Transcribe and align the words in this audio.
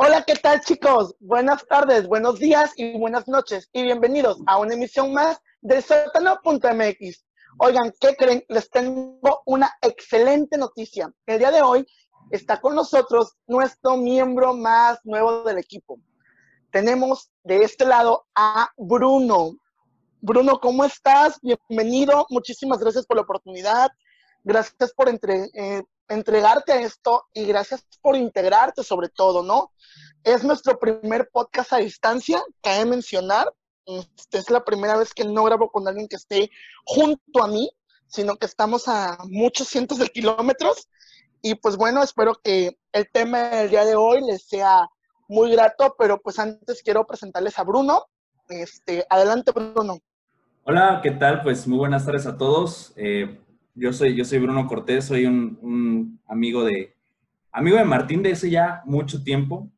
Hola, 0.00 0.22
¿qué 0.24 0.36
tal 0.36 0.60
chicos? 0.60 1.16
Buenas 1.18 1.66
tardes, 1.66 2.06
buenos 2.06 2.38
días 2.38 2.70
y 2.76 2.96
buenas 2.96 3.26
noches 3.26 3.68
y 3.72 3.82
bienvenidos 3.82 4.38
a 4.46 4.56
una 4.58 4.74
emisión 4.74 5.12
más 5.12 5.40
de 5.60 5.82
sótano.mx. 5.82 7.26
Oigan, 7.58 7.92
¿qué 7.98 8.14
creen? 8.14 8.44
Les 8.46 8.70
tengo 8.70 9.42
una 9.44 9.76
excelente 9.82 10.56
noticia. 10.56 11.12
El 11.26 11.40
día 11.40 11.50
de 11.50 11.62
hoy 11.62 11.84
está 12.30 12.60
con 12.60 12.76
nosotros 12.76 13.34
nuestro 13.48 13.96
miembro 13.96 14.54
más 14.54 15.00
nuevo 15.02 15.42
del 15.42 15.58
equipo. 15.58 15.98
Tenemos 16.70 17.32
de 17.42 17.64
este 17.64 17.84
lado 17.84 18.24
a 18.36 18.70
Bruno. 18.76 19.56
Bruno, 20.20 20.60
¿cómo 20.60 20.84
estás? 20.84 21.40
Bienvenido. 21.42 22.24
Muchísimas 22.30 22.78
gracias 22.78 23.04
por 23.04 23.16
la 23.16 23.24
oportunidad. 23.24 23.90
Gracias 24.44 24.92
por 24.94 25.08
entre, 25.08 25.50
eh, 25.54 25.82
entregarte 26.08 26.72
a 26.72 26.80
esto 26.80 27.26
y 27.32 27.44
gracias 27.44 27.84
por 28.00 28.16
integrarte 28.16 28.82
sobre 28.82 29.08
todo, 29.08 29.42
¿no? 29.42 29.72
Es 30.24 30.44
nuestro 30.44 30.78
primer 30.78 31.28
podcast 31.32 31.72
a 31.72 31.78
distancia, 31.78 32.42
cabe 32.62 32.84
mencionar. 32.84 33.52
Esta 33.86 34.38
es 34.38 34.50
la 34.50 34.64
primera 34.64 34.96
vez 34.96 35.14
que 35.14 35.24
no 35.24 35.44
grabo 35.44 35.70
con 35.70 35.86
alguien 35.88 36.08
que 36.08 36.16
esté 36.16 36.50
junto 36.84 37.42
a 37.42 37.48
mí, 37.48 37.70
sino 38.06 38.36
que 38.36 38.46
estamos 38.46 38.88
a 38.88 39.18
muchos 39.28 39.68
cientos 39.68 39.98
de 39.98 40.08
kilómetros. 40.08 40.88
Y 41.40 41.54
pues 41.54 41.76
bueno, 41.76 42.02
espero 42.02 42.34
que 42.42 42.78
el 42.92 43.08
tema 43.10 43.50
del 43.50 43.70
día 43.70 43.84
de 43.84 43.94
hoy 43.94 44.20
les 44.22 44.46
sea 44.46 44.88
muy 45.28 45.52
grato, 45.52 45.94
pero 45.98 46.20
pues 46.20 46.38
antes 46.38 46.82
quiero 46.82 47.06
presentarles 47.06 47.58
a 47.58 47.64
Bruno. 47.64 48.06
Este, 48.48 49.06
adelante, 49.08 49.52
Bruno. 49.52 49.98
Hola, 50.64 51.00
¿qué 51.02 51.12
tal? 51.12 51.42
Pues 51.42 51.66
muy 51.66 51.78
buenas 51.78 52.04
tardes 52.04 52.26
a 52.26 52.36
todos. 52.36 52.92
Eh, 52.96 53.40
yo 53.78 53.92
soy, 53.92 54.16
yo 54.16 54.24
soy 54.24 54.38
Bruno 54.38 54.66
Cortés, 54.66 55.04
soy 55.04 55.26
un, 55.26 56.20
amigo 56.26 56.64
de 56.64 56.94
amigo 57.52 57.76
de 57.76 57.84
Martín 57.84 58.22
de 58.22 58.30
ese 58.30 58.50
ya 58.50 58.82
mucho 58.84 59.22
tiempo. 59.22 59.70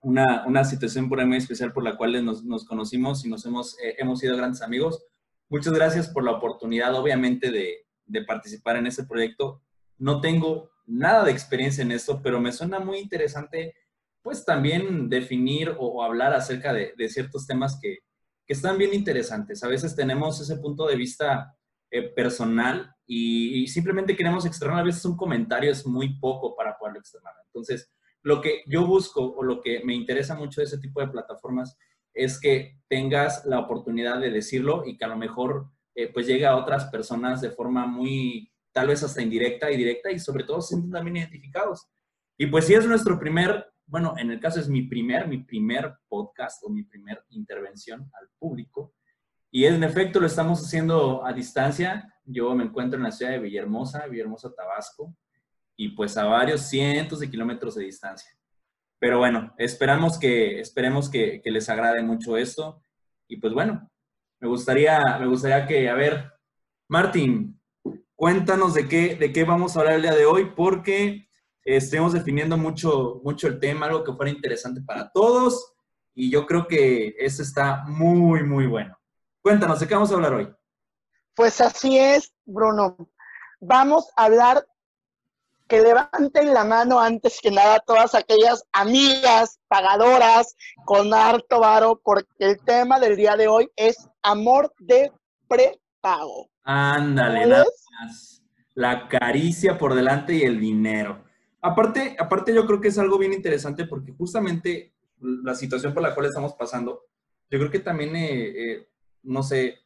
Una, 0.00 0.44
una 0.46 0.64
situación 0.64 1.08
por 1.08 1.20
ahí 1.20 1.26
muy 1.26 1.36
especial 1.36 1.72
por 1.72 1.84
la 1.84 1.96
cual 1.96 2.24
nos, 2.24 2.44
nos 2.44 2.64
conocimos 2.64 3.24
y 3.24 3.28
nos 3.28 3.44
hemos, 3.46 3.78
eh, 3.80 3.94
hemos 3.98 4.18
sido 4.18 4.36
grandes 4.36 4.62
amigos. 4.62 5.04
Muchas 5.48 5.72
gracias 5.72 6.08
por 6.08 6.24
la 6.24 6.32
oportunidad, 6.32 6.94
obviamente, 6.94 7.52
de, 7.52 7.86
de 8.06 8.24
participar 8.24 8.76
en 8.76 8.86
este 8.86 9.04
proyecto. 9.04 9.62
No 9.98 10.20
tengo 10.20 10.70
nada 10.86 11.24
de 11.24 11.30
experiencia 11.30 11.82
en 11.82 11.92
esto, 11.92 12.20
pero 12.22 12.40
me 12.40 12.52
suena 12.52 12.80
muy 12.80 12.98
interesante, 12.98 13.74
pues 14.22 14.44
también 14.44 15.08
definir 15.08 15.70
o, 15.70 15.86
o 15.86 16.02
hablar 16.02 16.32
acerca 16.32 16.72
de, 16.72 16.94
de 16.96 17.08
ciertos 17.08 17.46
temas 17.46 17.78
que, 17.80 17.98
que, 18.44 18.54
están 18.54 18.78
bien 18.78 18.94
interesantes. 18.94 19.62
A 19.62 19.68
veces 19.68 19.94
tenemos 19.94 20.40
ese 20.40 20.56
punto 20.56 20.86
de 20.86 20.96
vista 20.96 21.56
eh, 21.90 22.02
personal 22.02 22.92
y, 23.14 23.66
simplemente 23.66 24.16
queremos 24.16 24.46
externar 24.46 24.80
a 24.80 24.84
veces 24.84 25.04
un 25.04 25.16
comentario 25.16 25.70
es 25.70 25.86
muy 25.86 26.18
poco 26.18 26.56
para 26.56 26.78
poderlo 26.78 27.00
externar. 27.00 27.34
Entonces, 27.46 27.92
lo 28.22 28.40
que 28.40 28.62
yo 28.66 28.86
busco 28.86 29.20
o 29.20 29.42
lo 29.42 29.60
que 29.60 29.82
me 29.84 29.94
interesa 29.94 30.34
mucho 30.34 30.60
de 30.60 30.66
ese 30.66 30.78
tipo 30.78 31.00
de 31.00 31.08
plataformas 31.08 31.76
es 32.14 32.40
que 32.40 32.78
tengas 32.88 33.44
la 33.44 33.58
oportunidad 33.58 34.20
de 34.20 34.30
decirlo 34.30 34.84
y 34.86 34.96
que 34.96 35.04
a 35.04 35.08
lo 35.08 35.16
mejor 35.16 35.66
eh, 35.94 36.10
pues 36.12 36.26
llegue 36.26 36.46
a 36.46 36.56
otras 36.56 36.86
personas 36.86 37.40
de 37.40 37.50
forma 37.50 37.86
muy, 37.86 38.50
tal 38.72 38.88
vez 38.88 39.02
hasta 39.02 39.22
indirecta 39.22 39.70
y 39.70 39.76
directa 39.76 40.10
y 40.10 40.18
sobre 40.18 40.44
todo 40.44 40.62
se 40.62 40.68
sienten 40.68 40.92
también 40.92 41.18
identificados. 41.18 41.88
Y 42.38 42.46
pues 42.46 42.66
si 42.66 42.74
es 42.74 42.86
nuestro 42.86 43.18
primer, 43.18 43.66
bueno, 43.86 44.14
en 44.16 44.30
el 44.30 44.40
caso 44.40 44.58
es 44.58 44.68
mi 44.68 44.82
primer, 44.82 45.28
mi 45.28 45.38
primer 45.38 45.94
podcast 46.08 46.62
o 46.64 46.70
mi 46.70 46.84
primer 46.84 47.24
intervención 47.30 48.10
al 48.18 48.28
público, 48.38 48.94
y 49.54 49.66
en 49.66 49.84
efecto 49.84 50.18
lo 50.18 50.26
estamos 50.26 50.64
haciendo 50.64 51.26
a 51.26 51.32
distancia. 51.34 52.11
Yo 52.24 52.54
me 52.54 52.64
encuentro 52.64 52.96
en 52.96 53.04
la 53.04 53.12
ciudad 53.12 53.32
de 53.32 53.38
Villahermosa, 53.38 54.06
Villahermosa, 54.06 54.54
Tabasco, 54.54 55.14
y 55.76 55.90
pues 55.90 56.16
a 56.16 56.24
varios 56.24 56.62
cientos 56.62 57.20
de 57.20 57.30
kilómetros 57.30 57.74
de 57.74 57.84
distancia. 57.84 58.30
Pero 58.98 59.18
bueno, 59.18 59.52
esperamos 59.58 60.18
que, 60.18 60.60
esperemos 60.60 61.10
que, 61.10 61.42
les 61.44 61.68
agrade 61.68 62.02
mucho 62.02 62.36
esto. 62.36 62.82
Y 63.26 63.38
pues 63.38 63.52
bueno, 63.52 63.90
me 64.38 64.48
gustaría, 64.48 65.18
me 65.18 65.26
gustaría 65.26 65.66
que, 65.66 65.88
a 65.88 65.94
ver, 65.94 66.32
Martín, 66.88 67.60
cuéntanos 68.14 68.74
de 68.74 68.88
qué, 68.88 69.16
de 69.16 69.32
qué 69.32 69.42
vamos 69.42 69.76
a 69.76 69.80
hablar 69.80 69.96
el 69.96 70.02
día 70.02 70.14
de 70.14 70.24
hoy, 70.24 70.52
porque 70.54 71.28
estemos 71.64 72.12
definiendo 72.12 72.56
mucho, 72.56 73.20
mucho 73.24 73.48
el 73.48 73.58
tema, 73.58 73.86
algo 73.86 74.04
que 74.04 74.12
fuera 74.12 74.30
interesante 74.30 74.80
para 74.82 75.10
todos. 75.10 75.74
Y 76.14 76.30
yo 76.30 76.46
creo 76.46 76.68
que 76.68 77.16
eso 77.18 77.42
está 77.42 77.82
muy, 77.86 78.44
muy 78.44 78.66
bueno. 78.66 78.96
Cuéntanos, 79.40 79.80
¿de 79.80 79.88
qué 79.88 79.94
vamos 79.94 80.12
a 80.12 80.14
hablar 80.14 80.34
hoy? 80.34 80.48
Pues 81.34 81.60
así 81.60 81.98
es, 81.98 82.32
Bruno. 82.44 82.96
Vamos 83.60 84.08
a 84.16 84.24
hablar 84.24 84.66
que 85.68 85.80
levanten 85.80 86.52
la 86.52 86.64
mano 86.64 87.00
antes 87.00 87.40
que 87.40 87.50
nada 87.50 87.80
todas 87.80 88.14
aquellas 88.14 88.62
amigas 88.72 89.58
pagadoras 89.68 90.54
con 90.84 91.14
harto 91.14 91.60
varo, 91.60 92.00
porque 92.04 92.26
el 92.40 92.60
tema 92.60 93.00
del 93.00 93.16
día 93.16 93.36
de 93.36 93.48
hoy 93.48 93.70
es 93.76 94.08
amor 94.22 94.74
de 94.78 95.10
prepago. 95.48 96.50
Ándale, 96.64 97.46
nada 97.46 97.64
más. 98.02 98.42
La 98.74 99.08
caricia 99.08 99.78
por 99.78 99.94
delante 99.94 100.34
y 100.34 100.42
el 100.42 100.60
dinero. 100.60 101.24
Aparte, 101.62 102.16
aparte, 102.18 102.54
yo 102.54 102.66
creo 102.66 102.80
que 102.80 102.88
es 102.88 102.98
algo 102.98 103.16
bien 103.16 103.32
interesante 103.32 103.86
porque 103.86 104.12
justamente 104.12 104.92
la 105.20 105.54
situación 105.54 105.94
por 105.94 106.02
la 106.02 106.14
cual 106.14 106.26
estamos 106.26 106.52
pasando, 106.54 107.06
yo 107.48 107.58
creo 107.58 107.70
que 107.70 107.78
también 107.78 108.16
eh, 108.16 108.72
eh, 108.72 108.88
no 109.22 109.42
sé, 109.42 109.78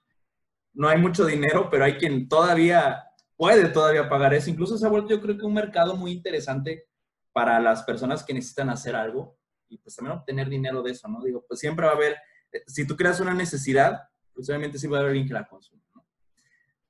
no 0.76 0.88
hay 0.88 0.98
mucho 0.98 1.24
dinero, 1.24 1.68
pero 1.70 1.84
hay 1.84 1.96
quien 1.96 2.28
todavía 2.28 3.02
puede 3.36 3.68
todavía 3.68 4.08
pagar 4.08 4.34
eso. 4.34 4.50
Incluso 4.50 4.76
se 4.76 4.86
ha 4.86 4.90
vuelto 4.90 5.10
yo 5.10 5.20
creo 5.20 5.36
que 5.36 5.46
un 5.46 5.54
mercado 5.54 5.96
muy 5.96 6.12
interesante 6.12 6.86
para 7.32 7.58
las 7.60 7.82
personas 7.82 8.22
que 8.22 8.34
necesitan 8.34 8.70
hacer 8.70 8.94
algo 8.94 9.38
y 9.68 9.78
pues 9.78 9.96
también 9.96 10.18
obtener 10.18 10.48
dinero 10.48 10.82
de 10.82 10.92
eso, 10.92 11.08
¿no? 11.08 11.22
Digo, 11.22 11.44
pues 11.48 11.60
siempre 11.60 11.86
va 11.86 11.92
a 11.92 11.94
haber, 11.96 12.16
eh, 12.52 12.62
si 12.66 12.86
tú 12.86 12.94
creas 12.94 13.20
una 13.20 13.34
necesidad, 13.34 14.02
pues 14.32 14.48
obviamente 14.48 14.78
sí 14.78 14.86
va 14.86 14.98
a 14.98 15.00
haber 15.00 15.10
alguien 15.10 15.26
que 15.26 15.34
la 15.34 15.48
consuma. 15.48 15.82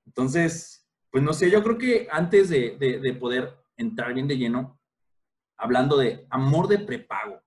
Entonces, 0.05 0.87
pues 1.11 1.23
no 1.23 1.33
sé, 1.33 1.51
yo 1.51 1.63
creo 1.63 1.79
que 1.79 2.09
antes 2.11 2.49
de, 2.49 2.77
de 2.79 3.13
poder 3.15 3.57
entrar 3.77 4.13
bien 4.15 4.29
de 4.29 4.37
lleno, 4.37 4.81
hablando 5.57 5.97
de 5.97 6.27
amor 6.31 6.69
de 6.69 6.81
prepago, 6.81 7.43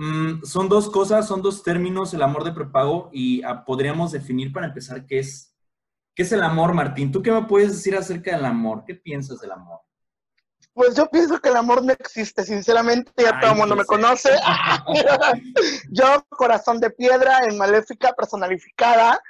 Mm, 0.00 0.44
son 0.44 0.70
dos 0.70 0.88
cosas, 0.88 1.28
son 1.28 1.42
dos 1.42 1.62
términos, 1.62 2.14
el 2.14 2.22
amor 2.22 2.42
de 2.42 2.52
prepago, 2.52 3.10
y 3.12 3.42
ah, 3.42 3.66
podríamos 3.66 4.12
definir 4.12 4.50
para 4.50 4.68
empezar 4.68 5.04
qué 5.04 5.18
es, 5.18 5.54
qué 6.14 6.22
es 6.22 6.32
el 6.32 6.42
amor, 6.42 6.72
Martín. 6.72 7.12
¿Tú 7.12 7.20
qué 7.20 7.30
me 7.30 7.42
puedes 7.42 7.72
decir 7.72 7.94
acerca 7.94 8.34
del 8.34 8.46
amor? 8.46 8.84
¿Qué 8.86 8.94
piensas 8.94 9.42
del 9.42 9.52
amor? 9.52 9.80
Pues 10.72 10.96
yo 10.96 11.06
pienso 11.10 11.38
que 11.38 11.50
el 11.50 11.56
amor 11.56 11.84
no 11.84 11.92
existe, 11.92 12.44
sinceramente, 12.44 13.12
ya 13.18 13.38
todo 13.40 13.50
el 13.50 13.58
mundo 13.58 13.76
me 13.76 13.84
conoce. 13.84 14.30
yo, 15.90 16.24
corazón 16.30 16.80
de 16.80 16.88
piedra, 16.88 17.40
en 17.46 17.58
maléfica, 17.58 18.14
personalificada. 18.14 19.20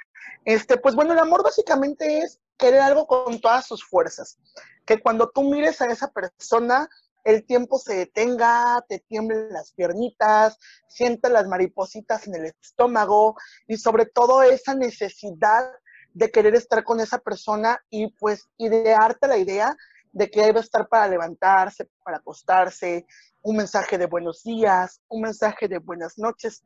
Este, 0.45 0.77
pues 0.77 0.95
bueno, 0.95 1.11
el 1.11 1.19
amor 1.19 1.43
básicamente 1.43 2.19
es 2.19 2.39
querer 2.57 2.79
algo 2.79 3.07
con 3.07 3.41
todas 3.41 3.67
sus 3.67 3.83
fuerzas. 3.83 4.37
Que 4.85 5.01
cuando 5.01 5.29
tú 5.31 5.43
mires 5.43 5.81
a 5.81 5.87
esa 5.87 6.09
persona, 6.13 6.87
el 7.23 7.45
tiempo 7.45 7.77
se 7.77 7.95
detenga, 7.95 8.83
te 8.87 8.99
tiemblen 8.99 9.49
las 9.51 9.73
piernitas, 9.73 10.57
sientas 10.87 11.31
las 11.31 11.47
maripositas 11.47 12.27
en 12.27 12.35
el 12.35 12.45
estómago 12.61 13.35
y 13.67 13.77
sobre 13.77 14.05
todo 14.05 14.43
esa 14.43 14.75
necesidad 14.75 15.69
de 16.13 16.31
querer 16.31 16.55
estar 16.55 16.83
con 16.83 16.99
esa 16.99 17.19
persona 17.19 17.79
y 17.89 18.11
pues 18.13 18.49
idearte 18.57 19.27
la 19.27 19.37
idea 19.37 19.75
de 20.11 20.29
que 20.29 20.41
debe 20.41 20.59
estar 20.59 20.87
para 20.89 21.07
levantarse, 21.07 21.89
para 22.03 22.17
acostarse, 22.17 23.05
un 23.43 23.57
mensaje 23.57 23.97
de 23.97 24.07
buenos 24.07 24.43
días, 24.43 25.01
un 25.07 25.21
mensaje 25.21 25.67
de 25.67 25.79
buenas 25.79 26.17
noches, 26.17 26.63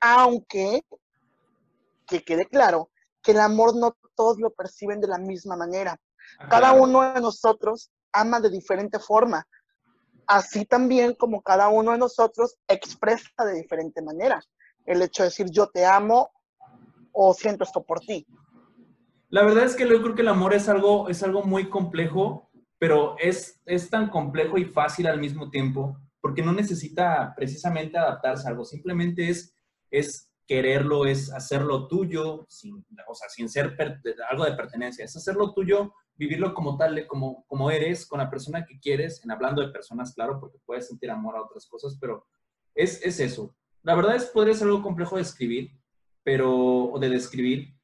aunque 0.00 0.82
que 2.06 2.22
quede 2.24 2.46
claro 2.46 2.90
que 3.22 3.32
el 3.32 3.40
amor 3.40 3.76
no 3.76 3.96
todos 4.16 4.38
lo 4.38 4.50
perciben 4.50 5.00
de 5.00 5.08
la 5.08 5.18
misma 5.18 5.56
manera. 5.56 6.00
Cada 6.48 6.72
uno 6.72 7.12
de 7.12 7.20
nosotros 7.20 7.90
ama 8.12 8.40
de 8.40 8.50
diferente 8.50 8.98
forma 8.98 9.46
así 10.30 10.64
también 10.64 11.14
como 11.14 11.42
cada 11.42 11.68
uno 11.68 11.90
de 11.90 11.98
nosotros 11.98 12.56
expresa 12.68 13.44
de 13.44 13.54
diferente 13.54 14.00
manera. 14.00 14.40
El 14.86 15.02
hecho 15.02 15.24
de 15.24 15.28
decir 15.28 15.50
yo 15.50 15.66
te 15.66 15.84
amo 15.84 16.30
o 17.10 17.34
siento 17.34 17.64
esto 17.64 17.82
por 17.82 17.98
ti. 17.98 18.24
La 19.28 19.42
verdad 19.42 19.64
es 19.64 19.74
que 19.74 19.88
yo 19.88 20.00
creo 20.00 20.14
que 20.14 20.22
el 20.22 20.28
amor 20.28 20.54
es 20.54 20.68
algo, 20.68 21.08
es 21.08 21.24
algo 21.24 21.42
muy 21.42 21.68
complejo, 21.68 22.48
pero 22.78 23.16
es, 23.18 23.60
es 23.66 23.90
tan 23.90 24.08
complejo 24.08 24.56
y 24.56 24.64
fácil 24.64 25.08
al 25.08 25.18
mismo 25.18 25.50
tiempo, 25.50 25.98
porque 26.20 26.42
no 26.42 26.52
necesita 26.52 27.34
precisamente 27.36 27.98
adaptarse 27.98 28.46
a 28.46 28.50
algo, 28.50 28.64
simplemente 28.64 29.28
es, 29.28 29.56
es 29.90 30.30
quererlo, 30.46 31.06
es 31.06 31.32
hacerlo 31.32 31.88
tuyo, 31.88 32.46
sin, 32.48 32.84
o 33.08 33.14
sea, 33.14 33.28
sin 33.28 33.48
ser 33.48 33.76
algo 34.30 34.44
de 34.44 34.52
pertenencia, 34.52 35.04
es 35.04 35.16
hacerlo 35.16 35.52
tuyo 35.52 35.92
vivirlo 36.20 36.52
como 36.52 36.76
tal, 36.76 37.06
como, 37.06 37.46
como 37.46 37.70
eres, 37.70 38.04
con 38.04 38.18
la 38.18 38.28
persona 38.28 38.66
que 38.66 38.78
quieres, 38.78 39.24
en 39.24 39.30
hablando 39.30 39.62
de 39.62 39.72
personas, 39.72 40.12
claro, 40.12 40.38
porque 40.38 40.58
puedes 40.66 40.86
sentir 40.86 41.10
amor 41.10 41.34
a 41.34 41.40
otras 41.40 41.66
cosas, 41.66 41.96
pero 41.98 42.26
es, 42.74 43.02
es 43.02 43.20
eso. 43.20 43.56
La 43.82 43.94
verdad 43.94 44.16
es, 44.16 44.26
podría 44.26 44.52
ser 44.52 44.66
algo 44.66 44.82
complejo 44.82 45.16
de 45.16 45.22
escribir, 45.22 45.70
pero, 46.22 46.90
o 46.92 46.98
de 46.98 47.08
describir, 47.08 47.74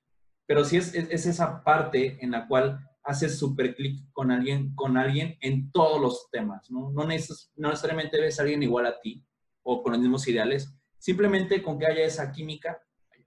pero 0.44 0.67
sí 0.67 0.77
es, 0.77 0.94
es, 0.94 1.25
esa 1.25 1.65
parte 1.65 2.19
en 2.23 2.31
la 2.31 2.47
cual 2.47 2.79
haces 3.05 3.38
súper 3.38 3.75
clic 3.75 4.05
con 4.12 4.31
alguien, 4.31 4.75
con 4.75 4.99
alguien 4.99 5.38
en 5.41 5.73
todos 5.73 5.99
los 5.99 6.29
temas, 6.31 6.71
¿no? 6.71 6.91
No, 6.91 7.05
no 7.05 7.69
necesariamente 7.71 8.21
ves 8.21 8.38
a 8.38 8.43
alguien 8.43 8.62
igual 8.62 8.85
a 8.85 9.00
ti, 9.00 9.25
o 9.62 9.83
con 9.83 9.93
los 9.93 10.00
mismos 10.03 10.29
ideales. 10.29 10.77
Simplemente 10.99 11.62
con 11.62 11.79
que 11.79 11.87
haya 11.87 12.05
esa 12.05 12.31
química, 12.31 12.83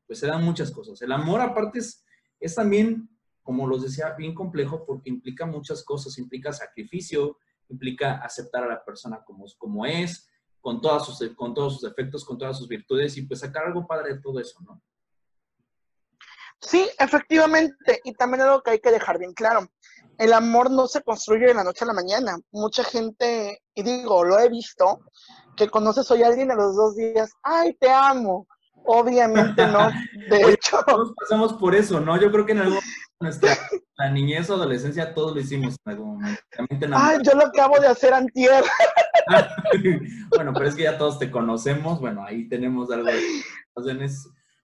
pues 0.06 0.20
se 0.20 0.28
dan 0.28 0.44
muchas 0.44 0.70
cosas. 0.70 1.02
El 1.02 1.12
amor 1.12 1.42
aparte 1.42 1.80
es, 1.80 2.06
es 2.40 2.54
también, 2.54 3.10
como 3.50 3.66
los 3.66 3.82
decía, 3.82 4.14
bien 4.16 4.36
complejo 4.36 4.86
porque 4.86 5.10
implica 5.10 5.44
muchas 5.44 5.84
cosas, 5.84 6.20
implica 6.20 6.54
sacrificio, 6.54 7.40
implica 7.68 8.18
aceptar 8.18 8.64
a 8.64 8.68
la 8.68 8.86
persona 8.86 9.24
como, 9.26 9.44
como 9.58 9.88
es, 9.88 10.30
con, 10.62 10.80
todas 10.80 11.04
sus, 11.04 11.36
con 11.36 11.56
todos 11.56 11.74
sus 11.74 11.82
defectos, 11.82 12.24
con 12.24 12.38
todas 12.38 12.60
sus 12.60 12.68
virtudes 12.68 13.18
y 13.18 13.24
pues 13.24 13.40
sacar 13.40 13.66
algo 13.66 13.88
padre 13.88 14.14
de 14.14 14.22
todo 14.22 14.40
eso, 14.40 14.60
¿no? 14.62 14.80
Sí, 16.62 16.88
efectivamente, 17.00 18.00
y 18.04 18.14
también 18.14 18.44
algo 18.44 18.62
que 18.62 18.70
hay 18.70 18.80
que 18.80 18.92
dejar 18.92 19.18
bien 19.18 19.34
claro, 19.34 19.68
el 20.20 20.32
amor 20.34 20.70
no 20.70 20.88
se 20.88 21.02
construye 21.02 21.48
de 21.48 21.56
la 21.56 21.64
noche 21.64 21.86
a 21.86 21.88
la 21.88 21.94
mañana. 21.94 22.38
Mucha 22.52 22.84
gente, 22.84 23.64
y 23.74 23.82
digo, 23.82 24.24
lo 24.24 24.38
he 24.38 24.48
visto, 24.48 25.00
que 25.58 25.70
conoces 25.70 26.12
hoy 26.12 26.22
a 26.22 26.28
alguien 26.28 26.52
a 26.52 26.56
los 26.56 26.76
dos 26.76 26.96
días, 26.96 27.32
ay, 27.42 27.74
te 27.80 27.90
amo. 27.90 28.46
Obviamente 28.86 29.66
no, 29.66 29.90
de 30.30 30.52
hecho. 30.52 30.84
Todos 30.86 31.14
pasamos 31.20 31.54
por 31.54 31.74
eso, 31.74 32.00
¿no? 32.00 32.16
Yo 32.22 32.32
creo 32.32 32.46
que 32.46 32.52
en 32.52 32.60
algún 32.60 32.80
nuestra 33.20 33.58
la 33.98 34.10
niñez 34.10 34.50
o 34.50 34.56
adolescencia 34.56 35.14
todos 35.14 35.36
lo 35.36 35.42
hicimos 35.42 35.76
en 35.86 35.92
algún 35.92 36.14
momento. 36.16 36.42
Ay, 36.94 37.18
yo 37.22 37.34
lo 37.34 37.46
acabo 37.46 37.80
de 37.80 37.88
hacer 37.88 38.14
antier. 38.14 38.64
bueno, 40.30 40.54
pero 40.54 40.68
es 40.68 40.76
que 40.76 40.84
ya 40.84 40.98
todos 40.98 41.20
te 41.20 41.30
conocemos, 41.30 42.00
bueno, 42.00 42.24
ahí 42.26 42.48
tenemos 42.48 42.90
algo 42.92 43.08
de... 43.08 43.22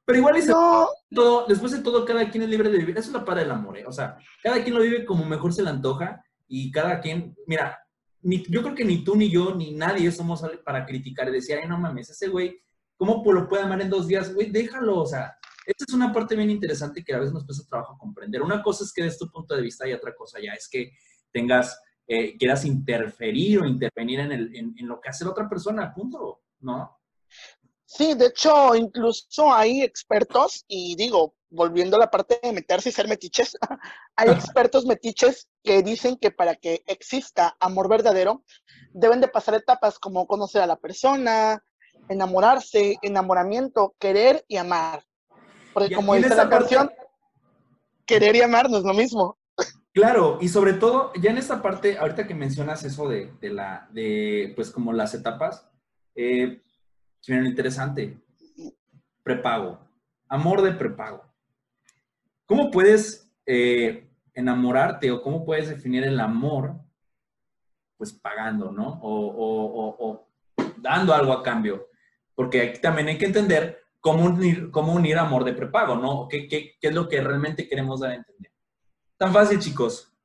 Pero 0.06 0.20
igual 0.20 0.38
es 0.38 0.48
todo, 0.48 1.46
después 1.48 1.72
de 1.74 1.80
todo, 1.80 2.06
cada 2.06 2.30
quien 2.30 2.44
es 2.44 2.50
libre 2.50 2.70
de 2.70 2.78
vivir. 2.78 2.98
Eso 2.98 3.10
es 3.10 3.14
la 3.14 3.26
para 3.26 3.42
del 3.42 3.52
amor, 3.52 3.78
¿eh? 3.78 3.86
O 3.88 3.92
sea, 3.92 4.18
cada 4.42 4.64
quien 4.64 4.76
lo 4.76 4.82
vive 4.82 5.06
como 5.06 5.26
mejor 5.26 5.52
se 5.52 5.64
le 5.64 5.70
antoja 5.70 6.24
y 6.48 6.72
cada 6.72 7.02
quien, 7.02 7.36
mira, 7.48 7.80
ni, 8.22 8.44
yo 8.44 8.62
creo 8.62 8.76
que 8.76 8.86
ni 8.86 9.04
tú, 9.04 9.16
ni 9.16 9.30
yo, 9.30 9.54
ni 9.54 9.72
nadie 9.72 10.12
somos 10.12 10.44
para 10.64 10.86
criticar 10.86 11.28
y 11.28 11.34
decir, 11.34 11.58
ay, 11.62 11.68
no 11.68 11.78
mames, 11.78 12.10
ese 12.10 12.28
güey, 12.28 12.62
¿cómo 12.98 13.22
lo 13.34 13.50
puede 13.50 13.64
amar 13.64 13.82
en 13.82 13.90
dos 13.90 14.08
días? 14.08 14.34
Güey, 14.34 14.50
déjalo, 14.50 15.00
o 15.00 15.06
sea, 15.06 15.36
esta 15.66 15.86
es 15.88 15.94
una 15.94 16.14
parte 16.14 16.36
bien 16.36 16.50
interesante 16.50 17.04
que 17.04 17.14
a 17.14 17.20
veces 17.20 17.34
nos 17.34 17.46
cuesta 17.46 17.68
trabajo 17.68 17.98
comprender. 17.98 18.42
Una 18.42 18.62
cosa 18.62 18.84
es 18.84 18.94
que 18.94 19.04
des 19.04 19.18
tu 19.18 19.30
punto 19.30 19.56
de 19.56 19.62
vista 19.62 19.88
y 19.88 19.94
otra 19.94 20.14
cosa 20.16 20.40
ya 20.42 20.54
es 20.54 20.68
que 20.70 20.92
tengas, 21.32 21.80
eh, 22.08 22.38
quieras 22.38 22.66
interferir 22.66 23.62
o 23.62 23.66
intervenir 23.66 24.20
en, 24.20 24.32
el, 24.32 24.56
en, 24.56 24.88
lo 24.88 25.02
que 25.02 25.10
hace 25.10 25.26
la 25.26 25.32
otra 25.32 25.50
persona, 25.50 25.94
punto, 25.94 26.42
¿no? 26.60 27.00
Sí, 27.86 28.14
de 28.14 28.28
hecho, 28.28 28.76
incluso 28.76 29.54
hay 29.54 29.82
expertos, 29.82 30.66
y 30.68 30.96
digo, 30.96 31.36
volviendo 31.50 31.96
a 31.96 32.00
la 32.00 32.12
parte 32.12 32.40
de 32.42 32.52
meterse 32.52 32.90
y 32.90 32.92
ser 32.92 33.08
metiches, 33.08 33.58
hay 34.16 34.30
expertos 34.30 34.86
metiches 34.86 35.48
que 35.64 35.82
dicen 35.82 36.18
que 36.18 36.32
para 36.32 36.56
que 36.56 36.84
exista 36.88 37.56
amor 37.60 37.90
verdadero, 37.90 38.44
deben 38.92 39.22
de 39.22 39.28
pasar 39.28 39.56
etapas 39.56 40.00
como 40.00 40.28
conocer 40.28 40.62
a 40.62 40.68
la 40.68 40.78
persona, 40.78 41.64
enamorarse, 42.10 42.98
enamoramiento, 43.02 43.96
querer 44.00 44.46
y 44.48 44.58
amar. 44.58 45.04
Porque 45.76 45.94
como 45.94 46.16
dice 46.16 46.34
la 46.34 46.48
canción, 46.48 46.90
querer 48.06 48.34
y 48.34 48.42
lo 48.84 48.94
mismo. 48.94 49.38
Claro, 49.94 50.38
y 50.40 50.48
sobre 50.48 50.72
todo, 50.72 51.12
ya 51.22 51.32
en 51.32 51.38
esta 51.38 51.62
parte, 51.62 51.98
ahorita 51.98 52.26
que 52.26 52.34
mencionas 52.34 52.86
eso 52.86 53.10
de, 53.10 53.34
de 53.42 53.50
la, 53.50 53.90
de, 53.92 54.54
pues 54.56 54.72
como 54.72 54.94
las 54.94 55.14
etapas, 55.14 55.70
eh, 56.16 56.62
interesante. 57.46 58.18
Prepago. 59.22 59.80
Amor 60.30 60.62
de 60.62 60.72
prepago. 60.72 61.26
¿Cómo 62.46 62.72
puedes 62.72 63.30
eh, 63.46 64.08
enamorarte 64.34 65.12
o 65.12 65.22
cómo 65.22 65.44
puedes 65.44 65.68
definir 65.68 66.06
el 66.06 66.22
amor? 66.22 66.76
Pues 67.98 68.14
pagando, 68.14 68.72
¿no? 68.72 68.98
O, 69.02 70.26
dando 70.78 71.14
algo 71.14 71.34
a 71.34 71.44
cambio. 71.44 71.90
Porque 72.34 72.62
aquí 72.62 72.80
también 72.80 73.10
hay 73.10 73.18
que 73.18 73.26
entender 73.26 73.85
cómo 74.06 74.26
unir, 74.26 74.70
cómo 74.70 74.94
unir 74.94 75.18
amor 75.18 75.44
de 75.44 75.54
prepago, 75.54 75.96
¿no? 75.96 76.28
¿Qué, 76.30 76.78
es 76.80 76.94
lo 76.94 77.10
que 77.10 77.22
realmente 77.22 77.68
queremos 77.68 78.02
dar 78.02 78.12
a 78.12 78.16
entender? 78.16 78.52
Tan 79.18 79.34
fácil, 79.34 79.58
chicos. 79.58 80.16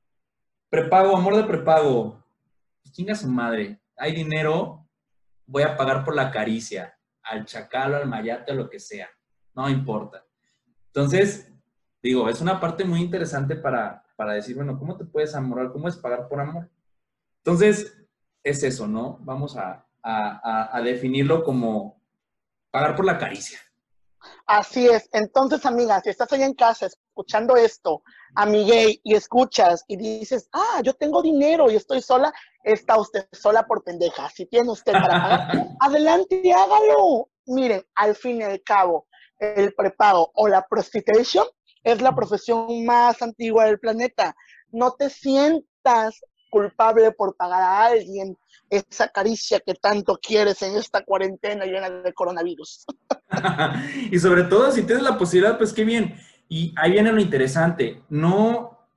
Prepago, 0.69 1.17
amor 1.17 1.35
de 1.35 1.45
prepago. 1.45 2.23
Pues 2.79 2.93
chinga 2.93 3.15
su 3.15 3.27
madre. 3.27 3.81
Hay 3.97 4.13
dinero, 4.13 4.87
voy 5.47 5.63
a 5.63 5.75
pagar 5.75 6.05
por 6.05 6.15
la 6.15 6.29
caricia, 6.29 6.95
al 7.23 7.43
chacalo, 7.45 7.97
al 7.97 8.07
mayate, 8.07 8.53
lo 8.53 8.69
que 8.69 8.79
sea. 8.79 9.09
No 9.55 9.67
importa. 9.67 10.23
Entonces, 10.85 11.51
digo, 12.03 12.29
es 12.29 12.39
una 12.39 12.59
parte 12.59 12.85
muy 12.85 13.01
interesante 13.01 13.55
para, 13.55 14.03
para 14.15 14.33
decir, 14.33 14.55
bueno, 14.55 14.77
¿cómo 14.77 14.95
te 14.95 15.05
puedes 15.05 15.33
amorar? 15.33 15.71
¿Cómo 15.71 15.87
es 15.87 15.97
pagar 15.97 16.27
por 16.27 16.39
amor? 16.39 16.69
Entonces, 17.37 17.97
es 18.43 18.61
eso, 18.61 18.87
¿no? 18.87 19.17
Vamos 19.21 19.57
a, 19.57 19.87
a 20.03 20.81
definirlo 20.83 21.43
como 21.43 21.99
pagar 22.69 22.95
por 22.95 23.05
la 23.05 23.17
caricia. 23.17 23.57
Así 24.45 24.87
es. 24.87 25.09
Entonces, 25.13 25.65
amigas, 25.65 26.03
si 26.03 26.09
estás 26.09 26.31
ahí 26.33 26.43
en 26.43 26.53
casa 26.53 26.87
escuchando 26.87 27.55
esto, 27.55 28.03
amigue, 28.35 28.99
y 29.03 29.15
escuchas 29.15 29.83
y 29.87 29.97
dices, 29.97 30.49
ah, 30.53 30.81
yo 30.83 30.93
tengo 30.93 31.21
dinero 31.21 31.69
y 31.69 31.75
estoy 31.75 32.01
sola, 32.01 32.33
está 32.63 32.97
usted 32.99 33.27
sola 33.31 33.65
por 33.65 33.83
pendeja. 33.83 34.29
Si 34.29 34.45
tiene 34.45 34.71
usted 34.71 34.93
para 34.93 35.07
pagar, 35.07 35.67
adelante, 35.79 36.51
hágalo. 36.53 37.29
Miren, 37.47 37.83
al 37.95 38.15
fin 38.15 38.41
y 38.41 38.43
al 38.43 38.61
cabo, 38.61 39.07
el 39.39 39.73
prepago 39.73 40.31
o 40.35 40.47
la 40.47 40.65
prostitution 40.67 41.45
es 41.83 42.01
la 42.01 42.13
profesión 42.13 42.85
más 42.85 43.21
antigua 43.21 43.65
del 43.65 43.79
planeta. 43.79 44.35
No 44.69 44.91
te 44.91 45.09
sientas 45.09 46.21
culpable 46.51 47.11
por 47.13 47.35
pagar 47.35 47.63
a 47.63 47.85
alguien 47.85 48.37
esa 48.69 49.07
caricia 49.07 49.59
que 49.59 49.73
tanto 49.73 50.19
quieres 50.21 50.61
en 50.61 50.75
esta 50.75 51.03
cuarentena 51.03 51.65
llena 51.65 51.89
de 51.89 52.13
coronavirus. 52.13 52.85
y 54.11 54.19
sobre 54.19 54.43
todo, 54.43 54.71
si 54.71 54.83
tienes 54.83 55.03
la 55.03 55.17
posibilidad, 55.17 55.57
pues 55.57 55.73
qué 55.73 55.83
bien. 55.83 56.15
Y 56.47 56.73
ahí 56.77 56.91
viene 56.91 57.11
lo 57.11 57.19
interesante. 57.19 58.03
No, 58.09 58.87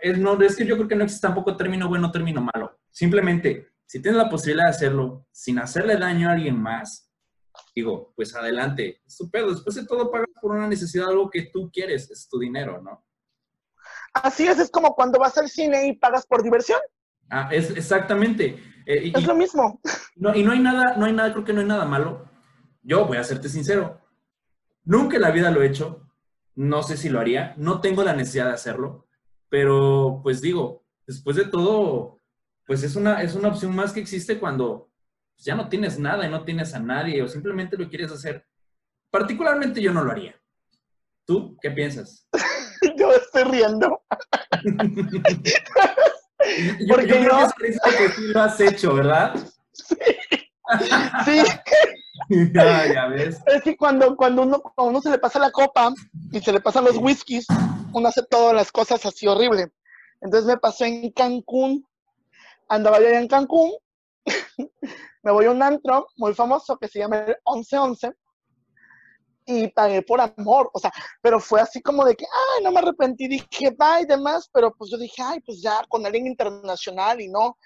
es, 0.00 0.56
que 0.56 0.66
yo 0.66 0.76
creo 0.76 0.88
que 0.88 0.96
no 0.96 1.04
existe 1.04 1.26
tampoco 1.26 1.56
término 1.56 1.88
bueno, 1.88 2.10
término 2.10 2.40
malo. 2.40 2.78
Simplemente, 2.90 3.68
si 3.84 4.00
tienes 4.00 4.18
la 4.18 4.30
posibilidad 4.30 4.64
de 4.64 4.70
hacerlo 4.70 5.26
sin 5.30 5.58
hacerle 5.58 5.96
daño 5.96 6.28
a 6.28 6.32
alguien 6.32 6.60
más, 6.60 7.12
digo, 7.74 8.12
pues 8.16 8.34
adelante. 8.34 9.02
Estupendo. 9.06 9.52
Después 9.52 9.76
de 9.76 9.86
todo, 9.86 10.10
pagas 10.10 10.28
por 10.40 10.52
una 10.52 10.68
necesidad, 10.68 11.08
algo 11.08 11.30
que 11.30 11.50
tú 11.52 11.70
quieres, 11.72 12.10
es 12.10 12.28
tu 12.28 12.38
dinero, 12.38 12.80
¿no? 12.82 13.05
Así 14.22 14.46
es, 14.46 14.58
es 14.58 14.70
como 14.70 14.94
cuando 14.94 15.18
vas 15.18 15.36
al 15.36 15.48
cine 15.48 15.88
y 15.88 15.96
pagas 15.96 16.26
por 16.26 16.42
diversión. 16.42 16.80
Ah, 17.28 17.48
es 17.52 17.70
exactamente. 17.70 18.62
Eh, 18.86 19.12
es 19.14 19.26
lo 19.26 19.34
mismo. 19.34 19.80
No, 20.14 20.34
y 20.34 20.42
no 20.42 20.52
hay 20.52 20.60
nada, 20.60 20.96
no 20.96 21.04
hay 21.04 21.12
nada, 21.12 21.32
creo 21.32 21.44
que 21.44 21.52
no 21.52 21.60
hay 21.60 21.66
nada 21.66 21.84
malo. 21.84 22.24
Yo 22.82 23.04
voy 23.04 23.18
a 23.18 23.24
serte 23.24 23.48
sincero. 23.48 24.00
Nunca 24.84 25.16
en 25.16 25.22
la 25.22 25.30
vida 25.30 25.50
lo 25.50 25.62
he 25.62 25.66
hecho. 25.66 26.08
No 26.54 26.82
sé 26.82 26.96
si 26.96 27.08
lo 27.08 27.20
haría. 27.20 27.54
No 27.58 27.80
tengo 27.80 28.04
la 28.04 28.14
necesidad 28.14 28.46
de 28.46 28.54
hacerlo. 28.54 29.06
Pero, 29.48 30.20
pues 30.22 30.40
digo, 30.40 30.84
después 31.06 31.36
de 31.36 31.46
todo, 31.46 32.20
pues 32.66 32.82
es 32.82 32.96
una, 32.96 33.22
es 33.22 33.34
una 33.34 33.48
opción 33.48 33.74
más 33.74 33.92
que 33.92 34.00
existe 34.00 34.38
cuando 34.38 34.90
ya 35.36 35.54
no 35.54 35.68
tienes 35.68 35.98
nada 35.98 36.26
y 36.26 36.30
no 36.30 36.44
tienes 36.44 36.74
a 36.74 36.78
nadie 36.78 37.22
o 37.22 37.28
simplemente 37.28 37.76
lo 37.76 37.88
quieres 37.88 38.10
hacer. 38.12 38.46
Particularmente 39.10 39.82
yo 39.82 39.92
no 39.92 40.02
lo 40.02 40.12
haría. 40.12 40.40
¿Tú 41.26 41.56
qué 41.60 41.70
piensas? 41.70 42.28
yo 42.96 43.12
estoy 43.12 43.44
riendo. 43.44 44.02
Porque 46.88 47.22
yo, 47.22 47.28
creo 47.28 47.52
que 47.58 47.68
es 47.68 47.80
que 47.80 48.08
sí 48.10 48.22
lo 48.28 48.42
has 48.42 48.60
hecho, 48.60 48.94
¿verdad? 48.94 49.34
Sí. 49.72 49.96
sí. 51.24 51.42
ya, 52.54 53.06
ves. 53.08 53.40
Es 53.46 53.62
que 53.62 53.76
cuando, 53.76 54.16
cuando, 54.16 54.42
uno, 54.42 54.60
cuando 54.60 54.90
uno 54.90 55.00
se 55.00 55.10
le 55.10 55.18
pasa 55.18 55.38
la 55.38 55.50
copa 55.50 55.92
y 56.32 56.40
se 56.40 56.52
le 56.52 56.60
pasan 56.60 56.84
los 56.84 56.96
whiskies, 56.96 57.46
uno 57.92 58.08
hace 58.08 58.22
todas 58.28 58.54
las 58.54 58.72
cosas 58.72 59.04
así 59.06 59.26
horrible. 59.26 59.72
Entonces 60.20 60.46
me 60.46 60.58
pasó 60.58 60.84
en 60.84 61.10
Cancún, 61.10 61.86
andaba 62.68 63.00
yo 63.00 63.06
en 63.08 63.28
Cancún, 63.28 63.72
me 65.22 65.32
voy 65.32 65.46
a 65.46 65.50
un 65.50 65.62
antro 65.62 66.08
muy 66.16 66.34
famoso 66.34 66.78
que 66.78 66.88
se 66.88 66.98
llama 67.00 67.18
el 67.18 67.36
1111 67.46 68.12
y 69.46 69.68
pagué 69.68 70.02
por 70.02 70.20
amor, 70.20 70.70
o 70.72 70.78
sea, 70.78 70.92
pero 71.22 71.38
fue 71.38 71.60
así 71.60 71.80
como 71.80 72.04
de 72.04 72.16
que, 72.16 72.24
ay, 72.24 72.64
no 72.64 72.72
me 72.72 72.80
arrepentí, 72.80 73.28
dije, 73.28 73.70
bye 73.78 74.02
y 74.02 74.06
demás, 74.06 74.50
pero 74.52 74.72
pues 74.74 74.90
yo 74.90 74.98
dije, 74.98 75.22
ay, 75.22 75.40
pues 75.40 75.62
ya 75.62 75.82
con 75.88 76.04
alguien 76.04 76.26
internacional 76.26 77.20
y 77.20 77.28
no, 77.28 77.56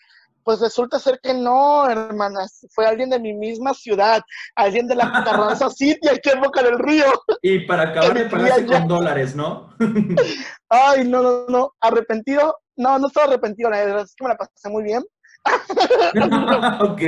pues 0.45 0.61
resulta 0.61 0.99
ser 0.99 1.21
que 1.23 1.35
no, 1.35 1.89
hermanas, 1.89 2.67
fue 2.71 2.87
alguien 2.87 3.11
de 3.11 3.19
mi 3.19 3.33
misma 3.33 3.73
ciudad, 3.73 4.21
alguien 4.55 4.87
de 4.87 4.95
la 4.95 5.11
Carranza 5.25 5.71
City, 5.71 6.09
aquí 6.09 6.31
en 6.31 6.41
Boca 6.41 6.63
del 6.63 6.79
Río. 6.79 7.07
Y 7.43 7.61
para 7.61 7.91
acabar 7.91 8.15
me 8.15 8.25
pagaste 8.27 8.67
con 8.67 8.89
dólares, 8.89 9.35
¿no? 9.35 9.75
ay, 10.69 11.07
no, 11.09 11.23
no, 11.23 11.47
no, 11.49 11.75
arrepentido, 11.81 12.59
no, 12.77 12.99
no 12.99 13.07
estoy 13.07 13.25
arrepentido, 13.25 13.71
la 13.71 13.85
verdad 13.85 14.03
es 14.03 14.15
que 14.15 14.25
me 14.25 14.31
la 14.31 14.37
pasé 14.37 14.69
muy 14.69 14.83
bien. 14.83 15.03
ok. 16.81 17.03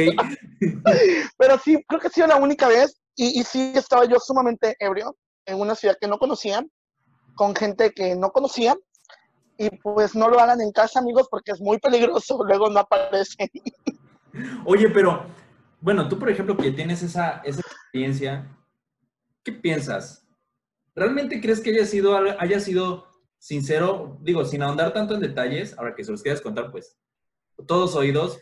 Pero 1.37 1.59
sí, 1.59 1.85
creo 1.87 2.01
que 2.01 2.07
ha 2.07 2.11
sido 2.11 2.27
la 2.27 2.37
única 2.37 2.67
vez 2.69 3.02
y, 3.17 3.41
y 3.41 3.45
sí 3.45 3.73
estaba 3.75 4.05
yo 4.05 4.19
sumamente 4.19 4.77
ebrio 4.79 5.17
en 5.47 5.61
una 5.61 5.75
ciudad 5.75 5.97
que 6.01 6.09
no 6.09 6.19
conocía, 6.19 6.65
con 7.35 7.55
gente 7.55 7.93
que 7.93 8.15
no 8.17 8.31
conocía. 8.31 8.77
Y 9.59 9.71
pues 9.79 10.15
no 10.15 10.29
lo 10.29 10.41
hagan 10.41 10.61
en 10.61 10.73
casa, 10.73 10.99
amigos, 10.99 11.29
porque 11.31 11.53
es 11.53 11.61
muy 11.61 11.79
peligroso. 11.79 12.43
Luego 12.47 12.69
no 12.71 12.81
aparecen. 12.81 13.49
Oye, 14.65 14.89
pero 14.89 15.27
bueno, 15.81 16.09
tú 16.09 16.19
por 16.19 16.31
ejemplo 16.31 16.57
que 16.57 16.71
tienes 16.71 17.03
esa, 17.03 17.43
esa 17.45 17.61
experiencia, 17.61 18.57
¿qué 19.45 19.53
piensas? 19.53 20.27
¿Realmente 20.95 21.41
crees 21.41 21.61
que 21.61 21.71
haya 21.71 21.87
sido, 21.87 22.17
haya 22.17 22.61
sido 22.61 23.07
sincero? 23.39 24.19
Digo, 24.21 24.45
sin 24.45 24.63
ahondar 24.63 24.93
tanto 24.93 25.15
en 25.15 25.21
detalles, 25.21 25.77
ahora 25.79 25.95
que 25.95 26.05
se 26.05 26.13
los 26.13 26.23
quieras 26.23 26.41
contar, 26.41 26.71
pues, 26.71 26.97
todos 27.67 27.95
oídos. 27.95 28.39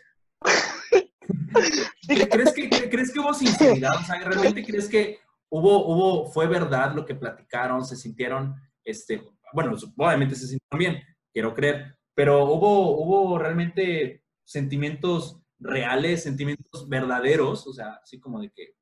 ¿Crees 2.07 2.53
que, 2.53 2.89
¿Crees 2.89 3.11
que 3.11 3.19
hubo 3.19 3.33
sinceridad? 3.33 3.95
O 3.95 4.03
sea, 4.03 4.19
¿realmente 4.19 4.63
crees 4.63 4.87
que 4.87 5.19
hubo, 5.49 5.85
hubo, 5.85 6.31
fue 6.31 6.47
verdad 6.47 6.93
lo 6.95 7.05
que 7.05 7.15
platicaron, 7.15 7.85
se 7.85 7.95
sintieron, 7.95 8.55
este, 8.83 9.21
bueno, 9.53 9.75
obviamente 9.97 10.35
se 10.35 10.47
sintieron 10.47 10.79
bien, 10.79 11.03
quiero 11.33 11.53
creer, 11.53 11.97
pero 12.13 12.45
hubo, 12.45 12.97
hubo 12.97 13.37
realmente 13.37 14.23
sentimientos 14.43 15.39
reales, 15.59 16.23
sentimientos 16.23 16.87
verdaderos, 16.87 17.67
o 17.67 17.73
sea, 17.73 17.99
así 18.03 18.19
como 18.19 18.41
de 18.41 18.49
que 18.49 18.75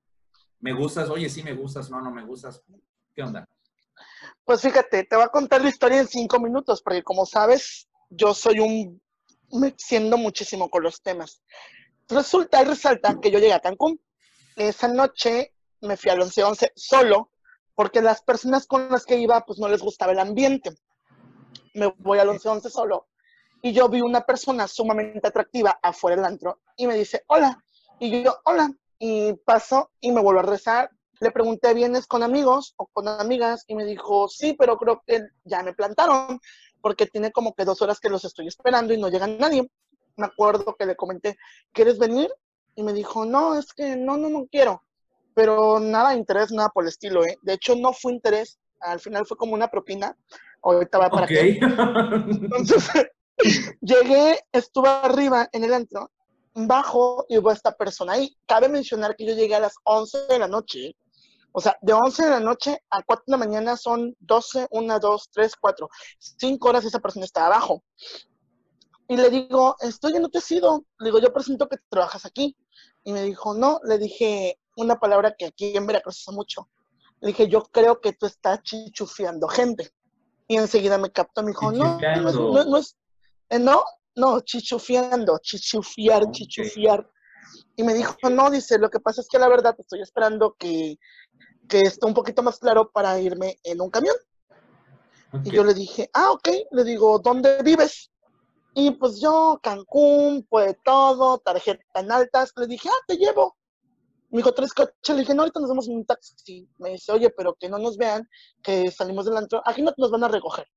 me 0.59 0.73
gustas, 0.73 1.09
oye, 1.09 1.29
sí 1.29 1.43
me 1.43 1.53
gustas, 1.53 1.89
no, 1.89 2.01
no 2.01 2.11
me 2.11 2.23
gustas, 2.23 2.63
¿qué 3.15 3.23
onda? 3.23 3.45
Pues 4.43 4.61
fíjate, 4.61 5.03
te 5.03 5.15
voy 5.15 5.25
a 5.25 5.29
contar 5.29 5.61
la 5.61 5.69
historia 5.69 5.99
en 5.99 6.07
cinco 6.07 6.39
minutos, 6.39 6.81
porque 6.81 7.03
como 7.03 7.25
sabes, 7.25 7.89
yo 8.09 8.33
soy 8.33 8.59
un, 8.59 9.01
me 9.51 9.67
extiendo 9.67 10.17
muchísimo 10.17 10.69
con 10.69 10.83
los 10.83 11.01
temas. 11.01 11.43
Resulta 12.09 12.61
y 12.61 12.65
resalta 12.65 13.19
que 13.21 13.29
yo 13.29 13.39
llegué 13.39 13.53
a 13.53 13.59
Cancún. 13.59 14.01
Esa 14.55 14.87
noche 14.87 15.53
me 15.81 15.95
fui 15.95 16.09
al 16.09 16.19
11-11 16.19 16.71
solo, 16.75 17.31
porque 17.75 18.01
las 18.01 18.21
personas 18.21 18.65
con 18.65 18.89
las 18.89 19.05
que 19.05 19.17
iba, 19.17 19.45
pues 19.45 19.59
no 19.59 19.69
les 19.69 19.81
gustaba 19.81 20.11
el 20.11 20.19
ambiente. 20.19 20.71
Me 21.75 21.93
voy 21.99 22.19
al 22.19 22.29
11-11 22.29 22.69
solo. 22.69 23.07
Y 23.61 23.73
yo 23.73 23.89
vi 23.89 24.01
una 24.01 24.21
persona 24.21 24.67
sumamente 24.67 25.27
atractiva 25.27 25.79
afuera 25.83 26.15
del 26.15 26.25
antro 26.25 26.59
y 26.75 26.87
me 26.87 26.95
dice, 26.95 27.23
hola. 27.27 27.63
Y 27.99 28.23
yo, 28.23 28.37
hola. 28.45 28.71
Y 28.97 29.33
paso 29.33 29.91
y 30.01 30.11
me 30.11 30.21
vuelvo 30.21 30.39
a 30.39 30.43
rezar. 30.43 30.89
Le 31.19 31.31
pregunté, 31.31 31.73
¿vienes 31.73 32.07
con 32.07 32.23
amigos 32.23 32.73
o 32.77 32.87
con 32.87 33.07
amigas? 33.07 33.65
Y 33.67 33.75
me 33.75 33.85
dijo, 33.85 34.27
sí, 34.29 34.53
pero 34.53 34.77
creo 34.77 35.03
que 35.05 35.27
ya 35.43 35.61
me 35.61 35.73
plantaron 35.73 36.39
porque 36.81 37.05
tiene 37.05 37.31
como 37.31 37.53
que 37.53 37.65
dos 37.65 37.81
horas 37.81 37.99
que 37.99 38.09
los 38.09 38.25
estoy 38.25 38.47
esperando 38.47 38.93
y 38.93 38.97
no 38.97 39.09
llega 39.09 39.27
nadie. 39.27 39.69
Me 40.19 40.25
acuerdo 40.25 40.75
que 40.77 40.85
le 40.85 40.95
comenté, 40.95 41.37
¿quieres 41.71 41.97
venir? 41.97 42.29
Y 42.75 42.83
me 42.83 42.93
dijo, 42.93 43.25
no, 43.25 43.57
es 43.57 43.73
que 43.73 43.95
no, 43.95 44.17
no, 44.17 44.29
no 44.29 44.47
quiero. 44.51 44.83
Pero 45.33 45.79
nada 45.79 46.15
interés, 46.15 46.51
nada 46.51 46.69
por 46.69 46.83
el 46.83 46.89
estilo, 46.89 47.25
¿eh? 47.25 47.37
De 47.41 47.53
hecho, 47.53 47.75
no 47.75 47.93
fue 47.93 48.11
interés, 48.11 48.59
al 48.81 48.99
final 48.99 49.25
fue 49.25 49.37
como 49.37 49.53
una 49.53 49.69
propina. 49.69 50.15
Ahorita 50.61 50.97
va 50.97 51.09
para 51.09 51.23
okay. 51.23 51.57
Entonces, 51.61 52.89
llegué, 53.81 54.39
estuve 54.51 54.89
arriba 54.89 55.47
en 55.53 55.63
el 55.63 55.73
antro 55.73 56.11
bajo 56.53 57.25
y 57.29 57.37
hubo 57.37 57.51
esta 57.51 57.71
persona 57.71 58.13
ahí. 58.13 58.35
Cabe 58.45 58.67
mencionar 58.67 59.15
que 59.15 59.25
yo 59.25 59.33
llegué 59.33 59.55
a 59.55 59.61
las 59.61 59.75
11 59.83 60.27
de 60.27 60.39
la 60.39 60.47
noche. 60.47 60.95
O 61.51 61.61
sea, 61.61 61.77
de 61.81 61.93
11 61.93 62.25
de 62.25 62.29
la 62.29 62.39
noche 62.39 62.77
a 62.89 63.01
4 63.01 63.23
de 63.27 63.31
la 63.31 63.37
mañana 63.37 63.77
son 63.77 64.15
12, 64.19 64.67
1, 64.69 64.99
2, 64.99 65.29
3, 65.31 65.51
4. 65.59 65.89
5 66.19 66.69
horas 66.69 66.85
esa 66.85 66.99
persona 66.99 67.25
está 67.25 67.45
abajo. 67.45 67.83
Y 69.09 69.17
le 69.17 69.31
digo, 69.31 69.75
estoy 69.79 70.13
te 70.31 70.37
he 70.37 70.41
sido. 70.41 70.85
Le 70.99 71.05
digo, 71.05 71.19
yo 71.19 71.33
presento 71.33 71.67
que 71.67 71.77
trabajas 71.89 72.27
aquí. 72.27 72.55
Y 73.03 73.11
me 73.11 73.23
dijo, 73.23 73.55
no. 73.55 73.79
Le 73.83 73.97
dije 73.97 74.59
una 74.77 74.99
palabra 74.99 75.33
que 75.35 75.47
aquí 75.47 75.75
en 75.75 75.87
Veracruz 75.87 76.19
usa 76.19 76.33
mucho. 76.33 76.69
Le 77.19 77.29
dije, 77.29 77.47
yo 77.47 77.63
creo 77.63 77.99
que 77.99 78.13
tú 78.13 78.27
estás 78.27 78.61
chichufiando 78.61 79.47
gente. 79.47 79.91
Y 80.47 80.57
enseguida 80.57 80.99
me 80.99 81.11
captó, 81.11 81.41
me 81.41 81.49
dijo, 81.49 81.71
no, 81.71 81.99
no, 81.99 82.31
no, 82.31 82.63
no, 82.65 82.77
es, 82.77 82.97
eh, 83.49 83.57
no, 83.57 83.83
no, 84.15 84.41
chichufiando, 84.41 85.39
chichufiar, 85.41 86.29
chichufiar. 86.29 87.09
Y 87.75 87.83
me 87.83 87.95
dijo, 87.95 88.15
no, 88.29 88.51
dice, 88.51 88.77
lo 88.77 88.91
que 88.91 88.99
pasa 88.99 89.21
es 89.21 89.27
que 89.27 89.39
la 89.39 89.47
verdad 89.47 89.75
estoy 89.79 90.01
esperando 90.01 90.55
que, 90.57 90.99
que 91.67 91.81
esté 91.81 92.05
un 92.05 92.13
poquito 92.13 92.43
más 92.43 92.59
claro 92.59 92.91
para 92.91 93.19
irme 93.19 93.59
en 93.63 93.81
un 93.81 93.89
camión. 93.89 94.15
Y 95.43 95.49
yo 95.49 95.63
le 95.63 95.73
dije, 95.73 96.11
ah, 96.13 96.31
ok, 96.31 96.49
le 96.71 96.83
digo, 96.83 97.17
¿dónde 97.19 97.61
vives? 97.63 98.11
Y 98.73 98.91
pues 98.91 99.19
yo, 99.19 99.59
Cancún, 99.61 100.45
pues 100.49 100.75
todo, 100.83 101.39
tarjeta 101.39 101.99
en 101.99 102.11
altas, 102.11 102.53
le 102.55 102.67
dije, 102.67 102.87
ah, 102.89 103.03
te 103.07 103.15
llevo. 103.15 103.57
Me 104.29 104.37
dijo, 104.37 104.53
tres 104.53 104.73
coches, 104.73 105.15
le 105.15 105.21
dije, 105.21 105.33
no, 105.33 105.41
ahorita 105.41 105.59
nos 105.59 105.69
vamos 105.69 105.87
en 105.87 105.97
un 105.97 106.05
taxi. 106.05 106.69
Me 106.77 106.91
dice, 106.91 107.11
oye, 107.11 107.31
pero 107.31 107.55
que 107.55 107.67
no 107.67 107.79
nos 107.79 107.97
vean, 107.97 108.29
que 108.61 108.91
salimos 108.91 109.25
del 109.25 109.37
antro, 109.37 109.61
aquí 109.65 109.81
no 109.81 109.91
nos 109.97 110.11
van 110.11 110.23
a 110.23 110.27
recoger. 110.27 110.67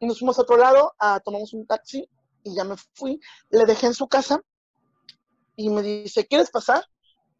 Y 0.00 0.06
nos 0.06 0.18
fuimos 0.18 0.38
a 0.38 0.42
otro 0.42 0.56
lado, 0.56 0.94
a, 0.98 1.20
tomamos 1.20 1.52
un 1.52 1.66
taxi 1.66 2.08
y 2.44 2.54
ya 2.54 2.64
me 2.64 2.76
fui. 2.94 3.20
Le 3.50 3.66
dejé 3.66 3.86
en 3.86 3.94
su 3.94 4.08
casa 4.08 4.40
y 5.56 5.68
me 5.70 5.82
dice, 5.82 6.26
¿quieres 6.26 6.50
pasar? 6.50 6.84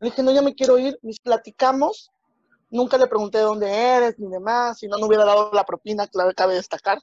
Le 0.00 0.10
dije, 0.10 0.22
no, 0.22 0.32
ya 0.32 0.42
me 0.42 0.54
quiero 0.54 0.78
ir. 0.78 0.98
Nos 1.02 1.18
platicamos. 1.20 2.10
Nunca 2.70 2.98
le 2.98 3.06
pregunté 3.06 3.38
de 3.38 3.44
dónde 3.44 3.72
eres 3.72 4.18
ni 4.18 4.28
demás. 4.28 4.78
Si 4.78 4.88
no, 4.88 4.98
no 4.98 5.06
hubiera 5.06 5.24
dado 5.24 5.50
la 5.52 5.64
propina, 5.64 6.06
claro, 6.08 6.32
cabe 6.36 6.54
destacar. 6.54 6.98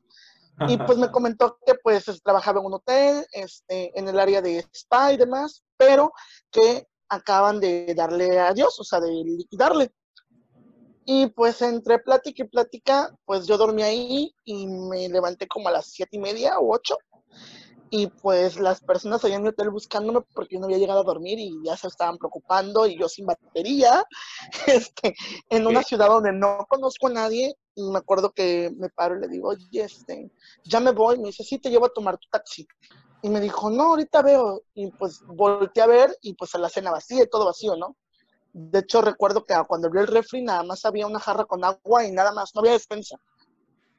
Y 0.68 0.78
pues 0.78 0.98
me 0.98 1.12
comentó 1.12 1.58
que 1.66 1.76
pues 1.76 2.06
trabajaba 2.24 2.60
en 2.60 2.68
un 2.68 2.74
hotel, 2.76 3.26
este, 3.32 3.98
en 3.98 4.08
el 4.08 4.20
área 4.20 4.42
de 4.42 4.66
spa 4.74 5.12
y 5.12 5.18
demás, 5.18 5.64
pero 5.78 6.14
que 6.50 6.88
acaban 7.10 7.60
de 7.60 7.94
darle 7.96 8.40
adiós, 8.40 8.80
o 8.80 8.84
sea, 8.84 9.00
de 9.00 9.12
liquidarle. 9.12 9.92
Y 11.06 11.28
pues 11.28 11.62
entre 11.62 12.00
plática 12.00 12.44
y 12.44 12.48
plática, 12.48 13.16
pues 13.26 13.46
yo 13.46 13.58
dormí 13.58 13.84
ahí 13.84 14.36
y 14.44 14.68
me 14.68 15.08
levanté 15.10 15.48
como 15.48 15.68
a 15.68 15.72
las 15.72 15.88
siete 15.88 16.18
y 16.18 16.20
media 16.20 16.58
o 16.58 16.74
ocho. 16.74 16.98
Y 17.98 18.08
pues 18.08 18.60
las 18.60 18.82
personas 18.82 19.24
allá 19.24 19.38
en 19.38 19.44
mi 19.44 19.48
hotel 19.48 19.70
buscándome 19.70 20.20
porque 20.34 20.56
yo 20.56 20.60
no 20.60 20.66
había 20.66 20.80
llegado 20.80 21.00
a 21.00 21.06
dormir 21.06 21.40
y 21.40 21.64
ya 21.64 21.78
se 21.78 21.88
estaban 21.88 22.18
preocupando 22.18 22.86
y 22.86 23.00
yo 23.00 23.08
sin 23.08 23.26
batería, 23.26 24.04
este, 24.68 25.16
en 25.50 25.66
una 25.66 25.82
ciudad 25.82 26.08
donde 26.08 26.34
no 26.34 26.66
conozco 26.68 27.08
a 27.08 27.12
nadie. 27.12 27.56
Y 27.74 27.90
me 27.90 28.00
acuerdo 28.00 28.32
que 28.32 28.70
me 28.76 28.90
paro 28.90 29.16
y 29.16 29.22
le 29.22 29.30
digo, 29.30 29.48
oye, 29.48 29.84
este, 29.84 30.30
ya 30.66 30.82
me 30.82 30.92
voy. 30.92 31.20
Me 31.20 31.28
dice, 31.28 31.46
sí, 31.46 31.58
te 31.58 31.70
llevo 31.70 31.86
a 31.86 31.94
tomar 31.94 32.18
tu 32.18 32.28
taxi. 32.30 32.68
Y 33.22 33.30
me 33.30 33.40
dijo, 33.40 33.70
no, 33.70 33.84
ahorita 33.84 34.22
veo. 34.24 34.64
Y 34.74 34.92
pues 34.92 35.22
volteé 35.26 35.84
a 35.84 35.88
ver 35.88 36.18
y 36.22 36.34
pues 36.34 36.54
a 36.54 36.58
la 36.58 36.68
cena 36.68 36.92
vacía 36.92 37.24
y 37.24 37.30
todo 37.30 37.46
vacío, 37.46 37.78
¿no? 37.78 37.96
De 38.52 38.80
hecho, 38.80 39.02
recuerdo 39.02 39.46
que 39.46 39.56
cuando 39.70 39.88
abrí 39.88 40.02
el 40.02 40.08
refri 40.08 40.42
nada 40.42 40.64
más 40.64 40.84
había 40.84 41.08
una 41.08 41.22
jarra 41.22 41.46
con 41.46 41.64
agua 41.64 42.04
y 42.04 42.12
nada 42.12 42.34
más, 42.34 42.54
no 42.56 42.60
había 42.60 42.74
despensa. 42.74 43.16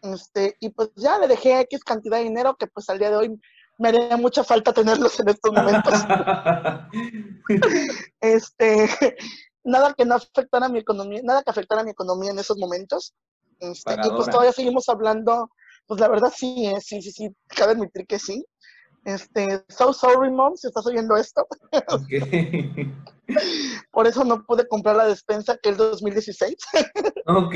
Este, 0.03 0.55
y 0.61 0.69
pues 0.69 0.91
ya 0.97 1.19
le 1.19 1.29
dejé 1.29 1.61
X 1.61 1.83
cantidad 1.83 2.19
de 2.19 2.25
dinero 2.25 2.57
que 2.57 2.67
pues 2.67 2.91
al 2.91 2.99
día 2.99 3.09
de 3.09 3.17
hoy 3.17 3.41
me 3.79 3.89
haría 3.89 4.17
mucha 4.17 4.45
falta 4.45 4.73
tenerlos 4.73 5.19
en 5.21 5.29
estos 5.29 5.53
momentos. 5.53 5.93
este, 8.21 8.89
nada 9.65 9.95
que 9.95 10.05
no 10.05 10.15
afectara 10.15 10.69
mi 10.69 10.79
economía, 10.79 11.21
nada 11.23 11.43
que 11.43 11.51
afectara 11.51 11.85
mi 11.85 11.91
economía 11.91 12.31
en 12.31 12.39
esos 12.39 12.59
momentos. 12.59 13.15
Este, 13.61 13.95
y 13.95 14.11
pues 14.11 14.29
todavía 14.29 14.53
seguimos 14.53 14.89
hablando, 14.89 15.51
pues 15.87 16.01
la 16.01 16.09
verdad 16.09 16.33
sí, 16.35 16.67
eh, 16.67 16.81
sí, 16.81 17.03
sí, 17.03 17.13
sí, 17.13 17.37
cabe 17.49 17.73
admitir 17.73 18.07
que 18.07 18.19
sí. 18.19 18.47
Este, 19.05 19.65
so 19.69 19.93
sorry, 19.93 20.33
mom, 20.33 20.57
si 20.57 20.67
estás 20.67 20.87
oyendo 20.87 21.17
esto. 21.17 21.47
Por 23.93 24.07
eso 24.07 24.25
no 24.25 24.45
pude 24.45 24.67
comprar 24.67 24.97
la 24.97 25.07
despensa 25.07 25.57
que 25.63 25.71
es 25.71 25.77
2016. 25.77 26.57
ok. 27.27 27.55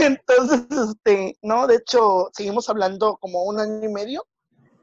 Entonces, 0.00 0.66
este, 0.70 1.36
no, 1.42 1.66
de 1.66 1.76
hecho, 1.76 2.30
seguimos 2.32 2.70
hablando 2.70 3.18
como 3.18 3.44
un 3.44 3.60
año 3.60 3.88
y 3.88 3.92
medio. 3.92 4.24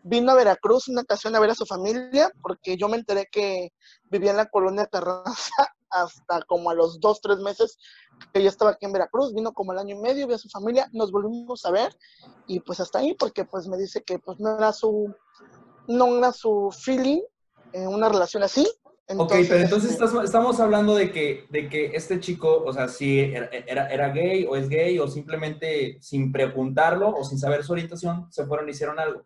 Vino 0.10 0.32
a 0.32 0.36
Veracruz 0.36 0.88
una 0.88 1.02
ocasión 1.02 1.36
a 1.36 1.40
ver 1.40 1.52
a 1.52 1.56
su 1.56 1.68
familia, 1.68 2.32
porque 2.42 2.78
yo 2.78 2.90
me 2.90 2.98
enteré 2.98 3.28
que 3.32 3.72
vivía 4.06 4.32
en 4.32 4.38
la 4.38 4.48
colonia 4.48 4.88
Terraza 4.88 5.24
hasta 5.92 6.42
como 6.48 6.72
a 6.72 6.74
los 6.74 7.00
dos, 7.00 7.22
tres 7.22 7.38
meses 7.38 7.78
que 8.34 8.42
yo 8.42 8.50
estaba 8.50 8.72
aquí 8.72 8.88
en 8.88 8.92
Veracruz. 8.92 9.36
Vino 9.36 9.54
como 9.54 9.72
el 9.72 9.78
año 9.78 9.96
y 9.96 10.00
medio, 10.00 10.28
vi 10.28 10.34
a 10.34 10.40
su 10.40 10.50
familia, 10.50 10.90
nos 10.94 11.12
volvimos 11.12 11.64
a 11.66 11.72
ver 11.72 11.96
y 12.48 12.60
pues 12.60 12.80
hasta 12.80 13.00
ahí, 13.00 13.14
porque 13.14 13.46
pues 13.46 13.68
me 13.68 13.78
dice 13.78 14.02
que 14.04 14.18
pues 14.18 14.40
no 14.40 14.58
era 14.58 14.74
su 14.74 15.14
no 15.88 16.18
era 16.18 16.34
su 16.34 16.76
feeling 16.76 17.22
en 17.74 17.88
una 17.88 18.10
relación 18.10 18.42
así. 18.42 18.68
ok, 19.08 19.32
pero 19.48 19.58
entonces 19.58 19.92
este 19.92 20.06
estamos 20.24 20.60
hablando 20.60 20.96
de 20.96 21.12
que, 21.12 21.46
de 21.52 21.70
que 21.70 21.92
este 21.94 22.20
chico, 22.20 22.64
o 22.66 22.74
sea, 22.74 22.88
si 22.88 23.20
era, 23.20 23.48
era, 23.48 24.10
gay 24.10 24.46
o 24.46 24.56
es 24.56 24.70
gay 24.70 24.98
o 24.98 25.08
simplemente 25.08 26.00
sin 26.02 26.32
preguntarlo 26.32 27.10
o 27.10 27.24
sin 27.24 27.38
saber 27.38 27.64
su 27.64 27.74
orientación, 27.74 28.26
se 28.32 28.46
fueron 28.46 28.68
y 28.68 28.72
hicieron 28.72 29.00
algo. 29.00 29.26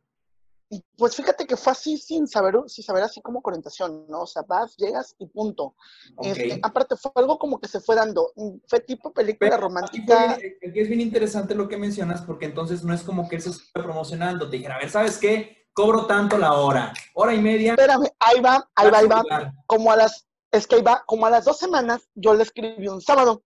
Pues 0.97 1.15
fíjate 1.15 1.45
que 1.45 1.55
fue 1.55 1.71
así 1.71 1.97
sin 1.97 2.27
saber, 2.27 2.55
sin 2.67 2.83
saber 2.83 3.03
así 3.03 3.21
como 3.21 3.41
orientación, 3.43 4.05
¿no? 4.09 4.21
O 4.21 4.27
sea, 4.27 4.43
vas, 4.47 4.75
llegas 4.77 5.15
y 5.19 5.27
punto. 5.27 5.75
Este, 6.21 6.59
aparte 6.63 6.95
fue 6.95 7.11
algo 7.15 7.37
como 7.37 7.59
que 7.59 7.67
se 7.67 7.79
fue 7.79 7.95
dando, 7.95 8.31
fue 8.67 8.79
tipo 8.79 9.13
película 9.13 9.57
romántica. 9.57 10.31
Aquí, 10.31 10.45
es 10.61 10.87
bien 10.87 11.01
interesante 11.01 11.53
lo 11.53 11.67
que 11.67 11.77
mencionas 11.77 12.21
porque 12.23 12.45
entonces 12.45 12.83
no 12.83 12.93
es 12.93 13.03
como 13.03 13.29
que 13.29 13.35
él 13.35 13.41
se 13.41 13.49
esté 13.49 13.81
promocionando, 13.81 14.49
te 14.49 14.57
dijera, 14.57 14.75
a 14.75 14.79
ver, 14.79 14.89
¿sabes 14.89 15.17
qué? 15.17 15.63
cobro 15.73 16.05
tanto 16.05 16.37
la 16.37 16.53
hora, 16.53 16.93
hora 17.13 17.33
y 17.33 17.41
media. 17.41 17.71
Espérame, 17.71 18.07
ahí 18.19 18.39
va, 18.39 18.69
ahí 18.75 18.89
va, 18.89 18.99
ahí 18.99 19.07
va. 19.07 19.53
Como 19.65 19.91
a 19.91 19.95
las, 19.95 20.27
es 20.51 20.67
que 20.67 20.75
ahí 20.75 20.81
va, 20.81 21.03
como 21.05 21.25
a 21.25 21.29
las 21.29 21.45
dos 21.45 21.57
semanas, 21.57 22.07
yo 22.15 22.33
le 22.33 22.43
escribí 22.43 22.87
un 22.87 23.01
sábado. 23.01 23.43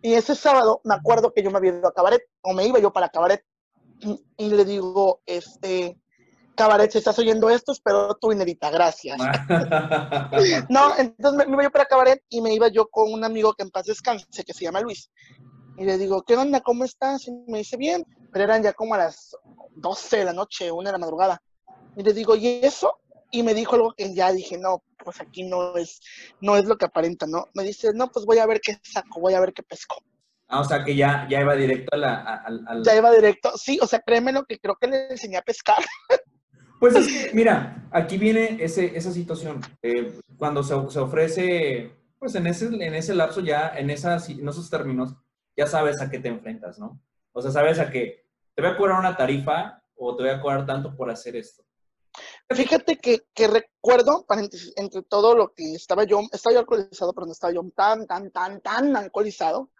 Y 0.00 0.14
ese 0.14 0.34
sábado 0.34 0.80
me 0.84 0.94
acuerdo 0.94 1.32
que 1.32 1.42
yo 1.42 1.50
me 1.50 1.58
había 1.58 1.72
ido 1.72 1.88
a 1.88 1.94
cabaret, 1.94 2.22
o 2.42 2.52
me 2.54 2.66
iba 2.66 2.78
yo 2.78 2.92
para 2.92 3.10
cabaret. 3.10 3.44
Y 4.36 4.50
le 4.50 4.64
digo, 4.64 5.22
este, 5.26 6.00
Cabaret, 6.58 6.90
si 6.90 6.98
estás 6.98 7.16
oyendo 7.20 7.48
esto, 7.48 7.70
espero 7.70 8.16
tu 8.16 8.30
dinerita, 8.30 8.68
gracias. 8.68 9.16
no, 10.68 10.98
entonces 10.98 11.46
me, 11.46 11.54
iba 11.54 11.62
yo 11.62 11.70
para 11.70 11.86
Cabaret 11.86 12.20
y 12.28 12.40
me 12.40 12.52
iba 12.52 12.66
yo 12.66 12.88
con 12.88 13.12
un 13.12 13.22
amigo 13.22 13.54
que 13.54 13.62
en 13.62 13.70
paz 13.70 13.86
descanse, 13.86 14.42
que 14.44 14.52
se 14.52 14.64
llama 14.64 14.80
Luis. 14.80 15.08
Y 15.76 15.84
le 15.84 15.96
digo, 15.96 16.24
¿qué 16.24 16.36
onda? 16.36 16.60
¿Cómo 16.60 16.84
estás? 16.84 17.28
Y 17.28 17.32
me 17.46 17.58
dice, 17.58 17.76
bien, 17.76 18.04
pero 18.32 18.44
eran 18.44 18.64
ya 18.64 18.72
como 18.72 18.94
a 18.94 18.98
las 18.98 19.36
12 19.76 20.16
de 20.16 20.24
la 20.24 20.32
noche, 20.32 20.72
una 20.72 20.88
de 20.88 20.94
la 20.94 20.98
madrugada. 20.98 21.40
Y 21.96 22.02
le 22.02 22.12
digo, 22.12 22.34
¿y 22.34 22.48
eso? 22.64 22.98
Y 23.30 23.44
me 23.44 23.54
dijo 23.54 23.76
algo 23.76 23.92
que 23.92 24.12
ya 24.12 24.32
dije, 24.32 24.58
no, 24.58 24.82
pues 25.04 25.20
aquí 25.20 25.44
no 25.44 25.76
es, 25.76 26.00
no 26.40 26.56
es 26.56 26.64
lo 26.64 26.76
que 26.76 26.86
aparenta, 26.86 27.28
¿no? 27.28 27.46
Me 27.54 27.62
dice, 27.62 27.92
no, 27.94 28.08
pues 28.08 28.26
voy 28.26 28.38
a 28.38 28.46
ver 28.46 28.60
qué 28.60 28.76
saco, 28.82 29.20
voy 29.20 29.34
a 29.34 29.40
ver 29.40 29.52
qué 29.52 29.62
pesco. 29.62 29.94
Ah, 30.48 30.60
o 30.60 30.64
sea 30.64 30.82
que 30.82 30.96
ya, 30.96 31.24
ya 31.30 31.40
iba 31.40 31.54
directo 31.54 31.94
a 31.94 31.98
la... 31.98 32.44
Ya 32.84 32.96
iba 32.96 33.12
directo, 33.12 33.52
sí, 33.56 33.78
o 33.80 33.86
sea, 33.86 34.00
créeme 34.00 34.32
lo 34.32 34.44
que 34.44 34.58
creo 34.58 34.74
que 34.74 34.88
le 34.88 35.06
enseñé 35.10 35.36
a 35.36 35.42
pescar. 35.42 35.84
Pues 36.78 36.94
es 36.94 37.06
que, 37.06 37.34
mira, 37.34 37.88
aquí 37.90 38.18
viene 38.18 38.56
ese, 38.60 38.96
esa 38.96 39.12
situación. 39.12 39.60
Eh, 39.82 40.18
cuando 40.36 40.62
se, 40.62 40.74
se, 40.90 40.98
ofrece, 40.98 41.92
pues 42.18 42.34
en 42.34 42.46
ese, 42.46 42.66
en 42.66 42.94
ese 42.94 43.14
lapso 43.14 43.40
ya, 43.40 43.72
en, 43.76 43.90
esas, 43.90 44.28
en 44.28 44.48
esos 44.48 44.70
términos, 44.70 45.14
ya 45.56 45.66
sabes 45.66 46.00
a 46.00 46.08
qué 46.08 46.18
te 46.18 46.28
enfrentas, 46.28 46.78
¿no? 46.78 47.00
O 47.32 47.42
sea, 47.42 47.50
sabes 47.50 47.78
a 47.78 47.90
qué 47.90 48.28
te 48.54 48.62
voy 48.62 48.72
a 48.72 48.76
cobrar 48.76 48.98
una 48.98 49.16
tarifa 49.16 49.84
o 49.94 50.16
te 50.16 50.24
voy 50.24 50.32
a 50.32 50.40
cobrar 50.40 50.66
tanto 50.66 50.96
por 50.96 51.10
hacer 51.10 51.36
esto. 51.36 51.62
Fíjate 52.50 52.96
que, 52.96 53.20
que 53.34 53.46
recuerdo, 53.46 54.26
entre 54.76 55.02
todo 55.02 55.36
lo 55.36 55.54
que 55.54 55.74
estaba 55.74 56.02
yo, 56.04 56.20
estaba 56.32 56.54
yo 56.54 56.60
alcoholizado, 56.60 57.12
pero 57.12 57.26
no 57.26 57.32
estaba 57.32 57.52
yo 57.52 57.62
tan, 57.76 58.06
tan, 58.06 58.30
tan, 58.30 58.60
tan 58.60 58.96
alcoholizado, 58.96 59.70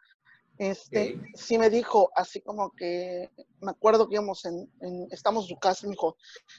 este, 0.58 1.20
sí 1.34 1.56
me 1.56 1.70
dijo, 1.70 2.10
así 2.14 2.40
como 2.40 2.72
que, 2.72 3.30
me 3.60 3.70
acuerdo 3.70 4.08
que 4.08 4.14
íbamos 4.14 4.44
en, 4.44 4.68
estamos 5.10 5.44
en 5.44 5.48
su 5.50 5.58
casa, 5.58 5.86
me 5.86 5.92
dijo, 5.92 6.16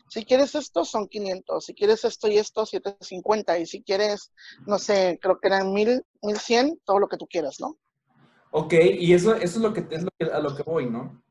si 0.09 0.25
quieres 0.25 0.55
esto 0.55 0.85
son 0.85 1.07
500, 1.07 1.65
si 1.65 1.73
quieres 1.73 2.05
esto 2.05 2.27
y 2.29 2.37
esto, 2.37 2.65
750, 2.65 3.59
y 3.59 3.65
si 3.65 3.83
quieres, 3.83 4.31
no 4.65 4.79
sé, 4.79 5.19
creo 5.21 5.39
que 5.39 5.47
eran 5.47 5.73
1000, 5.73 6.03
1100, 6.21 6.81
todo 6.85 6.99
lo 6.99 7.07
que 7.07 7.17
tú 7.17 7.27
quieras, 7.27 7.59
¿no? 7.59 7.77
Ok, 8.51 8.73
y 8.73 9.13
eso, 9.13 9.35
eso 9.35 9.43
es, 9.43 9.57
lo 9.57 9.73
que, 9.73 9.85
es 9.91 10.03
lo 10.03 10.09
que, 10.17 10.25
a 10.25 10.39
lo 10.39 10.55
que 10.55 10.63
voy, 10.63 10.89
¿no? 10.89 11.21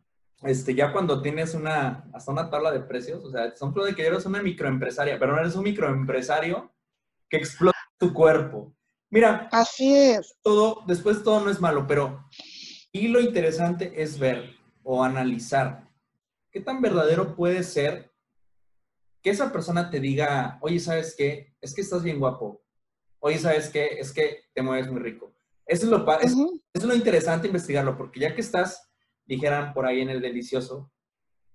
Este, 0.43 0.75
ya 0.75 0.93
cuando 0.93 1.21
tienes 1.21 1.55
una, 1.55 2.09
hasta 2.13 2.31
una 2.31 2.49
tabla 2.49 2.71
de 2.71 2.81
precios, 2.81 3.25
o 3.25 3.31
sea, 3.31 3.57
son 3.57 3.75
de 3.75 3.95
que 3.95 4.07
eres 4.07 4.25
una 4.25 4.43
microempresaria, 4.43 5.19
pero 5.19 5.33
no 5.33 5.41
eres 5.41 5.57
un 5.57 5.65
microempresario 5.65 6.71
que 7.29 7.39
explota 7.39 7.79
tu 7.99 8.13
cuerpo. 8.13 8.73
Mira, 9.11 9.49
así 9.53 9.97
es. 9.97 10.37
Todo, 10.43 10.85
después 10.87 11.23
todo 11.23 11.41
no 11.41 11.51
es 11.51 11.61
malo, 11.61 11.87
pero 11.87 12.28
y 12.99 13.09
lo 13.09 13.21
interesante 13.21 14.03
es 14.03 14.19
ver 14.19 14.57
o 14.83 15.05
analizar 15.05 15.89
qué 16.51 16.61
tan 16.61 16.81
verdadero 16.81 17.37
puede 17.37 17.63
ser 17.63 18.13
que 19.23 19.31
esa 19.31 19.53
persona 19.53 19.91
te 19.91 20.01
diga, 20.01 20.59
oye, 20.61 20.81
¿sabes 20.81 21.15
qué? 21.17 21.55
Es 21.61 21.75
que 21.75 21.81
estás 21.81 22.03
bien 22.03 22.19
guapo. 22.19 22.63
Oye, 23.21 23.39
¿sabes 23.39 23.69
qué? 23.69 23.99
Es 23.99 24.13
que 24.13 24.45
te 24.55 24.63
mueves 24.63 24.91
muy 24.91 25.01
rico. 25.01 25.35
Eso 25.67 25.85
es 25.85 25.91
lo, 25.91 26.19
es, 26.21 26.35
es 26.73 26.85
lo 26.85 26.95
interesante 26.95 27.47
investigarlo, 27.47 27.97
porque 27.97 28.21
ya 28.21 28.35
que 28.35 28.41
estás, 28.41 28.91
dijeran 29.27 29.75
por 29.75 29.87
ahí 29.87 30.01
en 30.01 30.11
el 30.11 30.21
delicioso, 30.21 30.91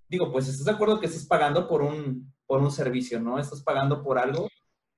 digo, 0.08 0.30
pues 0.30 0.48
estás 0.48 0.66
de 0.66 0.72
acuerdo 0.72 1.00
que 1.00 1.06
estás 1.06 1.26
pagando 1.26 1.66
por 1.66 1.82
un, 1.82 2.32
por 2.46 2.60
un 2.60 2.70
servicio, 2.70 3.20
¿no? 3.20 3.38
Estás 3.38 3.62
pagando 3.62 4.02
por 4.02 4.18
algo 4.18 4.48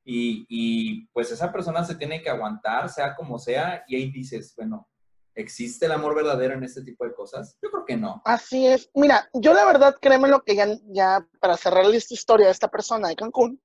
y, 0.05 0.45
y 0.49 1.07
pues 1.09 1.31
esa 1.33 1.53
persona 1.53 1.85
se 1.85 1.95
tiene 1.95 2.21
que 2.21 2.29
aguantar, 2.29 2.89
sea 2.91 3.15
como 3.15 3.39
sea, 3.39 3.85
y 3.89 3.97
ahí 3.97 4.11
dices, 4.11 4.53
bueno, 4.57 4.89
¿Existe 5.37 5.85
el 5.85 5.93
amor 5.93 6.15
verdadero 6.15 6.55
en 6.55 6.65
este 6.65 6.83
tipo 6.83 7.05
de 7.05 7.15
cosas? 7.15 7.59
Yo 7.63 7.71
creo 7.71 7.85
que 7.85 7.97
no. 7.99 8.23
Así 8.25 8.67
es. 8.67 8.91
Mira, 8.95 9.29
yo 9.35 9.53
la 9.53 9.67
verdad, 9.67 9.95
créeme 10.01 10.29
lo 10.29 10.43
que 10.43 10.57
ya, 10.57 10.67
ya 10.89 11.29
para 11.41 11.59
cerrar 11.59 11.85
esta 11.95 12.15
historia 12.15 12.47
de 12.47 12.53
esta 12.53 12.69
persona 12.69 13.09
de 13.09 13.17
Cancún, 13.17 13.61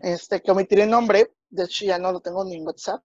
este, 0.00 0.40
que 0.40 0.50
omitiré 0.50 0.84
el 0.84 0.90
nombre, 0.90 1.34
de 1.50 1.64
hecho 1.64 1.84
ya 1.84 1.98
no 1.98 2.10
lo 2.10 2.20
tengo 2.20 2.42
ni 2.44 2.56
en 2.56 2.66
WhatsApp. 2.66 3.02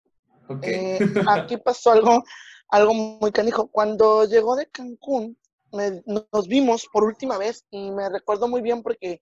Eh, 0.61 0.97
aquí 1.29 1.57
pasó 1.57 1.91
algo, 1.91 2.23
algo 2.69 2.93
muy 2.93 3.33
canijo. 3.33 3.67
Cuando 3.67 4.23
llegó 4.25 4.55
de 4.55 4.67
Cancún, 4.67 5.37
nos 6.05 6.47
vimos 6.47 6.87
por 6.91 7.03
última 7.03 7.37
vez 7.37 7.65
y 7.69 7.91
me 7.91 8.07
recuerdo 8.07 8.47
muy 8.47 8.61
bien 8.61 8.81
porque 8.81 9.19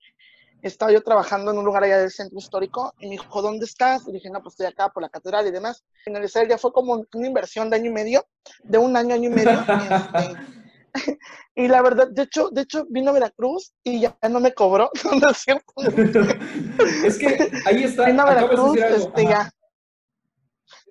estaba 0.62 0.92
yo 0.92 1.02
trabajando 1.02 1.52
en 1.52 1.58
un 1.58 1.66
lugar 1.66 1.84
allá 1.84 2.00
del 2.00 2.12
centro 2.12 2.38
histórico 2.38 2.94
y 3.00 3.06
me 3.06 3.12
dijo, 3.12 3.42
¿dónde 3.42 3.66
estás? 3.66 4.08
Y 4.08 4.12
dije, 4.12 4.30
no, 4.30 4.42
pues 4.42 4.54
estoy 4.54 4.68
acá 4.68 4.90
por 4.90 5.04
la 5.04 5.10
catedral 5.10 5.48
y 5.48 5.52
demás. 5.52 5.84
Finalizar 6.04 6.48
ya 6.48 6.58
fue 6.58 6.72
como 6.72 7.06
una 7.14 7.28
inversión 7.28 7.70
de 7.70 7.78
año 7.78 7.90
y 7.90 7.94
medio, 7.94 8.26
de 8.64 8.78
un 8.78 8.96
año, 8.96 9.16
año 9.16 9.30
y 9.30 9.34
medio. 9.34 9.60
Este, 10.94 11.18
y, 11.56 11.70
la 11.70 11.82
verdad, 11.82 12.10
de 12.10 12.24
hecho, 12.24 12.50
de 12.50 12.64
hecho 12.64 12.86
vino 12.90 13.12
a 13.12 13.14
Veracruz 13.14 13.72
y 13.82 14.02
ya 14.02 14.18
no 14.30 14.42
me 14.42 14.54
cobró, 14.54 14.90
¿no 15.22 15.30
es 15.30 15.38
cierto? 15.38 15.74
es 17.06 17.18
que 17.18 17.50
ahí 17.66 17.86
está. 17.86 18.08
Vino 18.08 18.24
a 18.24 18.26
Veracruz, 18.26 18.78
este, 18.78 19.24
ya. 19.24 19.50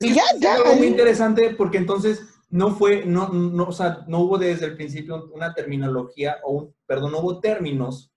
y 0.01 0.15
ya, 0.15 0.23
ya. 0.39 0.55
Es 0.55 0.61
algo 0.61 0.77
muy 0.77 0.87
interesante 0.87 1.51
porque 1.51 1.77
entonces 1.77 2.23
no 2.49 2.75
fue, 2.75 3.05
no, 3.05 3.29
no, 3.29 3.65
o 3.65 3.73
sea, 3.73 4.05
no 4.09 4.21
hubo 4.21 4.39
desde 4.39 4.67
el 4.67 4.77
principio 4.77 5.31
una 5.33 5.55
terminología 5.55 6.39
o 6.45 6.53
un, 6.53 6.75
perdón, 6.87 7.13
no 7.13 7.19
hubo 7.21 7.41
términos 7.41 8.10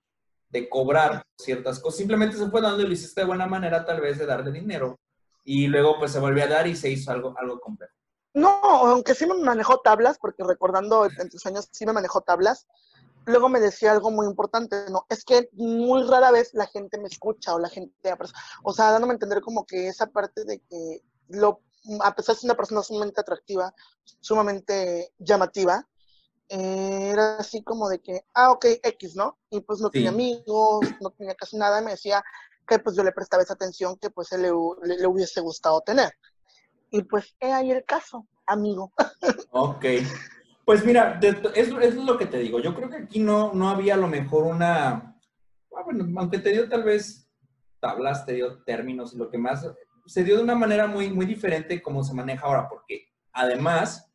de 0.53 0.69
cobrar 0.69 1.25
ciertas 1.35 1.79
cosas. 1.79 1.97
Simplemente 1.97 2.37
se 2.37 2.49
fue 2.49 2.61
dando 2.61 2.83
y 2.83 2.85
lo 2.85 2.93
hiciste 2.93 3.21
de 3.21 3.27
buena 3.27 3.47
manera, 3.47 3.83
tal 3.85 3.99
vez 3.99 4.19
de 4.19 4.27
darle 4.27 4.51
dinero. 4.51 4.99
Y 5.43 5.67
luego 5.67 5.97
pues 5.97 6.11
se 6.11 6.19
volvió 6.19 6.43
a 6.43 6.47
dar 6.47 6.67
y 6.67 6.75
se 6.75 6.89
hizo 6.89 7.11
algo, 7.11 7.33
algo 7.37 7.59
complejo. 7.59 7.91
No, 8.35 8.49
aunque 8.51 9.15
sí 9.15 9.25
me 9.25 9.33
manejó 9.33 9.79
tablas, 9.79 10.17
porque 10.19 10.43
recordando 10.43 11.05
entre 11.05 11.39
años 11.45 11.67
sí 11.71 11.85
me 11.85 11.93
manejó 11.93 12.21
tablas, 12.21 12.67
luego 13.25 13.49
me 13.49 13.59
decía 13.59 13.91
algo 13.91 14.11
muy 14.11 14.27
importante, 14.27 14.75
no, 14.91 15.05
es 15.09 15.23
que 15.23 15.49
muy 15.53 16.03
rara 16.03 16.31
vez 16.31 16.53
la 16.53 16.67
gente 16.67 16.99
me 16.99 17.07
escucha 17.07 17.53
o 17.53 17.59
la 17.59 17.69
gente, 17.69 17.93
o 18.63 18.73
sea, 18.73 18.91
dándome 18.91 19.13
a 19.13 19.15
entender 19.15 19.41
como 19.41 19.65
que 19.65 19.87
esa 19.87 20.07
parte 20.07 20.45
de 20.45 20.59
que 20.59 21.01
lo, 21.29 21.61
a 22.01 22.15
pesar 22.15 22.35
de 22.35 22.41
ser 22.41 22.47
una 22.47 22.57
persona 22.57 22.81
sumamente 22.81 23.21
atractiva, 23.21 23.73
sumamente 24.19 25.13
llamativa, 25.19 25.87
era 26.49 27.37
así 27.37 27.63
como 27.63 27.89
de 27.89 27.99
que, 27.99 28.25
ah, 28.33 28.51
ok, 28.51 28.65
X, 28.83 29.15
¿no? 29.15 29.37
Y 29.49 29.61
pues 29.61 29.79
no 29.79 29.89
tenía 29.89 30.09
amigos, 30.09 30.85
no 31.01 31.09
tenía 31.11 31.35
casi 31.35 31.57
nada, 31.57 31.81
y 31.81 31.85
me 31.85 31.91
decía 31.91 32.23
que 32.67 32.79
pues 32.79 32.95
yo 32.95 33.03
le 33.03 33.11
prestaba 33.11 33.43
esa 33.43 33.53
atención 33.53 33.97
que 33.97 34.09
pues 34.09 34.31
él 34.31 34.43
le, 34.43 34.51
le, 34.97 35.07
hubiese 35.07 35.41
gustado 35.41 35.81
tener. 35.81 36.11
Y 36.91 37.03
pues 37.03 37.35
he 37.39 37.51
ahí 37.51 37.71
el 37.71 37.83
caso, 37.85 38.27
amigo. 38.45 38.91
Ok. 39.51 39.85
Pues 40.65 40.85
mira, 40.85 41.19
eso, 41.55 41.79
es 41.79 41.95
lo 41.95 42.17
que 42.17 42.25
te 42.25 42.39
digo. 42.39 42.59
Yo 42.59 42.73
creo 42.73 42.89
que 42.89 42.97
aquí 42.97 43.19
no, 43.19 43.53
no 43.53 43.69
había 43.69 43.95
a 43.95 43.97
lo 43.97 44.07
mejor 44.07 44.45
una, 44.45 45.17
ah, 45.75 45.83
bueno, 45.83 46.05
aunque 46.17 46.39
te 46.39 46.51
dio 46.51 46.69
tal 46.69 46.83
vez 46.83 47.29
tablas, 47.81 48.25
te 48.25 48.33
dio 48.33 48.63
términos 48.63 49.13
y 49.13 49.17
lo 49.17 49.29
que 49.29 49.37
más, 49.37 49.69
se 50.05 50.23
dio 50.23 50.37
de 50.37 50.43
una 50.43 50.55
manera 50.55 50.87
muy, 50.87 51.09
muy 51.11 51.25
diferente 51.25 51.81
como 51.81 52.03
se 52.03 52.13
maneja 52.13 52.47
ahora, 52.47 52.69
porque 52.69 53.09
además 53.33 54.12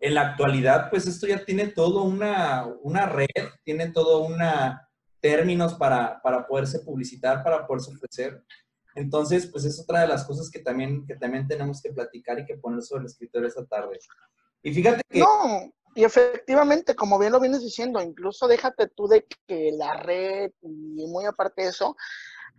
en 0.00 0.14
la 0.14 0.22
actualidad, 0.30 0.90
pues 0.90 1.06
esto 1.06 1.26
ya 1.26 1.44
tiene 1.44 1.68
todo 1.68 2.02
una, 2.02 2.66
una 2.82 3.06
red, 3.06 3.26
tiene 3.64 3.90
todo 3.90 4.24
una 4.24 4.88
términos 5.20 5.74
para, 5.74 6.20
para 6.20 6.46
poderse 6.46 6.80
publicitar, 6.80 7.42
para 7.42 7.66
poderse 7.66 7.90
ofrecer. 7.90 8.44
Entonces, 8.94 9.46
pues 9.46 9.64
es 9.64 9.80
otra 9.80 10.02
de 10.02 10.08
las 10.08 10.24
cosas 10.24 10.50
que 10.50 10.60
también, 10.60 11.06
que 11.06 11.16
también 11.16 11.48
tenemos 11.48 11.80
que 11.80 11.92
platicar 11.92 12.38
y 12.38 12.44
que 12.44 12.58
poner 12.58 12.82
sobre 12.82 13.00
el 13.00 13.06
escritorio 13.06 13.48
esta 13.48 13.64
tarde. 13.64 13.98
Y 14.62 14.72
fíjate 14.74 15.02
que... 15.08 15.20
No, 15.20 15.72
y 15.94 16.04
efectivamente, 16.04 16.94
como 16.94 17.18
bien 17.18 17.32
lo 17.32 17.40
vienes 17.40 17.62
diciendo, 17.62 18.02
incluso 18.02 18.46
déjate 18.48 18.88
tú 18.88 19.08
de 19.08 19.26
que 19.46 19.72
la 19.72 19.94
red 19.94 20.50
y 20.60 21.06
muy 21.06 21.24
aparte 21.24 21.62
de 21.62 21.68
eso, 21.68 21.96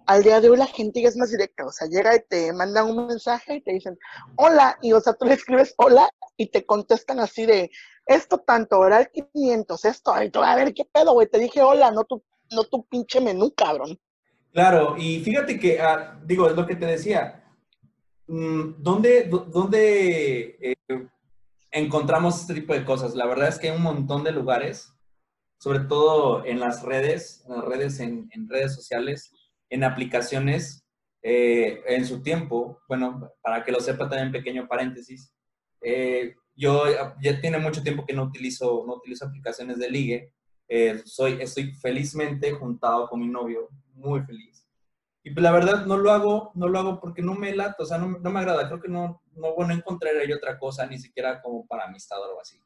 al 0.06 0.24
día 0.24 0.42
de 0.42 0.50
hoy 0.50 0.58
la 0.58 0.68
gente 0.68 1.02
ya 1.02 1.10
es 1.10 1.18
más 1.18 1.32
directa, 1.32 1.66
o 1.66 1.72
sea, 1.72 1.88
llega 1.88 2.16
y 2.16 2.20
te 2.28 2.54
mandan 2.54 2.90
un 2.90 3.08
mensaje 3.08 3.56
y 3.56 3.62
te 3.62 3.74
dicen, 3.74 3.98
hola, 4.36 4.78
y 4.82 4.94
o 4.94 5.00
sea, 5.00 5.14
tú 5.14 5.26
le 5.26 5.34
escribes 5.34 5.74
hola 5.78 6.10
y 6.38 6.48
te 6.48 6.66
contestan 6.66 7.20
así 7.20 7.46
de, 7.46 7.72
esto 8.06 8.38
tanto, 8.38 8.80
oral 8.80 9.10
500, 9.12 9.86
esto, 9.86 10.14
a 10.14 10.56
ver, 10.56 10.74
¿qué 10.74 10.86
pedo, 10.86 11.14
güey? 11.14 11.28
Te 11.28 11.40
dije 11.40 11.62
hola, 11.62 11.92
no 11.92 12.04
tu, 12.04 12.24
no 12.52 12.64
tu 12.66 12.86
pinche 12.86 13.20
menú, 13.20 13.52
cabrón. 13.56 14.00
Claro, 14.52 14.96
y 14.98 15.20
fíjate 15.20 15.60
que, 15.60 15.82
ah, 15.82 16.20
digo, 16.24 16.48
es 16.48 16.56
lo 16.56 16.66
que 16.66 16.76
te 16.76 16.86
decía, 16.86 17.44
mm, 18.28 18.76
¿dónde, 18.78 19.28
dónde 19.28 20.58
eh, 20.62 21.08
encontramos 21.72 22.42
este 22.42 22.54
tipo 22.54 22.74
de 22.74 22.86
cosas? 22.86 23.16
La 23.16 23.26
verdad 23.26 23.50
es 23.50 23.60
que 23.60 23.70
hay 23.70 23.76
un 23.76 23.84
montón 23.84 24.24
de 24.24 24.32
lugares, 24.32 24.94
sobre 25.58 25.80
todo 25.80 26.46
en 26.46 26.60
las 26.60 26.84
redes, 26.84 27.44
en 27.50 27.62
redes, 27.64 28.00
en 28.00 28.48
redes 28.48 28.76
sociales, 28.76 29.34
en 29.70 29.84
aplicaciones 29.84 30.86
eh, 31.22 31.82
en 31.88 32.06
su 32.06 32.22
tiempo, 32.22 32.82
bueno, 32.88 33.32
para 33.42 33.64
que 33.64 33.72
lo 33.72 33.80
sepa 33.80 34.08
también 34.08 34.32
pequeño 34.32 34.68
paréntesis, 34.68 35.34
eh, 35.82 36.36
yo 36.56 36.86
ya 37.22 37.42
tiene 37.42 37.58
mucho 37.58 37.84
tiempo 37.84 38.06
que 38.06 38.14
no 38.14 38.24
utilizo, 38.24 38.84
no 38.88 38.96
utilizo 38.96 39.26
aplicaciones 39.26 39.78
de 39.78 39.90
ligue, 39.90 40.32
eh, 40.68 41.02
soy, 41.06 41.38
estoy 41.42 41.74
felizmente 41.74 42.52
juntado 42.52 43.08
con 43.08 43.20
mi 43.20 43.28
novio, 43.28 43.70
muy 43.94 44.22
feliz. 44.22 44.66
Y 45.24 45.32
pues 45.32 45.44
la 45.44 45.52
verdad 45.52 45.86
no 45.88 45.98
lo 45.98 46.12
hago, 46.12 46.52
no 46.54 46.68
lo 46.68 46.80
hago 46.80 47.00
porque 47.00 47.22
no 47.24 47.34
me 47.34 47.56
lata, 47.56 47.78
o 47.80 47.86
sea, 47.86 47.98
no, 47.98 48.20
no 48.20 48.30
me 48.30 48.40
agrada, 48.40 48.68
creo 48.68 48.80
que 48.80 48.88
no, 48.88 49.24
no, 49.34 49.56
bueno, 49.56 49.74
ahí 49.74 50.32
otra 50.32 50.60
cosa, 50.60 50.86
ni 50.86 51.00
siquiera 51.00 51.42
como 51.42 51.66
para 51.66 51.86
amistad 51.86 52.22
o 52.22 52.26
algo 52.26 52.42
así. 52.42 52.62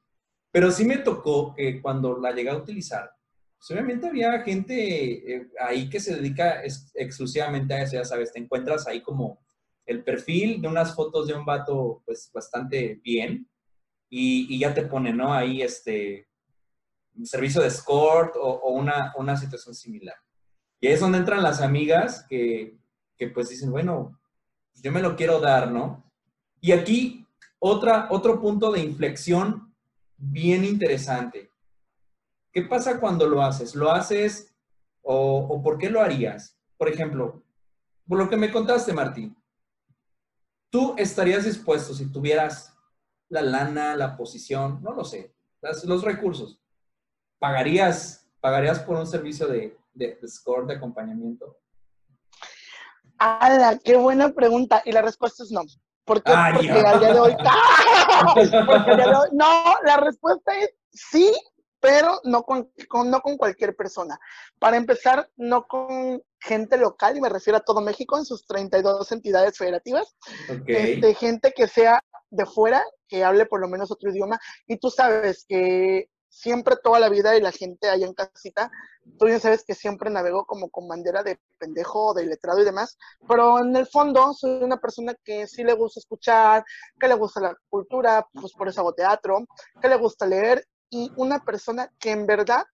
Pero 0.51 0.69
sí 0.71 0.83
me 0.83 0.97
tocó 0.97 1.53
que 1.53 1.81
cuando 1.81 2.19
la 2.19 2.31
llegué 2.31 2.49
a 2.49 2.57
utilizar, 2.57 3.09
pues, 3.60 3.72
obviamente 3.72 4.08
había 4.08 4.41
gente 4.41 5.36
eh, 5.36 5.50
ahí 5.60 5.89
que 5.89 6.00
se 6.00 6.15
dedica 6.15 6.63
exclusivamente 6.95 7.74
a 7.74 7.82
eso, 7.84 7.93
ya 7.93 8.06
sabes, 8.06 8.32
te 8.32 8.39
encuentras 8.39 8.88
ahí 8.88 9.02
como 9.02 9.39
el 9.86 10.04
perfil 10.04 10.62
de 10.62 10.67
unas 10.69 10.95
fotos 10.95 11.28
de 11.28 11.34
un 11.34 11.45
vato, 11.45 12.02
pues 12.06 12.32
bastante 12.34 13.02
bien, 13.04 13.50
y, 14.10 14.48
y 14.56 14.60
ya 14.60 14.74
te 14.74 14.84
pone, 14.84 15.12
¿no? 15.12 15.34
Ahí 15.34 15.62
este 15.62 16.28
servicio 17.24 17.62
de 17.62 17.67
escort 17.67 18.36
o, 18.38 18.69
una, 18.69 19.13
una, 19.17 19.36
situación 19.36 19.76
similar. 19.76 20.15
Y 20.80 20.88
ahí 20.88 20.93
es 20.93 21.02
donde 21.02 21.17
entran 21.17 21.43
las 21.43 21.60
amigas 21.60 22.26
que, 22.30 22.78
que 23.17 23.28
pues 23.28 23.50
dicen, 23.50 23.72
bueno, 23.72 24.17
yo 24.76 24.91
me 24.91 25.02
lo 25.02 25.17
quiero 25.17 25.41
dar, 25.41 25.69
¿no? 25.69 26.10
Y 26.62 26.72
aquí 26.72 27.28
otra, 27.60 28.08
otro 28.10 28.39
punto 28.39 28.72
de 28.72 28.80
inflexión 28.80 29.76
bien 30.15 30.63
interesante. 30.63 31.48
¿Qué 32.51 32.63
pasa 32.63 32.99
cuando 32.99 33.27
lo 33.27 33.41
haces? 33.41 33.75
¿Lo 33.75 33.91
haces 33.91 34.53
o, 35.01 35.47
o 35.49 35.62
por 35.62 35.77
qué 35.77 35.89
lo 35.89 36.01
harías? 36.01 36.57
Por 36.77 36.89
ejemplo, 36.89 37.43
por 38.07 38.17
lo 38.17 38.29
que 38.29 38.38
me 38.38 38.51
contaste, 38.51 38.91
Martín, 38.93 39.38
¿tú 40.71 40.95
estarías 40.97 41.45
dispuesto 41.45 41.93
si 41.93 42.12
tuvieras 42.12 42.75
la 43.29 43.41
lana, 43.41 43.95
la 43.95 44.17
posición, 44.17 44.81
no 44.81 44.93
lo 44.93 45.03
sé, 45.03 45.33
los 45.83 46.03
recursos? 46.03 46.59
¿Pagarías, 47.38 48.27
¿Pagarías 48.41 48.79
por 48.79 48.97
un 48.97 49.05
servicio 49.05 49.47
de, 49.47 49.77
de, 49.93 50.17
de 50.21 50.27
score, 50.27 50.65
de 50.65 50.75
acompañamiento? 50.75 51.57
¡Hala! 53.19 53.77
¡Qué 53.83 53.97
buena 53.97 54.33
pregunta! 54.33 54.81
Y 54.85 54.91
la 54.91 55.01
respuesta 55.01 55.43
es 55.43 55.51
no. 55.51 55.62
¿Por 56.05 56.23
qué? 56.23 56.31
Porque 56.55 56.71
al 56.71 56.99
día 56.99 57.13
de 57.13 57.19
hoy. 57.19 57.35
No, 59.33 59.75
la 59.85 59.97
respuesta 59.97 60.51
es 60.57 60.73
sí, 60.91 61.31
pero 61.79 62.19
no 62.23 62.43
con, 62.43 62.71
no 63.05 63.21
con 63.21 63.37
cualquier 63.37 63.75
persona. 63.75 64.19
Para 64.59 64.77
empezar, 64.77 65.29
no 65.37 65.67
con 65.67 66.21
gente 66.39 66.77
local, 66.77 67.17
y 67.17 67.21
me 67.21 67.29
refiero 67.29 67.57
a 67.57 67.63
todo 67.63 67.81
México 67.81 68.17
en 68.17 68.25
sus 68.25 68.45
32 68.45 69.11
entidades 69.11 69.57
federativas. 69.57 70.15
Okay. 70.61 70.93
Este, 70.93 71.13
gente 71.15 71.53
que 71.55 71.67
sea 71.67 72.03
de 72.29 72.45
fuera, 72.45 72.83
que 73.07 73.23
hable 73.23 73.45
por 73.45 73.59
lo 73.59 73.67
menos 73.67 73.91
otro 73.91 74.11
idioma. 74.11 74.39
Y 74.67 74.77
tú 74.77 74.89
sabes 74.89 75.45
que 75.47 76.09
siempre 76.29 76.75
toda 76.81 76.99
la 76.99 77.09
vida 77.09 77.35
y 77.35 77.41
la 77.41 77.51
gente 77.51 77.89
allá 77.89 78.05
en 78.05 78.13
casita, 78.13 78.71
tú 79.17 79.27
ya 79.27 79.39
sabes 79.39 79.63
que 79.63 79.73
siempre 79.73 80.09
navego 80.09 80.45
como 80.45 80.69
con 80.69 80.87
bandera 80.87 81.23
de 81.23 81.39
pendejo, 81.57 82.13
de 82.13 82.25
letrado 82.25 82.61
y 82.61 82.65
demás, 82.65 82.97
pero 83.27 83.59
en 83.59 83.75
el 83.75 83.87
fondo 83.87 84.33
soy 84.33 84.63
una 84.63 84.77
persona 84.77 85.15
que 85.23 85.47
sí 85.47 85.63
le 85.63 85.73
gusta 85.73 85.99
escuchar, 85.99 86.63
que 86.99 87.07
le 87.07 87.15
gusta 87.15 87.41
la 87.41 87.57
cultura, 87.69 88.27
pues 88.31 88.53
por 88.53 88.67
eso 88.67 88.81
hago 88.81 88.93
teatro, 88.93 89.45
que 89.81 89.89
le 89.89 89.97
gusta 89.97 90.27
leer 90.27 90.65
y 90.89 91.12
una 91.15 91.43
persona 91.43 91.91
que 91.99 92.12
en 92.12 92.25
verdad 92.25 92.65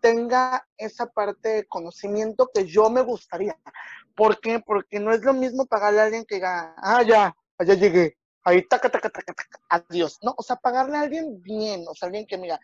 tenga 0.00 0.66
esa 0.76 1.06
parte 1.06 1.48
de 1.48 1.66
conocimiento 1.66 2.50
que 2.52 2.66
yo 2.66 2.90
me 2.90 3.00
gustaría. 3.02 3.56
¿Por 4.14 4.40
qué? 4.40 4.60
Porque 4.60 5.00
no 5.00 5.12
es 5.12 5.22
lo 5.22 5.32
mismo 5.32 5.66
pagarle 5.66 6.00
a 6.00 6.04
alguien 6.04 6.24
que 6.24 6.36
diga, 6.36 6.74
ah, 6.78 7.02
ya, 7.02 7.36
allá 7.58 7.74
llegué, 7.74 8.16
ahí, 8.44 8.62
taca, 8.62 8.88
taca, 8.88 9.10
taca, 9.10 9.32
taca, 9.32 9.60
adiós. 9.68 10.18
No, 10.22 10.34
o 10.36 10.42
sea, 10.42 10.56
pagarle 10.56 10.96
a 10.96 11.02
alguien 11.02 11.42
bien, 11.42 11.84
o 11.88 11.94
sea, 11.94 12.06
alguien 12.06 12.26
que 12.26 12.36
me 12.36 12.44
diga, 12.44 12.60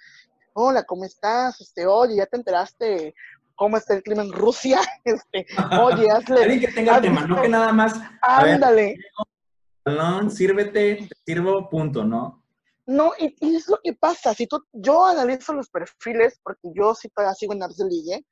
hola, 0.55 0.85
¿cómo 0.85 1.05
estás? 1.05 1.61
Este, 1.61 1.87
oye, 1.87 2.16
¿ya 2.16 2.27
te 2.27 2.37
enteraste 2.37 3.14
cómo 3.55 3.77
está 3.77 3.95
el 3.95 4.03
clima 4.03 4.23
en 4.23 4.33
Rusia? 4.33 4.81
Este, 5.05 5.47
oye, 5.81 6.11
hazle. 6.11 6.42
alguien 6.42 6.61
que 6.61 6.68
tenga 6.68 7.01
tema, 7.01 7.27
no 7.27 7.40
que 7.42 7.49
nada 7.49 7.73
más. 7.73 7.95
Ándale. 8.21 8.97
Perdón, 9.85 10.31
sírvete, 10.31 11.09
te 11.09 11.16
sirvo, 11.27 11.68
punto, 11.68 12.05
¿no? 12.05 12.41
No, 12.87 13.12
y, 13.18 13.35
es 13.57 13.68
lo 13.68 13.79
que 13.83 13.95
pasa, 13.95 14.35
si 14.35 14.47
tú, 14.47 14.64
yo 14.73 15.07
analizo 15.07 15.53
los 15.53 15.68
perfiles, 15.68 16.40
porque 16.42 16.68
yo 16.75 16.95
sí 16.95 17.09
todavía 17.09 17.35
sigo 17.35 17.53
en 17.53 17.62
Apps 17.62 17.77
de 17.77 17.87
Ligue, 17.87 18.27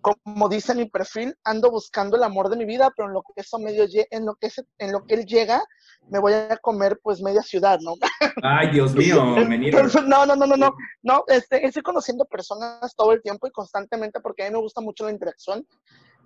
como 0.00 0.48
dice 0.48 0.74
mi 0.74 0.88
perfil, 0.88 1.34
ando 1.44 1.70
buscando 1.70 2.16
el 2.16 2.22
amor 2.22 2.48
de 2.48 2.56
mi 2.56 2.64
vida, 2.64 2.92
pero 2.96 3.08
en 3.08 3.14
lo 3.14 3.22
que 3.22 3.32
eso 3.40 3.58
medio 3.58 3.84
en 4.10 4.26
lo 4.26 4.36
que 4.36 4.50
en 4.78 4.92
lo 4.92 5.04
que 5.04 5.14
él 5.14 5.26
llega, 5.26 5.62
me 6.08 6.20
voy 6.20 6.32
a 6.32 6.56
comer 6.58 7.00
pues 7.02 7.20
media 7.20 7.42
ciudad, 7.42 7.78
¿no? 7.80 7.94
Ay, 8.42 8.70
Dios 8.70 8.94
mío, 8.94 9.24
no, 10.06 10.26
no, 10.26 10.36
no, 10.36 10.46
no, 10.46 10.56
no, 10.56 10.76
no, 11.02 11.24
este, 11.26 11.66
estoy 11.66 11.82
conociendo 11.82 12.24
personas 12.26 12.94
todo 12.96 13.12
el 13.12 13.22
tiempo 13.22 13.46
y 13.48 13.50
constantemente 13.50 14.20
porque 14.20 14.44
a 14.44 14.46
mí 14.46 14.52
me 14.52 14.60
gusta 14.60 14.80
mucho 14.80 15.04
la 15.04 15.10
interacción 15.10 15.66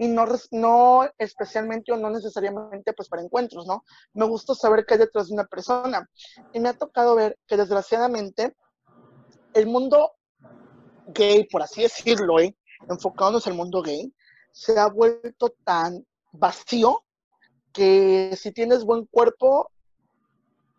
y 0.02 0.08
no, 0.08 0.26
no 0.50 1.08
especialmente 1.16 1.92
o 1.92 1.96
no 1.96 2.10
necesariamente 2.10 2.92
pues 2.92 3.08
para 3.08 3.22
encuentros, 3.22 3.68
¿no? 3.68 3.84
Me 4.14 4.26
gusta 4.26 4.52
saber 4.52 4.84
qué 4.84 4.94
hay 4.94 5.00
detrás 5.00 5.28
de 5.28 5.34
una 5.34 5.44
persona 5.44 6.10
y 6.52 6.58
me 6.58 6.70
ha 6.70 6.72
tocado 6.72 7.14
ver 7.14 7.38
que 7.46 7.56
desgraciadamente 7.56 8.56
el 9.54 9.68
mundo 9.68 10.10
gay, 11.06 11.44
por 11.44 11.62
así 11.62 11.82
decirlo, 11.82 12.40
¿eh? 12.40 12.56
enfocándonos 12.88 13.46
en 13.46 13.52
el 13.52 13.58
mundo 13.58 13.80
gay, 13.80 14.12
se 14.50 14.76
ha 14.76 14.88
vuelto 14.88 15.54
tan 15.62 16.04
vacío 16.32 17.04
que 17.72 18.36
si 18.36 18.50
tienes 18.50 18.82
buen 18.82 19.06
cuerpo, 19.06 19.70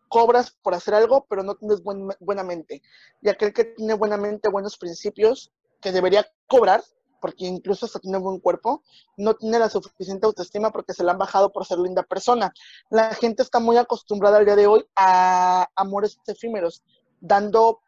cobras 0.10 0.52
por 0.62 0.74
hacer 0.74 0.96
algo, 0.96 1.26
pero 1.30 1.44
no 1.44 1.56
tienes 1.56 1.82
buena 1.82 2.44
mente. 2.44 2.82
Y 3.22 3.30
aquel 3.30 3.54
que 3.54 3.64
tiene 3.64 3.94
buena 3.94 4.18
mente, 4.18 4.50
buenos 4.50 4.78
principios, 4.78 5.54
que 5.80 5.94
debería 5.94 6.28
cobrar, 6.46 6.84
porque 7.24 7.46
incluso 7.46 7.86
hasta 7.86 8.02
tiene 8.02 8.18
buen 8.18 8.42
cuerpo, 8.42 8.84
no 9.16 9.34
tiene 9.36 9.58
la 9.58 9.70
suficiente 9.70 10.26
autoestima 10.26 10.72
porque 10.72 10.92
se 10.92 11.06
la 11.06 11.14
han 11.14 11.18
bajado 11.18 11.54
por 11.54 11.66
ser 11.66 11.80
linda 11.80 12.04
persona. 12.04 12.52
La 12.90 13.16
gente 13.16 13.44
está 13.44 13.62
muy 13.62 13.78
acostumbrada 13.78 14.40
al 14.40 14.46
día 14.46 14.58
de 14.58 14.68
hoy 14.68 14.84
a 14.94 15.70
amores 15.74 16.20
efímeros, 16.28 16.84
dando 17.22 17.80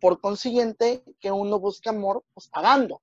por 0.00 0.20
consiguiente 0.20 1.02
que 1.18 1.32
uno 1.32 1.58
busque 1.58 1.88
amor 1.88 2.22
pues 2.34 2.46
pagando. 2.46 3.00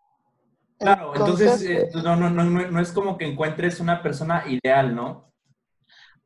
Claro, 0.79 1.11
entonces, 1.13 1.61
eh, 1.63 1.89
no, 1.93 2.15
no, 2.15 2.29
no, 2.29 2.45
no 2.45 2.79
es 2.79 2.93
como 2.93 3.17
que 3.17 3.25
encuentres 3.25 3.81
una 3.81 4.01
persona 4.01 4.45
ideal, 4.47 4.95
¿no? 4.95 5.30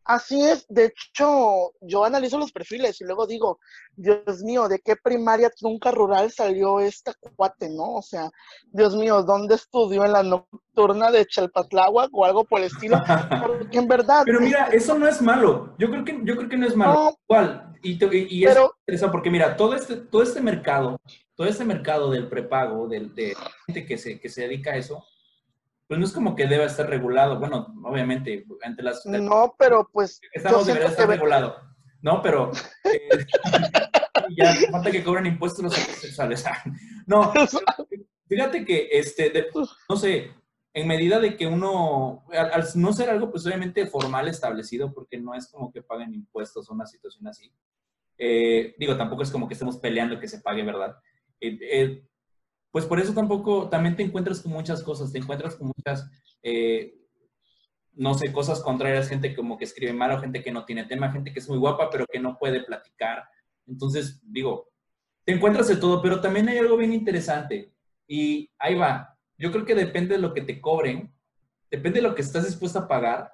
Así 0.06 0.39
es, 0.39 0.68
de 0.70 0.86
hecho, 0.86 1.72
yo 1.82 2.06
analizo 2.06 2.38
los 2.38 2.52
perfiles 2.52 3.02
y 3.02 3.06
luego 3.06 3.26
digo, 3.26 3.60
Dios 3.96 4.44
mío, 4.44 4.68
¿de 4.68 4.78
qué 4.78 4.96
primaria 4.96 5.50
trunca 5.50 5.89
rural 5.89 6.32
salió 6.32 6.80
esta 6.80 7.12
cuate, 7.36 7.70
no? 7.70 7.96
O 7.96 8.02
sea, 8.04 8.30
Dios 8.68 8.96
mío, 8.96 9.24
¿dónde 9.24 9.56
estudió 9.56 10.06
en 10.06 10.12
la 10.12 10.22
nocturna 10.22 11.10
de 11.10 11.26
Chalpatláhuac 11.26 12.10
o 12.13 12.24
algo 12.24 12.44
por 12.46 12.60
el 12.60 12.68
estilo? 12.68 12.98
Porque 13.48 13.80
en 13.80 13.88
verdad... 13.88 14.22
Pero 14.26 14.41
mira, 14.41 14.68
eso 14.68 14.98
no 14.98 15.08
es 15.08 15.24
malo, 15.24 15.74
yo 15.80 15.89
creo 15.89 16.06
que, 16.06 16.20
yo 16.24 16.36
creo 16.38 16.50
que 16.50 16.58
no 16.58 16.68
es 16.68 16.76
malo. 16.76 17.18
¿Cuál? 17.26 17.76
Y, 17.82 17.94
y, 17.94 18.46
es 18.46 18.58
interesante 18.58 19.12
porque 19.12 19.30
mira, 19.30 19.56
todo 19.56 19.76
este, 19.76 19.96
todo 19.98 20.24
este 20.24 20.41
mercado, 20.41 21.00
todo 21.36 21.46
este 21.46 21.65
mercado 21.65 22.10
del 22.10 22.28
prepago, 22.28 22.88
del, 22.88 23.13
de 23.13 23.36
gente 23.68 23.86
que 23.86 23.98
se, 23.98 24.20
que 24.20 24.28
se 24.28 24.41
dedica 24.41 24.72
a 24.72 24.78
eso, 24.78 25.06
pues 25.88 26.00
no 26.00 26.06
es 26.06 26.12
como 26.12 26.36
que 26.36 26.48
deba 26.48 26.65
estar 26.65 26.89
regulado. 26.89 27.39
Bueno, 27.39 27.67
obviamente, 27.84 28.45
entre 28.63 28.84
las... 28.84 29.06
No, 29.06 29.56
pero 29.58 29.89
pues... 29.91 30.19
Estamos, 30.34 30.65
debería 30.65 30.89
estar 30.89 31.08
regulado. 31.08 31.56
No, 32.02 32.21
pero... 32.21 32.52
Eh, 32.84 33.26
ya 34.38 34.54
falta 34.71 34.91
que 34.91 35.04
cobren 35.04 35.28
impuestos 35.28 35.63
los 35.63 35.74
sexuales. 35.74 36.43
no, 37.06 37.32
fíjate 38.28 38.65
que, 38.65 38.89
este, 38.91 39.32
no 39.88 39.95
sé, 39.95 40.32
en 40.74 40.88
medida 40.88 41.19
de 41.19 41.38
que 41.38 41.48
uno, 41.48 42.26
al, 42.32 42.65
no 42.76 42.93
ser 42.93 43.10
algo, 43.10 43.32
pues 43.32 43.45
obviamente 43.45 43.88
formal 43.88 44.28
establecido, 44.28 44.93
porque 44.93 45.19
no 45.19 45.36
es 45.36 45.48
como 45.50 45.71
que 45.71 45.84
paguen 45.84 46.13
impuestos 46.13 46.69
o 46.69 46.74
una 46.74 46.86
situación 46.86 47.28
así. 47.28 47.52
Eh, 48.17 48.76
digo, 48.78 48.98
tampoco 48.98 49.24
es 49.24 49.32
como 49.32 49.48
que 49.48 49.54
estemos 49.54 49.78
peleando 49.78 50.19
que 50.19 50.28
se 50.28 50.39
pague, 50.39 50.63
¿verdad? 50.63 50.98
Eh, 51.39 51.58
eh 51.62 52.08
pues 52.75 52.85
por 52.85 52.99
eso 52.99 53.13
tampoco, 53.13 53.69
también 53.69 53.95
te 53.95 54.03
encuentras 54.03 54.41
con 54.41 54.51
muchas 54.51 54.83
cosas, 54.83 55.13
te 55.13 55.17
encuentras 55.17 55.55
con 55.55 55.71
muchas, 55.73 56.11
eh, 56.43 56.93
no 57.93 58.13
sé, 58.15 58.33
cosas 58.33 58.59
contrarias, 58.59 59.07
gente 59.07 59.33
como 59.33 59.57
que 59.57 59.63
escribe 59.63 59.93
mal 59.93 60.11
o 60.11 60.19
gente 60.19 60.43
que 60.43 60.51
no 60.51 60.65
tiene 60.65 60.83
tema, 60.83 61.09
gente 61.09 61.31
que 61.31 61.39
es 61.39 61.47
muy 61.47 61.57
guapa 61.57 61.89
pero 61.89 62.05
que 62.05 62.19
no 62.19 62.38
puede 62.38 62.65
platicar. 62.65 63.23
Entonces, 63.65 64.19
digo, 64.23 64.73
te 65.23 65.31
encuentras 65.31 65.69
de 65.69 65.77
todo, 65.77 66.01
pero 66.01 66.19
también 66.19 66.49
hay 66.49 66.57
algo 66.57 66.75
bien 66.75 66.91
interesante 66.91 67.73
y 68.09 68.51
ahí 68.59 68.75
va. 68.75 69.17
Yo 69.38 69.53
creo 69.53 69.63
que 69.63 69.73
depende 69.73 70.15
de 70.15 70.21
lo 70.21 70.33
que 70.33 70.41
te 70.41 70.59
cobren, 70.59 71.15
depende 71.71 72.01
de 72.01 72.09
lo 72.09 72.13
que 72.13 72.23
estás 72.23 72.43
dispuesto 72.43 72.79
a 72.79 72.89
pagar, 72.89 73.31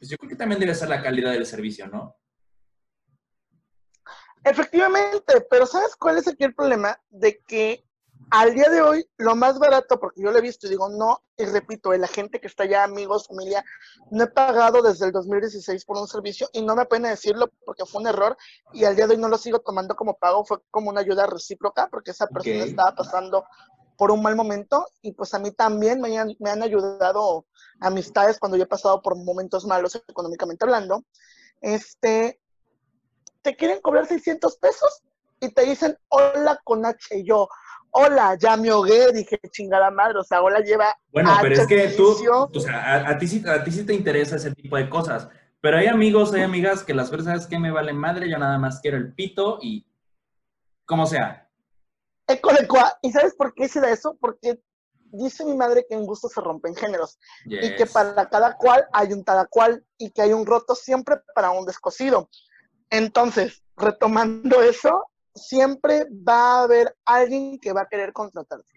pues 0.00 0.10
yo 0.10 0.16
creo 0.16 0.30
que 0.30 0.36
también 0.36 0.58
debe 0.58 0.74
ser 0.74 0.88
la 0.88 1.00
calidad 1.00 1.30
del 1.30 1.46
servicio, 1.46 1.86
¿no? 1.86 2.16
Efectivamente, 4.42 5.42
pero 5.48 5.64
¿sabes 5.64 5.94
cuál 5.94 6.18
es 6.18 6.26
aquí 6.26 6.42
el 6.42 6.56
problema? 6.56 7.00
De 7.08 7.38
que 7.38 7.84
al 8.30 8.54
día 8.54 8.68
de 8.68 8.82
hoy, 8.82 9.08
lo 9.16 9.36
más 9.36 9.58
barato, 9.58 10.00
porque 10.00 10.22
yo 10.22 10.32
lo 10.32 10.38
he 10.38 10.42
visto 10.42 10.66
y 10.66 10.70
digo, 10.70 10.88
no, 10.88 11.22
y 11.36 11.44
repito, 11.44 11.92
la 11.92 12.08
gente 12.08 12.40
que 12.40 12.48
está 12.48 12.64
allá, 12.64 12.84
amigos, 12.84 13.28
familia, 13.28 13.64
no 14.10 14.24
he 14.24 14.26
pagado 14.26 14.82
desde 14.82 15.06
el 15.06 15.12
2016 15.12 15.84
por 15.84 15.98
un 15.98 16.08
servicio 16.08 16.48
y 16.52 16.62
no 16.62 16.74
me 16.74 16.82
apena 16.82 17.10
decirlo 17.10 17.50
porque 17.64 17.84
fue 17.86 18.00
un 18.00 18.08
error 18.08 18.36
y 18.72 18.84
al 18.84 18.96
día 18.96 19.06
de 19.06 19.14
hoy 19.14 19.20
no 19.20 19.28
lo 19.28 19.38
sigo 19.38 19.60
tomando 19.60 19.94
como 19.94 20.16
pago, 20.16 20.44
fue 20.44 20.58
como 20.70 20.90
una 20.90 21.00
ayuda 21.00 21.26
recíproca 21.26 21.88
porque 21.90 22.10
esa 22.10 22.26
persona 22.26 22.64
estaba 22.64 22.94
pasando 22.94 23.44
por 23.96 24.10
un 24.10 24.22
mal 24.22 24.34
momento 24.34 24.86
y 25.02 25.12
pues 25.12 25.34
a 25.34 25.38
mí 25.38 25.52
también 25.52 26.00
me 26.00 26.18
han, 26.18 26.34
me 26.40 26.50
han 26.50 26.62
ayudado 26.62 27.46
amistades 27.80 28.38
cuando 28.38 28.56
yo 28.56 28.64
he 28.64 28.68
pasado 28.68 29.00
por 29.02 29.16
momentos 29.16 29.64
malos 29.64 29.94
económicamente 30.08 30.64
hablando. 30.64 31.04
Este, 31.60 32.40
te 33.42 33.56
quieren 33.56 33.80
cobrar 33.80 34.06
600 34.06 34.56
pesos 34.56 35.02
y 35.40 35.50
te 35.50 35.64
dicen 35.64 35.96
hola 36.08 36.60
con 36.64 36.84
H 36.84 37.18
y 37.18 37.24
yo, 37.24 37.48
hola, 37.94 38.36
ya 38.38 38.56
me 38.56 38.70
ahogué, 38.70 39.12
dije, 39.12 39.40
chingada 39.50 39.90
madre, 39.90 40.18
o 40.18 40.24
sea, 40.24 40.42
hola 40.42 40.60
lleva... 40.60 40.96
Bueno, 41.12 41.30
pero 41.40 41.54
es 41.54 41.66
que 41.66 41.88
tú, 41.88 42.16
o 42.30 42.60
sea, 42.60 43.08
a, 43.08 43.18
ti, 43.18 43.42
a 43.46 43.62
ti 43.62 43.70
sí 43.70 43.86
te 43.86 43.94
interesa 43.94 44.36
ese 44.36 44.52
tipo 44.52 44.76
de 44.76 44.90
cosas, 44.90 45.28
pero 45.60 45.78
hay 45.78 45.86
amigos, 45.86 46.34
hay 46.34 46.42
amigas 46.42 46.82
que 46.82 46.92
las 46.92 47.08
personas 47.08 47.46
que 47.46 47.58
me 47.58 47.70
valen 47.70 47.96
madre, 47.96 48.28
yo 48.28 48.36
nada 48.36 48.58
más 48.58 48.80
quiero 48.80 48.96
el 48.96 49.14
pito 49.14 49.58
y 49.62 49.86
como 50.84 51.06
sea. 51.06 51.48
¿Y 53.02 53.12
sabes 53.12 53.34
por 53.34 53.54
qué 53.54 53.68
se 53.68 53.80
da 53.80 53.90
eso? 53.90 54.16
Porque 54.20 54.60
dice 55.12 55.44
mi 55.44 55.54
madre 55.54 55.86
que 55.88 55.94
en 55.94 56.04
gusto 56.04 56.28
se 56.28 56.40
rompen 56.40 56.74
géneros 56.74 57.18
y 57.46 57.76
que 57.76 57.86
para 57.86 58.28
cada 58.28 58.56
cual 58.56 58.86
hay 58.92 59.12
un 59.12 59.22
cada 59.22 59.46
cual 59.46 59.84
y 59.98 60.10
que 60.10 60.22
hay 60.22 60.32
un 60.32 60.44
roto 60.44 60.74
siempre 60.74 61.16
para 61.34 61.50
un 61.52 61.64
descosido. 61.64 62.28
Entonces, 62.90 63.62
retomando 63.76 64.62
eso, 64.62 65.06
siempre 65.34 66.06
va 66.10 66.58
a 66.58 66.62
haber 66.64 66.96
alguien 67.04 67.58
que 67.58 67.72
va 67.72 67.82
a 67.82 67.86
querer 67.86 68.12
contratarte. 68.12 68.70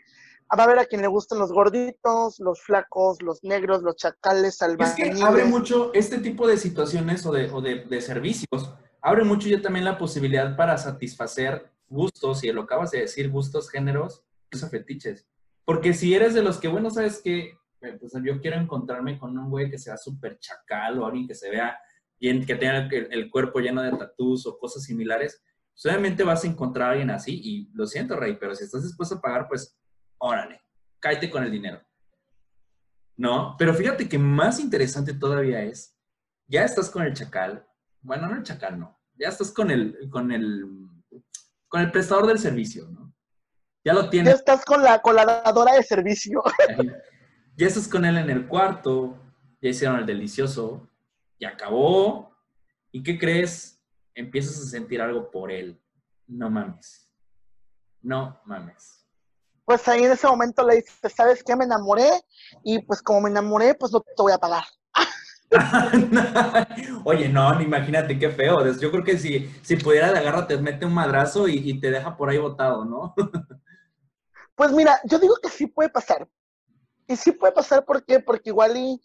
Va 0.51 0.63
a 0.63 0.65
haber 0.65 0.79
a 0.79 0.85
quien 0.85 1.01
le 1.01 1.07
gustan 1.07 1.39
los 1.39 1.51
gorditos, 1.51 2.39
los 2.39 2.61
flacos, 2.61 3.21
los 3.21 3.43
negros, 3.43 3.83
los 3.83 3.95
chacales, 3.97 4.61
albañiles. 4.61 5.15
Es 5.15 5.19
que 5.19 5.23
abre 5.25 5.43
mucho 5.43 5.91
este 5.93 6.19
tipo 6.19 6.47
de 6.47 6.57
situaciones 6.57 7.25
o 7.25 7.31
de, 7.31 7.49
o 7.51 7.61
de, 7.61 7.83
de 7.83 8.01
servicios, 8.01 8.73
abre 9.01 9.23
mucho 9.23 9.49
ya 9.49 9.61
también 9.61 9.85
la 9.85 9.97
posibilidad 9.97 10.55
para 10.55 10.77
satisfacer 10.77 11.69
gustos, 11.89 12.43
y 12.43 12.51
lo 12.51 12.63
acabas 12.63 12.91
de 12.91 13.01
decir, 13.01 13.29
gustos, 13.29 13.69
géneros, 13.69 14.23
esos 14.51 14.69
fetiches. 14.69 15.27
Porque 15.65 15.93
si 15.93 16.13
eres 16.13 16.33
de 16.33 16.43
los 16.43 16.59
que, 16.59 16.67
bueno, 16.67 16.89
sabes 16.89 17.21
que 17.21 17.57
eh, 17.81 17.97
pues 17.99 18.13
yo 18.23 18.41
quiero 18.41 18.57
encontrarme 18.57 19.19
con 19.19 19.37
un 19.37 19.49
güey 19.49 19.69
que 19.69 19.77
sea 19.77 19.97
súper 19.97 20.39
chacal 20.39 20.99
o 20.99 21.05
alguien 21.05 21.27
que 21.27 21.35
se 21.35 21.49
vea 21.49 21.77
bien, 22.19 22.45
que 22.45 22.55
tenga 22.55 22.87
el, 22.89 23.29
cuerpo 23.29 23.59
lleno 23.59 23.81
de 23.81 23.91
tatús 23.91 24.47
o 24.47 24.57
cosas 24.57 24.83
similares, 24.83 25.43
obviamente 25.85 26.23
vas 26.23 26.43
a 26.43 26.47
encontrar 26.47 26.89
a 26.89 26.91
alguien 26.91 27.09
así 27.09 27.39
y 27.43 27.69
lo 27.73 27.85
siento, 27.85 28.15
Rey, 28.15 28.37
pero 28.39 28.55
si 28.55 28.63
estás 28.63 28.83
dispuesto 28.83 29.15
a 29.15 29.21
pagar, 29.21 29.47
pues 29.47 29.77
órale, 30.17 30.61
cállate 30.99 31.29
con 31.29 31.43
el 31.43 31.51
dinero. 31.51 31.81
¿No? 33.15 33.55
Pero 33.57 33.73
fíjate 33.73 34.07
que 34.07 34.19
más 34.19 34.59
interesante 34.59 35.13
todavía 35.13 35.61
es, 35.63 35.97
ya 36.47 36.63
estás 36.63 36.89
con 36.89 37.03
el 37.03 37.13
chacal, 37.13 37.67
bueno, 38.01 38.27
no 38.27 38.35
el 38.35 38.43
chacal, 38.43 38.79
no, 38.79 38.99
ya 39.15 39.29
estás 39.29 39.51
con 39.51 39.71
el, 39.71 40.09
con 40.09 40.31
el 40.31 40.87
con 41.67 41.81
el 41.81 41.91
prestador 41.91 42.27
del 42.27 42.39
servicio, 42.39 42.87
¿no? 42.89 43.13
Ya 43.83 43.93
lo 43.93 44.09
tienes. 44.09 44.33
Ya 44.33 44.37
estás 44.37 44.65
con 44.65 44.83
la, 44.83 44.99
coladora 44.99 45.73
de 45.73 45.83
servicio. 45.83 46.43
ya 47.55 47.67
estás 47.67 47.87
con 47.87 48.05
él 48.05 48.17
en 48.17 48.29
el 48.29 48.47
cuarto, 48.47 49.17
ya 49.61 49.69
hicieron 49.69 49.99
el 49.99 50.05
delicioso, 50.05 50.89
ya 51.39 51.49
acabó. 51.49 52.35
¿Y 52.91 53.03
qué 53.03 53.17
crees? 53.17 53.76
Empiezas 54.17 54.59
a 54.59 54.65
sentir 54.65 54.99
algo 54.99 55.29
por 55.29 55.51
él. 55.51 55.79
No 56.25 56.49
mames. 56.49 57.07
No 58.01 58.41
mames. 58.45 59.05
Pues 59.63 59.87
ahí 59.87 60.05
en 60.05 60.11
ese 60.11 60.25
momento 60.25 60.65
le 60.65 60.77
dices, 60.77 61.13
¿sabes 61.15 61.43
qué? 61.43 61.55
Me 61.55 61.65
enamoré 61.65 62.09
y 62.63 62.81
pues 62.81 63.03
como 63.03 63.21
me 63.21 63.29
enamoré, 63.29 63.75
pues 63.75 63.91
no 63.91 64.01
te 64.01 64.13
voy 64.17 64.31
a 64.31 64.39
pagar. 64.39 64.63
Oye, 67.05 67.29
no, 67.29 67.61
imagínate 67.61 68.17
qué 68.17 68.31
feo. 68.31 68.65
Yo 68.79 68.89
creo 68.89 69.03
que 69.03 69.19
si, 69.19 69.47
si 69.61 69.75
pudiera 69.75 70.11
de 70.11 70.17
agarra, 70.17 70.47
te 70.47 70.57
mete 70.57 70.87
un 70.87 70.95
madrazo 70.95 71.47
y, 71.47 71.79
te 71.79 71.91
deja 71.91 72.17
por 72.17 72.31
ahí 72.31 72.39
botado, 72.39 72.85
¿no? 72.85 73.13
pues 74.55 74.71
mira, 74.71 74.99
yo 75.03 75.19
digo 75.19 75.35
que 75.43 75.49
sí 75.49 75.67
puede 75.67 75.89
pasar. 75.89 76.27
Y 77.07 77.15
sí 77.15 77.33
puede 77.33 77.53
pasar, 77.53 77.85
¿por 77.85 78.03
qué? 78.03 78.19
Porque 78.19 78.49
igual 78.49 78.75
y 78.75 78.99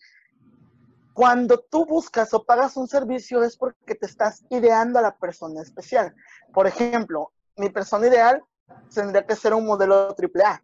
cuando 1.13 1.59
tú 1.59 1.85
buscas 1.87 2.33
o 2.35 2.45
pagas 2.45 2.77
un 2.77 2.89
servicio 2.89 3.43
es 3.43 3.57
porque 3.57 3.95
te 3.95 4.07
estás 4.07 4.45
ideando 4.51 4.99
a 4.99 5.03
la 5.03 5.17
persona 5.17 5.63
especial. 5.63 6.15
Por 6.53 6.67
ejemplo, 6.67 7.33
mi 7.57 7.71
persona 7.71 8.07
ideal 8.07 8.43
tendría 8.95 9.27
que 9.27 9.37
ser 9.37 9.55
un 9.55 9.67
modelo 9.67 10.15
AAA. 10.17 10.63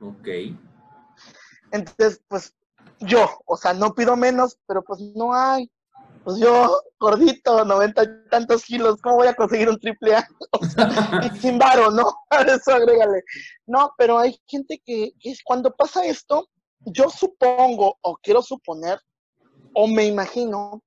Ok. 0.00 0.28
Entonces, 1.70 2.20
pues 2.28 2.54
yo, 3.00 3.28
o 3.46 3.56
sea, 3.56 3.72
no 3.72 3.94
pido 3.94 4.16
menos, 4.16 4.58
pero 4.66 4.82
pues 4.82 5.00
no 5.14 5.34
hay. 5.34 5.70
Pues 6.24 6.38
yo, 6.38 6.80
gordito, 6.98 7.64
noventa 7.66 8.02
y 8.02 8.28
tantos 8.30 8.64
kilos, 8.64 9.00
¿cómo 9.02 9.16
voy 9.16 9.26
a 9.26 9.34
conseguir 9.34 9.68
un 9.68 9.78
triple 9.78 10.16
A? 10.16 10.28
y 11.22 11.38
sin 11.40 11.58
varo, 11.58 11.90
¿no? 11.90 12.04
A 12.30 12.42
eso 12.42 12.72
agrégale. 12.72 13.22
No, 13.66 13.92
pero 13.98 14.18
hay 14.18 14.40
gente 14.46 14.80
que, 14.84 15.12
es, 15.20 15.42
cuando 15.44 15.74
pasa 15.74 16.04
esto, 16.06 16.48
yo 16.86 17.10
supongo, 17.10 17.98
o 18.00 18.16
quiero 18.16 18.40
suponer, 18.40 18.98
o 19.74 19.86
me 19.86 20.06
imagino, 20.06 20.82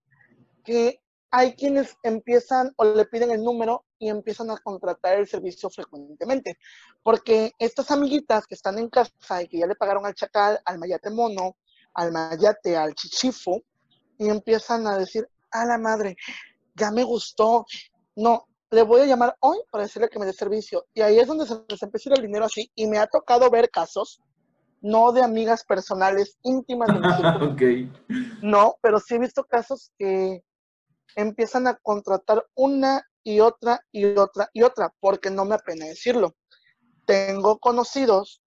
que 0.63 1.02
hay 1.32 1.54
quienes 1.54 1.95
empiezan 2.04 2.73
o 2.78 2.86
le 2.86 3.06
piden 3.06 3.32
el 3.32 3.43
número 3.43 3.86
y 4.00 4.10
empiezan 4.10 4.50
a 4.52 4.58
contratar 4.58 5.17
el 5.17 5.28
servicio 5.28 5.69
frecuentemente. 5.69 6.58
Porque 7.04 7.52
estas 7.60 7.91
amiguitas 7.91 8.47
que 8.47 8.56
están 8.56 8.78
en 8.78 8.89
casa 8.89 9.41
y 9.41 9.47
que 9.47 9.60
ya 9.60 9.67
le 9.67 9.76
pagaron 9.76 10.06
al 10.06 10.13
chacal, 10.13 10.60
al 10.65 10.80
mayate 10.80 11.10
mono, 11.10 11.58
al 11.93 12.12
mayate, 12.12 12.78
al 12.78 12.93
chichifo, 12.95 13.62
y 14.17 14.30
empiezan 14.30 14.88
a 14.88 14.97
decir, 14.97 15.28
a 15.52 15.65
la 15.65 15.78
madre, 15.78 16.15
ya 16.76 16.91
me 16.91 17.04
gustó, 17.04 17.65
no, 18.15 18.47
le 18.69 18.82
voy 18.84 19.02
a 19.02 19.06
llamar 19.06 19.36
hoy 19.39 19.60
para 19.71 19.86
decirle 19.86 20.10
que 20.10 20.19
me 20.19 20.26
dé 20.26 20.34
servicio. 20.34 20.86
Y 20.93 21.02
ahí 21.02 21.19
es 21.19 21.28
donde 21.28 21.45
se 21.45 21.56
les 21.67 21.82
empieza 21.82 22.13
el 22.13 22.21
dinero 22.21 22.45
así, 22.45 22.71
y 22.76 22.88
me 22.88 22.97
ha 22.97 23.08
tocado 23.08 23.50
ver 23.50 23.69
casos, 23.69 24.21
no 24.82 25.12
de 25.12 25.24
amigas 25.24 25.63
personales 25.63 26.38
íntimas 26.44 26.90
de 26.90 27.46
okay. 27.46 27.92
No, 28.42 28.76
pero 28.82 29.00
sí 29.00 29.16
he 29.16 29.20
visto 29.20 29.44
casos 29.44 29.92
que 29.98 30.44
empiezan 31.16 31.68
a 31.68 31.76
contratar 31.76 32.46
una 32.56 33.04
y 33.24 33.40
otra 33.40 33.82
y 33.92 34.06
otra 34.06 34.50
y 34.54 34.63
otra, 34.63 34.94
porque 35.00 35.30
no 35.30 35.46
me 35.46 35.56
apena 35.56 35.86
decirlo. 35.86 36.36
Tengo 37.06 37.58
conocidos 37.60 38.42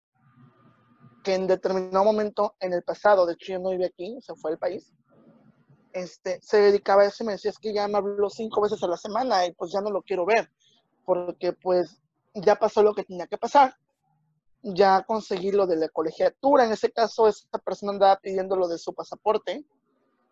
que 1.23 1.35
en 1.35 1.47
determinado 1.47 2.05
momento 2.05 2.55
en 2.61 2.73
el 2.73 2.83
pasado, 2.83 3.27
de 3.27 3.35
hecho 3.35 3.53
yo 3.53 3.59
no 3.59 3.71
vive 3.71 3.87
aquí, 3.87 4.19
se 4.23 4.35
fue 4.37 4.53
al 4.53 4.59
país, 4.59 4.93
este, 5.93 6.39
se 6.43 6.59
dedicaba 6.59 7.03
a 7.03 7.07
eso 7.07 7.25
y 7.25 7.27
me 7.27 7.33
decía, 7.33 7.51
es 7.51 7.59
que 7.59 7.75
ya 7.75 7.89
me 7.89 7.99
habló 7.99 8.31
cinco 8.31 8.61
veces 8.61 8.83
a 8.83 8.87
la 8.87 8.97
semana 8.97 9.45
y 9.47 9.53
pues 9.53 9.73
ya 9.73 9.81
no 9.81 9.91
lo 9.91 10.03
quiero 10.03 10.25
ver, 10.25 10.51
porque 11.05 11.53
pues 11.53 12.01
ya 12.35 12.55
pasó 12.57 12.83
lo 12.83 12.95
que 12.95 13.05
tenía 13.05 13.27
que 13.27 13.39
pasar, 13.39 13.75
ya 14.63 15.03
conseguí 15.03 15.53
lo 15.53 15.67
de 15.67 15.77
la 15.77 15.89
colegiatura, 15.89 16.65
en 16.65 16.73
ese 16.73 16.91
caso 16.91 17.29
esa 17.29 17.59
persona 17.59 17.93
andaba 17.93 18.19
pidiendo 18.21 18.57
lo 18.57 18.69
de 18.69 18.79
su 18.79 18.95
pasaporte, 18.95 19.65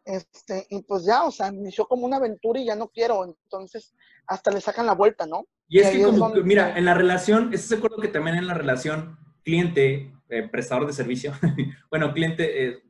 este, 0.04 0.66
y 0.70 0.82
pues 0.82 1.04
ya, 1.04 1.24
o 1.24 1.30
sea, 1.30 1.48
inició 1.48 1.86
como 1.86 2.06
una 2.06 2.16
aventura 2.16 2.58
y 2.60 2.66
ya 2.66 2.76
no 2.76 2.88
quiero, 2.88 3.24
entonces 3.24 3.94
hasta 4.26 4.50
le 4.50 4.60
sacan 4.60 4.86
la 4.86 4.94
vuelta, 4.94 5.26
¿no? 5.26 5.46
Y 5.68 5.80
es 5.80 5.90
que 5.90 6.02
como, 6.02 6.30
mira, 6.44 6.78
en 6.78 6.86
la 6.86 6.94
relación, 6.94 7.52
¿estás 7.52 7.70
de 7.70 7.76
acuerdo 7.76 7.98
que 7.98 8.08
también 8.08 8.36
en 8.36 8.46
la 8.46 8.54
relación 8.54 9.18
cliente 9.44 10.12
eh, 10.30 10.48
prestador 10.48 10.86
de 10.86 10.92
servicio, 10.92 11.32
bueno, 11.90 12.12
cliente, 12.12 12.66
eh, 12.66 12.82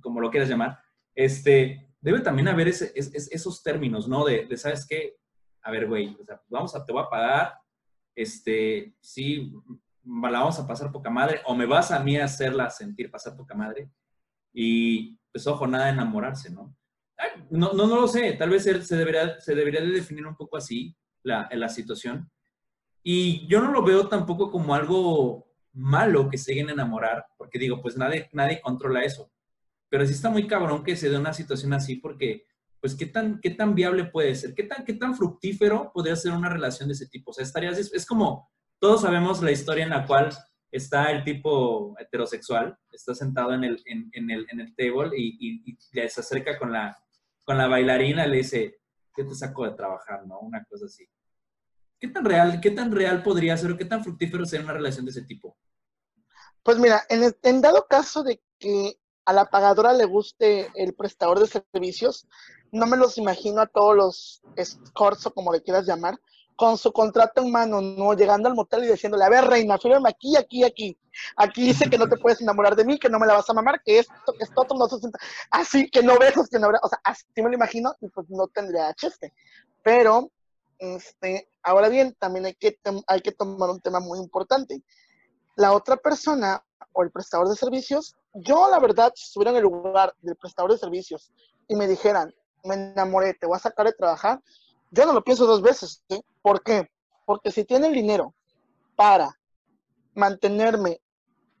como 0.00 0.20
lo 0.20 0.30
quieras 0.30 0.48
llamar, 0.48 0.78
este, 1.14 1.90
debe 2.00 2.20
también 2.20 2.48
haber 2.48 2.68
esos 2.68 3.62
términos, 3.62 4.08
¿no? 4.08 4.24
De, 4.24 4.46
¿sabes 4.56 4.86
qué? 4.86 5.16
A 5.62 5.70
ver, 5.70 5.86
güey, 5.86 6.16
vamos 6.48 6.74
a, 6.74 6.84
te 6.84 6.92
voy 6.92 7.02
a 7.02 7.10
pagar, 7.10 7.54
este, 8.14 8.94
sí, 9.00 9.52
la 10.04 10.40
vamos 10.40 10.58
a 10.58 10.66
pasar 10.66 10.90
poca 10.90 11.10
madre, 11.10 11.40
o 11.46 11.54
me 11.54 11.66
vas 11.66 11.90
a 11.90 12.00
mí 12.00 12.16
a 12.16 12.24
hacerla 12.24 12.70
sentir 12.70 13.10
pasar 13.10 13.36
poca 13.36 13.54
madre, 13.54 13.90
y 14.52 15.18
pues 15.32 15.46
ojo, 15.46 15.66
nada 15.66 15.90
enamorarse, 15.90 16.50
¿no? 16.50 16.74
no, 17.50 17.72
no, 17.72 17.86
no 17.86 18.00
lo 18.00 18.08
sé, 18.08 18.32
tal 18.32 18.50
vez 18.50 18.64
se 18.64 18.96
debería, 18.96 19.40
se 19.40 19.54
debería 19.54 19.80
de 19.80 19.90
definir 19.90 20.26
un 20.26 20.36
poco 20.36 20.56
así 20.56 20.96
la, 21.22 21.48
la 21.52 21.68
situación. 21.68 22.30
Y 23.02 23.46
yo 23.46 23.60
no 23.60 23.72
lo 23.72 23.82
veo 23.82 24.08
tampoco 24.08 24.50
como 24.50 24.74
algo 24.74 25.50
malo 25.72 26.28
que 26.28 26.38
se 26.38 26.52
lleguen 26.52 26.70
a 26.70 26.72
enamorar, 26.72 27.24
porque 27.36 27.58
digo, 27.58 27.80
pues 27.80 27.96
nadie, 27.96 28.28
nadie 28.32 28.60
controla 28.60 29.02
eso. 29.02 29.30
Pero 29.88 30.06
sí 30.06 30.12
está 30.12 30.30
muy 30.30 30.46
cabrón 30.46 30.84
que 30.84 30.96
se 30.96 31.10
dé 31.10 31.18
una 31.18 31.32
situación 31.32 31.72
así 31.72 31.96
porque, 31.96 32.46
pues, 32.80 32.94
¿qué 32.94 33.06
tan, 33.06 33.40
qué 33.40 33.50
tan 33.50 33.74
viable 33.74 34.04
puede 34.04 34.34
ser? 34.34 34.54
¿Qué 34.54 34.64
tan, 34.64 34.84
qué 34.84 34.94
tan 34.94 35.16
fructífero 35.16 35.90
podría 35.92 36.16
ser 36.16 36.32
una 36.32 36.48
relación 36.48 36.88
de 36.88 36.94
ese 36.94 37.08
tipo? 37.08 37.30
O 37.30 37.34
sea, 37.34 37.44
estarías, 37.44 37.78
es, 37.78 38.06
como, 38.06 38.50
todos 38.80 39.02
sabemos 39.02 39.42
la 39.42 39.52
historia 39.52 39.84
en 39.84 39.90
la 39.90 40.06
cual 40.06 40.30
está 40.72 41.10
el 41.10 41.22
tipo 41.22 41.94
heterosexual, 41.98 42.76
está 42.90 43.14
sentado 43.14 43.52
en 43.52 43.64
el, 43.64 43.82
en, 43.84 44.10
en 44.12 44.30
el, 44.30 44.46
en 44.50 44.60
el 44.60 44.74
table 44.74 45.10
y, 45.16 45.62
y, 45.64 46.00
acerca 46.00 46.58
con 46.58 46.72
la, 46.72 46.98
con 47.44 47.58
la 47.58 47.68
bailarina 47.68 48.26
y 48.26 48.30
le 48.30 48.36
dice, 48.38 48.80
¿qué 49.14 49.24
te 49.24 49.34
saco 49.34 49.64
de 49.64 49.72
trabajar? 49.72 50.26
¿No? 50.26 50.40
Una 50.40 50.64
cosa 50.64 50.86
así. 50.86 51.06
¿Qué 51.98 52.08
tan 52.08 52.24
real, 52.24 52.60
qué 52.60 52.70
tan 52.70 52.90
real 52.90 53.22
podría 53.22 53.56
ser 53.56 53.72
o 53.72 53.76
qué 53.76 53.84
tan 53.84 54.02
fructífero 54.02 54.46
sería 54.46 54.64
una 54.64 54.74
relación 54.74 55.04
de 55.04 55.10
ese 55.10 55.22
tipo? 55.22 55.56
Pues 56.62 56.78
mira, 56.78 57.02
en, 57.08 57.60
dado 57.60 57.86
caso 57.86 58.22
de 58.22 58.42
que 58.58 58.98
a 59.26 59.32
la 59.34 59.50
pagadora 59.50 59.92
le 59.92 60.06
guste 60.06 60.70
el 60.74 60.94
prestador 60.94 61.38
de 61.38 61.46
servicios, 61.46 62.26
no 62.72 62.86
me 62.86 62.96
los 62.96 63.18
imagino 63.18 63.60
a 63.60 63.66
todos 63.66 63.96
los 63.96 64.42
escorts 64.56 65.26
o 65.26 65.34
como 65.34 65.52
le 65.52 65.62
quieras 65.62 65.86
llamar, 65.86 66.18
con 66.60 66.76
su 66.76 66.92
contrato 66.92 67.40
en 67.40 67.50
mano, 67.50 67.80
no 67.80 68.12
llegando 68.12 68.46
al 68.46 68.54
motel 68.54 68.84
y 68.84 68.88
diciéndole, 68.88 69.24
a 69.24 69.30
ver, 69.30 69.46
reina, 69.46 69.78
fírmame 69.78 70.10
aquí, 70.10 70.36
aquí, 70.36 70.62
aquí. 70.62 70.94
Aquí 71.34 71.68
dice 71.68 71.88
que 71.88 71.96
no 71.96 72.06
te 72.06 72.18
puedes 72.18 72.42
enamorar 72.42 72.76
de 72.76 72.84
mí, 72.84 72.98
que 72.98 73.08
no 73.08 73.18
me 73.18 73.26
la 73.26 73.32
vas 73.32 73.48
a 73.48 73.54
mamar, 73.54 73.82
que 73.82 74.00
esto, 74.00 74.34
que 74.36 74.44
esto, 74.44 74.66
no 74.76 74.86
se 74.86 74.98
sienta. 74.98 75.18
Así, 75.50 75.88
que 75.88 76.02
no 76.02 76.18
besos, 76.18 76.50
que 76.50 76.58
no 76.58 76.66
habrá, 76.66 76.78
o 76.82 76.88
sea, 76.90 77.00
así 77.02 77.24
me 77.36 77.44
lo 77.44 77.54
imagino 77.54 77.94
y 78.02 78.08
pues 78.08 78.28
no 78.28 78.46
tendría 78.48 78.92
chiste. 78.92 79.32
Pero 79.82 80.30
este, 80.78 81.48
ahora 81.62 81.88
bien, 81.88 82.14
también 82.18 82.44
hay 82.44 82.54
que, 82.54 82.78
hay 83.06 83.22
que 83.22 83.32
tomar 83.32 83.70
un 83.70 83.80
tema 83.80 84.00
muy 84.00 84.18
importante. 84.18 84.82
la 85.56 85.72
otra 85.72 85.96
persona 85.96 86.62
o 86.92 87.02
el 87.02 87.10
prestador 87.10 87.48
de 87.48 87.56
servicios, 87.56 88.16
yo 88.34 88.68
la 88.68 88.80
verdad, 88.80 89.12
si 89.16 89.24
estuviera 89.24 89.52
en 89.52 89.56
el 89.56 89.62
lugar 89.62 90.14
del 90.20 90.36
prestador 90.36 90.72
de 90.72 90.76
servicios 90.76 91.32
y 91.68 91.74
me 91.74 91.88
dijeran, 91.88 92.34
me 92.64 92.74
enamoré, 92.74 93.32
te 93.32 93.46
voy 93.46 93.56
a 93.56 93.60
sacar 93.60 93.86
de 93.86 93.94
trabajar, 93.94 94.42
yo 94.90 95.06
no 95.06 95.12
lo 95.12 95.22
pienso 95.22 95.46
dos 95.46 95.62
veces. 95.62 96.02
¿sí? 96.08 96.20
¿Por 96.42 96.62
qué? 96.62 96.88
Porque 97.24 97.50
si 97.50 97.64
tiene 97.64 97.88
el 97.88 97.94
dinero 97.94 98.34
para 98.96 99.38
mantenerme 100.14 101.00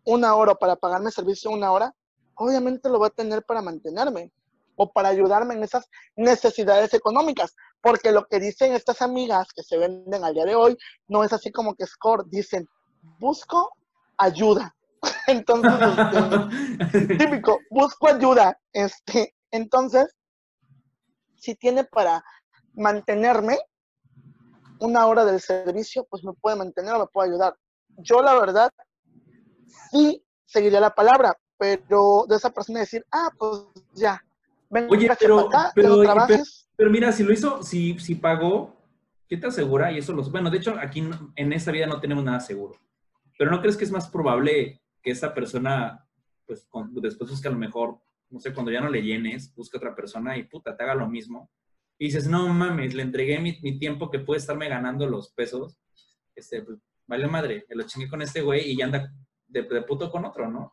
una 0.04 0.34
hora 0.34 0.52
o 0.52 0.58
para 0.58 0.76
pagarme 0.76 1.10
servicio 1.10 1.50
una 1.50 1.72
hora, 1.72 1.94
obviamente 2.34 2.88
lo 2.88 2.98
va 2.98 3.08
a 3.08 3.10
tener 3.10 3.44
para 3.44 3.62
mantenerme 3.62 4.32
o 4.76 4.90
para 4.90 5.10
ayudarme 5.10 5.54
en 5.54 5.62
esas 5.62 5.88
necesidades 6.16 6.94
económicas. 6.94 7.54
Porque 7.82 8.12
lo 8.12 8.26
que 8.26 8.40
dicen 8.40 8.72
estas 8.72 9.02
amigas 9.02 9.48
que 9.54 9.62
se 9.62 9.78
venden 9.78 10.24
al 10.24 10.34
día 10.34 10.44
de 10.44 10.54
hoy 10.54 10.76
no 11.08 11.22
es 11.22 11.32
así 11.32 11.50
como 11.50 11.74
que 11.74 11.86
score, 11.86 12.24
dicen, 12.28 12.68
busco 13.18 13.72
ayuda. 14.16 14.74
Entonces, 15.26 15.72
este, 16.92 17.16
típico, 17.16 17.58
busco 17.70 18.08
ayuda. 18.08 18.58
Este, 18.72 19.34
entonces, 19.50 20.14
si 21.36 21.54
tiene 21.54 21.84
para 21.84 22.22
mantenerme 22.74 23.58
una 24.80 25.06
hora 25.06 25.24
del 25.24 25.40
servicio, 25.40 26.06
pues 26.08 26.24
me 26.24 26.32
puede 26.32 26.56
mantener 26.56 26.94
o 26.94 27.00
me 27.00 27.06
puede 27.06 27.30
ayudar. 27.30 27.54
Yo, 27.98 28.22
la 28.22 28.38
verdad, 28.38 28.70
sí 29.90 30.22
seguiría 30.46 30.80
la 30.80 30.94
palabra, 30.94 31.36
pero 31.58 32.24
de 32.28 32.36
esa 32.36 32.50
persona 32.50 32.80
decir, 32.80 33.04
ah, 33.12 33.30
pues 33.38 33.62
ya, 33.94 34.24
ven, 34.70 34.88
Oye, 34.90 35.10
pero, 35.18 35.48
pero, 35.74 36.02
pero, 36.76 36.90
mira, 36.90 37.12
si 37.12 37.22
lo 37.22 37.32
hizo, 37.32 37.62
si, 37.62 37.98
si 37.98 38.14
pagó, 38.14 38.76
¿qué 39.28 39.36
te 39.36 39.46
asegura? 39.46 39.92
Y 39.92 39.98
eso 39.98 40.12
los, 40.12 40.30
bueno, 40.32 40.50
de 40.50 40.58
hecho, 40.58 40.74
aquí 40.80 41.08
en 41.36 41.52
esta 41.52 41.70
vida 41.70 41.86
no 41.86 42.00
tenemos 42.00 42.24
nada 42.24 42.40
seguro. 42.40 42.78
Pero 43.40 43.50
¿no 43.50 43.60
crees 43.60 43.76
que 43.76 43.84
es 43.84 43.90
más 43.90 44.08
probable 44.08 44.82
que 45.02 45.10
esa 45.10 45.32
persona, 45.32 46.06
pues 46.46 46.68
después 46.96 47.30
busque 47.30 47.48
a 47.48 47.52
lo 47.52 47.58
mejor, 47.58 47.98
no 48.28 48.38
sé, 48.38 48.52
cuando 48.52 48.70
ya 48.70 48.80
no 48.80 48.90
le 48.90 49.02
llenes, 49.02 49.54
busque 49.54 49.76
otra 49.76 49.94
persona 49.94 50.36
y 50.36 50.44
puta, 50.44 50.76
te 50.76 50.82
haga 50.82 50.94
lo 50.94 51.08
mismo? 51.08 51.50
Y 52.02 52.06
dices, 52.06 52.26
no 52.26 52.48
mames, 52.48 52.94
le 52.94 53.02
entregué 53.02 53.38
mi, 53.38 53.60
mi 53.60 53.78
tiempo 53.78 54.10
que 54.10 54.20
puede 54.20 54.40
estarme 54.40 54.70
ganando 54.70 55.06
los 55.06 55.32
pesos. 55.32 55.76
Este, 56.34 56.62
pues, 56.62 56.78
vale 57.06 57.26
madre, 57.26 57.66
me 57.68 57.76
lo 57.76 57.82
chingué 57.82 58.08
con 58.08 58.22
este 58.22 58.40
güey 58.40 58.70
y 58.70 58.78
ya 58.78 58.86
anda 58.86 59.12
de, 59.46 59.62
de 59.64 59.82
puto 59.82 60.10
con 60.10 60.24
otro, 60.24 60.48
¿no? 60.48 60.72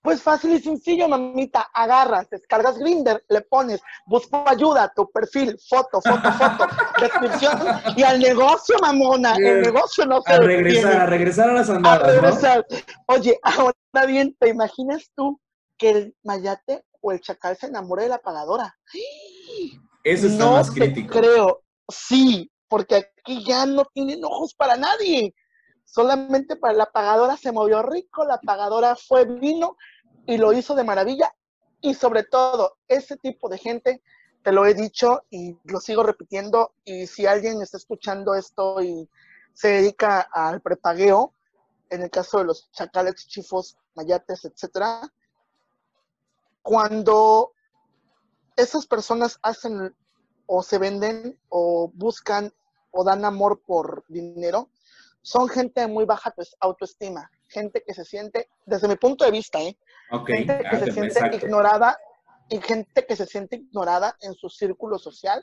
Pues 0.00 0.22
fácil 0.22 0.52
y 0.52 0.60
sencillo, 0.60 1.08
mamita. 1.08 1.68
Agarras, 1.74 2.30
descargas 2.30 2.78
Grinder, 2.78 3.22
le 3.28 3.42
pones, 3.42 3.82
busco 4.06 4.42
ayuda, 4.48 4.90
tu 4.96 5.10
perfil, 5.10 5.58
foto, 5.68 6.00
foto, 6.00 6.32
foto, 6.32 6.68
descripción 7.02 7.58
y 7.94 8.02
al 8.02 8.18
negocio, 8.18 8.76
mamona. 8.80 9.36
El 9.36 9.60
negocio 9.60 10.06
no 10.06 10.22
se 10.22 10.32
A 10.32 10.38
regresar, 10.38 11.00
a 11.02 11.06
regresar 11.06 11.50
a 11.50 11.52
las 11.52 11.68
andadas. 11.68 12.02
A 12.02 12.12
regresar. 12.12 12.66
Oye, 13.08 13.38
ahora 13.42 14.06
bien, 14.06 14.34
¿te 14.40 14.48
imaginas 14.48 15.10
tú 15.14 15.38
que 15.76 15.90
el 15.90 16.16
mayate 16.22 16.82
o 17.02 17.12
el 17.12 17.20
chacal 17.20 17.58
se 17.58 17.66
enamore 17.66 18.04
de 18.04 18.08
la 18.08 18.18
pagadora? 18.18 18.74
Eso 20.04 20.26
está 20.26 20.44
no 20.44 20.52
más 20.52 20.70
crítico. 20.70 21.18
creo. 21.18 21.62
Sí, 21.88 22.50
porque 22.68 22.96
aquí 22.96 23.44
ya 23.44 23.66
no 23.66 23.84
tienen 23.86 24.24
ojos 24.24 24.54
para 24.54 24.76
nadie. 24.76 25.34
Solamente 25.84 26.56
para 26.56 26.74
la 26.74 26.86
pagadora 26.86 27.36
se 27.36 27.52
movió 27.52 27.82
rico, 27.82 28.24
la 28.24 28.38
pagadora 28.40 28.96
fue 28.96 29.24
vino 29.24 29.76
y 30.26 30.36
lo 30.36 30.52
hizo 30.52 30.74
de 30.74 30.84
maravilla. 30.84 31.34
Y 31.80 31.94
sobre 31.94 32.24
todo, 32.24 32.76
ese 32.88 33.16
tipo 33.16 33.48
de 33.48 33.58
gente, 33.58 34.02
te 34.42 34.52
lo 34.52 34.66
he 34.66 34.74
dicho 34.74 35.24
y 35.30 35.56
lo 35.64 35.80
sigo 35.80 36.02
repitiendo, 36.02 36.74
y 36.84 37.06
si 37.06 37.26
alguien 37.26 37.60
está 37.62 37.76
escuchando 37.76 38.34
esto 38.34 38.82
y 38.82 39.08
se 39.52 39.68
dedica 39.68 40.20
al 40.20 40.60
prepagueo, 40.60 41.34
en 41.90 42.02
el 42.02 42.10
caso 42.10 42.38
de 42.38 42.44
los 42.44 42.70
chacales, 42.72 43.26
chifos, 43.26 43.76
mayates, 43.94 44.44
etcétera, 44.44 45.00
cuando 46.62 47.52
esas 48.56 48.86
personas 48.86 49.38
hacen 49.42 49.94
o 50.46 50.62
se 50.62 50.78
venden 50.78 51.38
o 51.48 51.90
buscan 51.94 52.52
o 52.90 53.04
dan 53.04 53.24
amor 53.24 53.60
por 53.66 54.04
dinero, 54.08 54.70
son 55.22 55.48
gente 55.48 55.80
de 55.80 55.88
muy 55.88 56.04
baja 56.04 56.30
pues, 56.30 56.54
autoestima, 56.60 57.30
gente 57.48 57.82
que 57.84 57.94
se 57.94 58.04
siente, 58.04 58.48
desde 58.66 58.88
mi 58.88 58.96
punto 58.96 59.24
de 59.24 59.30
vista, 59.30 59.60
¿eh? 59.60 59.76
gente 60.26 60.60
que 60.70 60.78
se 60.78 60.92
siente 60.92 61.36
ignorada 61.36 61.98
y 62.48 62.60
gente 62.60 63.06
que 63.06 63.16
se 63.16 63.26
siente 63.26 63.56
ignorada 63.56 64.16
en 64.20 64.34
su 64.34 64.48
círculo 64.48 64.98
social. 64.98 65.42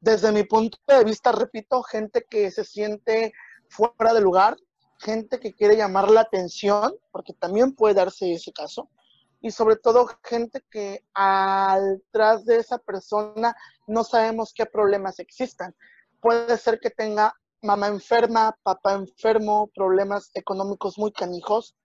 Desde 0.00 0.30
mi 0.30 0.44
punto 0.44 0.78
de 0.86 1.04
vista, 1.04 1.32
repito, 1.32 1.82
gente 1.82 2.24
que 2.28 2.50
se 2.50 2.64
siente 2.64 3.32
fuera 3.68 4.14
de 4.14 4.20
lugar, 4.20 4.56
gente 4.98 5.40
que 5.40 5.52
quiere 5.52 5.76
llamar 5.76 6.10
la 6.10 6.20
atención, 6.20 6.94
porque 7.10 7.32
también 7.32 7.74
puede 7.74 7.94
darse 7.94 8.32
ese 8.32 8.52
caso, 8.52 8.88
y 9.40 9.50
sobre 9.50 9.76
todo 9.76 10.08
gente 10.24 10.62
que 10.70 11.04
al 11.14 12.02
tras 12.10 12.44
de 12.44 12.56
esa 12.56 12.78
persona 12.78 13.54
no 13.86 14.04
sabemos 14.04 14.52
qué 14.54 14.66
problemas 14.66 15.18
existan. 15.18 15.74
Puede 16.20 16.56
ser 16.56 16.80
que 16.80 16.90
tenga 16.90 17.34
mamá 17.62 17.88
enferma, 17.88 18.56
papá 18.62 18.94
enfermo, 18.94 19.70
problemas 19.74 20.30
económicos 20.34 20.98
muy 20.98 21.12
canijos, 21.12 21.76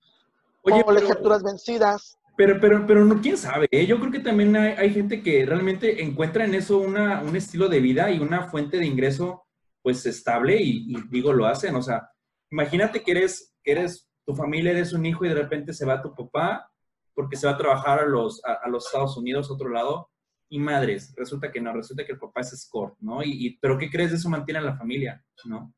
Oye, 0.63 0.83
colegiaturas 0.83 1.43
vencidas. 1.43 2.17
Pero, 2.37 2.59
pero, 2.59 2.85
pero 2.87 3.03
no, 3.03 3.19
quién 3.19 3.37
sabe. 3.37 3.67
¿eh? 3.71 3.85
Yo 3.85 3.99
creo 3.99 4.11
que 4.11 4.19
también 4.19 4.55
hay, 4.55 4.93
gente 4.93 5.21
que 5.21 5.45
realmente 5.45 6.03
encuentra 6.03 6.45
en 6.45 6.55
eso 6.55 6.77
una, 6.77 7.21
un 7.21 7.35
estilo 7.35 7.67
de 7.67 7.79
vida 7.79 8.09
y 8.11 8.19
una 8.19 8.47
fuente 8.47 8.77
de 8.77 8.85
ingreso, 8.85 9.43
pues 9.81 10.05
estable 10.05 10.57
y, 10.61 10.95
digo, 11.09 11.33
lo 11.33 11.45
hacen. 11.45 11.75
O 11.75 11.81
sea, 11.81 12.09
imagínate 12.49 13.03
que 13.03 13.11
eres, 13.11 13.53
que 13.63 13.71
eres, 13.73 14.07
tu 14.25 14.35
familia 14.35 14.71
eres 14.71 14.93
un 14.93 15.05
hijo 15.05 15.25
y 15.25 15.29
de 15.29 15.35
repente 15.35 15.73
se 15.73 15.85
va 15.85 16.01
tu 16.01 16.13
papá 16.15 16.71
porque 17.13 17.37
se 17.37 17.47
va 17.47 17.53
a 17.53 17.57
trabajar 17.57 17.99
a 17.99 18.05
los, 18.05 18.41
a, 18.43 18.67
los 18.69 18.85
Estados 18.85 19.17
Unidos, 19.17 19.51
otro 19.51 19.69
lado, 19.69 20.09
y 20.49 20.59
madres, 20.59 21.13
resulta 21.15 21.51
que 21.51 21.61
no, 21.61 21.73
resulta 21.73 22.05
que 22.05 22.13
el 22.13 22.19
papá 22.19 22.41
es 22.41 22.49
score, 22.59 22.93
¿no? 22.99 23.23
Y, 23.23 23.57
pero 23.61 23.77
¿qué 23.77 23.89
crees 23.89 24.11
de 24.11 24.17
eso 24.17 24.29
mantiene 24.29 24.59
a 24.59 24.63
la 24.63 24.77
familia, 24.77 25.23
no? 25.45 25.73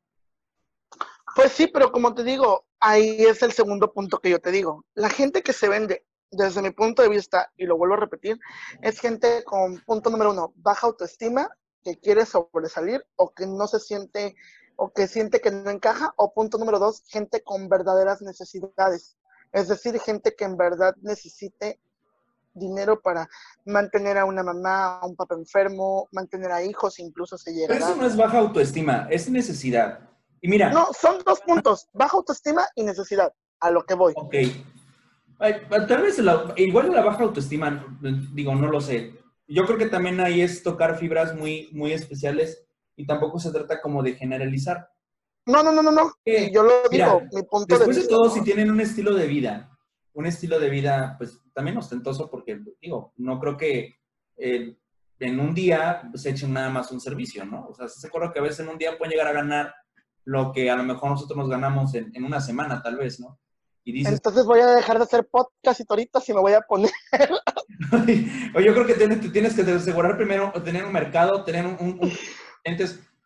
Pues 1.36 1.52
sí, 1.52 1.66
pero 1.66 1.90
como 1.92 2.14
te 2.14 2.24
digo, 2.24 2.66
ahí 2.80 3.16
es 3.24 3.42
el 3.42 3.52
segundo 3.52 3.92
punto 3.92 4.18
que 4.18 4.30
yo 4.30 4.40
te 4.40 4.50
digo. 4.50 4.84
La 4.94 5.10
gente 5.10 5.42
que 5.42 5.52
se 5.52 5.68
vende, 5.68 6.06
desde 6.30 6.62
mi 6.62 6.70
punto 6.70 7.02
de 7.02 7.08
vista, 7.08 7.52
y 7.56 7.66
lo 7.66 7.76
vuelvo 7.76 7.94
a 7.94 8.00
repetir, 8.00 8.38
es 8.82 9.00
gente 9.00 9.44
con 9.44 9.78
punto 9.80 10.10
número 10.10 10.32
uno, 10.32 10.52
baja 10.56 10.86
autoestima, 10.86 11.48
que 11.82 11.98
quiere 11.98 12.24
sobresalir 12.24 13.04
o 13.16 13.32
que 13.32 13.46
no 13.46 13.66
se 13.66 13.78
siente 13.78 14.34
o 14.76 14.92
que 14.92 15.06
siente 15.06 15.40
que 15.40 15.50
no 15.50 15.70
encaja, 15.70 16.12
o 16.16 16.32
punto 16.32 16.58
número 16.58 16.78
dos, 16.78 17.02
gente 17.06 17.42
con 17.42 17.68
verdaderas 17.68 18.22
necesidades. 18.22 19.16
Es 19.54 19.68
decir, 19.68 19.98
gente 20.00 20.34
que 20.36 20.44
en 20.44 20.56
verdad 20.56 20.96
necesite 21.00 21.78
dinero 22.54 23.00
para 23.00 23.28
mantener 23.64 24.18
a 24.18 24.24
una 24.24 24.42
mamá, 24.42 24.98
a 24.98 25.06
un 25.06 25.14
papá 25.14 25.36
enfermo, 25.36 26.08
mantener 26.10 26.50
a 26.50 26.62
hijos, 26.64 26.98
incluso 26.98 27.38
se 27.38 27.52
llega. 27.52 27.68
Pero 27.68 27.84
eso 27.84 27.96
no 27.96 28.04
es 28.04 28.16
baja 28.16 28.38
autoestima, 28.38 29.06
es 29.10 29.30
necesidad. 29.30 30.00
Y 30.40 30.48
mira. 30.48 30.70
No, 30.70 30.88
son 30.92 31.18
dos 31.24 31.40
puntos, 31.40 31.88
baja 31.92 32.16
autoestima 32.16 32.66
y 32.74 32.82
necesidad, 32.82 33.32
a 33.60 33.70
lo 33.70 33.84
que 33.84 33.94
voy. 33.94 34.12
Ok. 34.16 34.34
tal 35.88 36.02
vez 36.02 36.20
igual 36.56 36.88
de 36.88 36.96
la 36.96 37.02
baja 37.02 37.22
autoestima, 37.22 37.96
digo, 38.32 38.56
no 38.56 38.66
lo 38.66 38.80
sé. 38.80 39.20
Yo 39.46 39.66
creo 39.66 39.78
que 39.78 39.86
también 39.86 40.18
ahí 40.20 40.40
es 40.40 40.64
tocar 40.64 40.98
fibras 40.98 41.36
muy, 41.36 41.68
muy 41.72 41.92
especiales 41.92 42.66
y 42.96 43.06
tampoco 43.06 43.38
se 43.38 43.52
trata 43.52 43.80
como 43.80 44.02
de 44.02 44.14
generalizar. 44.14 44.90
No, 45.46 45.62
no, 45.62 45.72
no, 45.72 45.82
no, 45.82 45.90
no. 45.90 46.12
yo 46.24 46.62
lo 46.62 46.88
digo, 46.90 47.22
mi 47.32 47.42
punto 47.42 47.78
de 47.78 47.86
vista. 47.86 48.00
Después 48.00 48.02
de 48.02 48.08
todo, 48.08 48.30
si 48.30 48.42
tienen 48.42 48.70
un 48.70 48.80
estilo 48.80 49.14
de 49.14 49.26
vida, 49.26 49.70
un 50.14 50.26
estilo 50.26 50.58
de 50.58 50.70
vida, 50.70 51.16
pues 51.18 51.40
también 51.52 51.76
ostentoso 51.76 52.30
porque, 52.30 52.60
digo, 52.80 53.12
no 53.16 53.38
creo 53.38 53.56
que 53.56 53.96
eh, 54.36 54.76
en 55.20 55.40
un 55.40 55.54
día 55.54 56.10
se 56.14 56.30
echen 56.30 56.52
nada 56.52 56.70
más 56.70 56.90
un 56.90 57.00
servicio, 57.00 57.44
¿no? 57.44 57.66
O 57.68 57.74
sea, 57.74 57.88
se 57.88 58.06
acuerda 58.06 58.32
que 58.32 58.38
a 58.38 58.42
veces 58.42 58.60
en 58.60 58.68
un 58.68 58.78
día 58.78 58.96
pueden 58.96 59.12
llegar 59.12 59.28
a 59.28 59.32
ganar 59.32 59.74
lo 60.24 60.52
que 60.52 60.70
a 60.70 60.76
lo 60.76 60.84
mejor 60.84 61.10
nosotros 61.10 61.36
nos 61.36 61.48
ganamos 61.48 61.94
en, 61.94 62.24
una 62.24 62.40
semana, 62.40 62.82
tal 62.82 62.96
vez, 62.96 63.20
¿no? 63.20 63.38
Y 63.84 63.92
dices, 63.92 64.14
Entonces 64.14 64.46
voy 64.46 64.60
a 64.60 64.66
dejar 64.66 64.96
de 64.96 65.04
hacer 65.04 65.28
podcast 65.30 65.80
y 65.80 65.84
toritos 65.84 66.26
y 66.28 66.32
me 66.32 66.40
voy 66.40 66.54
a 66.54 66.62
poner. 66.62 66.90
o 68.54 68.60
yo 68.60 68.72
creo 68.72 68.86
que 68.86 68.94
tienes, 68.94 69.32
tienes 69.32 69.54
que 69.54 69.62
asegurar 69.62 70.16
primero 70.16 70.52
tener 70.64 70.84
un 70.84 70.92
mercado, 70.92 71.44
tener 71.44 71.66
un, 71.66 71.76
un, 71.78 72.12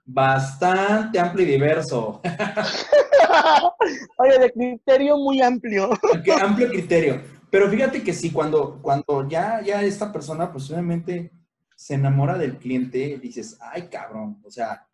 bastante 0.09 1.21
amplio 1.21 1.47
y 1.47 1.51
diverso. 1.51 2.23
Oye, 4.19 4.39
de 4.39 4.53
criterio 4.53 5.19
muy 5.19 5.43
amplio. 5.43 5.91
Qué 6.25 6.33
amplio 6.33 6.69
criterio. 6.69 7.21
Pero 7.51 7.69
fíjate 7.69 8.03
que 8.03 8.15
sí, 8.15 8.31
cuando, 8.31 8.81
cuando 8.81 9.29
ya, 9.29 9.61
ya 9.61 9.83
esta 9.83 10.11
persona, 10.11 10.45
obviamente 10.45 11.31
se 11.77 11.95
enamora 11.95 12.39
del 12.39 12.57
cliente, 12.57 13.19
dices, 13.19 13.59
ay, 13.61 13.89
cabrón, 13.89 14.41
o 14.45 14.51
sea, 14.51 14.87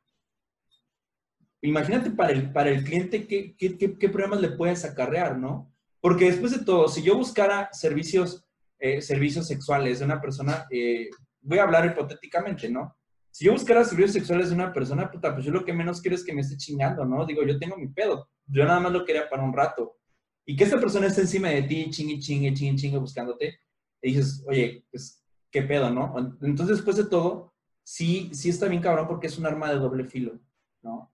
imagínate 1.63 2.11
para 2.11 2.33
el, 2.33 2.53
para 2.53 2.71
el 2.71 2.85
cliente 2.85 3.27
qué, 3.27 3.57
qué, 3.57 3.79
qué, 3.79 4.09
problemas 4.09 4.41
le 4.41 4.51
puedes 4.51 4.85
acarrear, 4.85 5.39
¿no? 5.39 5.73
Porque 6.01 6.27
después 6.27 6.53
de 6.53 6.65
todo, 6.65 6.89
si 6.89 7.03
yo 7.03 7.17
buscara 7.17 7.71
servicios, 7.73 8.45
eh, 8.79 9.01
servicios 9.01 9.47
sexuales 9.47 10.01
de 10.01 10.05
una 10.05 10.21
persona, 10.21 10.67
eh, 10.71 11.09
voy 11.41 11.59
a 11.59 11.63
hablar 11.63 11.87
hipotéticamente, 11.87 12.69
¿no? 12.69 12.97
Si 13.35 13.47
yo 13.47 13.53
buscara 13.53 13.85
servicios 13.85 14.13
sexuales 14.13 14.49
de 14.51 14.55
una 14.55 14.73
persona, 14.73 15.11
puta, 15.11 15.35
pues 15.35 15.45
yo 15.45 15.51
lo 15.51 15.65
que 15.65 15.73
menos 15.73 16.01
quiero 16.01 16.15
es 16.15 16.23
que 16.23 16.33
me 16.33 16.43
esté 16.43 16.57
chingando, 16.57 17.05
¿no? 17.05 17.27
Digo, 17.27 17.43
yo 17.43 17.59
tengo 17.59 17.77
mi 17.77 17.89
pedo. 17.89 18.29
Yo 18.47 18.65
nada 18.65 18.79
más 18.79 18.93
lo 18.93 19.05
quería 19.05 19.29
para 19.29 19.43
un 19.43 19.53
rato. 19.53 19.99
y 20.47 20.55
que 20.55 20.63
esta 20.63 20.79
persona 20.79 21.09
esté 21.09 21.23
encima 21.23 21.49
de 21.49 21.63
ti, 21.63 21.91
chingue, 21.91 22.21
chingue, 22.21 22.55
chingue, 22.55 22.81
chingue, 22.81 22.99
buscándote, 22.99 23.59
y 24.03 24.13
dices, 24.13 24.45
oye, 24.47 24.87
pues, 24.89 25.25
¿qué 25.51 25.63
pedo, 25.63 25.91
no? 25.91 26.15
Entonces, 26.43 26.77
después 26.77 26.97
de 26.97 27.07
todo, 27.07 27.53
sí, 27.83 28.31
sí 28.33 28.51
está 28.51 28.69
bien 28.69 28.83
cabrón 28.83 29.09
porque 29.09 29.27
es 29.27 29.37
un 29.37 29.47
arma 29.47 29.69
de 29.71 29.81
doble 29.81 30.05
filo, 30.05 30.39
¿no? 30.83 31.13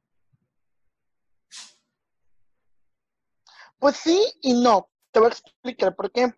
Pues 3.79 3.97
sí 3.97 4.21
y 4.43 4.61
no. 4.61 4.91
Te 5.11 5.21
voy 5.21 5.29
a 5.29 5.33
explicar 5.33 5.97
por 5.97 6.13
qué. 6.13 6.35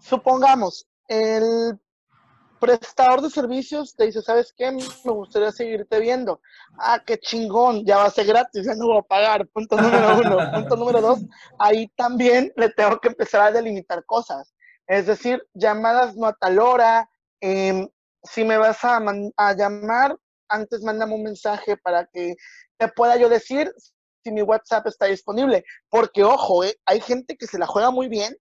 Supongamos, 0.00 0.86
el 1.08 1.80
prestador 2.58 3.22
de 3.22 3.30
servicios 3.30 3.94
te 3.94 4.06
dice, 4.06 4.22
¿sabes 4.22 4.52
qué? 4.56 4.70
Me 4.70 5.12
gustaría 5.12 5.52
seguirte 5.52 6.00
viendo. 6.00 6.40
Ah, 6.78 7.02
qué 7.04 7.18
chingón, 7.18 7.84
ya 7.84 7.98
va 7.98 8.04
a 8.04 8.10
ser 8.10 8.26
gratis, 8.26 8.64
ya 8.64 8.74
no 8.74 8.86
voy 8.86 8.98
a 8.98 9.02
pagar. 9.02 9.46
Punto 9.48 9.76
número 9.76 10.18
uno. 10.18 10.38
Punto 10.54 10.76
número 10.76 11.00
dos, 11.00 11.20
ahí 11.58 11.88
también 11.96 12.52
le 12.56 12.70
tengo 12.70 12.98
que 12.98 13.08
empezar 13.08 13.42
a 13.42 13.52
delimitar 13.52 14.04
cosas. 14.04 14.54
Es 14.86 15.06
decir, 15.06 15.42
llamadas 15.54 16.16
no 16.16 16.26
a 16.26 16.32
tal 16.34 16.58
hora. 16.58 17.08
Em, 17.40 17.88
si 18.22 18.44
me 18.44 18.56
vas 18.56 18.84
a, 18.84 19.00
a 19.36 19.52
llamar, 19.54 20.16
antes 20.48 20.82
mándame 20.82 21.14
un 21.14 21.22
mensaje 21.22 21.76
para 21.76 22.06
que 22.06 22.36
te 22.76 22.88
pueda 22.88 23.16
yo 23.16 23.28
decir 23.28 23.72
si 24.22 24.32
mi 24.32 24.42
WhatsApp 24.42 24.86
está 24.86 25.06
disponible. 25.06 25.64
Porque, 25.88 26.24
ojo, 26.24 26.64
eh, 26.64 26.76
hay 26.84 27.00
gente 27.00 27.36
que 27.36 27.46
se 27.46 27.58
la 27.58 27.66
juega 27.66 27.90
muy 27.90 28.08
bien 28.08 28.36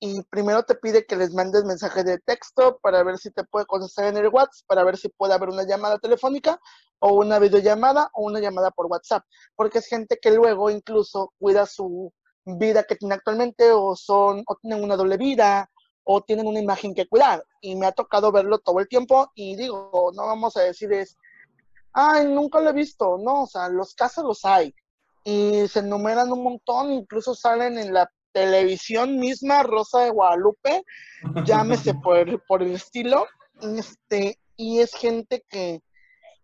y 0.00 0.22
primero 0.22 0.62
te 0.62 0.74
pide 0.74 1.04
que 1.04 1.14
les 1.14 1.34
mandes 1.34 1.64
mensaje 1.64 2.02
de 2.02 2.18
texto 2.18 2.78
para 2.82 3.02
ver 3.02 3.18
si 3.18 3.30
te 3.30 3.44
puede 3.44 3.66
contestar 3.66 4.06
en 4.06 4.16
el 4.16 4.28
WhatsApp, 4.28 4.66
para 4.66 4.82
ver 4.82 4.96
si 4.96 5.10
puede 5.10 5.34
haber 5.34 5.50
una 5.50 5.64
llamada 5.64 5.98
telefónica 5.98 6.58
o 6.98 7.12
una 7.12 7.38
videollamada 7.38 8.10
o 8.14 8.24
una 8.24 8.40
llamada 8.40 8.70
por 8.70 8.86
WhatsApp, 8.86 9.24
porque 9.54 9.78
es 9.78 9.86
gente 9.86 10.18
que 10.20 10.30
luego 10.30 10.70
incluso 10.70 11.34
cuida 11.38 11.66
su 11.66 12.12
vida 12.44 12.84
que 12.84 12.96
tiene 12.96 13.14
actualmente 13.14 13.70
o 13.72 13.94
son 13.94 14.42
o 14.46 14.56
tienen 14.56 14.82
una 14.82 14.96
doble 14.96 15.18
vida 15.18 15.70
o 16.02 16.22
tienen 16.22 16.46
una 16.46 16.60
imagen 16.60 16.94
que 16.94 17.06
cuidar. 17.06 17.44
Y 17.60 17.76
me 17.76 17.86
ha 17.86 17.92
tocado 17.92 18.32
verlo 18.32 18.58
todo 18.58 18.80
el 18.80 18.88
tiempo 18.88 19.30
y 19.34 19.54
digo, 19.54 20.10
no 20.14 20.26
vamos 20.26 20.56
a 20.56 20.62
decir 20.62 20.90
es 20.94 21.16
ay, 21.92 22.26
nunca 22.26 22.60
lo 22.60 22.70
he 22.70 22.72
visto, 22.72 23.18
no, 23.18 23.42
o 23.42 23.46
sea, 23.46 23.68
los 23.68 23.94
casos 23.94 24.24
los 24.24 24.44
hay 24.44 24.74
y 25.24 25.68
se 25.68 25.80
enumeran 25.80 26.32
un 26.32 26.42
montón, 26.42 26.92
incluso 26.92 27.34
salen 27.34 27.78
en 27.78 27.92
la 27.92 28.10
televisión 28.32 29.18
misma, 29.18 29.62
Rosa 29.62 30.00
de 30.00 30.10
Guadalupe, 30.10 30.84
llámese 31.44 31.94
por, 32.02 32.44
por 32.46 32.62
el 32.62 32.72
estilo, 32.72 33.26
este, 33.60 34.38
y 34.56 34.80
es 34.80 34.92
gente 34.94 35.44
que, 35.48 35.82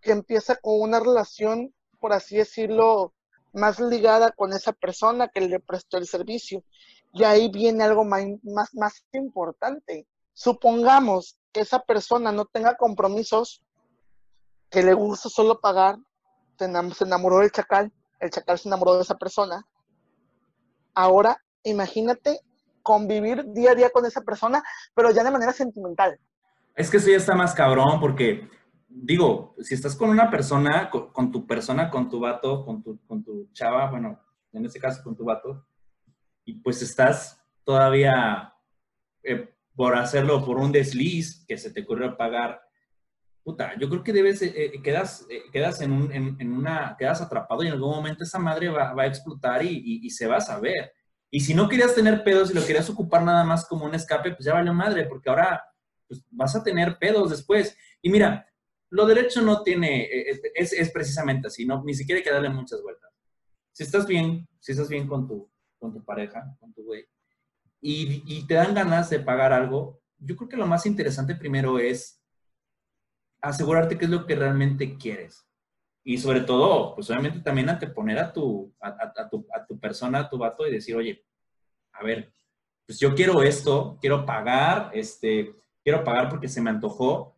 que 0.00 0.12
empieza 0.12 0.56
con 0.56 0.80
una 0.80 1.00
relación, 1.00 1.74
por 2.00 2.12
así 2.12 2.36
decirlo, 2.36 3.12
más 3.52 3.80
ligada 3.80 4.32
con 4.32 4.52
esa 4.52 4.72
persona 4.72 5.28
que 5.28 5.40
le 5.40 5.60
prestó 5.60 5.98
el 5.98 6.06
servicio. 6.06 6.62
Y 7.12 7.24
ahí 7.24 7.50
viene 7.50 7.84
algo 7.84 8.04
más, 8.04 8.24
más, 8.42 8.74
más 8.74 9.04
importante. 9.12 10.06
Supongamos 10.34 11.38
que 11.52 11.60
esa 11.60 11.80
persona 11.80 12.32
no 12.32 12.44
tenga 12.44 12.76
compromisos, 12.76 13.62
que 14.70 14.82
le 14.82 14.92
gusta 14.92 15.30
solo 15.30 15.60
pagar, 15.60 15.96
se 16.58 16.66
enamoró 17.04 17.38
del 17.38 17.50
chacal, 17.50 17.92
el 18.20 18.30
chacal 18.30 18.58
se 18.58 18.68
enamoró 18.68 18.96
de 18.96 19.02
esa 19.02 19.16
persona. 19.16 19.66
Ahora 20.94 21.42
imagínate 21.70 22.40
convivir 22.82 23.44
día 23.52 23.72
a 23.72 23.74
día 23.74 23.90
con 23.90 24.06
esa 24.06 24.20
persona, 24.22 24.62
pero 24.94 25.10
ya 25.10 25.24
de 25.24 25.30
manera 25.30 25.52
sentimental. 25.52 26.18
Es 26.74 26.90
que 26.90 26.98
eso 26.98 27.10
ya 27.10 27.16
está 27.16 27.34
más 27.34 27.54
cabrón 27.54 27.98
porque, 28.00 28.48
digo, 28.88 29.54
si 29.60 29.74
estás 29.74 29.96
con 29.96 30.10
una 30.10 30.30
persona, 30.30 30.90
con, 30.90 31.32
tu 31.32 31.46
persona, 31.46 31.90
con 31.90 32.08
tu 32.08 32.20
vato, 32.20 32.64
con 32.64 32.82
tu, 32.82 33.00
con 33.06 33.24
tu 33.24 33.48
chava, 33.52 33.90
bueno, 33.90 34.20
en 34.52 34.64
este 34.64 34.78
caso 34.78 35.02
con 35.02 35.16
tu 35.16 35.24
vato, 35.24 35.66
y 36.44 36.54
pues 36.60 36.80
estás 36.82 37.42
todavía 37.64 38.54
eh, 39.22 39.52
por 39.74 39.96
hacerlo 39.96 40.44
por 40.44 40.58
un 40.58 40.70
desliz 40.70 41.44
que 41.46 41.58
se 41.58 41.72
te 41.72 41.82
ocurrió 41.82 42.16
pagar, 42.16 42.62
puta, 43.42 43.76
yo 43.78 43.88
creo 43.88 44.02
que 44.02 44.12
debes, 44.12 44.42
eh, 44.42 44.52
eh, 44.56 44.82
quedas, 44.82 45.26
quedas 45.52 45.80
en, 45.80 45.92
un, 45.92 46.52
una, 46.52 46.96
quedas 46.98 47.20
atrapado 47.20 47.62
y 47.62 47.68
en 47.68 47.74
algún 47.74 47.90
momento 47.90 48.24
esa 48.24 48.38
madre 48.38 48.68
va, 48.68 48.92
va 48.92 49.04
a 49.04 49.06
explotar 49.06 49.64
y, 49.64 50.00
y, 50.02 50.10
se 50.10 50.26
va 50.26 50.36
a 50.36 50.40
saber. 50.40 50.92
Y 51.36 51.40
si 51.40 51.52
no 51.52 51.68
querías 51.68 51.94
tener 51.94 52.24
pedos 52.24 52.50
y 52.50 52.54
lo 52.54 52.64
querías 52.64 52.88
ocupar 52.88 53.22
nada 53.22 53.44
más 53.44 53.66
como 53.66 53.84
un 53.84 53.94
escape, 53.94 54.30
pues 54.30 54.46
ya 54.46 54.54
valió 54.54 54.72
madre, 54.72 55.04
porque 55.04 55.28
ahora 55.28 55.62
pues, 56.08 56.24
vas 56.30 56.56
a 56.56 56.64
tener 56.64 56.96
pedos 56.98 57.28
después. 57.28 57.76
Y 58.00 58.08
mira, 58.08 58.48
lo 58.88 59.04
derecho 59.04 59.42
no 59.42 59.62
tiene, 59.62 60.04
eh, 60.04 60.30
eh, 60.30 60.40
es, 60.54 60.72
es, 60.72 60.90
precisamente 60.90 61.48
así, 61.48 61.66
no, 61.66 61.84
ni 61.84 61.92
siquiera 61.92 62.16
hay 62.20 62.24
que 62.24 62.32
darle 62.32 62.48
muchas 62.48 62.80
vueltas. 62.80 63.12
Si 63.70 63.82
estás 63.82 64.06
bien, 64.06 64.48
si 64.60 64.72
estás 64.72 64.88
bien 64.88 65.06
con 65.06 65.28
tu, 65.28 65.46
con 65.78 65.92
tu 65.92 66.02
pareja, 66.02 66.56
con 66.58 66.72
tu 66.72 66.84
güey, 66.84 67.04
y, 67.82 68.22
y 68.26 68.46
te 68.46 68.54
dan 68.54 68.72
ganas 68.72 69.10
de 69.10 69.20
pagar 69.20 69.52
algo, 69.52 70.00
yo 70.16 70.36
creo 70.36 70.48
que 70.48 70.56
lo 70.56 70.66
más 70.66 70.86
interesante 70.86 71.34
primero 71.34 71.78
es 71.78 72.18
asegurarte 73.42 73.98
qué 73.98 74.06
es 74.06 74.10
lo 74.10 74.24
que 74.24 74.36
realmente 74.36 74.96
quieres. 74.96 75.45
Y 76.08 76.18
sobre 76.18 76.42
todo, 76.42 76.94
pues 76.94 77.10
obviamente 77.10 77.40
también 77.40 77.68
anteponer 77.68 78.16
a 78.20 78.32
tu, 78.32 78.72
a, 78.80 78.96
a, 79.16 79.28
tu, 79.28 79.44
a 79.52 79.66
tu 79.66 79.76
persona, 79.80 80.20
a 80.20 80.28
tu 80.30 80.38
vato 80.38 80.64
y 80.64 80.70
decir, 80.70 80.94
oye, 80.94 81.26
a 81.94 82.04
ver, 82.04 82.32
pues 82.86 83.00
yo 83.00 83.12
quiero 83.12 83.42
esto, 83.42 83.98
quiero 84.00 84.24
pagar, 84.24 84.92
este, 84.94 85.56
quiero 85.82 86.04
pagar 86.04 86.28
porque 86.28 86.46
se 86.46 86.60
me 86.60 86.70
antojó. 86.70 87.36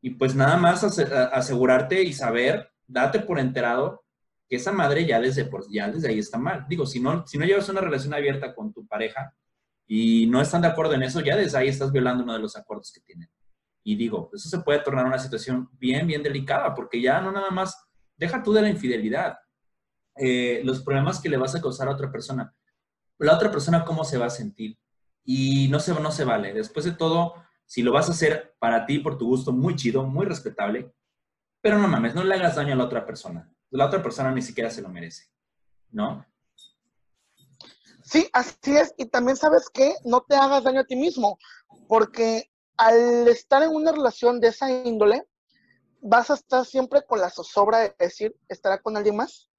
Y 0.00 0.10
pues 0.10 0.34
nada 0.34 0.56
más 0.56 0.82
asegurarte 0.82 2.02
y 2.02 2.12
saber, 2.12 2.72
date 2.88 3.20
por 3.20 3.38
enterado 3.38 4.04
que 4.48 4.56
esa 4.56 4.72
madre 4.72 5.06
ya 5.06 5.20
desde, 5.20 5.48
ya 5.70 5.88
desde 5.88 6.08
ahí 6.08 6.18
está 6.18 6.38
mal. 6.38 6.66
Digo, 6.68 6.86
si 6.86 6.98
no, 6.98 7.24
si 7.24 7.38
no 7.38 7.44
llevas 7.44 7.68
una 7.68 7.82
relación 7.82 8.14
abierta 8.14 8.52
con 8.52 8.72
tu 8.72 8.84
pareja 8.84 9.32
y 9.86 10.26
no 10.26 10.40
están 10.40 10.62
de 10.62 10.68
acuerdo 10.68 10.94
en 10.94 11.04
eso, 11.04 11.20
ya 11.20 11.36
desde 11.36 11.56
ahí 11.56 11.68
estás 11.68 11.92
violando 11.92 12.24
uno 12.24 12.32
de 12.32 12.40
los 12.40 12.56
acuerdos 12.56 12.90
que 12.92 13.00
tienen. 13.00 13.30
Y 13.84 13.94
digo, 13.94 14.28
eso 14.34 14.48
se 14.48 14.58
puede 14.58 14.80
tornar 14.80 15.06
una 15.06 15.20
situación 15.20 15.68
bien, 15.74 16.04
bien 16.04 16.24
delicada, 16.24 16.74
porque 16.74 17.00
ya 17.00 17.20
no 17.20 17.30
nada 17.30 17.50
más 17.50 17.87
deja 18.18 18.42
tú 18.42 18.52
de 18.52 18.62
la 18.62 18.68
infidelidad, 18.68 19.38
eh, 20.16 20.60
los 20.64 20.82
problemas 20.82 21.20
que 21.20 21.28
le 21.28 21.36
vas 21.36 21.54
a 21.54 21.62
causar 21.62 21.88
a 21.88 21.92
otra 21.92 22.10
persona. 22.10 22.54
La 23.18 23.34
otra 23.34 23.50
persona, 23.50 23.84
¿cómo 23.84 24.04
se 24.04 24.18
va 24.18 24.26
a 24.26 24.30
sentir? 24.30 24.78
Y 25.24 25.68
no 25.68 25.80
se, 25.80 25.94
no 25.94 26.10
se 26.10 26.24
vale. 26.24 26.52
Después 26.52 26.84
de 26.84 26.92
todo, 26.92 27.34
si 27.64 27.82
lo 27.82 27.92
vas 27.92 28.08
a 28.08 28.12
hacer 28.12 28.56
para 28.58 28.86
ti, 28.86 28.98
por 28.98 29.18
tu 29.18 29.26
gusto, 29.26 29.52
muy 29.52 29.76
chido, 29.76 30.02
muy 30.02 30.26
respetable, 30.26 30.92
pero 31.60 31.78
no 31.78 31.88
mames, 31.88 32.14
no 32.14 32.24
le 32.24 32.34
hagas 32.34 32.56
daño 32.56 32.74
a 32.74 32.76
la 32.76 32.84
otra 32.84 33.06
persona. 33.06 33.50
La 33.70 33.86
otra 33.86 34.02
persona 34.02 34.32
ni 34.32 34.42
siquiera 34.42 34.70
se 34.70 34.82
lo 34.82 34.88
merece, 34.88 35.24
¿no? 35.90 36.24
Sí, 38.02 38.28
así 38.32 38.76
es. 38.76 38.94
Y 38.96 39.06
también 39.06 39.36
sabes 39.36 39.68
que 39.68 39.94
no 40.04 40.22
te 40.22 40.34
hagas 40.34 40.64
daño 40.64 40.80
a 40.80 40.86
ti 40.86 40.96
mismo, 40.96 41.38
porque 41.88 42.50
al 42.78 43.28
estar 43.28 43.62
en 43.62 43.74
una 43.74 43.92
relación 43.92 44.40
de 44.40 44.48
esa 44.48 44.70
índole, 44.70 45.28
vas 46.00 46.30
a 46.30 46.34
estar 46.34 46.64
siempre 46.64 47.02
con 47.06 47.20
la 47.20 47.30
zozobra 47.30 47.78
de 47.78 47.94
decir, 47.98 48.36
¿estará 48.48 48.78
con 48.78 48.96
alguien 48.96 49.16
más? 49.16 49.50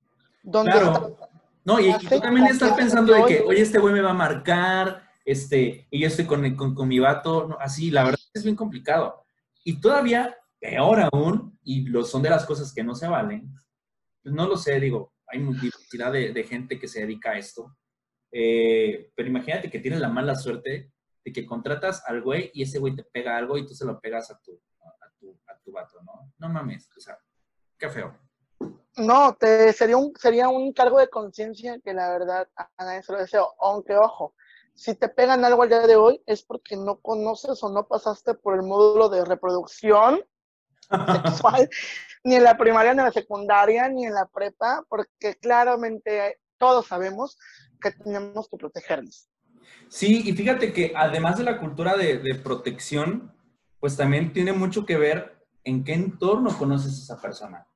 ¿Dónde 0.43 0.71
claro. 0.71 1.17
No, 1.65 1.79
y, 1.79 1.89
y, 1.89 1.97
tú 1.97 2.19
también 2.19 2.47
estás 2.47 2.73
pensando 2.73 3.13
de 3.13 3.25
que, 3.25 3.41
oye, 3.41 3.61
este 3.61 3.79
güey 3.79 3.93
me 3.93 4.01
va 4.01 4.11
a 4.11 4.13
marcar, 4.13 5.03
este, 5.25 5.87
y 5.91 5.99
yo 5.99 6.07
estoy 6.07 6.25
con, 6.25 6.55
con, 6.55 6.73
con 6.73 6.87
mi 6.87 6.99
vato, 6.99 7.47
no, 7.47 7.57
así, 7.59 7.91
la 7.91 8.03
verdad 8.03 8.19
es 8.33 8.43
bien 8.43 8.55
complicado. 8.55 9.23
Y 9.63 9.79
todavía, 9.79 10.35
peor 10.59 11.07
aún, 11.11 11.59
y 11.63 11.81
lo 11.83 12.03
son 12.03 12.21
de 12.21 12.29
las 12.29 12.45
cosas 12.45 12.73
que 12.73 12.83
no 12.83 12.95
se 12.95 13.07
valen, 13.07 13.53
pues 14.23 14.33
no 14.33 14.47
lo 14.47 14.57
sé, 14.57 14.79
digo, 14.79 15.13
hay 15.27 15.39
multiplicidad 15.39 16.11
de, 16.11 16.33
de 16.33 16.43
gente 16.43 16.79
que 16.79 16.87
se 16.87 17.01
dedica 17.01 17.31
a 17.31 17.37
esto, 17.37 17.75
eh, 18.31 19.11
pero 19.15 19.29
imagínate 19.29 19.69
que 19.69 19.79
tienes 19.79 19.99
la 19.99 20.09
mala 20.09 20.35
suerte 20.35 20.91
de 21.23 21.33
que 21.33 21.45
contratas 21.45 22.03
al 22.07 22.21
güey 22.21 22.51
y 22.53 22.63
ese 22.63 22.79
güey 22.79 22.95
te 22.95 23.03
pega 23.03 23.37
algo 23.37 23.57
y 23.57 23.65
tú 23.65 23.73
se 23.73 23.85
lo 23.85 23.99
pegas 23.99 24.31
a 24.31 24.39
tu, 24.39 24.59
vato, 25.72 26.01
¿no? 26.03 26.34
No 26.38 26.49
mames, 26.49 26.89
o 26.97 26.99
sea, 26.99 27.17
qué 27.78 27.89
feo. 27.89 28.17
No, 28.97 29.36
te, 29.36 29.72
sería, 29.74 29.97
un, 29.97 30.13
sería 30.17 30.49
un 30.49 30.74
cargo 30.74 30.99
de 30.99 31.09
conciencia 31.09 31.80
que 31.80 31.93
la 31.93 32.11
verdad 32.11 32.49
a 32.55 32.70
nadie 32.84 33.03
se 33.03 33.13
lo 33.13 33.20
deseo. 33.20 33.53
Aunque, 33.59 33.95
ojo, 33.95 34.36
si 34.80 34.95
te 34.95 35.09
pegan 35.09 35.43
algo 35.43 35.63
al 35.63 35.70
día 35.70 35.86
de 35.86 35.95
hoy 35.95 36.22
es 36.26 36.43
porque 36.43 36.78
no 36.78 36.99
conoces 36.99 37.61
o 37.63 37.70
no 37.70 37.88
pasaste 37.88 38.34
por 38.34 38.55
el 38.55 38.63
módulo 38.63 39.09
de 39.09 39.26
reproducción 39.26 40.22
sexual, 41.24 41.70
ni 42.24 42.36
en 42.36 42.43
la 42.43 42.57
primaria, 42.57 42.93
ni 42.93 42.99
en 42.99 43.05
la 43.05 43.11
secundaria, 43.11 43.89
ni 43.89 44.05
en 44.05 44.13
la 44.13 44.26
prepa, 44.26 44.86
porque 44.88 45.36
claramente 45.41 46.39
todos 46.57 46.88
sabemos 46.88 47.38
que 47.82 47.91
tenemos 47.91 48.49
que 48.49 48.57
protegernos. 48.57 49.30
Sí, 49.89 50.24
y 50.26 50.34
fíjate 50.34 50.72
que 50.72 50.93
además 50.95 51.38
de 51.38 51.43
la 51.43 51.59
cultura 51.59 51.95
de, 51.95 52.20
de 52.20 52.36
protección, 52.36 53.34
pues 53.80 53.97
también 53.97 54.34
tiene 54.34 54.53
mucho 54.53 54.86
que 54.86 54.97
ver 54.97 55.38
en 55.64 55.84
qué 55.84 55.93
entorno 55.93 56.57
conoces 56.57 56.93
a 56.93 57.03
esa 57.03 57.22
persona. 57.22 57.68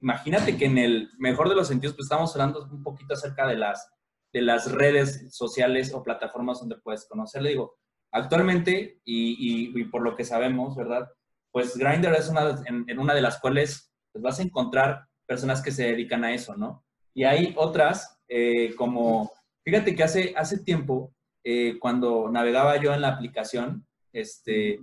Imagínate 0.00 0.56
que 0.56 0.66
en 0.66 0.78
el 0.78 1.10
mejor 1.18 1.48
de 1.48 1.54
los 1.54 1.68
sentidos, 1.68 1.96
pues 1.96 2.06
estamos 2.06 2.32
hablando 2.34 2.68
un 2.70 2.82
poquito 2.82 3.14
acerca 3.14 3.46
de 3.46 3.56
las, 3.56 3.90
de 4.32 4.42
las 4.42 4.70
redes 4.70 5.34
sociales 5.34 5.92
o 5.92 6.02
plataformas 6.02 6.60
donde 6.60 6.76
puedes 6.76 7.06
conocerle. 7.06 7.50
Digo, 7.50 7.78
actualmente, 8.12 9.00
y, 9.04 9.70
y, 9.74 9.84
por 9.84 10.02
lo 10.02 10.14
que 10.14 10.24
sabemos, 10.24 10.76
¿verdad? 10.76 11.08
Pues 11.50 11.76
Grindr 11.76 12.14
es 12.14 12.28
una, 12.28 12.62
en, 12.66 12.98
una 12.98 13.14
de 13.14 13.22
las 13.22 13.40
cuales 13.40 13.92
pues 14.12 14.22
vas 14.22 14.38
a 14.38 14.42
encontrar 14.42 15.06
personas 15.26 15.62
que 15.62 15.72
se 15.72 15.84
dedican 15.84 16.24
a 16.24 16.32
eso, 16.32 16.56
¿no? 16.56 16.84
Y 17.14 17.24
hay 17.24 17.52
otras, 17.56 18.20
eh, 18.28 18.74
como 18.76 19.32
Fíjate 19.68 19.94
que 19.94 20.02
hace, 20.02 20.32
hace 20.34 20.60
tiempo, 20.60 21.14
eh, 21.44 21.78
cuando 21.78 22.30
navegaba 22.30 22.80
yo 22.80 22.94
en 22.94 23.02
la 23.02 23.08
aplicación, 23.08 23.86
este... 24.14 24.80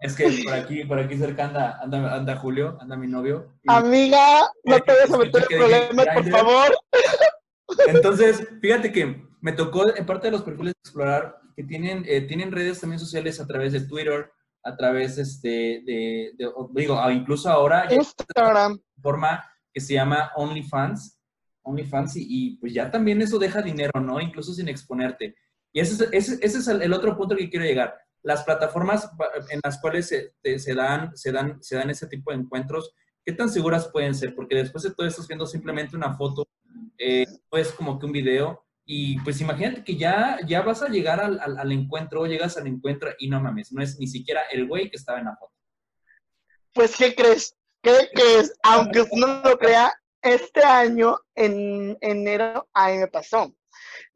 es 0.00 0.14
que 0.14 0.42
por 0.44 0.54
aquí, 0.54 0.84
por 0.84 0.98
aquí 0.98 1.16
cerca 1.16 1.44
anda, 1.44 1.80
anda, 1.82 2.36
Julio, 2.36 2.76
anda 2.80 2.96
mi 2.96 3.06
novio. 3.06 3.52
Amiga, 3.66 4.48
no 4.64 4.78
te 4.80 4.92
vayas 4.92 5.12
a 5.12 5.18
meter 5.18 5.46
en 5.50 5.58
problemas, 5.58 6.06
por 6.14 6.30
favor. 6.30 6.76
Entonces, 7.88 8.46
fíjate 8.60 8.92
que 8.92 9.26
me 9.40 9.52
tocó 9.52 9.94
en 9.94 10.06
parte 10.06 10.28
de 10.28 10.32
los 10.32 10.42
perfiles 10.42 10.74
explorar 10.82 11.38
que 11.56 11.64
tienen, 11.64 12.04
eh, 12.06 12.22
tienen 12.22 12.52
redes 12.52 12.80
también 12.80 13.00
sociales 13.00 13.40
a 13.40 13.46
través 13.46 13.72
de 13.72 13.80
Twitter, 13.80 14.30
a 14.62 14.76
través 14.76 15.18
este, 15.18 15.82
de, 15.84 16.32
digo, 16.72 17.10
incluso 17.10 17.48
ahora 17.48 17.86
Instagram. 17.92 18.78
forma 19.00 19.44
que 19.72 19.80
se 19.80 19.94
llama 19.94 20.32
OnlyFans, 20.36 21.20
OnlyFans 21.62 22.16
y, 22.16 22.26
y, 22.28 22.56
pues 22.58 22.72
ya 22.72 22.90
también 22.90 23.22
eso 23.22 23.38
deja 23.38 23.62
dinero, 23.62 24.00
¿no? 24.00 24.20
Incluso 24.20 24.52
sin 24.52 24.68
exponerte. 24.68 25.34
Y 25.72 25.80
ese 25.80 26.04
es, 26.04 26.10
ese, 26.12 26.38
ese 26.40 26.58
es 26.58 26.68
el, 26.68 26.92
otro 26.92 27.16
punto 27.16 27.36
que 27.36 27.50
quiero 27.50 27.66
llegar. 27.66 27.94
Las 28.26 28.42
plataformas 28.42 29.08
en 29.50 29.60
las 29.62 29.80
cuales 29.80 30.08
se, 30.08 30.34
se, 30.58 30.74
dan, 30.74 31.16
se, 31.16 31.30
dan, 31.30 31.62
se 31.62 31.76
dan 31.76 31.90
ese 31.90 32.08
tipo 32.08 32.32
de 32.32 32.38
encuentros, 32.38 32.92
¿qué 33.24 33.30
tan 33.32 33.48
seguras 33.48 33.86
pueden 33.86 34.16
ser? 34.16 34.34
Porque 34.34 34.56
después 34.56 34.82
de 34.82 34.92
todo 34.92 35.06
estás 35.06 35.28
viendo 35.28 35.46
simplemente 35.46 35.94
una 35.94 36.16
foto, 36.16 36.44
eh, 36.98 37.24
pues 37.48 37.70
como 37.70 38.00
que 38.00 38.06
un 38.06 38.10
video, 38.10 38.66
y 38.84 39.20
pues 39.20 39.40
imagínate 39.40 39.84
que 39.84 39.96
ya, 39.96 40.40
ya 40.44 40.62
vas 40.62 40.82
a 40.82 40.88
llegar 40.88 41.20
al, 41.20 41.38
al, 41.40 41.70
encuentro, 41.70 42.26
llegas 42.26 42.56
al 42.56 42.66
encuentro 42.66 43.10
y 43.16 43.28
no 43.28 43.40
mames, 43.40 43.70
no 43.70 43.80
es 43.80 43.96
ni 44.00 44.08
siquiera 44.08 44.42
el 44.50 44.66
güey 44.66 44.90
que 44.90 44.96
estaba 44.96 45.20
en 45.20 45.26
la 45.26 45.36
foto. 45.36 45.54
Pues, 46.72 46.96
¿qué 46.96 47.14
crees? 47.14 47.56
¿Qué 47.80 48.08
crees? 48.12 48.52
Aunque 48.64 49.02
usted 49.02 49.18
no 49.18 49.40
lo 49.44 49.56
crea, 49.56 49.94
este 50.20 50.64
año, 50.64 51.16
en 51.36 51.96
enero, 52.00 52.68
a 52.74 52.88
mí 52.88 52.98
me 52.98 53.06
pasó. 53.06 53.54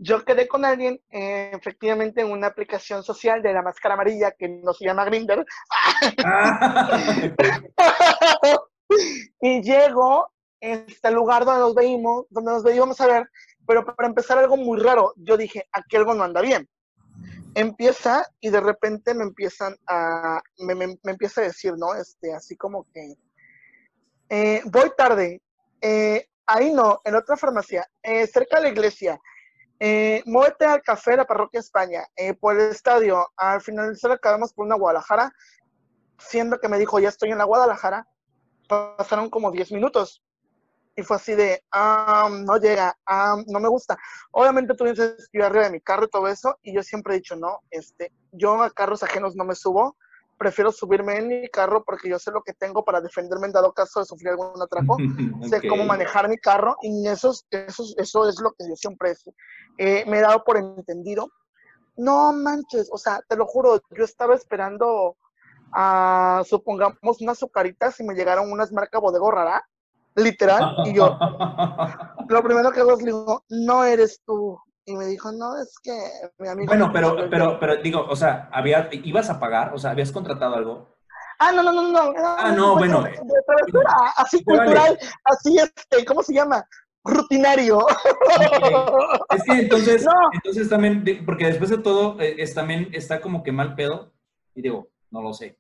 Yo 0.03 0.24
quedé 0.24 0.48
con 0.48 0.64
alguien, 0.64 0.98
eh, 1.11 1.51
efectivamente, 1.53 2.22
en 2.22 2.30
una 2.30 2.46
aplicación 2.46 3.03
social 3.03 3.42
de 3.42 3.53
la 3.53 3.61
máscara 3.61 3.92
amarilla 3.92 4.30
que 4.30 4.48
no 4.48 4.72
se 4.72 4.86
llama 4.86 5.05
Grinder. 5.05 5.44
y 9.42 9.61
llego 9.61 10.32
este 10.59 11.11
lugar 11.11 11.44
donde 11.44 11.61
nos 11.61 11.74
veíamos, 11.74 12.24
donde 12.30 12.51
nos 12.51 12.62
veíamos 12.62 12.98
a 13.03 13.09
ver, 13.09 13.30
pero 13.66 13.84
para 13.84 14.09
empezar 14.09 14.38
algo 14.38 14.57
muy 14.57 14.80
raro, 14.80 15.12
yo 15.16 15.36
dije, 15.36 15.68
aquí 15.70 15.96
algo 15.96 16.14
no 16.14 16.24
anda 16.24 16.40
bien. 16.40 16.66
Empieza 17.55 18.24
y 18.40 18.48
de 18.48 18.61
repente 18.61 19.12
me 19.12 19.24
empiezan 19.24 19.76
a, 19.86 20.40
me, 20.61 20.74
me, 20.74 20.96
empieza 21.05 21.42
a 21.42 21.44
decir, 21.44 21.74
¿no? 21.76 21.94
Este, 21.94 22.32
así 22.32 22.57
como 22.57 22.86
que, 22.94 23.16
eh, 24.30 24.62
voy 24.64 24.92
tarde, 24.96 25.42
eh, 25.82 26.26
ahí 26.46 26.72
no, 26.72 27.03
en 27.05 27.16
otra 27.16 27.36
farmacia, 27.36 27.86
eh, 28.03 28.26
cerca 28.26 28.57
de 28.57 28.62
la 28.62 28.68
iglesia, 28.70 29.20
eh, 29.81 30.22
muévete 30.26 30.66
al 30.66 30.83
café 30.83 31.12
de 31.12 31.16
la 31.18 31.26
parroquia 31.26 31.61
España, 31.61 32.07
por 32.39 32.55
el 32.55 32.70
estadio, 32.70 33.26
al 33.37 33.61
finalizar 33.61 34.12
acabamos 34.12 34.53
por 34.53 34.66
una 34.66 34.76
Guadalajara, 34.76 35.33
siendo 36.18 36.61
que 36.61 36.68
me 36.68 36.78
dijo, 36.78 37.01
ya 37.01 37.09
estoy 37.09 37.31
en 37.31 37.39
la 37.39 37.45
Guadalajara, 37.45 38.07
pasaron 38.68 39.28
como 39.31 39.51
10 39.51 39.72
minutos. 39.72 40.22
Y 40.97 41.03
fue 41.03 41.16
así 41.16 41.35
de, 41.35 41.62
ah, 41.72 42.28
no 42.31 42.57
llega, 42.59 42.97
ah, 43.07 43.37
no 43.47 43.61
me 43.61 43.68
gusta. 43.68 43.97
Obviamente 44.33 44.74
tú 44.74 44.85
dices, 44.85 45.28
yo 45.33 45.47
arriba 45.47 45.64
de 45.64 45.70
mi 45.70 45.81
carro 45.81 46.05
y 46.05 46.11
todo 46.11 46.28
eso, 46.28 46.59
y 46.62 46.74
yo 46.74 46.83
siempre 46.83 47.14
he 47.14 47.18
dicho, 47.18 47.37
no, 47.37 47.61
este, 47.70 48.12
yo 48.33 48.62
a 48.62 48.70
carros 48.70 49.03
ajenos 49.03 49.35
no 49.35 49.45
me 49.45 49.55
subo, 49.55 49.97
prefiero 50.41 50.72
subirme 50.72 51.18
en 51.18 51.28
mi 51.28 51.49
carro 51.51 51.84
porque 51.84 52.09
yo 52.09 52.18
sé 52.18 52.30
lo 52.30 52.41
que 52.41 52.55
tengo 52.55 52.82
para 52.82 53.03
defenderme 53.03 53.47
en 53.47 53.53
dado 53.53 53.74
caso 53.74 54.01
de 54.01 54.07
sufrir 54.07 54.30
algún 54.30 54.61
atraco, 54.61 54.97
sé 55.51 55.68
cómo 55.68 55.84
manejar 55.84 56.30
mi 56.30 56.38
carro, 56.38 56.76
y 56.80 57.07
eso, 57.07 57.34
eso, 57.51 57.84
eso 57.99 58.26
es 58.28 58.41
lo 58.41 58.53
que 58.53 58.66
yo 58.66 58.74
siempre 58.74 59.12
eh, 59.76 60.03
me 60.07 60.18
he 60.18 60.22
dado 60.22 60.43
por 60.43 60.57
entendido. 60.57 61.28
No 61.99 62.32
manches, 62.32 62.88
o 62.91 62.97
sea, 62.97 63.20
te 63.28 63.36
lo 63.36 63.45
juro, 63.45 63.82
yo 63.91 64.03
estaba 64.03 64.34
esperando 64.34 65.18
a, 65.72 66.43
supongamos, 66.47 67.20
unas 67.20 67.36
azucaritas 67.36 68.01
y 68.01 68.05
me 68.05 68.14
llegaron 68.14 68.51
unas 68.51 68.72
marcas 68.72 69.03
bodego 69.03 69.30
rara 69.30 69.62
literal, 70.16 70.74
y 70.86 70.95
yo, 70.95 71.18
lo 72.28 72.43
primero 72.43 72.72
que 72.72 72.80
hago 72.80 72.95
es 72.95 73.05
digo, 73.05 73.45
no 73.51 73.84
eres 73.84 74.22
tú. 74.24 74.59
Y 74.91 74.97
me 74.97 75.07
dijo, 75.07 75.30
no, 75.30 75.57
es 75.57 75.78
que 75.80 75.97
mi 76.38 76.49
amigo... 76.49 76.66
Bueno, 76.66 76.91
pero, 76.93 77.30
pero, 77.30 77.61
pero 77.61 77.76
digo, 77.76 78.05
o 78.09 78.16
sea, 78.16 78.49
había, 78.53 78.88
¿ibas 78.91 79.30
a 79.30 79.38
pagar? 79.38 79.72
O 79.72 79.78
sea, 79.78 79.93
¿habías 79.93 80.11
contratado 80.11 80.57
algo? 80.57 80.97
Ah, 81.38 81.53
no, 81.53 81.62
no, 81.62 81.72
no, 81.72 81.93
no. 81.93 82.12
Ah, 82.16 82.53
no, 82.57 82.76
bueno. 82.76 83.05
así 84.16 84.43
cultural, 84.43 84.99
así 85.24 85.57
este, 85.59 86.05
¿cómo 86.05 86.24
se 86.24 86.34
llama? 86.34 86.66
Rutinario. 87.05 87.86
Es 89.30 89.43
que 89.45 89.53
entonces, 89.53 90.05
entonces 90.32 90.68
también, 90.68 91.05
porque 91.24 91.47
después 91.47 91.70
de 91.70 91.78
todo, 91.78 92.20
eh, 92.20 92.34
es, 92.38 92.53
también 92.53 92.88
está 92.93 93.20
como 93.20 93.45
que 93.45 93.53
mal 93.53 93.76
pedo, 93.76 94.12
y 94.57 94.62
digo, 94.62 94.91
no 95.11 95.22
lo 95.22 95.32
sé. 95.32 95.57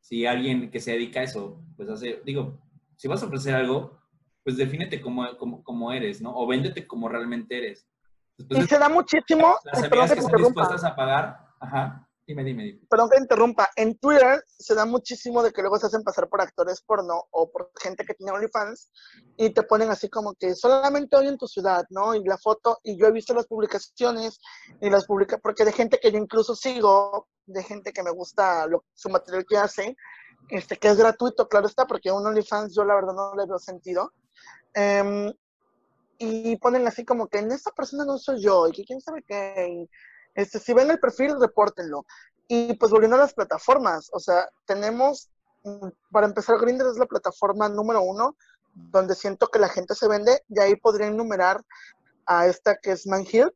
Si 0.00 0.24
alguien 0.24 0.70
que 0.70 0.80
se 0.80 0.92
dedica 0.92 1.20
a 1.20 1.24
eso, 1.24 1.62
pues 1.76 1.90
hace, 1.90 2.22
digo, 2.24 2.58
si 2.96 3.08
vas 3.08 3.22
a 3.22 3.26
ofrecer 3.26 3.54
algo, 3.54 4.00
pues 4.42 4.56
defínete 4.56 5.00
como, 5.00 5.36
como, 5.36 5.92
eres, 5.92 6.22
¿no? 6.22 6.34
O 6.34 6.46
véndete 6.46 6.86
como 6.86 7.08
realmente 7.08 7.58
eres. 7.58 7.86
Y 8.48 8.62
se 8.62 8.78
da 8.78 8.88
muchísimo. 8.88 9.56
Las 9.64 9.82
amigas 9.82 10.12
que, 10.12 10.20
están 10.20 10.42
dispuestas 10.42 10.84
a 10.84 10.96
pagar, 10.96 11.38
ajá, 11.60 12.08
dime, 12.26 12.44
dime, 12.44 12.64
dime. 12.64 12.80
Perdón 12.88 13.10
que 13.10 13.18
interrumpa. 13.18 13.70
En 13.76 13.98
Twitter 13.98 14.42
se 14.46 14.74
da 14.74 14.84
muchísimo 14.86 15.42
de 15.42 15.52
que 15.52 15.60
luego 15.60 15.78
se 15.78 15.86
hacen 15.86 16.02
pasar 16.02 16.28
por 16.28 16.40
actores 16.40 16.80
porno 16.82 17.24
o 17.30 17.50
por 17.50 17.70
gente 17.80 18.04
que 18.04 18.14
tiene 18.14 18.32
OnlyFans 18.32 18.90
y 19.36 19.50
te 19.50 19.62
ponen 19.62 19.90
así 19.90 20.08
como 20.08 20.34
que 20.34 20.54
solamente 20.54 21.16
hoy 21.16 21.28
en 21.28 21.38
tu 21.38 21.46
ciudad, 21.46 21.84
¿no? 21.90 22.14
Y 22.14 22.24
la 22.24 22.38
foto, 22.38 22.78
y 22.82 22.98
yo 22.98 23.06
he 23.06 23.12
visto 23.12 23.34
las 23.34 23.46
publicaciones 23.46 24.40
y 24.80 24.90
las 24.90 25.06
publica, 25.06 25.38
porque 25.38 25.64
de 25.64 25.72
gente 25.72 25.98
que 26.00 26.12
yo 26.12 26.18
incluso 26.18 26.54
sigo, 26.54 27.28
de 27.46 27.62
gente 27.62 27.92
que 27.92 28.02
me 28.02 28.10
gusta 28.10 28.66
lo, 28.66 28.84
su 28.94 29.08
material 29.08 29.44
que 29.48 29.56
hace, 29.56 29.96
este, 30.48 30.76
que 30.76 30.88
es 30.88 30.96
gratuito, 30.96 31.48
claro 31.48 31.66
está, 31.66 31.86
porque 31.86 32.10
un 32.10 32.26
OnlyFans 32.26 32.74
yo 32.74 32.84
la 32.84 32.94
verdad 32.94 33.14
no 33.14 33.34
le 33.34 33.46
veo 33.46 33.58
sentido. 33.58 34.12
Em, 34.74 35.32
y 36.22 36.56
ponen 36.56 36.86
así 36.86 37.04
como 37.04 37.28
que 37.28 37.38
en 37.38 37.50
esta 37.50 37.70
persona 37.72 38.04
no 38.04 38.18
soy 38.18 38.42
yo, 38.42 38.68
y 38.68 38.72
que 38.72 38.84
quién 38.84 39.00
sabe 39.00 39.24
qué. 39.26 39.88
Este, 40.34 40.58
si 40.60 40.74
ven 40.74 40.90
el 40.90 41.00
perfil, 41.00 41.40
repórtenlo. 41.40 42.04
Y 42.46 42.74
pues 42.74 42.92
volviendo 42.92 43.16
a 43.16 43.20
las 43.20 43.32
plataformas, 43.32 44.10
o 44.12 44.20
sea, 44.20 44.46
tenemos, 44.66 45.30
mm, 45.64 45.88
para 46.12 46.26
empezar, 46.26 46.60
Grindr 46.60 46.86
es 46.88 46.98
la 46.98 47.06
plataforma 47.06 47.70
número 47.70 48.02
uno, 48.02 48.36
donde 48.74 49.14
siento 49.14 49.48
que 49.48 49.58
la 49.58 49.70
gente 49.70 49.94
se 49.94 50.08
vende, 50.08 50.44
y 50.48 50.60
ahí 50.60 50.76
podría 50.76 51.06
enumerar 51.06 51.64
a 52.26 52.46
esta 52.46 52.76
que 52.76 52.92
es 52.92 53.06
Manhill, 53.06 53.50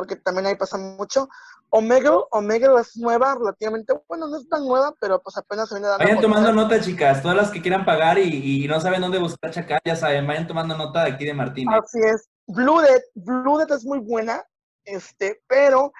porque 0.00 0.16
también 0.16 0.46
ahí 0.46 0.54
pasa 0.54 0.78
mucho, 0.78 1.28
Omega, 1.68 2.10
Omega 2.30 2.80
es 2.80 2.96
nueva, 2.96 3.34
relativamente, 3.34 3.92
bueno, 4.08 4.28
no 4.28 4.38
es 4.38 4.48
tan 4.48 4.64
nueva, 4.66 4.94
pero 4.98 5.20
pues 5.20 5.36
apenas 5.36 5.68
se 5.68 5.74
viene 5.74 5.88
dando. 5.88 6.02
Vayan 6.02 6.22
tomando 6.22 6.52
nota, 6.54 6.80
chicas, 6.80 7.20
todas 7.20 7.36
las 7.36 7.50
que 7.50 7.60
quieran 7.60 7.84
pagar 7.84 8.18
y, 8.18 8.66
no 8.66 8.80
saben 8.80 9.02
dónde 9.02 9.18
buscar 9.18 9.50
chacal, 9.50 9.78
ya 9.84 9.94
saben, 9.94 10.26
vayan 10.26 10.46
tomando 10.46 10.74
nota 10.74 11.04
de 11.04 11.10
aquí 11.10 11.26
de 11.26 11.34
Martínez. 11.34 11.78
Así 11.84 11.98
es. 11.98 12.30
Blooded, 12.46 13.02
Blooded 13.14 13.70
es 13.74 13.84
muy 13.84 13.98
buena, 13.98 14.42
este, 14.86 15.42
pero 15.46 15.92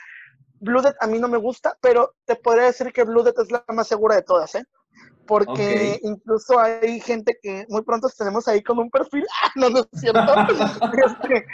Blooded 0.61 0.95
a 0.99 1.07
mí 1.07 1.19
no 1.19 1.29
me 1.29 1.37
gusta, 1.37 1.77
pero 1.83 2.15
te 2.25 2.37
podría 2.37 2.65
decir 2.65 2.95
que 2.95 3.05
Blooded 3.05 3.35
es 3.39 3.51
la 3.51 3.63
más 3.69 3.87
segura 3.87 4.15
de 4.15 4.23
todas, 4.23 4.55
¿eh? 4.55 4.65
Porque 5.27 6.01
incluso 6.05 6.59
hay 6.59 7.01
gente 7.01 7.39
que 7.43 7.67
muy 7.69 7.83
pronto 7.83 8.09
tenemos 8.17 8.49
ahí 8.49 8.63
con 8.63 8.79
un 8.79 8.89
perfil, 8.89 9.27
ah, 9.45 9.51
no, 9.57 9.69
no 9.69 9.81
es 9.81 10.01
cierto, 10.01 10.21
este, 11.21 11.45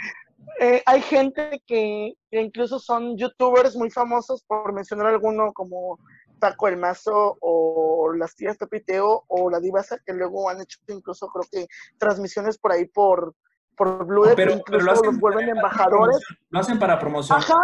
eh, 0.59 0.81
hay 0.85 1.01
gente 1.01 1.61
que, 1.65 2.13
incluso 2.31 2.79
son 2.79 3.17
youtubers 3.17 3.75
muy 3.75 3.89
famosos, 3.89 4.43
por 4.43 4.73
mencionar 4.73 5.07
alguno 5.07 5.53
como 5.53 5.99
Taco 6.39 6.67
el 6.67 6.77
Mazo 6.77 7.37
o 7.41 8.13
las 8.13 8.35
tías 8.35 8.57
Pepiteo 8.57 9.23
o 9.27 9.49
la 9.49 9.59
Divasa, 9.59 9.97
que 10.05 10.13
luego 10.13 10.49
han 10.49 10.61
hecho 10.61 10.79
incluso 10.87 11.27
creo 11.27 11.45
que 11.51 11.67
transmisiones 11.97 12.57
por 12.57 12.71
ahí 12.71 12.85
por, 12.85 13.33
por 13.75 14.05
Blue, 14.05 14.33
pero, 14.35 14.55
lo 14.67 14.79
los 14.79 15.19
vuelven 15.19 15.49
embajadores. 15.49 16.19
Lo 16.49 16.59
hacen 16.59 16.79
para 16.79 16.99
promoción. 16.99 17.37
Ajá, 17.37 17.59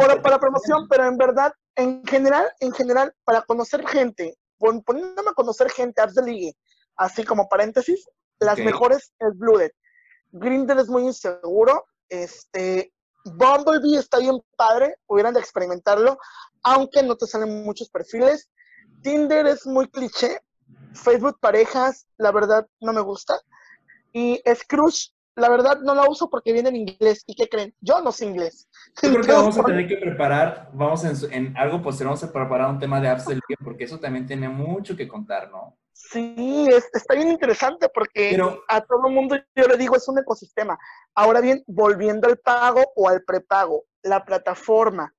para, 0.00 0.22
para, 0.22 0.38
promoción, 0.38 0.86
pero 0.88 1.06
en 1.06 1.16
verdad, 1.16 1.52
en 1.76 2.04
general, 2.06 2.46
en 2.60 2.72
general, 2.72 3.12
para 3.24 3.42
conocer 3.42 3.86
gente, 3.86 4.36
poniéndome 4.58 5.30
a 5.30 5.34
conocer 5.34 5.70
gente, 5.70 6.00
apps 6.00 6.14
de 6.14 6.22
ligue, 6.22 6.56
así 6.96 7.24
como 7.24 7.48
paréntesis, 7.48 8.08
las 8.40 8.58
mejores 8.58 9.12
es 9.18 9.36
Blooded. 9.36 9.70
Grindr 10.30 10.78
es 10.78 10.88
muy 10.88 11.02
inseguro, 11.04 11.84
este, 12.08 12.92
Bumblebee 13.24 13.98
está 13.98 14.18
bien 14.18 14.40
padre, 14.56 14.96
hubieran 15.06 15.34
de 15.34 15.40
experimentarlo, 15.40 16.18
aunque 16.62 17.02
no 17.02 17.16
te 17.16 17.26
salen 17.26 17.64
muchos 17.64 17.88
perfiles. 17.90 18.48
Tinder 19.02 19.46
es 19.46 19.66
muy 19.66 19.88
cliché. 19.88 20.40
Facebook 20.92 21.38
parejas, 21.40 22.06
la 22.16 22.32
verdad 22.32 22.66
no 22.80 22.92
me 22.92 23.00
gusta. 23.00 23.38
Y 24.12 24.40
Scrooge, 24.54 25.12
la 25.36 25.48
verdad 25.48 25.80
no 25.80 25.94
la 25.94 26.08
uso 26.08 26.28
porque 26.28 26.52
viene 26.52 26.70
en 26.70 26.76
inglés. 26.76 27.22
¿Y 27.26 27.34
qué 27.34 27.48
creen? 27.48 27.74
Yo 27.80 28.00
no 28.00 28.10
sé 28.10 28.26
inglés. 28.26 28.68
Yo 29.02 29.10
creo 29.10 29.22
que 29.22 29.32
vamos 29.32 29.58
a 29.58 29.62
tener 29.62 29.86
que 29.86 29.96
preparar, 29.96 30.70
vamos 30.72 31.04
en, 31.04 31.56
algo 31.56 31.80
posterior, 31.80 32.14
vamos 32.14 32.24
a 32.24 32.32
preparar 32.32 32.70
un 32.70 32.78
tema 32.78 33.00
de 33.00 33.08
apps 33.08 33.26
del 33.26 33.40
porque 33.62 33.84
eso 33.84 34.00
también 34.00 34.26
tiene 34.26 34.48
mucho 34.48 34.96
que 34.96 35.06
contar, 35.06 35.50
¿no? 35.50 35.77
Sí, 36.10 36.68
está 36.94 37.14
bien 37.14 37.28
interesante 37.28 37.88
porque 37.92 38.38
a 38.68 38.80
todo 38.80 39.08
el 39.08 39.14
mundo 39.14 39.36
yo 39.54 39.66
le 39.66 39.76
digo 39.76 39.94
es 39.94 40.08
un 40.08 40.18
ecosistema. 40.18 40.78
Ahora 41.14 41.40
bien, 41.42 41.62
volviendo 41.66 42.28
al 42.28 42.38
pago 42.38 42.82
o 42.96 43.08
al 43.08 43.22
prepago, 43.24 43.84
la 44.02 44.24
plataforma 44.24 45.14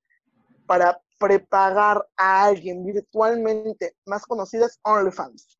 para 0.65 0.99
prepagar 1.19 2.03
a 2.17 2.45
alguien 2.45 2.83
virtualmente 2.83 3.93
más 4.05 4.25
conocida 4.25 4.65
es 4.65 4.79
OnlyFans. 4.81 5.59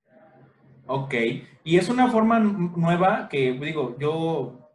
Ok, 0.88 1.14
y 1.64 1.78
es 1.78 1.90
una 1.90 2.10
forma 2.10 2.40
nueva 2.40 3.30
que, 3.30 3.52
digo, 3.54 3.96
yo, 4.00 4.72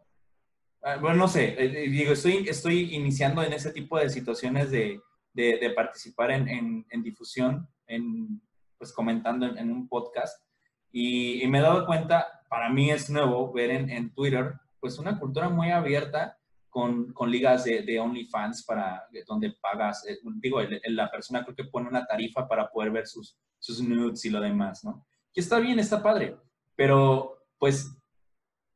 ah, 0.82 0.98
bueno, 0.98 1.16
no 1.16 1.26
sé, 1.26 1.46
eh, 1.48 1.84
eh, 1.84 1.90
digo, 1.90 2.12
estoy, 2.12 2.48
estoy 2.48 2.94
iniciando 2.94 3.42
en 3.42 3.52
ese 3.52 3.72
tipo 3.72 3.98
de 3.98 4.08
situaciones 4.08 4.70
de, 4.70 5.00
de, 5.32 5.72
participar 5.74 6.30
en, 6.30 6.86
en, 6.88 7.02
difusión, 7.02 7.68
en, 7.88 8.40
pues 8.84 8.92
comentando 8.92 9.46
en, 9.46 9.72
un 9.72 9.88
podcast, 9.88 10.44
y, 10.92 11.42
me 11.48 11.58
he 11.58 11.62
dado 11.62 11.86
cuenta, 11.86 12.42
para 12.50 12.68
mí 12.68 12.90
es 12.90 13.08
nuevo 13.08 13.50
ver 13.50 13.70
en, 13.70 14.12
Twitter, 14.12 14.52
pues 14.78 14.98
una 14.98 15.18
cultura 15.18 15.48
muy 15.48 15.70
abierta 15.70 16.36
con, 16.68 17.12
con 17.14 17.30
ligas 17.30 17.64
de, 17.64 17.80
de, 17.80 17.98
OnlyFans 17.98 18.64
para 18.64 19.04
donde 19.26 19.54
pagas, 19.62 20.06
eh, 20.06 20.18
digo, 20.36 20.60
la 20.88 21.10
persona 21.10 21.42
creo 21.44 21.56
que 21.56 21.64
pone 21.64 21.88
una 21.88 22.04
tarifa 22.04 22.46
para 22.46 22.68
poder 22.68 22.90
ver 22.90 23.06
sus, 23.06 23.38
sus 23.58 23.80
nudes 23.80 24.22
y 24.26 24.30
lo 24.30 24.40
demás, 24.40 24.84
¿no? 24.84 25.06
que 25.32 25.40
está 25.40 25.58
bien, 25.58 25.78
está 25.78 26.02
padre, 26.02 26.36
pero 26.76 27.38
pues 27.58 27.90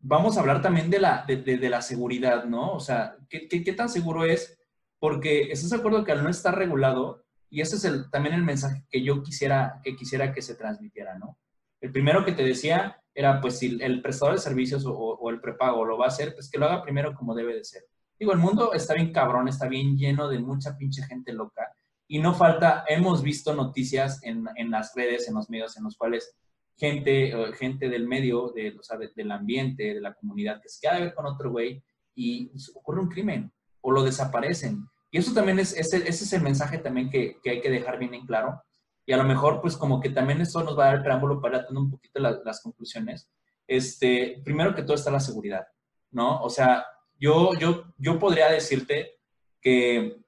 vamos 0.01 0.37
a 0.37 0.41
hablar 0.41 0.63
también 0.63 0.91
de 0.91 1.01
la, 1.01 1.25
de, 1.27 1.69
la 1.69 1.83
seguridad, 1.83 2.45
¿no? 2.45 2.73
O 2.73 2.81
sea, 2.81 3.17
¿qué, 3.29 3.47
¿qué, 3.47 3.73
tan 3.75 3.91
seguro 3.91 4.25
es? 4.25 4.59
Porque 4.99 5.53
estás 5.53 5.71
de 5.71 5.77
acuerdo 5.77 6.03
que 6.03 6.13
al 6.13 6.25
no 6.25 6.31
estar 6.31 6.57
regulado, 6.57 7.25
y 7.51 7.61
ese 7.61 7.77
es 7.77 8.11
también 8.11 8.35
el 8.35 8.43
mensaje 8.43 8.85
que 8.91 9.03
yo 9.03 9.23
quisiera 9.23 9.81
que, 9.83 9.97
quisiera 9.97 10.33
que 10.33 10.43
se 10.43 10.55
transmitiera, 10.55 11.19
¿no? 11.19 11.39
El 11.81 11.93
primero 11.93 12.25
que 12.25 12.33
te 12.33 12.43
decía 12.43 13.01
era, 13.15 13.41
pues, 13.41 13.59
si 13.59 13.79
el 13.81 14.03
prestador 14.03 14.35
de 14.35 14.41
servicios 14.41 14.85
o, 14.87 15.31
el 15.31 15.41
prepago 15.41 15.85
lo 15.85 15.99
va 15.99 16.07
a 16.07 16.09
hacer, 16.09 16.35
pues 16.35 16.51
que 16.51 16.59
lo 16.59 16.67
haga 16.67 16.83
primero 16.83 17.15
como 17.15 17.35
debe 17.35 17.55
de 17.55 17.65
ser. 17.65 17.83
Digo, 18.19 18.33
el 18.33 18.39
mundo 18.39 18.73
está 18.73 18.95
bien 18.95 19.13
cabrón, 19.13 19.49
está 19.49 19.69
bien 19.69 19.97
lleno 19.97 20.29
de 20.29 20.39
mucha 20.39 20.77
pinche 20.77 21.03
gente 21.05 21.33
loca 21.33 21.73
y 22.09 22.19
no 22.19 22.35
falta, 22.35 22.85
hemos 22.89 23.23
visto 23.23 23.55
noticias 23.55 24.23
en, 24.23 24.47
en 24.57 24.71
las 24.71 24.95
redes, 24.95 25.29
en 25.29 25.35
los 25.35 25.51
medios, 25.51 25.77
en 25.77 25.85
los 25.85 25.97
cuales 25.97 26.35
gente, 26.79 27.33
gente 27.59 27.89
del 27.89 28.07
medio, 28.07 28.53
de, 28.55 28.77
o 28.79 28.83
sea, 28.83 28.97
del 28.99 29.31
ambiente, 29.31 29.95
de 29.95 30.01
la 30.01 30.15
comunidad, 30.15 30.61
que 30.63 30.69
se 30.69 30.81
queda 30.81 30.97
a 30.97 31.01
ver 31.01 31.15
con 31.15 31.27
otro 31.27 31.51
güey 31.51 31.83
y 32.15 32.51
ocurre 32.75 33.01
un 33.01 33.09
crimen 33.09 33.53
o 33.81 33.91
lo 33.91 34.03
desaparecen. 34.03 34.87
Y 35.11 35.19
eso 35.19 35.33
también 35.33 35.59
es, 35.59 35.75
ese, 35.77 35.97
ese 35.97 36.25
es 36.25 36.33
el 36.33 36.43
mensaje 36.43 36.79
también 36.79 37.11
que, 37.11 37.39
que, 37.43 37.51
hay 37.51 37.61
que 37.61 37.71
dejar 37.71 37.99
bien 37.99 38.15
en 38.15 38.27
claro. 38.27 38.63
Y 39.07 39.13
a 39.13 39.17
lo 39.17 39.25
mejor, 39.25 39.61
pues 39.61 39.77
como 39.77 40.01
que 40.01 40.11
también 40.11 40.41
esto 40.41 40.63
nos 40.63 40.79
va 40.79 40.85
a 40.85 40.87
dar 40.89 40.97
el 40.97 41.03
preámbulo 41.03 41.41
para 41.41 41.67
tener 41.67 41.81
un 41.81 41.91
poquito 41.91 42.21
las 42.21 42.61
conclusiones. 42.61 43.29
Este, 43.67 44.41
primero 44.45 44.75
que 44.75 44.83
todo 44.83 44.95
está 44.95 45.11
la 45.11 45.21
seguridad, 45.21 45.67
¿no? 46.11 46.43
O 46.43 46.51
sea, 46.51 46.87
yo, 47.19 47.55
yo, 47.59 47.85
yo 47.99 48.19
podría 48.19 48.51
decirte 48.51 49.19
que 49.61 50.21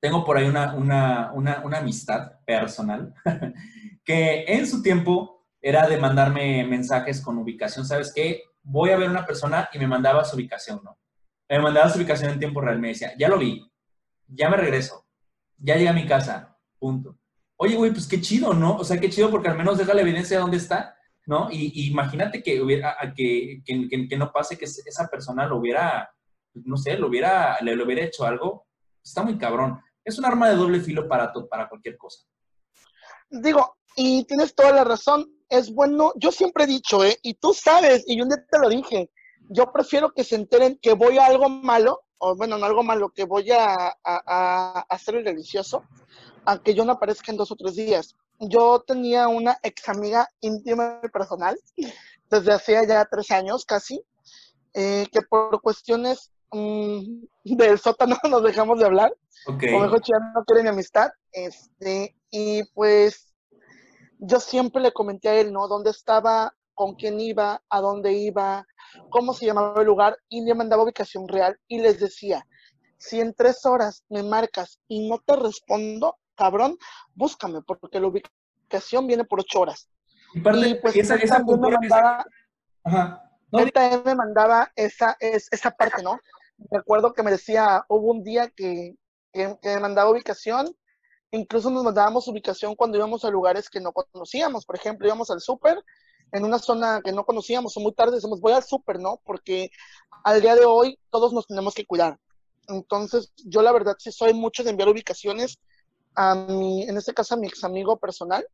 tengo 0.00 0.24
por 0.24 0.36
ahí 0.36 0.46
una, 0.46 0.74
una, 0.74 1.32
una, 1.32 1.62
una 1.64 1.78
amistad 1.78 2.32
personal 2.44 3.14
que 4.04 4.44
en 4.46 4.66
su 4.66 4.82
tiempo 4.82 5.46
era 5.62 5.88
de 5.88 5.96
mandarme 5.96 6.64
mensajes 6.64 7.22
con 7.22 7.38
ubicación. 7.38 7.86
¿Sabes 7.86 8.12
qué? 8.14 8.42
Voy 8.62 8.90
a 8.90 8.98
ver 8.98 9.08
una 9.08 9.24
persona 9.24 9.68
y 9.72 9.78
me 9.78 9.86
mandaba 9.86 10.24
su 10.24 10.36
ubicación, 10.36 10.80
¿no? 10.84 10.98
Me 11.48 11.58
mandaba 11.58 11.88
su 11.88 11.98
ubicación 11.98 12.30
en 12.32 12.38
tiempo 12.38 12.60
real. 12.60 12.78
Me 12.78 12.88
decía, 12.88 13.12
ya 13.18 13.28
lo 13.28 13.38
vi, 13.38 13.66
ya 14.34 14.48
me 14.50 14.56
regreso, 14.56 15.06
ya 15.58 15.76
llegué 15.76 15.88
a 15.88 15.94
mi 15.94 16.06
casa, 16.06 16.58
punto. 16.78 17.18
Oye, 17.56 17.76
güey, 17.76 17.92
pues 17.92 18.06
qué 18.08 18.20
chido, 18.20 18.52
¿no? 18.52 18.76
O 18.76 18.84
sea, 18.84 18.98
qué 18.98 19.08
chido 19.08 19.30
porque 19.30 19.48
al 19.48 19.56
menos 19.56 19.78
deja 19.78 19.94
la 19.94 20.02
evidencia 20.02 20.36
de 20.36 20.42
dónde 20.42 20.56
está, 20.56 20.96
¿no? 21.26 21.48
Y, 21.50 21.88
imagínate 21.88 22.42
que, 22.42 22.60
hubiera, 22.60 22.96
que, 23.16 23.62
no 24.18 24.32
pase 24.32 24.58
que 24.58 24.64
esa 24.64 25.08
persona 25.08 25.46
lo 25.46 25.58
hubiera, 25.58 26.10
no 26.54 26.76
sé, 26.76 26.98
lo 26.98 27.08
hubiera, 27.08 27.58
le, 27.60 27.80
hubiera 27.82 28.04
hecho 28.04 28.24
algo. 28.24 28.66
Está 29.02 29.22
muy 29.22 29.38
cabrón. 29.38 29.80
Es 30.04 30.18
un 30.18 30.24
arma 30.24 30.48
de 30.48 30.56
doble 30.56 30.80
filo 30.80 31.08
para, 31.08 31.32
para 31.48 31.68
cualquier 31.68 31.96
cosa. 31.96 32.24
Digo, 33.30 33.76
y 33.96 34.24
tienes 34.24 34.54
toda 34.54 34.72
la 34.72 34.84
razón 34.84 35.26
es 35.48 35.72
bueno, 35.72 36.12
yo 36.16 36.32
siempre 36.32 36.64
he 36.64 36.66
dicho, 36.66 37.04
¿eh? 37.04 37.16
y 37.22 37.34
tú 37.34 37.52
sabes, 37.54 38.04
y 38.06 38.18
yo 38.18 38.24
te 38.26 38.58
lo 38.58 38.68
dije, 38.68 39.10
yo 39.50 39.72
prefiero 39.72 40.12
que 40.12 40.24
se 40.24 40.36
enteren 40.36 40.78
que 40.80 40.94
voy 40.94 41.18
a 41.18 41.26
algo 41.26 41.48
malo, 41.48 42.02
o 42.24 42.34
bueno, 42.34 42.56
no 42.56 42.64
algo 42.64 42.82
malo, 42.82 43.10
que 43.10 43.24
voy 43.24 43.50
a, 43.52 43.94
hacer 44.88 45.16
el 45.16 45.24
delicioso, 45.24 45.84
a 46.46 46.58
que 46.58 46.74
yo 46.74 46.86
no 46.86 46.92
aparezca 46.92 47.30
en 47.30 47.36
dos 47.36 47.52
o 47.52 47.56
tres 47.56 47.76
días. 47.76 48.16
Yo 48.40 48.80
tenía 48.80 49.28
una 49.28 49.58
ex 49.62 49.90
amiga 49.90 50.30
íntima 50.40 51.00
y 51.02 51.08
personal, 51.08 51.58
desde 52.30 52.52
hace 52.52 52.86
ya 52.86 53.04
tres 53.04 53.30
años 53.30 53.66
casi, 53.66 54.02
eh, 54.72 55.06
que 55.12 55.20
por 55.20 55.60
cuestiones 55.60 56.32
mm, 56.50 57.24
del 57.44 57.78
sótano 57.78 58.16
nos 58.30 58.42
dejamos 58.42 58.78
de 58.78 58.86
hablar, 58.86 59.14
o 59.46 59.52
mejor 59.52 60.00
ya 60.02 60.18
no 60.34 60.44
quieren 60.46 60.68
amistad, 60.68 61.10
este, 61.30 62.16
y 62.30 62.64
pues 62.72 63.34
yo 64.18 64.40
siempre 64.40 64.80
le 64.80 64.92
comenté 64.92 65.28
a 65.28 65.34
él, 65.34 65.52
¿no? 65.52 65.68
¿Dónde 65.68 65.90
estaba? 65.90 66.54
¿Con 66.74 66.94
quién 66.94 67.20
iba? 67.20 67.62
¿A 67.68 67.80
dónde 67.80 68.12
iba? 68.12 68.66
¿Cómo 69.10 69.32
se 69.32 69.46
llamaba 69.46 69.80
el 69.80 69.86
lugar? 69.86 70.16
Y 70.28 70.42
le 70.42 70.54
mandaba 70.54 70.82
ubicación 70.82 71.28
real 71.28 71.58
y 71.68 71.80
les 71.80 72.00
decía, 72.00 72.46
si 72.98 73.20
en 73.20 73.34
tres 73.34 73.64
horas 73.66 74.04
me 74.08 74.22
marcas 74.22 74.80
y 74.88 75.08
no 75.08 75.18
te 75.18 75.36
respondo, 75.36 76.18
cabrón, 76.34 76.76
búscame, 77.14 77.62
porque 77.62 78.00
la 78.00 78.08
ubicación 78.08 79.06
viene 79.06 79.24
por 79.24 79.40
ocho 79.40 79.60
horas. 79.60 79.88
Y, 80.34 80.74
pues 80.76 80.96
esa, 80.96 81.14
esa 81.16 81.38
me 81.44 81.56
mandaba, 81.56 82.26
Ajá. 82.82 83.30
me 83.52 84.14
mandaba 84.14 84.72
esa, 84.74 85.16
es, 85.20 85.48
esa 85.52 85.70
parte, 85.70 86.02
¿no? 86.02 86.18
Recuerdo 86.70 87.12
que 87.12 87.22
me 87.22 87.30
decía, 87.30 87.84
hubo 87.88 88.10
un 88.10 88.24
día 88.24 88.48
que, 88.48 88.96
que, 89.32 89.56
que 89.62 89.68
me 89.74 89.80
mandaba 89.80 90.10
ubicación 90.10 90.74
Incluso 91.34 91.68
nos 91.68 91.82
mandábamos 91.82 92.28
ubicación 92.28 92.76
cuando 92.76 92.96
íbamos 92.96 93.24
a 93.24 93.30
lugares 93.30 93.68
que 93.68 93.80
no 93.80 93.92
conocíamos. 93.92 94.64
Por 94.64 94.76
ejemplo, 94.76 95.08
íbamos 95.08 95.30
al 95.30 95.40
súper 95.40 95.82
en 96.32 96.44
una 96.44 96.58
zona 96.58 97.00
que 97.02 97.12
no 97.12 97.24
conocíamos 97.24 97.76
o 97.76 97.80
muy 97.80 97.92
tarde 97.92 98.16
decimos, 98.16 98.40
voy 98.40 98.52
al 98.52 98.64
súper, 98.64 98.98
¿no? 98.98 99.20
Porque 99.24 99.70
al 100.24 100.40
día 100.40 100.54
de 100.54 100.64
hoy 100.64 100.98
todos 101.10 101.32
nos 101.32 101.46
tenemos 101.46 101.74
que 101.74 101.86
cuidar. 101.86 102.18
Entonces, 102.68 103.32
yo 103.44 103.62
la 103.62 103.72
verdad 103.72 103.96
sí 103.98 104.10
soy 104.10 104.34
mucho 104.34 104.64
de 104.64 104.70
enviar 104.70 104.88
ubicaciones 104.88 105.58
a 106.14 106.34
mi, 106.34 106.84
en 106.84 106.96
este 106.96 107.12
caso 107.12 107.34
a 107.34 107.38
mi 107.38 107.46
ex 107.46 107.64
amigo 107.64 107.98
personal. 107.98 108.46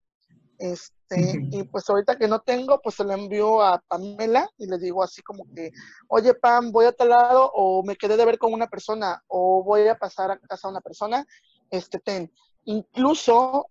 Este, 0.59 1.41
y 1.53 1.63
pues 1.65 1.89
ahorita 1.89 2.19
que 2.19 2.29
no 2.29 2.41
tengo, 2.41 2.83
pues 2.83 2.97
se 2.97 3.05
lo 3.05 3.13
envío 3.13 3.63
a 3.63 3.83
Pamela 3.89 4.47
y 4.59 4.67
le 4.67 4.77
digo 4.79 5.03
así 5.03 5.23
como 5.23 5.47
que, 5.55 5.71
oye 6.09 6.35
Pam, 6.35 6.71
voy 6.71 6.85
a 6.85 6.93
tal 6.93 7.09
lado 7.09 7.51
o 7.55 7.83
me 7.83 7.97
quedé 7.97 8.19
de 8.19 8.27
ver 8.27 8.39
con 8.39 8.53
una 8.53 8.69
persona 8.69 9.23
o 9.27 9.65
voy 9.65 9.89
a 9.89 9.99
pasar 9.99 10.31
a 10.31 10.39
casa 10.39 10.69
a 10.69 10.71
una 10.71 10.83
persona, 10.83 11.27
este, 11.71 11.99
ten. 11.99 12.31
Incluso 12.65 13.69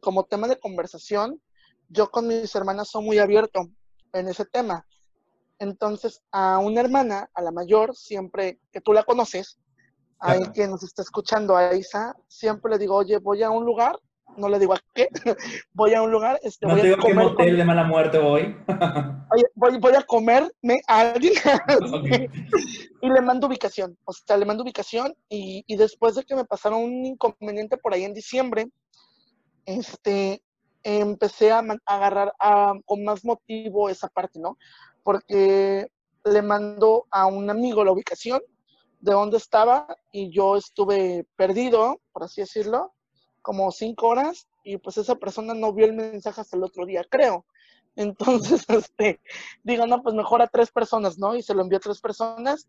como 0.00 0.24
tema 0.24 0.46
de 0.46 0.60
conversación, 0.60 1.40
yo 1.88 2.10
con 2.10 2.26
mis 2.26 2.54
hermanas 2.54 2.88
soy 2.90 3.04
muy 3.04 3.18
abierto 3.18 3.68
en 4.12 4.28
ese 4.28 4.44
tema. 4.44 4.86
Entonces, 5.58 6.22
a 6.30 6.58
una 6.58 6.80
hermana, 6.80 7.28
a 7.34 7.42
la 7.42 7.50
mayor, 7.50 7.96
siempre 7.96 8.60
que 8.72 8.80
tú 8.80 8.92
la 8.92 9.02
conoces, 9.02 9.58
a 10.20 10.36
quien 10.52 10.70
nos 10.70 10.82
está 10.82 11.02
escuchando, 11.02 11.56
a 11.56 11.74
Isa, 11.74 12.14
siempre 12.26 12.72
le 12.72 12.78
digo, 12.78 12.96
oye, 12.96 13.18
voy 13.18 13.42
a 13.42 13.50
un 13.50 13.64
lugar, 13.64 13.98
no 14.36 14.48
le 14.48 14.58
digo 14.58 14.74
a 14.74 14.80
qué, 14.94 15.08
voy 15.72 15.94
a 15.94 16.02
un 16.02 16.10
lugar, 16.10 16.38
este, 16.42 16.66
no 16.66 16.72
voy 16.72 16.82
te 16.82 16.88
digo 16.88 16.98
a 16.98 17.02
comer 17.02 17.16
qué 17.16 17.24
motel 17.24 17.56
de 17.56 17.64
mala 17.64 17.84
muerte 17.84 18.18
voy. 18.18 18.56
voy, 19.54 19.78
voy 19.78 19.94
a 19.94 20.02
comerme 20.02 20.80
a 20.86 21.00
alguien 21.00 21.32
y 23.02 23.08
le 23.08 23.20
mando 23.20 23.46
ubicación, 23.46 23.96
o 24.04 24.12
sea, 24.12 24.36
le 24.36 24.44
mando 24.44 24.62
ubicación 24.62 25.14
y, 25.28 25.64
y, 25.66 25.76
después 25.76 26.14
de 26.14 26.24
que 26.24 26.36
me 26.36 26.44
pasaron 26.44 26.82
un 26.82 27.06
inconveniente 27.06 27.76
por 27.76 27.94
ahí 27.94 28.04
en 28.04 28.14
diciembre, 28.14 28.68
este, 29.66 30.42
empecé 30.82 31.52
a, 31.52 31.62
agarrar 31.86 32.32
con 32.84 33.04
más 33.04 33.24
motivo 33.24 33.88
esa 33.88 34.08
parte, 34.08 34.38
¿no? 34.38 34.58
Porque 35.02 35.90
le 36.24 36.42
mando 36.42 37.06
a 37.10 37.26
un 37.26 37.50
amigo 37.50 37.84
la 37.84 37.92
ubicación 37.92 38.40
de 39.00 39.12
dónde 39.12 39.36
estaba 39.36 39.86
y 40.12 40.30
yo 40.30 40.56
estuve 40.56 41.26
perdido, 41.36 42.00
por 42.12 42.24
así 42.24 42.40
decirlo, 42.40 42.92
como 43.42 43.70
cinco 43.70 44.08
horas 44.08 44.46
y 44.64 44.76
pues 44.78 44.98
esa 44.98 45.14
persona 45.14 45.54
no 45.54 45.72
vio 45.72 45.86
el 45.86 45.94
mensaje 45.94 46.40
hasta 46.40 46.56
el 46.56 46.64
otro 46.64 46.84
día, 46.84 47.04
creo. 47.08 47.46
Entonces, 47.96 48.64
este, 48.68 49.20
digo, 49.62 49.86
no, 49.86 50.02
pues 50.02 50.14
mejor 50.14 50.42
a 50.42 50.46
tres 50.46 50.70
personas, 50.70 51.18
¿no? 51.18 51.34
Y 51.34 51.42
se 51.42 51.54
lo 51.54 51.62
envió 51.62 51.78
a 51.78 51.80
tres 51.80 52.00
personas 52.00 52.68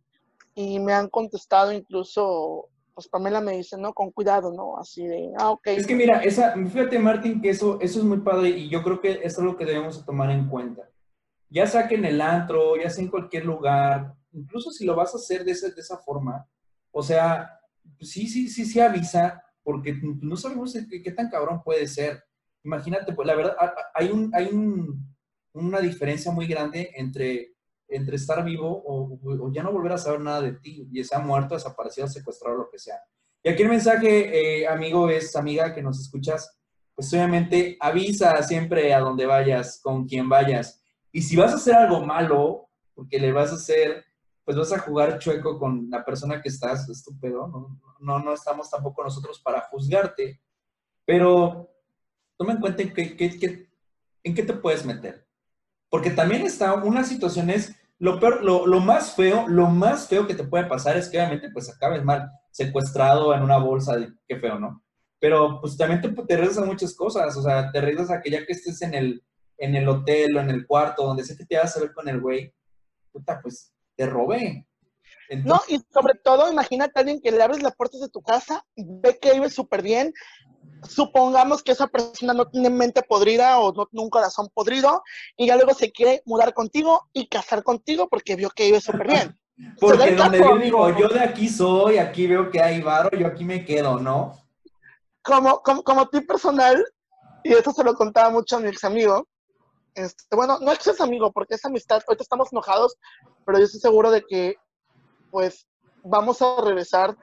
y 0.55 0.80
me 0.80 0.93
han 0.93 1.10
contestado 1.10 1.72
incluso, 1.72 2.70
pues 3.00 3.10
Pamela 3.10 3.41
me 3.41 3.58
dice, 3.58 3.78
no, 3.78 3.93
con 3.93 4.12
cuidado, 4.12 4.52
¿no? 4.52 4.78
Así 4.78 5.06
de, 5.06 5.32
ah, 5.38 5.52
ok. 5.52 5.68
Es 5.68 5.88
que 5.88 5.95
mira, 5.95 6.22
esa, 6.22 6.54
fíjate 6.54 7.00
Martín, 7.00 7.41
que 7.41 7.50
eso, 7.50 7.80
eso 7.82 8.00
es 8.00 8.06
muy 8.06 8.20
padre 8.20 8.50
y 8.50 8.70
yo 8.70 8.84
creo 8.84 9.00
que 9.00 9.20
eso 9.24 9.41
es 9.41 9.45
lo 9.45 9.56
que 9.56 9.66
debemos 9.66 10.06
tomar 10.06 10.30
en 10.32 10.47
cuenta. 10.47 10.89
Ya 11.50 11.66
sea 11.66 11.88
en 11.89 12.06
el 12.06 12.22
antro, 12.22 12.76
ya 12.76 12.89
sea 12.89 13.04
en 13.04 13.10
cualquier 13.10 13.45
lugar, 13.45 14.14
incluso 14.32 14.72
si 14.72 14.86
lo 14.86 14.95
vas 14.95 15.14
a 15.14 15.18
hacer 15.18 15.43
de, 15.43 15.52
esa, 15.52 15.70
de 15.70 15.82
esa 15.82 15.97
forma, 15.97 16.47
o 16.91 17.02
sea, 17.02 17.60
sí, 18.00 18.28
sí, 18.28 18.47
sí, 18.50 18.66
sí 18.66 18.80
avisa, 18.80 19.43
porque 19.64 19.93
no 20.22 20.36
sabemos 20.36 20.78
qué, 20.89 21.02
qué 21.02 21.12
tan 21.12 21.30
cabrón 21.30 21.64
puede 21.64 21.88
ser. 21.88 22.24
Imagínate, 22.64 23.14
pues 23.14 23.26
la 23.26 23.36
verdad, 23.36 23.56
hay 23.93 24.10
un, 24.10 24.30
hay 24.34 24.47
un 24.52 25.10
una 25.54 25.80
diferencia 25.80 26.32
muy 26.32 26.47
grande 26.47 26.91
entre, 26.95 27.54
entre 27.90 28.16
estar 28.16 28.44
vivo 28.44 28.84
o, 28.86 29.52
ya 29.52 29.64
no 29.64 29.72
volver 29.72 29.94
a 29.94 29.98
saber 29.98 30.22
nada 30.22 30.42
de 30.42 30.54
ti, 30.54 30.88
y 30.92 31.04
sea 31.04 31.20
muerto, 31.20 31.56
desaparecido, 31.56 32.08
secuestrado, 32.08 32.58
lo 32.58 32.70
que 32.70 32.80
sea. 32.80 33.02
Y 33.44 33.50
aquí 33.50 33.64
el 33.64 33.70
mensaje, 33.70 34.62
eh, 34.62 34.68
amigo, 34.68 35.10
es, 35.10 35.36
amiga, 35.36 35.74
que 35.74 35.82
nos 35.82 36.00
escuchas, 36.00 36.58
pues 36.94 37.12
obviamente 37.14 37.78
avisa 37.80 38.42
siempre 38.44 38.94
a 38.94 39.00
donde 39.00 39.26
vayas, 39.26 39.80
con 39.82 40.06
quien 40.06 40.28
vayas. 40.28 40.84
Y 41.12 41.22
si 41.22 41.36
vas 41.36 41.54
a 41.54 41.56
hacer 41.56 41.76
algo 41.76 42.06
malo, 42.06 42.70
porque 42.94 43.20
le 43.20 43.32
vas 43.32 43.52
a 43.52 43.56
hacer, 43.56 44.04
pues 44.44 44.58
vas 44.58 44.74
a 44.74 44.80
jugar 44.80 45.18
chueco 45.20 45.58
con 45.58 45.90
la 45.90 46.04
persona 46.04 46.42
que 46.42 46.50
estás, 46.50 46.88
estúpido, 46.90 47.48
no, 47.48 47.80
no, 48.00 48.20
no 48.20 48.34
estamos 48.34 48.70
tampoco 48.70 49.04
nosotros 49.04 49.40
para 49.40 49.62
juzgarte, 49.62 50.42
pero 51.06 51.70
toma 52.38 52.54
en 52.54 52.60
cuenta 52.60 52.84
en 52.84 52.94
qué, 52.94 53.70
en 54.24 54.36
qué 54.36 54.44
te 54.44 54.54
puedes 54.54 54.86
meter. 54.86 55.26
Porque 55.90 56.12
también 56.12 56.44
está, 56.44 56.76
una 56.76 57.04
situación 57.04 57.50
es, 57.50 57.76
lo, 58.00 58.20
peor, 58.20 58.43
lo, 58.43 58.66
lo, 58.66 58.80
más 58.80 59.14
feo, 59.14 59.47
lo 59.47 59.68
más 59.68 60.08
feo 60.08 60.26
que 60.26 60.34
te 60.34 60.45
puede 60.45 60.66
pasar 60.66 60.97
es 60.97 61.10
que 61.10 61.18
obviamente 61.18 61.50
pues 61.52 61.70
acabes 61.70 62.04
mal, 62.04 62.32
secuestrado 62.52 63.34
en 63.34 63.43
una 63.43 63.58
bolsa, 63.58 63.97
de, 63.97 64.14
qué 64.28 64.38
feo, 64.38 64.58
¿no? 64.58 64.84
Pero 65.20 65.60
pues 65.60 65.76
también 65.76 66.02
te, 66.02 66.10
te 66.10 66.34
a 66.36 66.66
muchas 66.66 66.95
cosas, 66.95 67.36
o 67.36 67.41
sea, 67.41 67.72
te 67.72 67.80
arriesgas 67.80 68.10
a 68.10 68.22
que 68.22 68.32
ya 68.32 68.45
que 68.45 68.54
estés 68.54 68.82
en 68.82 68.93
el, 68.93 69.24
en 69.58 69.76
el 69.76 69.88
hotel 69.88 70.36
o 70.38 70.39
en 70.39 70.50
el 70.50 70.66
cuarto, 70.66 71.06
donde 71.06 71.26
sé 71.26 71.36
que 71.38 71.45
te 71.45 71.58
vas 71.58 71.76
a 71.76 71.82
ver 71.82 71.93
con 71.93 72.08
el 72.08 72.22
güey, 72.22 72.54
puta, 73.12 73.39
pues 73.41 73.74
te 73.95 74.06
robé. 74.06 74.66
no, 75.43 75.60
y 75.68 75.80
sobre 75.91 76.14
todo, 76.24 76.50
imagínate 76.50 76.93
a 76.95 77.00
alguien 77.02 77.20
que 77.22 77.32
le 77.32 77.43
abres 77.43 77.62
las 77.62 77.76
puertas 77.76 78.00
de 78.00 78.10
tu 78.10 78.22
casa, 78.22 78.66
ve 78.78 79.20
que 79.22 79.34
vive 79.34 79.50
súper 79.50 79.82
bien, 79.82 80.14
supongamos 80.88 81.64
que 81.64 81.72
esa 81.72 81.88
persona 81.88 82.34
no 82.34 82.48
tiene 82.48 82.70
mente 82.70 83.02
podrida 83.02 83.60
o 83.60 83.74
no 83.74 83.86
tiene 83.86 84.04
un 84.04 84.10
corazón 84.10 84.50
podrido 84.54 85.04
y 85.38 85.48
ya 85.48 85.56
luego 85.56 85.74
se 85.74 85.92
quiere 85.92 86.22
mudar 86.26 86.54
contigo 86.54 87.08
y 87.14 87.28
casar 87.28 87.64
contigo 87.64 88.08
porque 88.10 88.36
vio 88.36 88.50
que 88.50 88.66
vive 88.66 88.82
súper 88.82 89.08
bien. 89.08 89.40
Porque 89.78 90.16
donde 90.16 90.40
yo 90.40 90.58
digo, 90.58 90.98
yo 90.98 91.10
de 91.10 91.20
aquí 91.20 91.50
soy, 91.50 91.98
aquí 91.98 92.28
veo 92.28 92.50
que 92.50 92.62
hay 92.62 92.82
varo, 92.82 93.10
yo 93.18 93.28
aquí 93.28 93.44
me 93.44 93.66
quedo, 93.66 94.00
¿no? 94.00 94.32
Como, 95.22 95.62
como, 95.62 95.84
como 95.84 96.08
ti 96.08 96.22
personal, 96.22 96.82
y 97.44 97.52
esto 97.52 97.74
se 97.74 97.84
lo 97.84 97.94
contaba 97.94 98.30
mucho 98.30 98.56
a 98.56 98.62
mi 98.62 98.70
ex 98.70 98.86
amigo, 98.86 99.28
este, 99.96 100.34
bueno, 100.34 100.60
no 100.62 100.72
es 100.72 100.80
que 100.80 100.92
es 100.92 101.02
amigo, 101.02 101.34
porque 101.34 101.56
es 101.56 101.66
amistad, 101.66 102.02
ahorita 102.08 102.24
estamos 102.24 102.54
enojados, 102.54 102.96
pero 103.46 103.58
yo 103.60 103.66
estoy 103.66 103.82
seguro 103.82 104.12
de 104.12 104.24
que, 104.26 104.56
pues, 105.30 105.68
vamos 106.04 106.42
a 106.42 106.62
regresar 106.64 107.18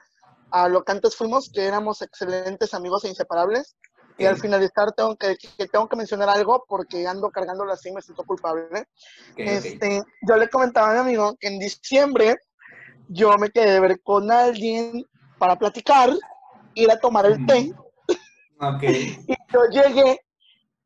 a 0.51 0.67
lo 0.67 0.83
que 0.83 0.91
antes 0.91 1.15
fuimos, 1.15 1.51
que 1.51 1.65
éramos 1.65 2.01
excelentes 2.01 2.73
amigos 2.73 3.03
e 3.03 3.09
inseparables. 3.09 3.75
Y 4.19 4.25
al 4.25 4.37
finalizar 4.37 4.91
tengo 4.93 5.15
que, 5.15 5.37
tengo 5.71 5.87
que 5.87 5.95
mencionar 5.95 6.29
algo 6.29 6.65
porque 6.67 7.05
ando 7.05 7.29
cargándolo 7.29 7.71
así, 7.71 7.91
me 7.91 8.01
siento 8.01 8.23
culpable. 8.23 8.87
este, 9.35 10.01
Yo 10.27 10.37
le 10.37 10.49
comentaba 10.49 10.89
a 10.89 10.93
mi 10.93 10.99
amigo 10.99 11.35
que 11.39 11.47
en 11.47 11.59
diciembre 11.59 12.37
yo 13.07 13.37
me 13.37 13.51
quedé 13.51 13.73
de 13.73 13.79
ver 13.79 14.01
con 14.01 14.31
alguien 14.31 15.05
para 15.37 15.57
platicar, 15.57 16.09
ir 16.73 16.91
a 16.91 16.99
tomar 16.99 17.27
el 17.27 17.45
té. 17.45 17.71
Okay. 18.59 19.19
y 19.27 19.35
yo 19.53 19.65
llegué 19.69 20.19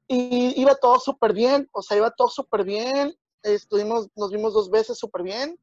y 0.07 0.61
iba 0.61 0.75
todo 0.75 0.99
súper 0.99 1.31
bien, 1.31 1.69
o 1.71 1.81
sea, 1.81 1.95
iba 1.95 2.11
todo 2.11 2.27
súper 2.27 2.65
bien. 2.65 3.15
Estuvimos, 3.43 4.09
nos 4.15 4.29
vimos 4.29 4.53
dos 4.53 4.69
veces 4.69 4.97
súper 4.97 5.23
bien. 5.23 5.57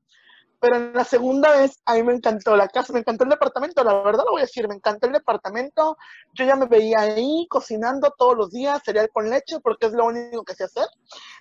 Pero 0.61 0.77
en 0.77 0.93
la 0.93 1.05
segunda 1.05 1.57
vez, 1.57 1.81
a 1.85 1.95
mí 1.95 2.03
me 2.03 2.15
encantó 2.15 2.57
la 2.57 2.69
casa, 2.69 2.93
me 2.93 2.99
encantó 2.99 3.23
el 3.23 3.31
departamento, 3.31 3.85
la 3.85 4.03
verdad 4.03 4.25
lo 4.25 4.33
voy 4.33 4.41
a 4.41 4.45
decir, 4.45 4.67
me 4.67 4.75
encantó 4.75 5.07
el 5.07 5.13
departamento. 5.13 5.97
Yo 6.35 6.45
ya 6.45 6.57
me 6.57 6.67
veía 6.67 7.01
ahí 7.01 7.47
cocinando 7.49 8.13
todos 8.19 8.37
los 8.37 8.51
días 8.51 8.83
cereal 8.85 9.09
con 9.13 9.31
leche, 9.31 9.61
porque 9.61 9.87
es 9.87 9.93
lo 9.93 10.07
único 10.07 10.45
que 10.45 10.55
sé 10.55 10.65
hacer. 10.65 10.87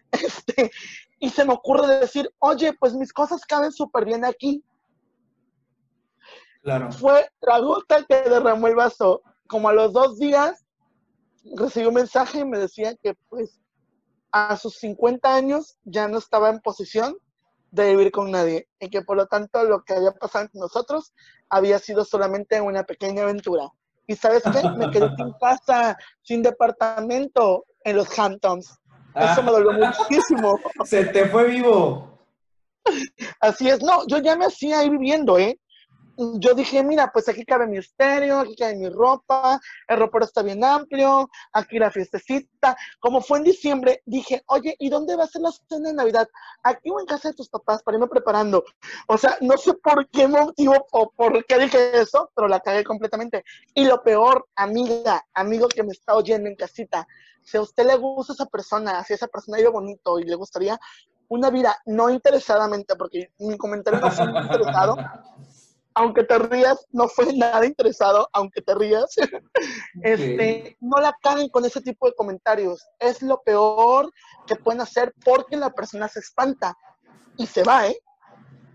Este, 0.10 0.72
y 1.20 1.30
se 1.30 1.44
me 1.44 1.54
ocurre 1.54 2.00
decir, 2.00 2.32
oye, 2.40 2.74
pues 2.80 2.94
mis 2.94 3.12
cosas 3.12 3.46
caben 3.46 3.74
súper 3.74 4.06
bien 4.06 4.24
aquí. 4.24 4.64
Claro. 6.62 6.92
Fue 6.94 7.30
la 7.42 7.60
gota 7.60 8.06
que 8.06 8.22
derramó 8.22 8.68
el 8.68 8.76
vaso. 8.76 9.22
Como 9.48 9.68
a 9.68 9.74
los 9.74 9.92
dos 9.92 10.18
días, 10.18 10.66
recibí 11.56 11.88
un 11.88 11.96
mensaje 11.96 12.40
y 12.40 12.46
me 12.46 12.58
decía 12.58 12.96
que, 12.96 13.16
pues, 13.30 13.60
a 14.32 14.56
sus 14.56 14.76
50 14.76 15.34
años 15.34 15.78
ya 15.84 16.08
no 16.08 16.20
estaba 16.20 16.50
en 16.50 16.60
posición 16.60 17.18
de 17.84 17.96
vivir 17.96 18.12
con 18.12 18.32
nadie 18.32 18.68
y 18.80 18.90
que 18.90 19.02
por 19.02 19.18
lo 19.18 19.28
tanto 19.28 19.64
lo 19.64 19.84
que 19.84 19.94
había 19.94 20.12
pasado 20.12 20.46
entre 20.46 20.60
nosotros 20.60 21.14
había 21.50 21.80
sido 21.80 22.06
solamente 22.06 22.60
una 22.62 22.84
pequeña 22.84 23.24
aventura. 23.24 23.70
¿Y 24.08 24.16
sabes 24.16 24.44
qué? 24.44 24.70
Me 24.78 24.90
quedé 24.90 25.10
sin 25.18 25.34
casa, 25.40 25.98
sin 26.22 26.42
departamento 26.42 27.66
en 27.84 27.98
los 27.98 28.18
Hamptons. 28.18 28.80
Eso 29.16 29.44
me 29.44 29.52
dolió 29.52 29.72
muchísimo. 29.74 30.60
Se 30.86 31.06
te 31.06 31.28
fue 31.28 31.48
vivo. 31.48 32.20
Así 33.42 33.68
es, 33.70 33.82
no, 33.82 34.06
yo 34.08 34.20
ya 34.20 34.36
me 34.36 34.46
hacía 34.46 34.80
ahí 34.80 34.90
viviendo, 34.90 35.38
¿eh? 35.38 35.60
Yo 36.18 36.54
dije, 36.56 36.84
mira, 36.84 37.12
pues 37.12 37.30
aquí 37.30 37.46
cabe 37.46 37.68
mi 37.68 37.78
estéreo, 37.78 38.40
aquí 38.40 38.56
cabe 38.56 38.76
mi 38.76 38.90
ropa, 38.90 39.60
el 39.88 39.98
ropero 39.98 40.26
está 40.26 40.42
bien 40.42 40.64
amplio, 40.64 41.30
aquí 41.54 41.78
la 41.78 41.92
fiestecita. 41.92 42.76
Como 43.00 43.22
fue 43.22 43.38
en 43.40 43.44
diciembre, 43.44 44.02
dije, 44.06 44.44
oye, 44.48 44.76
¿y 44.80 44.90
dónde 44.90 45.16
va 45.16 45.26
a 45.26 45.28
ser 45.28 45.42
la 45.42 45.52
cena 45.52 45.90
de 45.90 45.96
Navidad? 45.96 46.28
Aquí 46.64 46.90
o 46.90 47.00
en 47.00 47.06
casa 47.06 47.30
de 47.30 47.36
tus 47.36 47.50
papás 47.50 47.84
para 47.84 47.98
irme 47.98 48.08
preparando. 48.08 48.64
O 49.08 49.18
sea, 49.18 49.38
no 49.42 49.58
sé 49.58 49.74
por 49.76 50.08
qué 50.10 50.28
motivo 50.28 50.88
o 50.92 51.12
por 51.12 51.46
qué 51.46 51.60
dije 51.60 52.00
eso, 52.00 52.32
pero 52.36 52.48
la 52.48 52.60
cagué 52.60 52.84
completamente. 52.84 53.44
Y 53.76 53.86
lo 53.86 54.02
peor, 54.02 54.48
amiga, 54.56 55.26
amigo 55.34 55.68
que 55.68 55.84
me 55.84 55.92
está 55.92 56.16
oyendo 56.16 56.50
en 56.50 56.56
casita, 56.56 57.08
si 57.44 57.58
a 57.58 57.62
usted 57.62 57.86
le 57.86 57.96
gusta 57.96 58.34
esa 58.34 58.46
persona, 58.46 59.04
si 59.04 59.14
esa 59.14 59.28
persona 59.28 59.58
vive 59.58 59.70
bonito 59.70 60.20
y 60.20 60.24
le 60.24 60.36
gustaría 60.36 60.80
una 61.30 61.50
vida 61.50 61.78
no 61.86 62.10
interesadamente, 62.10 62.96
porque 62.96 63.32
mi 63.40 63.58
comentario 63.58 64.00
no 64.00 64.12
fue 64.12 64.26
interesado, 64.26 64.98
aunque 65.98 66.24
te 66.24 66.38
rías, 66.38 66.86
no 66.92 67.08
fue 67.08 67.34
nada 67.36 67.66
interesado, 67.66 68.30
aunque 68.32 68.62
te 68.62 68.76
rías, 68.76 69.16
este, 70.04 70.78
no 70.80 71.02
la 71.02 71.16
caguen 71.24 71.50
con 71.50 71.66
ese 71.66 71.82
tipo 71.82 72.06
de 72.06 72.14
comentarios. 72.14 72.88
Es 73.00 73.24
lo 73.24 73.42
peor 73.44 74.12
que 74.46 74.56
pueden 74.56 74.82
hacer 74.82 75.12
porque 75.26 75.58
la 75.58 75.72
persona 75.72 76.08
se 76.08 76.20
espanta 76.20 76.78
y 77.36 77.48
se 77.48 77.64
va, 77.64 77.88
¿eh? 77.88 77.98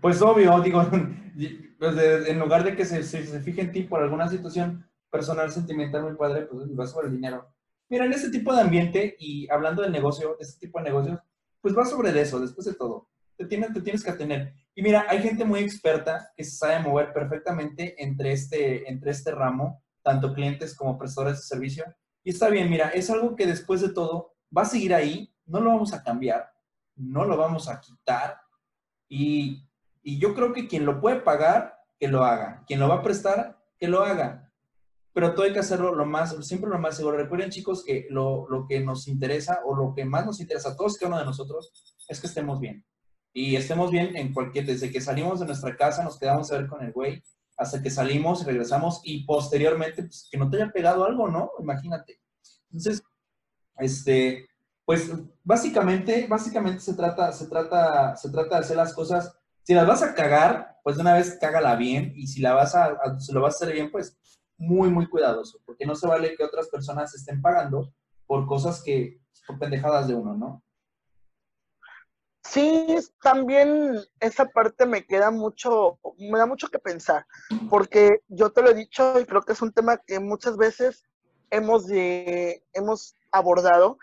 Pues 0.01 0.21
obvio, 0.21 0.59
digo, 0.59 0.83
pues 1.79 1.97
en 2.27 2.39
lugar 2.39 2.65
de 2.65 2.75
que 2.75 2.83
se, 2.83 3.03
se, 3.03 3.39
fije 3.39 3.61
en 3.61 3.71
ti 3.71 3.83
por 3.83 4.01
alguna 4.01 4.27
situación 4.27 4.85
personal, 5.09 5.49
sentimental 5.49 6.03
muy 6.03 6.15
padre, 6.15 6.41
pues 6.41 6.67
va 6.77 6.85
sobre 6.87 7.07
el 7.07 7.13
dinero. 7.13 7.47
Mira, 7.87 8.05
en 8.05 8.11
este 8.11 8.31
tipo 8.31 8.53
de 8.53 8.61
ambiente 8.61 9.15
y 9.17 9.49
hablando 9.49 9.81
del 9.81 9.93
negocio, 9.93 10.35
de 10.37 10.43
este 10.43 10.67
tipo 10.67 10.79
de 10.79 10.85
negocios, 10.85 11.19
pues 11.61 11.73
va 11.77 11.85
sobre 11.85 12.19
eso, 12.19 12.41
después 12.41 12.65
de 12.65 12.73
todo. 12.73 13.07
Te 13.43 13.49
tienes, 13.49 13.73
te 13.73 13.81
tienes 13.81 14.01
que 14.01 14.09
atener. 14.09 14.53
Y 14.73 14.81
mira, 14.81 15.05
hay 15.09 15.21
gente 15.21 15.43
muy 15.43 15.59
experta 15.59 16.31
que 16.33 16.45
se 16.45 16.55
sabe 16.55 16.79
mover 16.79 17.11
perfectamente 17.11 18.01
entre 18.01 18.31
este, 18.31 18.89
entre 18.89 19.11
este 19.11 19.31
ramo, 19.31 19.83
tanto 20.01 20.33
clientes 20.33 20.73
como 20.75 20.97
prestadores 20.97 21.39
de 21.39 21.43
servicio. 21.43 21.83
Y 22.23 22.29
está 22.29 22.47
bien, 22.47 22.69
mira, 22.69 22.87
es 22.89 23.09
algo 23.09 23.35
que 23.35 23.45
después 23.45 23.81
de 23.81 23.89
todo 23.89 24.33
va 24.55 24.61
a 24.61 24.65
seguir 24.65 24.93
ahí, 24.93 25.35
no 25.45 25.59
lo 25.59 25.71
vamos 25.71 25.93
a 25.93 26.01
cambiar, 26.01 26.49
no 26.95 27.25
lo 27.25 27.35
vamos 27.35 27.67
a 27.67 27.81
quitar. 27.81 28.37
Y, 29.09 29.67
y 30.01 30.19
yo 30.19 30.33
creo 30.33 30.53
que 30.53 30.69
quien 30.69 30.85
lo 30.85 31.01
puede 31.01 31.17
pagar, 31.17 31.75
que 31.99 32.07
lo 32.07 32.23
haga. 32.23 32.63
Quien 32.65 32.79
lo 32.79 32.87
va 32.87 32.95
a 32.95 33.03
prestar, 33.03 33.61
que 33.77 33.89
lo 33.89 34.03
haga. 34.03 34.53
Pero 35.11 35.33
todo 35.33 35.45
hay 35.45 35.51
que 35.51 35.59
hacerlo 35.59 35.93
lo 35.93 36.05
más, 36.05 36.33
siempre 36.47 36.69
lo 36.69 36.79
más 36.79 36.95
seguro. 36.95 37.17
Recuerden, 37.17 37.49
chicos, 37.49 37.83
que 37.83 38.07
lo, 38.09 38.47
lo 38.49 38.65
que 38.65 38.79
nos 38.79 39.09
interesa 39.09 39.59
o 39.65 39.75
lo 39.75 39.93
que 39.93 40.05
más 40.05 40.25
nos 40.25 40.39
interesa 40.39 40.69
a 40.69 40.77
todos 40.77 40.97
cada 40.97 41.09
uno 41.09 41.19
de 41.19 41.25
nosotros 41.25 41.97
es 42.07 42.21
que 42.21 42.27
estemos 42.27 42.61
bien 42.61 42.85
y 43.33 43.55
estemos 43.55 43.91
bien 43.91 44.15
en 44.15 44.33
cualquier, 44.33 44.65
desde 44.65 44.91
que 44.91 45.01
salimos 45.01 45.39
de 45.39 45.47
nuestra 45.47 45.75
casa, 45.75 46.03
nos 46.03 46.19
quedamos 46.19 46.51
a 46.51 46.57
ver 46.57 46.67
con 46.67 46.83
el 46.83 46.91
güey, 46.91 47.23
hasta 47.57 47.81
que 47.81 47.89
salimos 47.89 48.41
y 48.41 48.45
regresamos 48.45 49.01
y 49.03 49.25
posteriormente, 49.25 50.03
pues, 50.03 50.27
que 50.31 50.37
no 50.37 50.49
te 50.49 50.57
haya 50.57 50.71
pegado 50.71 51.03
algo, 51.05 51.27
¿no? 51.27 51.51
Imagínate. 51.59 52.19
Entonces, 52.71 53.03
este, 53.77 54.47
pues 54.85 55.11
básicamente, 55.43 56.27
básicamente 56.27 56.79
se 56.79 56.93
trata, 56.93 57.31
se 57.31 57.47
trata, 57.47 58.15
se 58.15 58.29
trata 58.29 58.55
de 58.55 58.61
hacer 58.61 58.77
las 58.77 58.93
cosas, 58.93 59.35
si 59.63 59.73
las 59.73 59.87
vas 59.87 60.03
a 60.03 60.13
cagar, 60.13 60.77
pues 60.83 60.97
de 60.97 61.01
una 61.01 61.13
vez 61.13 61.37
cágala 61.39 61.75
bien 61.75 62.13
y 62.15 62.27
si 62.27 62.41
la 62.41 62.53
vas 62.53 62.75
a, 62.75 62.97
lo 63.31 63.41
vas 63.41 63.55
a 63.55 63.57
hacer 63.57 63.73
bien, 63.73 63.91
pues 63.91 64.17
muy, 64.57 64.89
muy 64.89 65.07
cuidadoso, 65.07 65.59
porque 65.65 65.85
no 65.85 65.95
se 65.95 66.07
vale 66.07 66.35
que 66.35 66.43
otras 66.43 66.67
personas 66.67 67.13
estén 67.15 67.41
pagando 67.41 67.93
por 68.27 68.45
cosas 68.45 68.81
que, 68.83 69.21
por 69.47 69.59
pendejadas 69.59 70.07
de 70.07 70.15
uno, 70.15 70.35
¿no? 70.35 70.63
Sí, 72.43 72.97
también 73.21 73.99
esa 74.19 74.45
parte 74.45 74.85
me 74.85 75.05
queda 75.05 75.31
mucho, 75.31 75.97
me 76.17 76.37
da 76.37 76.45
mucho 76.45 76.67
que 76.67 76.77
pensar, 76.77 77.25
porque 77.69 78.21
yo 78.27 78.51
te 78.51 78.61
lo 78.61 78.71
he 78.71 78.73
dicho 78.73 79.19
y 79.19 79.25
creo 79.25 79.43
que 79.43 79.53
es 79.53 79.61
un 79.61 79.71
tema 79.71 79.97
que 79.97 80.19
muchas 80.19 80.57
veces 80.57 81.05
hemos, 81.49 81.85
hemos 81.89 83.15
abordado 83.31 83.97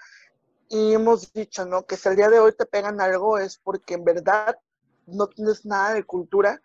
y 0.70 0.95
hemos 0.95 1.32
dicho, 1.32 1.66
¿no? 1.66 1.84
Que 1.84 1.97
si 1.97 2.09
el 2.09 2.16
día 2.16 2.30
de 2.30 2.38
hoy 2.38 2.53
te 2.57 2.64
pegan 2.64 3.01
algo 3.01 3.38
es 3.38 3.59
porque 3.59 3.95
en 3.95 4.05
verdad 4.05 4.57
no 5.07 5.26
tienes 5.26 5.66
nada 5.66 5.93
de 5.93 6.05
cultura 6.05 6.62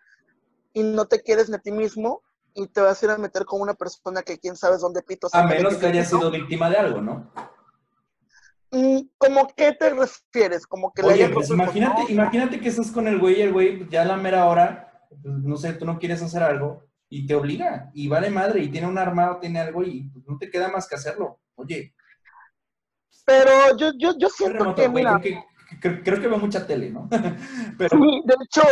y 0.72 0.82
no 0.82 1.06
te 1.06 1.20
quieres 1.22 1.50
ni 1.50 1.56
a 1.56 1.60
ti 1.60 1.72
mismo 1.72 2.22
y 2.54 2.68
te 2.68 2.80
vas 2.80 3.02
a 3.02 3.06
ir 3.06 3.12
a 3.12 3.18
meter 3.18 3.44
con 3.44 3.60
una 3.60 3.74
persona 3.74 4.22
que 4.22 4.38
quién 4.38 4.56
sabe 4.56 4.78
dónde 4.78 5.02
pitos. 5.02 5.34
A 5.34 5.42
menos 5.42 5.76
que 5.76 5.86
hayas 5.86 6.08
sido 6.08 6.30
víctima 6.30 6.70
de 6.70 6.76
algo, 6.76 7.02
¿no? 7.02 7.30
Mm, 8.70 9.00
¿Cómo 9.18 9.48
qué 9.56 9.72
te 9.72 9.90
refieres? 9.90 10.66
Como 10.66 10.92
que 10.92 11.02
Oye, 11.02 11.28
pues 11.28 11.50
imagínate, 11.50 12.12
imagínate 12.12 12.60
que 12.60 12.68
estás 12.68 12.90
con 12.90 13.06
el 13.06 13.18
güey 13.18 13.38
y 13.38 13.42
el 13.42 13.52
güey 13.52 13.88
ya 13.88 14.02
a 14.02 14.06
la 14.06 14.16
mera 14.16 14.46
hora, 14.46 15.06
pues, 15.22 15.34
no 15.42 15.56
sé, 15.56 15.72
tú 15.74 15.84
no 15.84 15.98
quieres 15.98 16.22
hacer 16.22 16.42
algo 16.42 16.84
y 17.08 17.26
te 17.26 17.34
obliga 17.34 17.90
y 17.94 18.08
vale 18.08 18.30
madre 18.30 18.62
y 18.62 18.68
tiene 18.68 18.88
un 18.88 18.98
armado, 18.98 19.38
tiene 19.38 19.60
algo 19.60 19.84
y 19.84 20.08
pues, 20.10 20.24
no 20.26 20.36
te 20.38 20.50
queda 20.50 20.68
más 20.68 20.88
que 20.88 20.96
hacerlo. 20.96 21.40
Oye. 21.54 21.94
Pero 23.24 23.76
yo, 23.76 23.92
yo, 23.98 24.16
yo 24.18 24.28
siento 24.28 24.74
que, 24.74 24.88
mira, 24.88 25.20
creo, 25.80 26.20
que, 26.20 26.28
veo 26.28 26.38
mucha 26.38 26.66
tele, 26.66 26.90
¿no? 26.90 27.08
Pero... 27.78 27.98
de 27.98 28.34
hecho, 28.44 28.62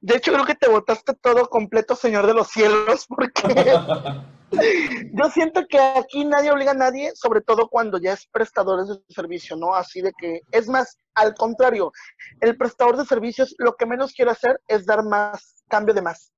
de 0.00 0.16
hecho 0.16 0.32
creo 0.32 0.44
que 0.44 0.54
te 0.54 0.68
botaste 0.68 1.14
todo 1.14 1.48
completo, 1.48 1.96
Señor 1.96 2.26
de 2.26 2.34
los 2.34 2.48
Cielos, 2.48 3.06
porque 3.08 3.42
yo 4.50 5.30
siento 5.30 5.66
que 5.68 5.78
aquí 5.78 6.24
nadie 6.24 6.50
obliga 6.50 6.70
a 6.70 6.74
nadie, 6.74 7.12
sobre 7.14 7.40
todo 7.40 7.68
cuando 7.68 7.98
ya 7.98 8.12
es 8.12 8.26
prestadores 8.30 8.88
de 8.88 9.00
servicio, 9.08 9.56
¿no? 9.56 9.74
Así 9.74 10.00
de 10.00 10.12
que, 10.18 10.40
es 10.52 10.68
más, 10.68 10.98
al 11.14 11.34
contrario, 11.34 11.92
el 12.40 12.56
prestador 12.56 12.96
de 12.96 13.04
servicios 13.04 13.54
lo 13.58 13.74
que 13.74 13.86
menos 13.86 14.12
quiere 14.12 14.30
hacer 14.30 14.60
es 14.68 14.86
dar 14.86 15.02
más, 15.04 15.56
cambio 15.68 15.94
de 15.94 16.02
más. 16.02 16.32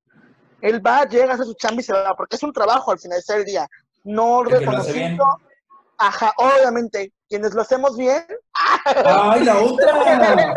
Él 0.60 0.84
va, 0.84 1.04
llega, 1.04 1.34
hace 1.34 1.44
su 1.44 1.54
chamba 1.54 1.80
y 1.80 1.84
se 1.84 1.92
va, 1.92 2.14
porque 2.16 2.36
es 2.36 2.42
un 2.42 2.52
trabajo 2.52 2.90
al 2.90 2.98
final 2.98 3.20
del 3.26 3.44
día. 3.44 3.68
No 4.04 4.42
reconocido. 4.42 5.24
Ajá, 5.98 6.32
obviamente, 6.36 7.12
quienes 7.28 7.54
lo 7.54 7.62
hacemos 7.62 7.96
bien. 7.96 8.24
¡Ay, 8.54 9.44
la 9.44 9.58
otra! 9.58 10.54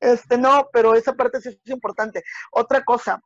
Este, 0.00 0.36
no, 0.36 0.68
pero 0.72 0.94
esa 0.94 1.12
parte 1.12 1.40
sí 1.40 1.48
es 1.48 1.70
importante. 1.70 2.22
Otra 2.50 2.84
cosa, 2.84 3.20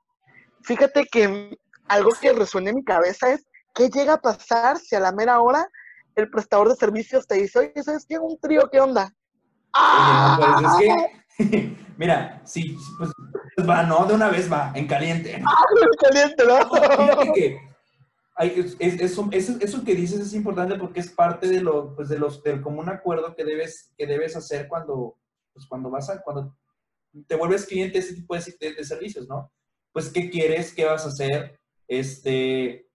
fíjate 0.63 1.07
que 1.07 1.57
algo 1.89 2.11
que 2.21 2.33
resuena 2.33 2.71
en 2.71 2.77
mi 2.77 2.85
cabeza 2.85 3.33
es, 3.33 3.47
¿qué 3.75 3.89
llega 3.89 4.15
a 4.15 4.21
pasar 4.21 4.79
si 4.79 4.95
a 4.95 5.01
la 5.01 5.13
mera 5.13 5.41
hora 5.41 5.69
el 6.15 6.29
prestador 6.31 6.69
de 6.69 6.77
servicios 6.77 7.27
te 7.27 7.37
dice, 7.37 7.59
oye, 7.59 7.83
¿sabes 7.83 8.05
qué? 8.09 8.19
Un 8.19 8.39
trío, 8.39 8.69
¿qué 8.71 8.81
onda? 8.81 9.13
¡Ah! 9.75 10.39
pues 10.79 10.89
es 10.89 11.49
que, 11.49 11.77
mira, 11.97 12.43
sí, 12.45 12.77
pues, 12.99 13.11
pues, 13.57 13.69
va, 13.69 13.83
¿no? 13.83 14.05
De 14.05 14.15
una 14.15 14.29
vez 14.29 14.53
va, 14.53 14.73
en 14.75 14.87
caliente. 14.87 15.35
en 15.35 15.43
caliente, 16.01 16.45
¿no? 16.45 16.71
Fíjate 16.71 17.33
que 17.33 17.73
eso, 18.45 19.29
eso, 19.31 19.85
que 19.85 19.95
dices 19.95 20.21
es 20.21 20.35
importante 20.35 20.77
porque 20.77 21.01
es 21.01 21.11
parte 21.11 21.49
de 21.49 21.61
lo, 21.61 21.95
pues 21.95 22.09
de 22.09 22.19
los, 22.19 22.43
del 22.43 22.63
común 22.63 22.89
acuerdo 22.89 23.35
que 23.35 23.45
debes, 23.45 23.93
que 23.97 24.07
debes 24.07 24.37
hacer 24.37 24.69
cuando, 24.69 25.19
pues 25.53 25.67
cuando 25.67 25.91
vas 25.91 26.09
a, 26.11 26.23
cuando 26.23 26.57
te 27.27 27.37
vuelves 27.37 27.67
cliente 27.67 27.99
de 27.99 28.05
ese 28.05 28.15
tipo 28.15 28.35
de, 28.35 28.75
de 28.75 28.85
servicios, 28.85 29.29
¿no? 29.29 29.53
Pues, 29.93 30.09
¿qué 30.09 30.31
quieres? 30.31 30.73
¿Qué 30.73 30.87
vas 30.87 31.05
a 31.05 31.09
hacer? 31.09 31.61
Este, 31.93 32.89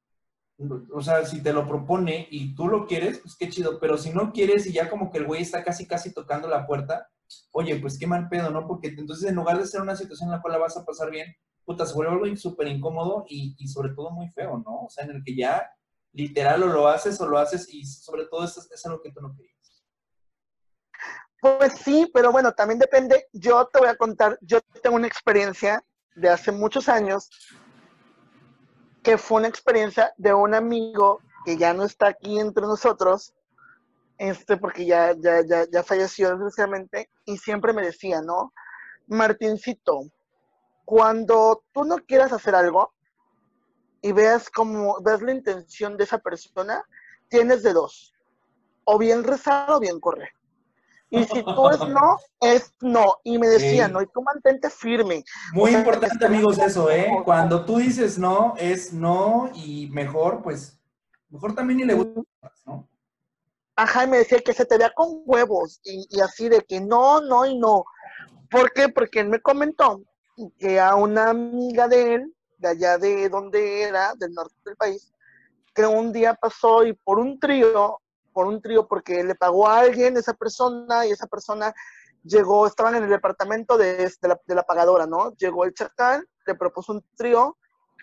o 0.92 1.04
sea, 1.04 1.24
si 1.24 1.44
te 1.44 1.54
lo 1.54 1.68
propone 1.68 2.28
y 2.32 2.56
tú 2.56 2.68
lo 2.68 2.88
quieres, 2.88 3.20
pues 3.20 3.36
qué 3.38 3.48
chido, 3.48 3.80
pero 3.80 3.96
si 3.96 4.10
no 4.10 4.34
quieres 4.34 4.66
y 4.66 4.74
ya 4.74 4.90
como 4.90 5.12
que 5.12 5.20
el 5.20 5.28
güey 5.28 5.44
está 5.44 5.64
casi, 5.64 5.86
casi 5.86 6.16
tocando 6.16 6.48
la 6.48 6.66
puerta, 6.66 7.08
oye, 7.52 7.76
pues 7.80 8.00
qué 8.00 8.08
mal 8.08 8.28
pedo, 8.28 8.50
¿no? 8.50 8.66
Porque 8.66 8.88
entonces 8.88 9.30
en 9.30 9.36
lugar 9.36 9.60
de 9.60 9.68
ser 9.68 9.82
una 9.82 9.96
situación 9.96 10.30
en 10.30 10.38
la 10.38 10.42
cual 10.42 10.54
la 10.54 10.60
vas 10.60 10.78
a 10.78 10.84
pasar 10.84 11.12
bien, 11.12 11.32
puta, 11.64 11.86
se 11.86 11.94
vuelve 11.94 12.14
algo 12.14 12.36
súper 12.38 12.70
incómodo 12.70 13.24
y, 13.30 13.56
y, 13.60 13.68
sobre 13.68 13.94
todo 13.94 14.10
muy 14.10 14.30
feo, 14.30 14.58
¿no? 14.66 14.86
O 14.86 14.90
sea, 14.90 15.06
en 15.06 15.12
el 15.12 15.24
que 15.24 15.36
ya 15.36 15.70
literal 16.14 16.64
o 16.64 16.68
lo 16.68 16.88
haces 16.88 17.22
o 17.22 17.28
lo 17.28 17.38
haces 17.38 17.72
y 17.72 17.86
sobre 17.86 18.26
todo 18.26 18.46
es, 18.46 18.58
es 18.58 18.86
algo 18.88 19.00
que 19.04 19.12
tú 19.12 19.22
no 19.22 19.36
querías. 19.36 19.86
Pues 21.40 21.74
sí, 21.74 22.10
pero 22.12 22.32
bueno, 22.32 22.52
también 22.54 22.80
depende. 22.80 23.28
Yo 23.32 23.68
te 23.72 23.78
voy 23.78 23.90
a 23.90 23.96
contar, 23.96 24.40
yo 24.42 24.60
tengo 24.82 24.96
una 24.96 25.06
experiencia 25.06 25.84
de 26.16 26.30
hace 26.30 26.52
muchos 26.52 26.90
años 26.90 27.30
que 29.08 29.18
fue 29.18 29.38
una 29.38 29.48
experiencia 29.48 30.14
de 30.18 30.34
un 30.34 30.54
amigo 30.54 31.22
que 31.46 31.56
ya 31.56 31.74
no 31.74 31.86
está 31.86 32.08
aquí 32.08 32.42
entre 32.42 32.64
nosotros, 32.64 33.34
este, 34.18 34.58
porque 34.58 34.86
ya, 34.86 35.14
ya, 35.18 35.40
ya, 35.46 35.66
ya 35.72 35.82
falleció 35.82 36.32
desgraciadamente, 36.32 37.10
y 37.24 37.38
siempre 37.38 37.72
me 37.72 37.84
decía, 37.84 38.22
¿no? 38.22 38.52
Martincito, 39.08 40.02
cuando 40.84 41.64
tú 41.72 41.86
no 41.86 42.00
quieras 42.00 42.34
hacer 42.34 42.54
algo 42.54 42.92
y 44.02 44.12
veas 44.12 44.50
como, 44.50 45.00
ves 45.00 45.22
la 45.22 45.32
intención 45.32 45.96
de 45.96 46.04
esa 46.04 46.18
persona, 46.18 46.84
tienes 47.30 47.64
de 47.64 47.72
dos, 47.72 48.14
o 48.84 48.98
bien 48.98 49.24
rezar 49.24 49.72
o 49.72 49.80
bien 49.80 50.02
correr. 50.02 50.32
Y 51.10 51.24
si 51.24 51.42
tú 51.44 51.70
es 51.70 51.80
no, 51.80 52.18
es 52.42 52.74
no. 52.82 53.16
Y 53.24 53.38
me 53.40 53.48
decía, 53.48 53.88
no, 53.88 54.02
y 54.02 54.08
tú 54.08 54.22
mantente 54.22 54.70
firme. 54.70 55.24
Muy 55.54 55.74
importante, 55.74 56.26
amigos, 56.26 56.58
eso, 56.58 56.92
¿eh? 56.92 57.10
Cuando 57.24 57.64
tú 57.64 57.78
dices 57.78 58.20
no, 58.20 58.56
es 58.58 58.92
no, 58.94 59.50
y 59.54 59.90
mejor, 59.92 60.42
pues, 60.44 60.78
mejor 61.30 61.56
también 61.56 61.78
ni 61.78 61.86
le 61.86 61.94
gusta, 61.94 62.22
¿no? 62.66 62.88
Ajá, 63.76 64.04
y 64.04 64.08
me 64.08 64.18
decía 64.18 64.40
que 64.40 64.54
se 64.54 64.66
te 64.66 64.78
vea 64.78 64.92
con 64.94 65.22
huevos, 65.26 65.80
y, 65.84 66.08
y 66.10 66.20
así 66.20 66.50
de 66.50 66.62
que 66.62 66.82
no, 66.82 67.22
no 67.22 67.46
y 67.46 67.58
no. 67.58 67.86
¿Por 68.50 68.72
qué? 68.74 68.90
Porque 68.90 69.20
él 69.20 69.30
me 69.30 69.40
comentó 69.40 70.02
que 70.58 70.80
a 70.80 70.96
una 70.96 71.30
amiga 71.30 71.88
de 71.88 72.16
él, 72.16 72.36
de 72.58 72.68
allá 72.70 72.98
de 72.98 73.30
donde 73.30 73.84
era, 73.84 74.14
del 74.16 74.34
norte 74.34 74.56
del 74.66 74.76
país, 74.76 75.14
que 75.74 75.86
un 75.86 76.12
día 76.12 76.34
pasó 76.34 76.84
y 76.86 76.94
por 76.94 77.20
un 77.20 77.40
trío 77.40 78.00
por 78.38 78.46
un 78.46 78.62
trío 78.62 78.88
porque 78.88 79.24
le 79.24 79.34
pagó 79.34 79.68
a 79.68 79.80
alguien 79.80 80.16
esa 80.16 80.36
persona 80.36 81.08
y 81.08 81.10
esa 81.10 81.26
persona 81.26 81.74
llegó, 82.24 82.68
estaban 82.68 82.94
en 82.94 83.06
el 83.06 83.10
departamento 83.10 83.80
de, 83.80 83.98
de, 84.22 84.56
la, 84.56 84.62
pagadora, 84.62 85.08
¿no? 85.08 85.36
Llegó 85.38 85.66
el 85.66 85.74
chacal, 85.74 86.24
le 86.46 86.54
propuso 86.54 86.94
un 86.94 87.04
trío, 87.16 87.58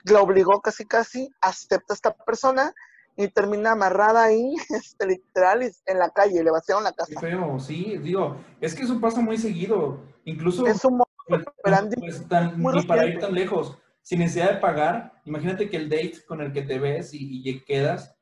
le 0.05 0.17
obligó 0.17 0.61
casi 0.61 0.87
casi, 0.87 1.31
acepta 1.41 1.93
a 1.93 1.95
esta 1.95 2.17
persona 2.17 2.75
y 3.17 3.29
termina 3.29 3.71
amarrada 3.71 4.25
ahí, 4.25 4.57
este, 4.71 5.07
literal, 5.07 5.63
en 5.87 5.99
la 6.01 6.11
calle, 6.11 6.43
le 6.43 6.51
vaciaron 6.51 6.83
la 6.83 6.95
casa. 6.95 7.21
Feo, 7.21 7.61
sí, 7.61 7.97
digo, 7.99 8.37
es 8.61 8.75
que 8.75 8.83
eso 8.83 9.01
pasa 9.01 9.21
muy 9.21 9.39
seguido, 9.39 10.01
incluso... 10.25 10.67
Es 10.67 10.85
un 10.85 11.01
pues, 11.29 11.45
pues, 11.63 12.29
tan, 12.29 12.61
ni 12.61 12.83
para 12.83 13.07
ir 13.07 13.21
tan 13.21 13.35
lejos, 13.35 13.79
sin 14.03 14.19
necesidad 14.19 14.55
de 14.55 14.59
pagar, 14.59 15.13
imagínate 15.27 15.71
que 15.71 15.77
el 15.77 15.89
date 15.89 16.25
con 16.27 16.41
el 16.41 16.53
que 16.53 16.63
te 16.63 16.81
ves 16.81 17.15
y, 17.15 17.49
y 17.49 17.65
quedas, 17.65 18.17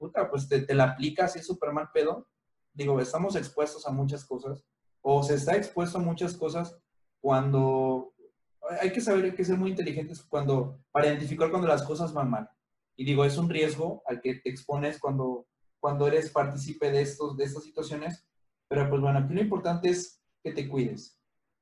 puta, 0.00 0.30
pues 0.30 0.48
te, 0.48 0.74
la 0.74 0.84
aplicas 0.84 1.36
es 1.36 1.46
súper 1.46 1.72
mal 1.72 1.90
pedo. 1.92 2.26
Digo, 2.72 2.98
estamos 2.98 3.36
expuestos 3.36 3.86
a 3.86 3.92
muchas 3.92 4.24
cosas, 4.24 4.64
o 5.02 5.22
se 5.22 5.34
está 5.34 5.56
expuesto 5.56 5.98
a 5.98 6.00
muchas 6.00 6.34
cosas 6.34 6.76
cuando 7.20 8.14
hay 8.80 8.92
que 8.92 9.00
saber, 9.00 9.24
hay 9.26 9.34
que 9.34 9.44
ser 9.44 9.58
muy 9.58 9.70
inteligentes 9.70 10.22
cuando, 10.22 10.80
para 10.90 11.08
identificar 11.08 11.50
cuando 11.50 11.68
las 11.68 11.82
cosas 11.82 12.12
van 12.14 12.30
mal. 12.30 12.48
Y 12.96 13.04
digo, 13.04 13.24
es 13.24 13.36
un 13.36 13.50
riesgo 13.50 14.02
al 14.06 14.20
que 14.20 14.36
te 14.36 14.48
expones 14.50 14.98
cuando, 14.98 15.46
cuando 15.78 16.06
eres 16.06 16.30
partícipe 16.30 16.90
de, 16.90 17.02
estos, 17.02 17.36
de 17.36 17.44
estas 17.44 17.64
situaciones, 17.64 18.26
pero 18.68 18.88
pues 18.88 19.00
bueno, 19.02 19.18
aquí 19.18 19.34
lo 19.34 19.42
importante 19.42 19.90
es 19.90 20.22
que 20.42 20.52
te 20.52 20.68
cuides. 20.68 21.20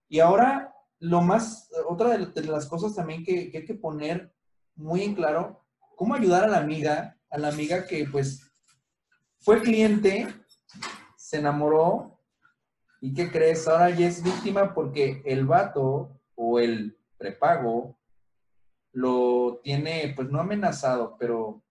Y 0.09 0.20
ahora, 0.20 0.74
lo 1.01 1.22
más, 1.22 1.70
otra 1.89 2.16
de, 2.16 2.43
las 2.45 2.66
cosas 2.66 2.95
también 2.95 3.24
que, 3.24 3.51
que 3.51 3.59
hay 3.59 3.64
que 3.64 3.74
poner 3.74 4.32
muy 4.76 5.03
en 5.03 5.14
claro, 5.14 5.64
cómo 5.97 6.14
ayudar 6.14 6.45
a 6.45 6.49
la 6.49 6.59
amiga 6.59 7.18
a 7.31 7.39
la 7.39 7.49
amiga 7.49 7.87
que 7.87 8.07
pues 8.11 8.43
fue 9.41 9.62
cliente, 9.62 10.29
se 11.16 11.39
enamoró 11.39 12.20
y 13.01 13.14
¿qué 13.14 13.31
crees? 13.31 13.68
Ahora 13.68 13.91
ya 13.91 14.09
es 14.09 14.22
víctima 14.22 14.74
porque 14.74 15.22
el 15.24 15.47
vato 15.47 16.20
o 16.35 16.59
el 16.59 16.99
prepago 17.16 17.99
lo 18.93 19.61
tiene, 19.62 20.12
pues 20.16 20.29
no 20.31 20.41
amenazado, 20.41 21.16
pero 21.18 21.62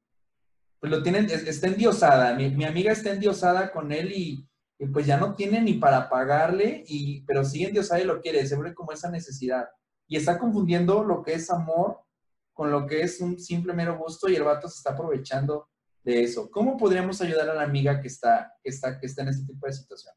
pues 0.79 0.91
lo 0.91 1.03
tienen, 1.03 1.25
está 1.29 1.67
endiosada. 1.67 2.35
Mi, 2.35 2.49
mi 2.49 2.65
amiga 2.65 2.91
está 2.91 3.11
endiosada 3.11 3.71
con 3.71 3.91
él 3.91 4.11
y, 4.13 4.47
pues 4.93 5.07
ya 5.07 5.17
no 5.17 5.33
tiene 5.33 5.59
ni 5.59 5.73
para 5.73 6.07
pagarle, 6.07 6.83
y, 6.87 7.21
pero 7.21 7.43
sigue 7.43 7.67
endiosada 7.67 7.99
y 7.99 8.05
lo 8.05 8.21
quiere, 8.21 8.47
vuelve 8.55 8.75
como 8.75 8.91
esa 8.91 9.09
necesidad. 9.09 9.67
Y 10.07 10.17
está 10.17 10.37
confundiendo 10.37 11.03
lo 11.03 11.23
que 11.23 11.33
es 11.33 11.49
amor 11.49 12.01
con 12.57 12.71
lo 12.71 12.87
que 12.87 13.01
es 13.01 13.21
un 13.21 13.39
simple 13.39 13.71
mero 13.71 13.99
gusto 13.99 14.27
y 14.27 14.35
el 14.35 14.43
vato 14.43 14.67
se 14.67 14.77
está 14.77 14.89
aprovechando 14.89 15.69
de 16.03 16.23
eso. 16.23 16.49
¿Cómo 16.49 16.75
podríamos 16.75 17.21
ayudar 17.21 17.47
a 17.51 17.53
la 17.53 17.61
amiga 17.61 18.01
que 18.01 18.07
está, 18.07 18.51
que 18.63 18.71
está, 18.71 18.99
que 18.99 19.05
está 19.05 19.21
en 19.21 19.27
este 19.27 19.45
tipo 19.45 19.67
de 19.67 19.73
situación? 19.73 20.15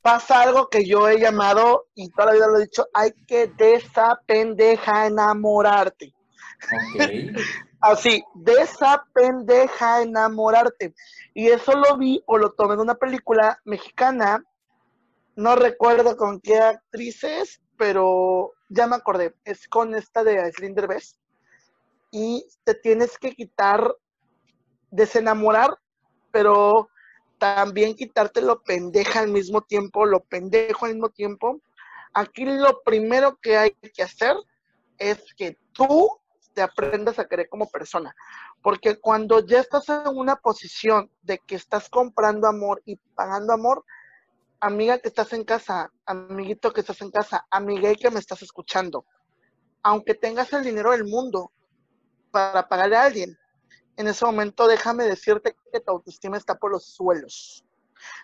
Pasa 0.00 0.40
algo 0.40 0.70
que 0.70 0.86
yo 0.86 1.06
he 1.06 1.20
llamado, 1.20 1.88
y 1.94 2.08
toda 2.08 2.28
la 2.28 2.32
vida 2.32 2.46
lo 2.46 2.56
he 2.56 2.62
dicho, 2.62 2.86
hay 2.94 3.12
que 3.26 3.48
desapendeja 3.48 5.06
enamorarte. 5.06 6.14
Okay. 6.94 7.30
Así, 7.82 8.24
desapendeja 8.34 10.00
enamorarte. 10.00 10.94
Y 11.34 11.48
eso 11.48 11.72
lo 11.76 11.98
vi 11.98 12.22
o 12.24 12.38
lo 12.38 12.52
tomé 12.52 12.72
en 12.72 12.80
una 12.80 12.94
película 12.94 13.60
mexicana, 13.66 14.42
no 15.36 15.56
recuerdo 15.56 16.16
con 16.16 16.40
qué 16.40 16.56
actrices, 16.56 17.60
pero 17.76 18.54
ya 18.70 18.86
me 18.86 18.96
acordé, 18.96 19.34
es 19.44 19.68
con 19.68 19.94
esta 19.94 20.24
de 20.24 20.50
Slinder 20.52 20.86
Best. 20.86 21.18
Y 22.10 22.46
te 22.64 22.74
tienes 22.74 23.18
que 23.18 23.34
quitar, 23.34 23.94
desenamorar, 24.90 25.78
pero 26.30 26.88
también 27.38 27.94
quitarte 27.94 28.40
lo 28.40 28.62
pendeja 28.62 29.20
al 29.20 29.28
mismo 29.28 29.60
tiempo, 29.62 30.06
lo 30.06 30.20
pendejo 30.20 30.86
al 30.86 30.94
mismo 30.94 31.10
tiempo. 31.10 31.60
Aquí 32.14 32.44
lo 32.44 32.82
primero 32.82 33.36
que 33.36 33.56
hay 33.56 33.70
que 33.72 34.02
hacer 34.02 34.36
es 34.98 35.34
que 35.34 35.58
tú 35.72 36.10
te 36.54 36.62
aprendas 36.62 37.18
a 37.18 37.26
querer 37.26 37.48
como 37.48 37.68
persona. 37.68 38.14
Porque 38.62 38.96
cuando 38.96 39.44
ya 39.44 39.60
estás 39.60 39.88
en 39.88 40.16
una 40.16 40.36
posición 40.36 41.10
de 41.22 41.38
que 41.38 41.56
estás 41.56 41.88
comprando 41.88 42.46
amor 42.46 42.82
y 42.84 42.96
pagando 43.14 43.52
amor, 43.52 43.84
amiga 44.60 44.98
que 44.98 45.08
estás 45.08 45.32
en 45.32 45.44
casa, 45.44 45.90
amiguito 46.06 46.72
que 46.72 46.80
estás 46.80 47.00
en 47.00 47.10
casa, 47.10 47.46
amiga 47.50 47.94
que 47.94 48.10
me 48.10 48.20
estás 48.20 48.42
escuchando, 48.42 49.06
aunque 49.82 50.14
tengas 50.14 50.52
el 50.52 50.64
dinero 50.64 50.92
del 50.92 51.04
mundo 51.04 51.50
para 52.30 52.68
pagarle 52.68 52.96
a 52.96 53.04
alguien, 53.04 53.36
en 53.96 54.08
ese 54.08 54.24
momento 54.24 54.66
déjame 54.66 55.04
decirte 55.04 55.56
que 55.72 55.80
tu 55.80 55.90
autoestima 55.90 56.36
está 56.36 56.54
por 56.54 56.70
los 56.70 56.84
suelos. 56.84 57.64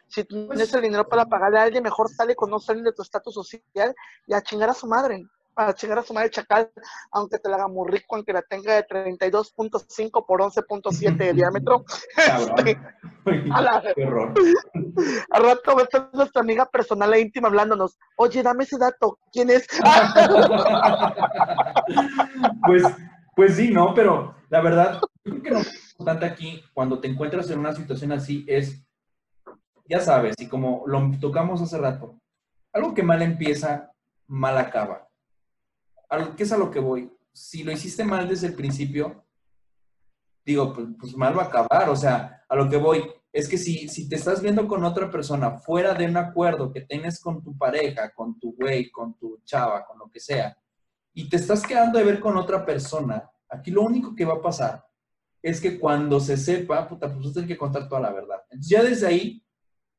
Si 0.08 0.24
tienes 0.24 0.46
pues 0.46 0.74
el 0.74 0.82
dinero 0.82 1.06
para 1.08 1.26
pagarle 1.26 1.58
a 1.58 1.62
alguien, 1.64 1.82
mejor 1.82 2.08
sale 2.10 2.34
con 2.34 2.50
no 2.50 2.58
salir 2.58 2.82
de 2.82 2.92
tu 2.92 3.02
estatus 3.02 3.34
social 3.34 3.94
y 4.26 4.32
a 4.32 4.42
chingar 4.42 4.70
a 4.70 4.74
su 4.74 4.86
madre 4.86 5.26
para 5.56 5.74
chingar 5.74 5.98
a 5.98 6.02
su 6.02 6.12
madre 6.12 6.28
chacal, 6.28 6.70
aunque 7.10 7.38
te 7.38 7.48
la 7.48 7.56
haga 7.56 7.66
muy 7.66 7.90
rico, 7.90 8.14
aunque 8.14 8.34
la 8.34 8.42
tenga 8.42 8.74
de 8.74 8.86
32.5 8.86 10.26
por 10.26 10.42
11.7 10.42 11.16
de 11.16 11.32
diámetro. 11.32 11.84
Este, 13.26 13.50
a 13.50 13.60
la, 13.60 13.82
Qué 13.94 14.04
horror. 14.04 14.34
Al 15.32 15.42
rato 15.42 15.74
va 15.74 15.80
a 15.80 15.84
estar 15.84 16.10
nuestra 16.12 16.42
amiga 16.42 16.66
personal 16.66 17.12
e 17.14 17.20
íntima 17.20 17.48
hablándonos. 17.48 17.98
Oye, 18.16 18.42
dame 18.42 18.64
ese 18.64 18.78
dato. 18.78 19.18
¿Quién 19.32 19.50
es? 19.50 19.66
pues, 22.66 22.84
pues 23.34 23.56
sí, 23.56 23.72
¿no? 23.72 23.94
Pero 23.94 24.36
la 24.48 24.60
verdad, 24.60 25.00
creo 25.24 25.42
que 25.42 25.50
lo 25.50 25.60
importante 25.92 26.26
aquí, 26.26 26.62
cuando 26.72 27.00
te 27.00 27.08
encuentras 27.08 27.50
en 27.50 27.58
una 27.58 27.72
situación 27.72 28.12
así, 28.12 28.44
es, 28.46 28.80
ya 29.88 30.00
sabes, 30.00 30.36
y 30.38 30.46
como 30.46 30.84
lo 30.86 31.10
tocamos 31.20 31.60
hace 31.62 31.78
rato, 31.78 32.20
algo 32.72 32.94
que 32.94 33.02
mal 33.02 33.22
empieza, 33.22 33.90
mal 34.28 34.56
acaba. 34.58 35.05
¿Qué 36.36 36.42
es 36.42 36.52
a 36.52 36.58
lo 36.58 36.70
que 36.70 36.80
voy? 36.80 37.10
Si 37.32 37.62
lo 37.62 37.72
hiciste 37.72 38.04
mal 38.04 38.28
desde 38.28 38.48
el 38.48 38.54
principio, 38.54 39.24
digo, 40.44 40.72
pues, 40.72 40.86
pues, 40.98 41.16
mal 41.16 41.36
va 41.36 41.42
a 41.42 41.46
acabar. 41.46 41.90
O 41.90 41.96
sea, 41.96 42.44
a 42.48 42.56
lo 42.56 42.68
que 42.68 42.76
voy 42.76 43.02
es 43.32 43.48
que 43.48 43.58
si, 43.58 43.88
si 43.88 44.08
te 44.08 44.16
estás 44.16 44.40
viendo 44.40 44.66
con 44.66 44.84
otra 44.84 45.10
persona 45.10 45.58
fuera 45.58 45.92
de 45.92 46.06
un 46.06 46.16
acuerdo 46.16 46.72
que 46.72 46.82
tienes 46.82 47.20
con 47.20 47.42
tu 47.42 47.56
pareja, 47.58 48.12
con 48.14 48.38
tu 48.38 48.54
güey, 48.54 48.90
con 48.90 49.18
tu 49.18 49.40
chava, 49.44 49.84
con 49.84 49.98
lo 49.98 50.08
que 50.10 50.20
sea, 50.20 50.56
y 51.12 51.28
te 51.28 51.36
estás 51.36 51.66
quedando 51.66 51.98
de 51.98 52.04
ver 52.04 52.20
con 52.20 52.36
otra 52.36 52.64
persona, 52.64 53.30
aquí 53.48 53.70
lo 53.70 53.82
único 53.82 54.14
que 54.14 54.24
va 54.24 54.34
a 54.34 54.42
pasar 54.42 54.86
es 55.42 55.60
que 55.60 55.78
cuando 55.78 56.18
se 56.18 56.36
sepa, 56.36 56.88
puta, 56.88 57.12
pues 57.12 57.32
tienes 57.32 57.48
que 57.48 57.56
contar 57.56 57.88
toda 57.88 58.00
la 58.00 58.12
verdad. 58.12 58.38
Entonces 58.50 58.70
ya 58.70 58.82
desde 58.82 59.06
ahí, 59.06 59.44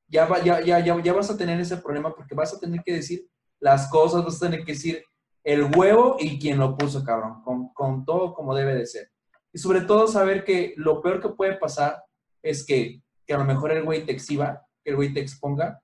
ya, 0.08 0.26
va, 0.26 0.44
ya, 0.44 0.62
ya, 0.62 0.80
ya, 0.80 1.02
ya 1.02 1.14
vas 1.14 1.30
a 1.30 1.38
tener 1.38 1.60
ese 1.60 1.78
problema 1.78 2.14
porque 2.14 2.36
vas 2.36 2.54
a 2.54 2.60
tener 2.60 2.82
que 2.84 2.94
decir 2.94 3.30
las 3.60 3.90
cosas, 3.90 4.24
vas 4.24 4.36
a 4.38 4.48
tener 4.48 4.66
que 4.66 4.74
decir 4.74 5.04
el 5.48 5.64
huevo 5.74 6.18
y 6.20 6.40
quien 6.40 6.60
lo 6.60 6.76
puso, 6.76 7.06
cabrón, 7.06 7.42
con, 7.74 8.04
todo 8.04 8.34
como 8.34 8.54
debe 8.54 8.76
de 8.76 8.86
ser. 8.86 9.10
Y 9.54 9.60
sobre 9.60 9.80
todo 9.80 10.06
saber 10.06 10.44
que 10.44 10.74
lo 10.76 11.02
peor 11.02 11.22
que 11.22 11.30
puede 11.30 11.56
pasar 11.56 12.04
es 12.44 12.66
que, 12.66 13.02
a 13.30 13.38
lo 13.38 13.46
mejor 13.46 13.72
el 13.72 13.86
güey 13.86 14.06
te 14.06 14.12
exhiba, 14.12 14.68
que 14.84 14.90
el 14.90 14.98
güey 14.98 15.14
te 15.14 15.22
exponga, 15.22 15.82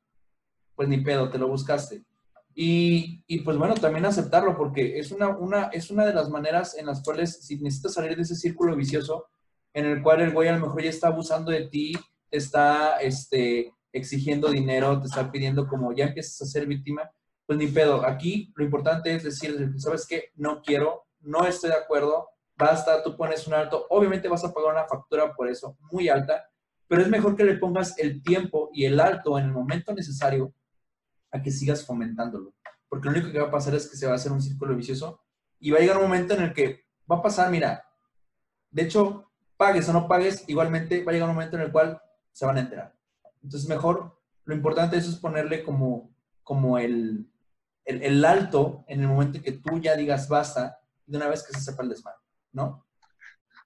pues 0.75 0.89
ni 0.89 0.97
pedo, 0.97 1.29
te 1.29 1.37
lo 1.37 1.47
buscaste. 1.47 2.03
Y, 2.53 3.23
pues 3.45 3.57
bueno, 3.57 3.73
también 3.75 4.05
aceptarlo, 4.05 4.57
porque 4.57 4.99
es 4.99 5.13
una, 5.13 5.29
una, 5.29 5.67
es 5.67 5.89
una 5.89 6.05
de 6.05 6.13
las 6.13 6.29
maneras 6.29 6.77
en 6.77 6.87
las 6.87 7.01
cuales 7.01 7.45
si 7.45 7.55
necesitas 7.61 7.93
salir 7.93 8.17
de 8.17 8.23
ese 8.23 8.35
círculo 8.35 8.75
vicioso, 8.75 9.27
en 9.73 9.85
el 9.85 10.03
cual 10.03 10.19
el 10.19 10.33
güey 10.33 10.49
a 10.49 10.57
lo 10.57 10.65
mejor 10.65 10.83
ya 10.83 10.89
está 10.89 11.07
abusando 11.07 11.51
de 11.51 11.69
ti, 11.69 11.93
te 12.29 12.37
está 12.37 12.97
este, 12.97 13.73
exigiendo 13.93 14.49
dinero, 14.49 14.99
te 14.99 15.07
está 15.07 15.31
pidiendo 15.31 15.67
como 15.67 15.93
ya 15.93 16.07
empiezas 16.07 16.41
a 16.41 16.51
ser 16.51 16.67
víctima, 16.67 17.09
pues 17.45 17.57
ni 17.59 17.67
pedo. 17.67 18.05
Aquí 18.05 18.51
lo 18.55 18.63
importante 18.63 19.15
es 19.15 19.23
decir, 19.23 19.73
¿sabes 19.77 20.05
qué? 20.07 20.31
No 20.35 20.61
quiero, 20.61 21.07
no 21.21 21.45
estoy 21.45 21.71
de 21.71 21.77
acuerdo, 21.77 22.29
basta, 22.55 23.03
tú 23.03 23.15
pones 23.15 23.47
un 23.47 23.53
alto. 23.53 23.85
Obviamente 23.89 24.27
vas 24.27 24.43
a 24.43 24.53
pagar 24.53 24.73
una 24.73 24.85
factura 24.85 25.33
por 25.33 25.49
eso 25.49 25.77
muy 25.91 26.09
alta, 26.09 26.45
pero 26.87 27.01
es 27.01 27.09
mejor 27.09 27.35
que 27.35 27.45
le 27.45 27.57
pongas 27.57 27.97
el 27.97 28.21
tiempo 28.23 28.69
y 28.73 28.85
el 28.85 28.99
alto 28.99 29.37
en 29.37 29.45
el 29.45 29.51
momento 29.51 29.93
necesario 29.93 30.53
a 31.31 31.41
que 31.41 31.51
sigas 31.51 31.85
fomentándolo. 31.85 32.53
Porque 32.87 33.05
lo 33.05 33.11
único 33.11 33.31
que 33.31 33.39
va 33.39 33.47
a 33.47 33.51
pasar 33.51 33.73
es 33.75 33.89
que 33.89 33.97
se 33.97 34.05
va 34.05 34.13
a 34.13 34.15
hacer 34.15 34.31
un 34.31 34.41
círculo 34.41 34.75
vicioso 34.75 35.21
y 35.59 35.71
va 35.71 35.79
a 35.79 35.81
llegar 35.81 35.97
un 35.97 36.03
momento 36.03 36.35
en 36.35 36.43
el 36.43 36.53
que 36.53 36.85
va 37.11 37.17
a 37.17 37.21
pasar, 37.21 37.49
mira, 37.49 37.85
de 38.69 38.83
hecho, 38.83 39.31
pagues 39.57 39.87
o 39.89 39.93
no 39.93 40.07
pagues, 40.07 40.43
igualmente 40.47 41.03
va 41.03 41.11
a 41.11 41.13
llegar 41.13 41.29
un 41.29 41.35
momento 41.35 41.55
en 41.55 41.63
el 41.63 41.71
cual 41.71 42.01
se 42.31 42.45
van 42.45 42.57
a 42.57 42.61
enterar. 42.61 42.95
Entonces, 43.41 43.67
mejor, 43.67 44.19
lo 44.45 44.55
importante 44.55 44.97
es 44.97 45.15
ponerle 45.15 45.63
como, 45.63 46.13
como 46.43 46.77
el, 46.77 47.32
el, 47.85 48.25
alto 48.25 48.83
en 48.87 49.01
el 49.01 49.07
momento 49.07 49.41
que 49.41 49.51
tú 49.53 49.79
ya 49.79 49.95
digas 49.95 50.27
basta, 50.27 50.79
de 51.05 51.17
una 51.17 51.27
vez 51.27 51.43
que 51.43 51.53
se 51.53 51.61
sepa 51.61 51.83
el 51.83 51.89
desmadre, 51.89 52.19
¿no? 52.51 52.85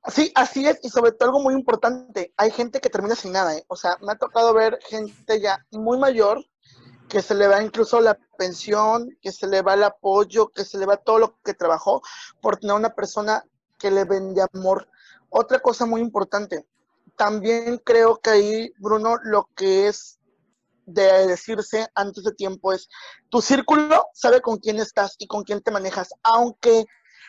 Sí, 0.07 0.32
así 0.36 0.65
es, 0.65 0.80
y 0.84 0.89
sobre 0.89 1.11
todo 1.11 1.30
algo 1.30 1.41
muy 1.41 1.53
importante, 1.53 2.34
hay 2.38 2.51
gente 2.51 2.80
que 2.80 2.89
termina 2.89 3.15
sin 3.15 3.34
nada, 3.34 3.55
¿eh? 3.55 3.65
o 3.68 3.76
sea, 3.76 3.97
me 4.01 4.13
ha 4.13 4.15
tocado 4.15 4.53
ver 4.53 4.80
gente 4.88 5.41
ya 5.41 5.65
muy 5.72 5.97
mayor 5.97 6.45
que 7.09 7.22
se 7.22 7.36
le 7.36 7.47
va 7.47 7.63
incluso 7.63 7.99
la 8.01 8.18
pensión, 8.38 9.18
que 9.22 9.32
se 9.32 9.47
le 9.47 9.61
va 9.61 9.74
el 9.74 9.84
apoyo, 9.84 10.49
que 10.49 10.65
se 10.65 10.78
le 10.78 10.86
va 10.86 10.97
todo 10.97 11.20
lo 11.20 11.39
que 11.41 11.53
trabajó 11.53 12.01
por 12.41 12.57
tener 12.57 12.76
una 12.76 12.93
persona 12.93 13.45
que 13.78 13.91
le 13.91 14.03
vende 14.03 14.45
amor. 14.53 14.89
Otra 15.30 15.59
cosa 15.59 15.86
muy 15.86 16.01
importante, 16.01 16.65
también 17.15 17.82
creo 17.84 18.18
que 18.18 18.30
ahí, 18.30 18.74
Bruno, 18.78 19.18
lo 19.24 19.49
que 19.55 19.88
es 19.88 20.16
de 20.88 21.28
decirse 21.28 21.88
antes 21.94 22.24
de 22.24 22.32
tiempo 22.32 22.74
es, 22.74 22.90
tu 23.30 23.42
círculo 23.42 24.08
sabe 24.14 24.42
con 24.42 24.58
quién 24.58 24.80
estás 24.80 25.16
y 25.20 25.28
con 25.28 25.44
quién 25.44 25.62
te 25.62 25.70
manejas, 25.70 26.10
aunque 26.24 26.86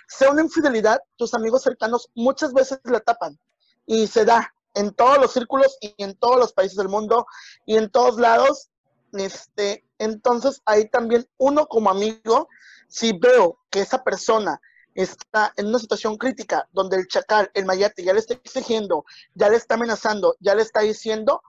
sea 0.07 0.31
una 0.31 0.43
infidelidad, 0.43 1.01
tus 1.17 1.35
amigos 1.35 1.63
cercanos 1.63 2.09
muchas 2.15 2.55
veces 2.55 2.81
la 2.85 3.01
tapan 3.01 3.39
y 3.85 4.07
se 4.07 4.25
da 4.25 4.55
en 4.75 4.93
todos 4.95 5.19
los 5.19 5.33
círculos 5.33 5.77
y 5.81 5.93
en 5.99 6.15
todos 6.15 6.39
los 6.39 6.53
países 6.53 6.77
del 6.77 6.89
mundo 6.89 7.27
y 7.67 7.77
en 7.77 7.91
todos 7.91 8.19
lados. 8.19 8.71
Este, 9.13 9.85
entonces 9.99 10.63
ahí 10.65 10.89
también 10.89 11.29
uno 11.37 11.67
como 11.67 11.91
amigo, 11.91 12.49
si 12.87 13.13
veo 13.13 13.59
que 13.71 13.81
esa 13.81 14.05
persona 14.05 14.61
está 14.95 15.53
en 15.57 15.67
una 15.67 15.79
situación 15.79 16.17
crítica 16.17 16.69
donde 16.73 16.97
el 16.97 17.09
chacal, 17.09 17.51
el 17.55 17.65
mayate 17.65 18.05
ya 18.05 18.13
le 18.13 18.21
está 18.21 18.35
exigiendo, 18.35 19.05
ya 19.35 19.49
le 19.49 19.57
está 19.57 19.75
amenazando, 19.75 20.37
ya 20.39 20.55
le 20.55 20.63
está 20.63 20.81
diciendo, 20.81 21.43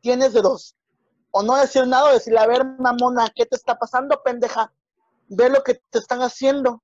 tienes 0.00 0.32
de 0.32 0.42
dos 0.42 0.75
o 1.36 1.42
no 1.42 1.54
decir 1.56 1.86
nada, 1.86 2.10
o 2.10 2.14
decirle, 2.14 2.38
a 2.38 2.46
ver, 2.46 2.64
mamona, 2.78 3.30
¿qué 3.34 3.44
te 3.44 3.56
está 3.56 3.78
pasando, 3.78 4.22
pendeja? 4.24 4.72
Ve 5.28 5.50
lo 5.50 5.62
que 5.62 5.74
te 5.90 5.98
están 5.98 6.20
haciendo. 6.20 6.82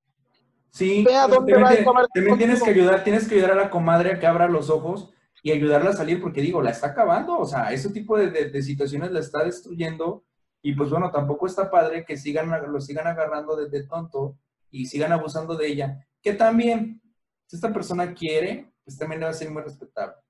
Sí, 0.70 1.04
Ve 1.04 1.16
a 1.16 1.26
dónde 1.26 1.54
también, 1.54 2.36
tienes 2.36 2.62
que 2.62 2.70
ayudar, 2.70 3.02
tienes 3.02 3.26
que 3.26 3.36
ayudar 3.36 3.52
a 3.52 3.62
la 3.62 3.70
comadre 3.70 4.12
a 4.12 4.18
que 4.18 4.26
abra 4.26 4.48
los 4.48 4.68
ojos 4.68 5.10
y 5.42 5.52
ayudarla 5.52 5.90
a 5.90 5.94
salir, 5.94 6.20
porque 6.20 6.42
digo, 6.42 6.60
la 6.60 6.70
está 6.70 6.88
acabando, 6.88 7.38
o 7.38 7.46
sea, 7.46 7.72
ese 7.72 7.90
tipo 7.90 8.18
de, 8.18 8.62
situaciones 8.62 9.10
la 9.10 9.20
está 9.20 9.42
destruyendo, 9.42 10.24
y 10.60 10.74
pues 10.74 10.90
bueno, 10.90 11.10
tampoco 11.10 11.46
está 11.46 11.70
padre 11.70 12.04
que 12.04 12.18
sigan, 12.18 12.50
lo 12.70 12.80
sigan 12.80 13.06
agarrando 13.06 13.56
de, 13.56 13.84
tonto 13.84 14.36
y 14.70 14.84
sigan 14.84 15.12
abusando 15.12 15.56
de 15.56 15.66
ella, 15.66 16.06
que 16.20 16.34
también, 16.34 17.00
si 17.46 17.56
esta 17.56 17.72
persona 17.72 18.12
quiere, 18.12 18.70
pues 18.84 18.98
también 18.98 19.20
debe 19.22 19.32
ser 19.32 19.50
muy 19.50 19.62
respetable. 19.62 20.21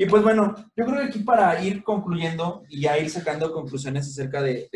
Y 0.00 0.06
pues 0.06 0.22
bueno, 0.22 0.54
yo 0.76 0.86
creo 0.86 0.98
que 0.98 1.06
aquí 1.06 1.18
para 1.18 1.60
ir 1.60 1.82
concluyendo 1.82 2.62
y 2.68 2.82
ya 2.82 2.96
ir 2.96 3.10
sacando 3.10 3.52
conclusiones 3.52 4.06
acerca 4.06 4.40
de, 4.40 4.70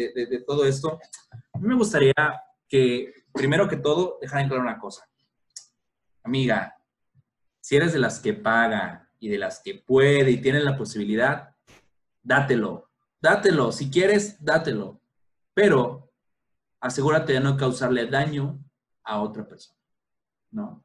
todo 0.44 0.66
esto, 0.66 0.98
a 1.52 1.58
mí 1.60 1.68
me 1.68 1.76
gustaría 1.76 2.12
que, 2.68 3.14
primero 3.32 3.68
que 3.68 3.76
todo, 3.76 4.18
dejar 4.20 4.40
en 4.40 4.48
claro 4.48 4.64
una 4.64 4.80
cosa. 4.80 5.08
Amiga, 6.24 6.76
si 7.60 7.76
eres 7.76 7.92
de 7.92 8.00
las 8.00 8.18
que 8.18 8.34
paga 8.34 9.08
y 9.20 9.28
de 9.28 9.38
las 9.38 9.60
que 9.60 9.76
puede 9.76 10.28
y 10.28 10.38
tiene 10.38 10.58
la 10.58 10.76
posibilidad, 10.76 11.54
dátelo, 12.20 12.90
dátelo. 13.20 13.70
Si 13.70 13.92
quieres, 13.92 14.44
dátelo. 14.44 15.00
Pero 15.54 16.10
asegúrate 16.80 17.34
de 17.34 17.40
no 17.40 17.56
causarle 17.56 18.06
daño 18.06 18.58
a 19.04 19.20
otra 19.20 19.46
persona, 19.46 19.78
¿no? 20.50 20.82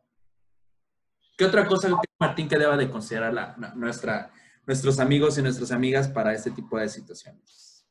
¿Qué 1.38 1.46
otra 1.46 1.68
cosa, 1.68 1.90
Martín, 2.20 2.50
que 2.50 2.58
deba 2.58 2.76
de 2.76 2.90
considerar 2.90 3.32
la, 3.32 3.56
nuestra, 3.76 4.34
nuestros 4.66 5.00
amigos 5.00 5.38
y 5.38 5.44
nuestras 5.44 5.72
amigas 5.72 6.08
para 6.08 6.34
este 6.34 6.50
tipo 6.50 6.80
de 6.80 6.90
situaciones? 6.90 7.86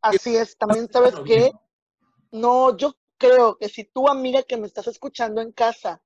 Así 0.00 0.36
es, 0.36 0.56
también 0.56 0.88
sabes 0.90 1.14
que, 1.26 1.50
no, 2.30 2.76
yo 2.76 2.94
creo 3.18 3.56
que 3.58 3.68
si 3.68 3.84
tu 3.84 4.08
amiga 4.08 4.44
que 4.44 4.56
me 4.56 4.68
estás 4.68 4.86
escuchando 4.86 5.40
en 5.40 5.50
casa 5.50 6.00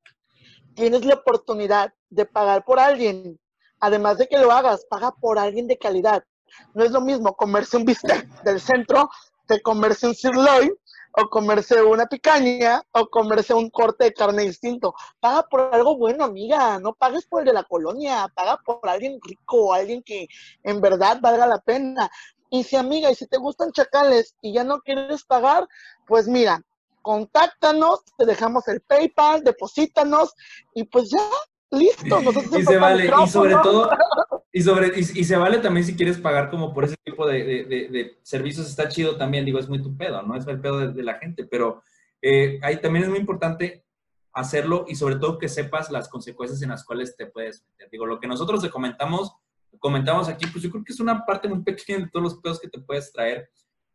tienes 0.74 1.04
la 1.04 1.16
oportunidad 1.16 1.92
de 2.08 2.24
pagar 2.24 2.64
por 2.64 2.80
alguien, 2.80 3.38
además 3.80 4.16
de 4.16 4.26
que 4.26 4.38
lo 4.38 4.50
hagas, 4.50 4.86
paga 4.88 5.10
por 5.10 5.38
alguien 5.38 5.66
de 5.66 5.76
calidad. 5.76 6.24
No 6.72 6.82
es 6.82 6.92
lo 6.92 7.02
mismo 7.02 7.36
comerse 7.36 7.76
un 7.76 7.84
bistec 7.84 8.26
del 8.42 8.60
centro 8.60 9.10
que 9.46 9.60
comerse 9.60 10.06
un 10.06 10.14
sirloin 10.14 10.72
o 11.12 11.28
comerse 11.28 11.82
una 11.82 12.06
picaña 12.06 12.82
o 12.92 13.08
comerse 13.08 13.54
un 13.54 13.70
corte 13.70 14.04
de 14.04 14.14
carne 14.14 14.44
distinto. 14.44 14.94
Paga 15.20 15.44
por 15.44 15.60
algo 15.72 15.96
bueno, 15.96 16.24
amiga, 16.24 16.78
no 16.78 16.94
pagues 16.94 17.26
por 17.26 17.40
el 17.40 17.46
de 17.46 17.52
la 17.52 17.64
colonia, 17.64 18.30
paga 18.34 18.58
por 18.64 18.88
alguien 18.88 19.18
rico, 19.22 19.72
alguien 19.72 20.02
que 20.02 20.28
en 20.62 20.80
verdad 20.80 21.18
valga 21.20 21.46
la 21.46 21.58
pena. 21.58 22.10
Y 22.50 22.64
si 22.64 22.76
amiga, 22.76 23.10
y 23.10 23.14
si 23.14 23.26
te 23.26 23.36
gustan 23.36 23.72
chacales 23.72 24.34
y 24.40 24.52
ya 24.52 24.64
no 24.64 24.80
quieres 24.80 25.24
pagar, 25.24 25.68
pues 26.06 26.26
mira, 26.28 26.62
contáctanos, 27.02 28.04
te 28.16 28.24
dejamos 28.24 28.66
el 28.68 28.80
PayPal, 28.80 29.44
deposítanos 29.44 30.34
y 30.74 30.84
pues 30.84 31.10
ya, 31.10 31.28
listo. 31.70 32.20
y 32.58 32.62
se 32.64 32.78
vale, 32.78 33.10
y 33.24 33.28
sobre 33.28 33.54
todo, 33.56 33.90
y, 34.52 34.62
sobre, 34.62 34.98
y, 34.98 35.02
se 35.02 35.36
vale 35.36 35.58
también 35.58 35.84
si 35.84 35.94
quieres 35.94 36.18
pagar 36.18 36.50
como 36.50 36.72
por 36.72 36.84
ese 36.84 36.96
tipo 37.04 37.26
de, 37.26 38.18
servicios, 38.22 38.68
está 38.68 38.88
chido 38.88 39.16
también, 39.16 39.44
digo, 39.44 39.58
es 39.58 39.68
muy 39.68 39.82
tu 39.82 39.96
pedo, 39.96 40.22
¿no? 40.22 40.36
Es 40.36 40.46
el 40.46 40.60
pedo 40.60 40.90
de, 40.90 41.02
la 41.02 41.14
gente, 41.14 41.44
pero 41.44 41.82
eh, 42.22 42.58
ahí 42.62 42.80
también 42.80 43.04
es 43.04 43.10
muy 43.10 43.18
importante 43.18 43.84
hacerlo 44.32 44.86
y 44.88 44.94
sobre 44.94 45.16
todo 45.16 45.38
que 45.38 45.48
sepas 45.48 45.90
las 45.90 46.08
consecuencias 46.08 46.62
en 46.62 46.70
las 46.70 46.84
cuales 46.84 47.16
te 47.16 47.26
puedes 47.26 47.64
meter. 47.66 47.90
Digo, 47.90 48.06
lo 48.06 48.20
que 48.20 48.26
nosotros 48.26 48.62
te 48.62 48.70
comentamos, 48.70 49.34
comentamos 49.78 50.28
aquí, 50.28 50.46
pues 50.46 50.64
yo 50.64 50.70
creo 50.70 50.84
que 50.84 50.92
es 50.92 51.00
una 51.00 51.26
parte 51.26 51.48
muy 51.48 51.62
pequeña 51.62 51.98
de 51.98 52.08
todos 52.08 52.22
los 52.22 52.40
pedos 52.40 52.58
que 52.58 52.68
te 52.68 52.80
puedes 52.80 53.12
traer, 53.12 53.50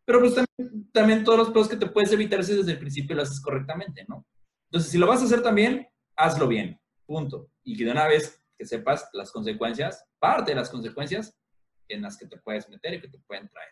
pero 0.06 0.20
pues 0.20 0.36
también, 0.36 0.92
también 0.92 1.24
todos 1.24 1.40
los 1.40 1.50
pedos 1.50 1.70
que 1.70 1.78
te 1.78 1.88
puedes 1.88 2.12
evitar 2.12 2.44
si 2.44 2.56
desde 2.56 2.74
el 2.74 2.80
principio 2.80 3.16
lo 3.16 3.24
haces 3.24 3.42
correctamente, 3.42 4.06
¿no? 4.08 4.26
Entonces, 4.66 4.92
si 4.92 4.98
lo 4.98 5.08
vas 5.08 5.22
a 5.22 5.26
hacer 5.26 5.42
también, 5.42 5.88
hazlo 6.16 6.48
bien, 6.48 6.80
punto. 7.06 7.48
Y 7.64 7.78
que 7.78 7.86
de 7.86 7.92
una 7.92 8.08
vez 8.08 8.43
que 8.58 8.66
sepas 8.66 9.10
las 9.14 9.32
consecuencias, 9.32 10.06
parte 10.20 10.52
de 10.52 10.56
las 10.56 10.70
consecuencias 10.70 11.36
en 11.90 12.02
las 12.02 12.18
que 12.18 12.28
te 12.28 12.38
puedes 12.38 12.70
meter 12.70 12.94
y 12.94 13.02
que 13.02 13.10
te 13.10 13.20
pueden 13.20 13.48
traer. 13.50 13.70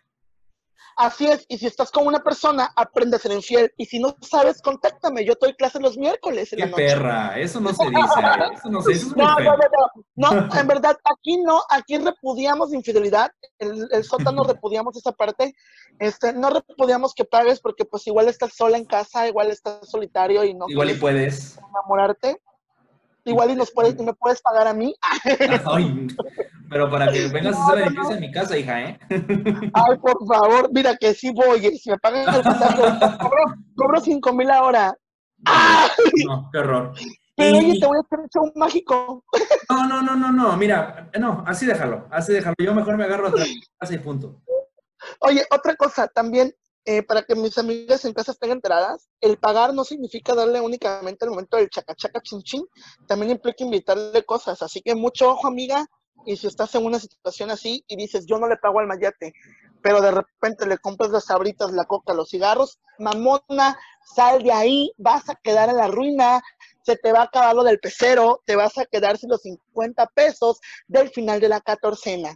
Así 0.97 1.25
es, 1.25 1.45
y 1.47 1.57
si 1.57 1.67
estás 1.67 1.89
con 1.89 2.05
una 2.05 2.19
persona, 2.19 2.71
aprende 2.75 3.15
a 3.15 3.19
ser 3.19 3.31
infiel. 3.31 3.71
Y 3.77 3.85
si 3.85 3.99
no 3.99 4.15
sabes, 4.21 4.61
contáctame. 4.61 5.25
Yo 5.25 5.33
doy 5.39 5.53
clase 5.53 5.79
los 5.79 5.97
miércoles. 5.97 6.51
En 6.53 6.59
Qué 6.59 6.67
perra, 6.67 7.39
eso 7.39 7.59
no 7.61 7.73
se 7.73 7.85
dice. 7.85 8.01
Eso 8.53 8.69
no 8.69 8.81
se 8.81 8.93
dice. 8.93 9.07
no, 9.15 9.39
no, 9.39 9.55
no, 10.15 10.31
no, 10.31 10.59
en 10.59 10.67
verdad, 10.67 10.97
aquí 11.05 11.41
no, 11.41 11.61
aquí 11.69 11.97
repudiamos 11.97 12.73
infidelidad. 12.73 13.31
El, 13.57 13.87
el 13.91 14.03
sótano 14.03 14.43
repudiamos 14.47 14.95
esa 14.97 15.11
parte. 15.11 15.55
Este, 15.99 16.33
no 16.33 16.49
repudiamos 16.49 17.13
que 17.13 17.25
pagues 17.25 17.61
porque, 17.61 17.85
pues, 17.85 18.05
igual 18.07 18.27
estás 18.27 18.53
sola 18.53 18.77
en 18.77 18.85
casa, 18.85 19.27
igual 19.27 19.49
estás 19.49 19.89
solitario 19.89 20.43
y 20.43 20.53
no. 20.53 20.65
Igual 20.67 20.91
y 20.91 20.95
puedes. 20.95 21.57
Enamorarte. 21.57 22.41
Igual 23.23 23.51
y 23.51 23.55
nos 23.55 23.71
puedes, 23.71 23.95
me 23.99 24.13
puedes 24.13 24.41
pagar 24.41 24.67
a 24.67 24.73
mí. 24.73 24.95
Ay, 25.65 26.07
pero 26.69 26.89
para 26.89 27.11
que 27.11 27.27
vengas 27.27 27.55
a 27.55 27.63
hacer 27.65 27.79
edificio 27.79 28.15
en 28.15 28.21
mi 28.21 28.31
casa, 28.31 28.57
hija, 28.57 28.81
¿eh? 28.81 28.99
Ay, 29.09 29.97
por 30.01 30.25
favor, 30.27 30.69
mira 30.73 30.95
que 30.97 31.13
sí 31.13 31.31
voy. 31.31 31.65
¿eh? 31.65 31.77
Si 31.77 31.89
me 31.91 31.97
pagan 31.99 32.33
el 32.33 32.43
cobro, 33.19 33.55
cobro 33.75 33.99
5 33.99 34.33
mil 34.33 34.49
ahora. 34.49 34.95
No, 36.25 36.49
qué 36.51 36.59
horror. 36.59 36.93
Pero 37.35 37.57
oye, 37.57 37.79
te 37.79 37.85
voy 37.85 37.97
a 37.97 38.01
hacer 38.01 38.19
un 38.19 38.29
show 38.29 38.51
mágico. 38.55 39.23
No, 39.69 39.87
no, 39.87 40.01
no, 40.01 40.15
no, 40.15 40.31
no, 40.31 40.57
mira, 40.57 41.09
no, 41.19 41.43
así 41.47 41.65
déjalo, 41.65 42.07
así 42.11 42.33
déjalo. 42.33 42.55
Yo 42.59 42.73
mejor 42.73 42.97
me 42.97 43.05
agarro 43.05 43.27
a 43.27 43.31
casa 43.31 43.93
y 43.93 43.97
punto. 43.99 44.41
Oye, 45.19 45.43
otra 45.51 45.75
cosa, 45.75 46.07
también 46.07 46.53
eh, 46.85 47.03
para 47.03 47.23
que 47.23 47.35
mis 47.35 47.57
amigas 47.57 48.05
en 48.05 48.13
casa 48.13 48.31
estén 48.31 48.51
enteradas, 48.51 49.07
el 49.21 49.37
pagar 49.37 49.73
no 49.73 49.83
significa 49.83 50.33
darle 50.33 50.59
únicamente 50.61 51.25
el 51.25 51.31
momento 51.31 51.57
del 51.57 51.69
chacachaca 51.69 52.21
chin 52.21 52.41
chin, 52.41 52.65
también 53.07 53.31
implica 53.31 53.63
invitarle 53.63 54.23
cosas. 54.23 54.61
Así 54.61 54.81
que 54.81 54.95
mucho 54.95 55.29
ojo, 55.29 55.47
amiga, 55.47 55.85
y 56.25 56.37
si 56.37 56.47
estás 56.47 56.73
en 56.75 56.85
una 56.85 56.99
situación 56.99 57.51
así 57.51 57.83
y 57.87 57.95
dices, 57.95 58.25
yo 58.25 58.37
no 58.37 58.47
le 58.47 58.57
pago 58.57 58.79
al 58.79 58.87
mayate, 58.87 59.33
pero 59.81 60.01
de 60.01 60.11
repente 60.11 60.65
le 60.65 60.77
compras 60.77 61.11
las 61.11 61.25
sabritas, 61.25 61.71
la 61.71 61.85
coca, 61.85 62.13
los 62.13 62.29
cigarros, 62.29 62.79
mamona, 62.99 63.77
sal 64.03 64.43
de 64.43 64.51
ahí, 64.51 64.91
vas 64.97 65.29
a 65.29 65.35
quedar 65.35 65.69
en 65.69 65.77
la 65.77 65.87
ruina, 65.87 66.41
se 66.83 66.95
te 66.95 67.11
va 67.11 67.21
a 67.21 67.23
acabar 67.23 67.55
lo 67.55 67.63
del 67.63 67.79
pecero, 67.79 68.41
te 68.45 68.55
vas 68.55 68.77
a 68.77 68.85
quedar 68.85 69.17
sin 69.17 69.29
los 69.29 69.41
50 69.41 70.07
pesos 70.15 70.59
del 70.87 71.09
final 71.09 71.39
de 71.39 71.49
la 71.49 71.61
catorcena. 71.61 72.35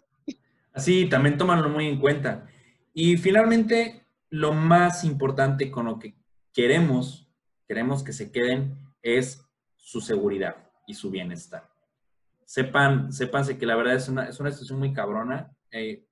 Así, 0.74 1.08
también 1.08 1.38
tómalo 1.38 1.70
muy 1.70 1.88
en 1.88 2.00
cuenta. 2.00 2.48
Y 2.93 3.18
finalmente, 3.18 4.05
lo 4.36 4.52
más 4.52 5.06
importante 5.06 5.72
con 5.72 5.86
lo 5.86 5.98
que 5.98 6.18
queremos, 6.54 7.32
queremos 7.68 8.04
que 8.04 8.12
se 8.12 8.34
queden, 8.34 8.78
es 9.02 9.42
su 9.78 10.02
seguridad 10.02 10.58
y 10.86 10.94
su 10.94 11.10
bienestar. 11.10 11.70
Sepan, 12.44 13.14
sépanse 13.14 13.58
que 13.58 13.66
la 13.66 13.78
verdad 13.78 13.96
es 13.96 14.10
una, 14.10 14.28
es 14.28 14.38
una 14.42 14.52
situación 14.52 14.80
muy 14.80 14.92
cabrona. 14.92 15.56
Eh, 15.72 16.06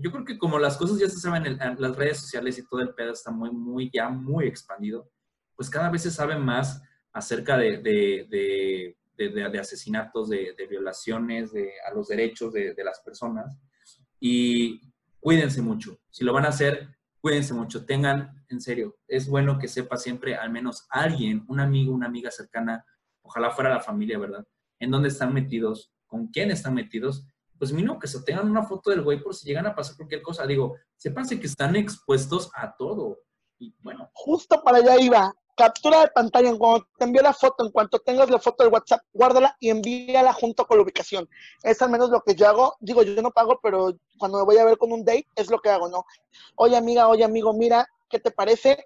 yo 0.00 0.10
creo 0.10 0.24
que 0.24 0.38
como 0.38 0.58
las 0.58 0.78
cosas 0.78 0.98
ya 0.98 1.08
se 1.08 1.20
saben 1.20 1.44
en, 1.46 1.58
las 1.78 1.96
redes 1.96 2.18
sociales 2.18 2.58
y 2.58 2.66
todo 2.66 2.80
el 2.80 2.94
pedo 2.94 3.12
está 3.12 3.30
muy, 3.30 3.50
muy, 3.50 3.90
ya 3.92 4.08
muy 4.08 4.46
expandido, 4.46 5.10
pues 5.54 5.68
cada 5.68 5.90
vez 5.90 6.02
se 6.02 6.10
sabe 6.10 6.38
más 6.38 6.82
acerca 7.12 7.58
de, 7.58 7.78
de, 7.78 8.96
de, 9.16 9.28
de 9.28 9.58
asesinatos, 9.58 10.30
de, 10.30 10.66
violaciones 10.68 11.52
a 11.86 11.94
los 11.94 12.08
derechos 12.08 12.54
de, 12.54 12.74
las 12.82 13.00
personas. 13.00 13.58
Y 14.18 14.80
cuídense 15.20 15.60
mucho. 15.60 15.98
Si 16.10 16.24
lo 16.24 16.32
van 16.32 16.46
a 16.46 16.48
hacer, 16.48 16.95
cuídense 17.26 17.54
mucho, 17.54 17.84
tengan, 17.84 18.40
en 18.48 18.60
serio, 18.60 18.96
es 19.08 19.28
bueno 19.28 19.58
que 19.58 19.66
sepa 19.66 19.96
siempre 19.96 20.36
al 20.36 20.48
menos 20.48 20.86
alguien, 20.88 21.44
un 21.48 21.58
amigo, 21.58 21.92
una 21.92 22.06
amiga 22.06 22.30
cercana, 22.30 22.86
ojalá 23.20 23.50
fuera 23.50 23.68
la 23.68 23.80
familia, 23.80 24.16
¿verdad? 24.16 24.46
En 24.78 24.92
dónde 24.92 25.08
están 25.08 25.34
metidos, 25.34 25.92
con 26.06 26.28
quién 26.28 26.52
están 26.52 26.74
metidos, 26.74 27.26
pues 27.58 27.72
mínimo 27.72 27.98
que 27.98 28.06
se 28.06 28.22
tengan 28.22 28.48
una 28.48 28.62
foto 28.62 28.90
del 28.90 29.02
güey 29.02 29.20
por 29.20 29.34
si 29.34 29.44
llegan 29.44 29.66
a 29.66 29.74
pasar 29.74 29.96
cualquier 29.96 30.22
cosa. 30.22 30.46
Digo, 30.46 30.76
sépanse 30.94 31.40
que 31.40 31.48
están 31.48 31.74
expuestos 31.74 32.48
a 32.54 32.76
todo. 32.76 33.18
Y 33.58 33.74
bueno. 33.80 34.08
Justo 34.12 34.62
para 34.62 34.78
allá 34.78 34.96
iba 35.00 35.34
captura 35.56 36.02
de 36.02 36.08
pantalla, 36.08 36.54
cuando 36.56 36.86
te 36.98 37.04
envío 37.04 37.22
la 37.22 37.32
foto, 37.32 37.64
en 37.64 37.72
cuanto 37.72 37.98
tengas 37.98 38.30
la 38.30 38.38
foto 38.38 38.62
del 38.62 38.72
WhatsApp, 38.72 39.00
guárdala 39.12 39.56
y 39.58 39.70
envíala 39.70 40.32
junto 40.32 40.66
con 40.66 40.76
la 40.76 40.84
ubicación. 40.84 41.28
Es 41.62 41.80
al 41.82 41.90
menos 41.90 42.10
lo 42.10 42.20
que 42.20 42.34
yo 42.34 42.46
hago. 42.46 42.76
Digo, 42.80 43.02
yo 43.02 43.20
no 43.22 43.30
pago, 43.30 43.58
pero 43.62 43.96
cuando 44.18 44.38
me 44.38 44.44
voy 44.44 44.58
a 44.58 44.64
ver 44.64 44.76
con 44.76 44.92
un 44.92 45.04
date, 45.04 45.26
es 45.34 45.50
lo 45.50 45.58
que 45.58 45.70
hago, 45.70 45.88
¿no? 45.88 46.04
Oye, 46.56 46.76
amiga, 46.76 47.08
oye, 47.08 47.24
amigo, 47.24 47.52
mira, 47.54 47.88
¿qué 48.10 48.20
te 48.20 48.30
parece? 48.30 48.84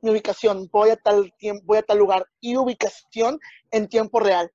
Mi 0.00 0.10
ubicación, 0.10 0.68
voy 0.70 0.90
a 0.90 0.96
tal 0.96 1.32
tiempo, 1.36 1.64
voy 1.66 1.78
a 1.78 1.82
tal 1.82 1.98
lugar 1.98 2.26
y 2.40 2.56
ubicación 2.56 3.40
en 3.70 3.88
tiempo 3.88 4.20
real. 4.20 4.50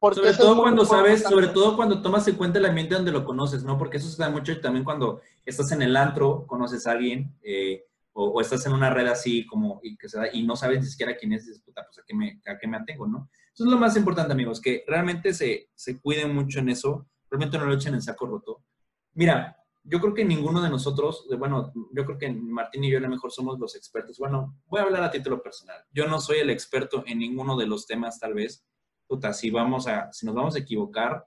sobre 0.00 0.32
todo 0.32 0.56
cuando 0.56 0.84
sabes, 0.86 1.22
sobre 1.24 1.48
todo 1.48 1.76
cuando 1.76 2.00
tomas 2.00 2.26
en 2.28 2.36
cuenta 2.36 2.58
el 2.58 2.66
ambiente 2.66 2.94
donde 2.94 3.12
lo 3.12 3.24
conoces, 3.24 3.64
¿no? 3.64 3.76
Porque 3.76 3.98
eso 3.98 4.08
se 4.08 4.22
da 4.22 4.30
mucho 4.30 4.58
también 4.60 4.84
cuando 4.84 5.20
estás 5.44 5.72
en 5.72 5.82
el 5.82 5.94
antro, 5.96 6.46
conoces 6.46 6.86
a 6.86 6.92
alguien, 6.92 7.34
eh, 7.42 7.84
o, 8.18 8.40
estás 8.40 8.64
en 8.66 8.72
una 8.72 8.88
red 8.88 9.06
así 9.06 9.46
como 9.46 9.80
y, 9.82 10.42
no 10.44 10.56
sabes 10.56 10.80
ni 10.80 10.86
siquiera 10.86 11.16
quién 11.16 11.32
es, 11.34 11.60
puta, 11.64 11.84
pues 11.84 11.98
a 11.98 12.02
qué, 12.06 12.14
me, 12.14 12.40
a 12.46 12.58
qué 12.58 12.66
me 12.66 12.78
atengo, 12.78 13.06
¿no? 13.06 13.28
Eso 13.52 13.64
es 13.64 13.70
lo 13.70 13.78
más 13.78 13.96
importante, 13.96 14.32
amigos, 14.32 14.60
que 14.60 14.84
realmente 14.86 15.34
se, 15.34 15.70
se 15.74 16.00
cuiden 16.00 16.34
mucho 16.34 16.60
en 16.60 16.70
eso, 16.70 17.06
realmente 17.30 17.58
no 17.58 17.66
lo 17.66 17.74
echen 17.74 17.94
en 17.94 18.00
saco 18.00 18.26
roto. 18.26 18.64
Mira, 19.12 19.56
yo 19.84 20.00
creo 20.00 20.14
que 20.14 20.24
ninguno 20.24 20.62
de 20.62 20.70
nosotros, 20.70 21.26
bueno, 21.38 21.72
yo 21.92 22.04
creo 22.06 22.18
que 22.18 22.30
Martín 22.30 22.84
y 22.84 22.90
yo 22.90 22.98
a 22.98 23.02
lo 23.02 23.08
mejor 23.08 23.30
somos 23.30 23.58
los 23.58 23.76
expertos. 23.76 24.18
Bueno, 24.18 24.58
voy 24.66 24.80
a 24.80 24.84
hablar 24.84 25.04
a 25.04 25.10
título 25.10 25.42
personal. 25.42 25.76
Yo 25.92 26.08
no 26.08 26.18
soy 26.20 26.38
el 26.38 26.50
experto 26.50 27.04
en 27.06 27.18
ninguno 27.18 27.56
de 27.56 27.66
los 27.66 27.86
temas, 27.86 28.18
tal 28.18 28.34
vez. 28.34 28.66
Puta, 29.06 29.32
si 29.32 29.50
vamos 29.50 29.86
a, 29.86 30.10
si 30.12 30.26
nos 30.26 30.34
vamos 30.34 30.56
a 30.56 30.58
equivocar, 30.58 31.26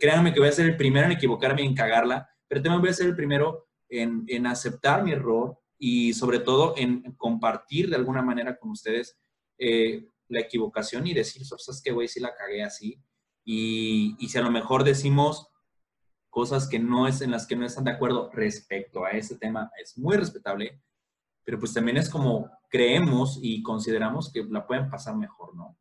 créanme 0.00 0.32
que 0.32 0.40
voy 0.40 0.48
a 0.48 0.52
ser 0.52 0.66
el 0.66 0.76
primero 0.76 1.06
en 1.06 1.12
equivocarme 1.12 1.62
y 1.62 1.66
en 1.66 1.74
cagarla, 1.74 2.28
pero 2.48 2.62
también 2.62 2.80
voy 2.80 2.90
a 2.90 2.94
ser 2.94 3.06
el 3.06 3.16
primero 3.16 3.68
en, 3.88 4.24
en 4.28 4.46
aceptar 4.46 5.02
mi 5.02 5.12
error, 5.12 5.58
y 5.78 6.14
sobre 6.14 6.38
todo 6.38 6.74
en 6.76 7.14
compartir 7.16 7.90
de 7.90 7.96
alguna 7.96 8.22
manera 8.22 8.58
con 8.58 8.70
ustedes 8.70 9.18
eh, 9.58 10.08
la 10.28 10.40
equivocación 10.40 11.06
y 11.06 11.14
decir, 11.14 11.44
¿sabes 11.44 11.80
qué, 11.82 11.92
güey? 11.92 12.08
Si 12.08 12.20
la 12.20 12.34
cagué 12.34 12.62
así. 12.62 13.02
Y, 13.44 14.16
y, 14.18 14.28
si 14.28 14.38
a 14.38 14.42
lo 14.42 14.50
mejor 14.50 14.84
decimos 14.84 15.50
cosas 16.30 16.66
que 16.66 16.78
no 16.78 17.06
es 17.06 17.20
en 17.20 17.30
las 17.30 17.46
que 17.46 17.56
no 17.56 17.66
están 17.66 17.84
de 17.84 17.90
acuerdo 17.90 18.30
respecto 18.32 19.04
a 19.04 19.10
ese 19.10 19.36
tema, 19.36 19.70
es 19.80 19.98
muy 19.98 20.16
respetable, 20.16 20.82
pero 21.44 21.58
pues 21.58 21.74
también 21.74 21.98
es 21.98 22.08
como 22.08 22.50
creemos 22.70 23.38
y 23.40 23.62
consideramos 23.62 24.32
que 24.32 24.42
la 24.44 24.66
pueden 24.66 24.90
pasar 24.90 25.14
mejor, 25.14 25.54
¿no? 25.54 25.78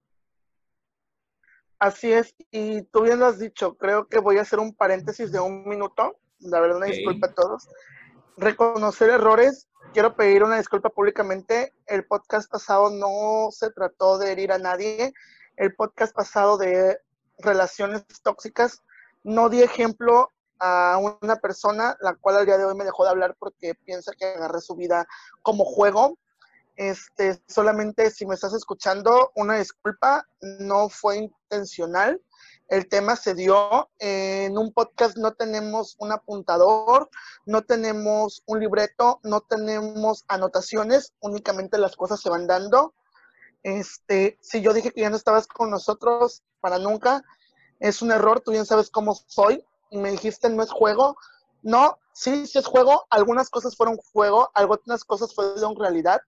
Así 1.79 2.11
es, 2.11 2.35
y 2.51 2.83
tú 2.83 3.01
bien 3.01 3.19
lo 3.19 3.25
has 3.25 3.39
dicho, 3.39 3.77
creo 3.77 4.07
que 4.07 4.19
voy 4.19 4.37
a 4.37 4.41
hacer 4.41 4.59
un 4.59 4.73
paréntesis 4.75 5.31
de 5.31 5.39
un 5.39 5.67
minuto, 5.67 6.17
la 6.39 6.59
verdad 6.59 6.77
una 6.77 6.85
disculpa 6.85 7.27
a 7.27 7.33
todos. 7.33 7.67
Reconocer 8.37 9.09
errores 9.09 9.69
quiero 9.91 10.15
pedir 10.15 10.43
una 10.43 10.57
disculpa 10.57 10.89
públicamente. 10.89 11.73
El 11.87 12.05
podcast 12.05 12.49
pasado 12.49 12.89
no 12.89 13.51
se 13.51 13.71
trató 13.71 14.17
de 14.17 14.31
herir 14.31 14.51
a 14.51 14.57
nadie. 14.57 15.13
El 15.57 15.75
podcast 15.75 16.15
pasado 16.15 16.57
de 16.57 16.99
relaciones 17.39 18.03
tóxicas 18.21 18.83
no 19.23 19.49
di 19.49 19.61
ejemplo 19.61 20.29
a 20.59 20.97
una 21.21 21.35
persona, 21.37 21.97
la 21.99 22.15
cual 22.15 22.37
al 22.37 22.45
día 22.45 22.57
de 22.57 22.65
hoy 22.65 22.75
me 22.75 22.85
dejó 22.85 23.03
de 23.03 23.09
hablar 23.09 23.35
porque 23.37 23.75
piensa 23.85 24.13
que 24.17 24.25
agarré 24.25 24.61
su 24.61 24.75
vida 24.75 25.05
como 25.41 25.65
juego. 25.65 26.17
Este, 26.75 27.39
solamente 27.47 28.09
si 28.09 28.25
me 28.25 28.35
estás 28.35 28.53
escuchando, 28.53 29.31
una 29.35 29.57
disculpa, 29.57 30.25
no 30.41 30.89
fue 30.89 31.17
intencional 31.17 32.21
el 32.67 32.87
tema 32.87 33.15
se 33.15 33.33
dio. 33.33 33.89
En 33.99 34.57
un 34.57 34.73
podcast 34.73 35.17
no 35.17 35.33
tenemos 35.33 35.95
un 35.99 36.11
apuntador, 36.11 37.09
no 37.45 37.61
tenemos 37.63 38.43
un 38.45 38.59
libreto, 38.59 39.19
no 39.23 39.41
tenemos 39.41 40.25
anotaciones, 40.27 41.13
únicamente 41.19 41.77
las 41.77 41.95
cosas 41.95 42.21
se 42.21 42.29
van 42.29 42.47
dando. 42.47 42.93
Este, 43.63 44.37
si 44.41 44.61
yo 44.61 44.73
dije 44.73 44.91
que 44.91 45.01
ya 45.01 45.09
no 45.09 45.15
estabas 45.15 45.47
con 45.47 45.69
nosotros 45.69 46.43
para 46.59 46.79
nunca, 46.79 47.23
es 47.79 48.01
un 48.01 48.11
error, 48.11 48.41
tú 48.41 48.51
bien 48.51 48.65
sabes 48.65 48.89
cómo 48.89 49.15
soy, 49.27 49.63
me 49.91 50.11
dijiste 50.11 50.49
no 50.49 50.63
es 50.63 50.71
juego. 50.71 51.17
No, 51.61 51.97
sí, 52.13 52.45
sí 52.45 52.57
es 52.59 52.65
juego, 52.65 53.05
algunas 53.09 53.49
cosas 53.49 53.77
fueron 53.77 53.97
juego, 53.97 54.51
algunas 54.53 55.05
cosas 55.05 55.33
fueron 55.33 55.75
realidad. 55.77 56.21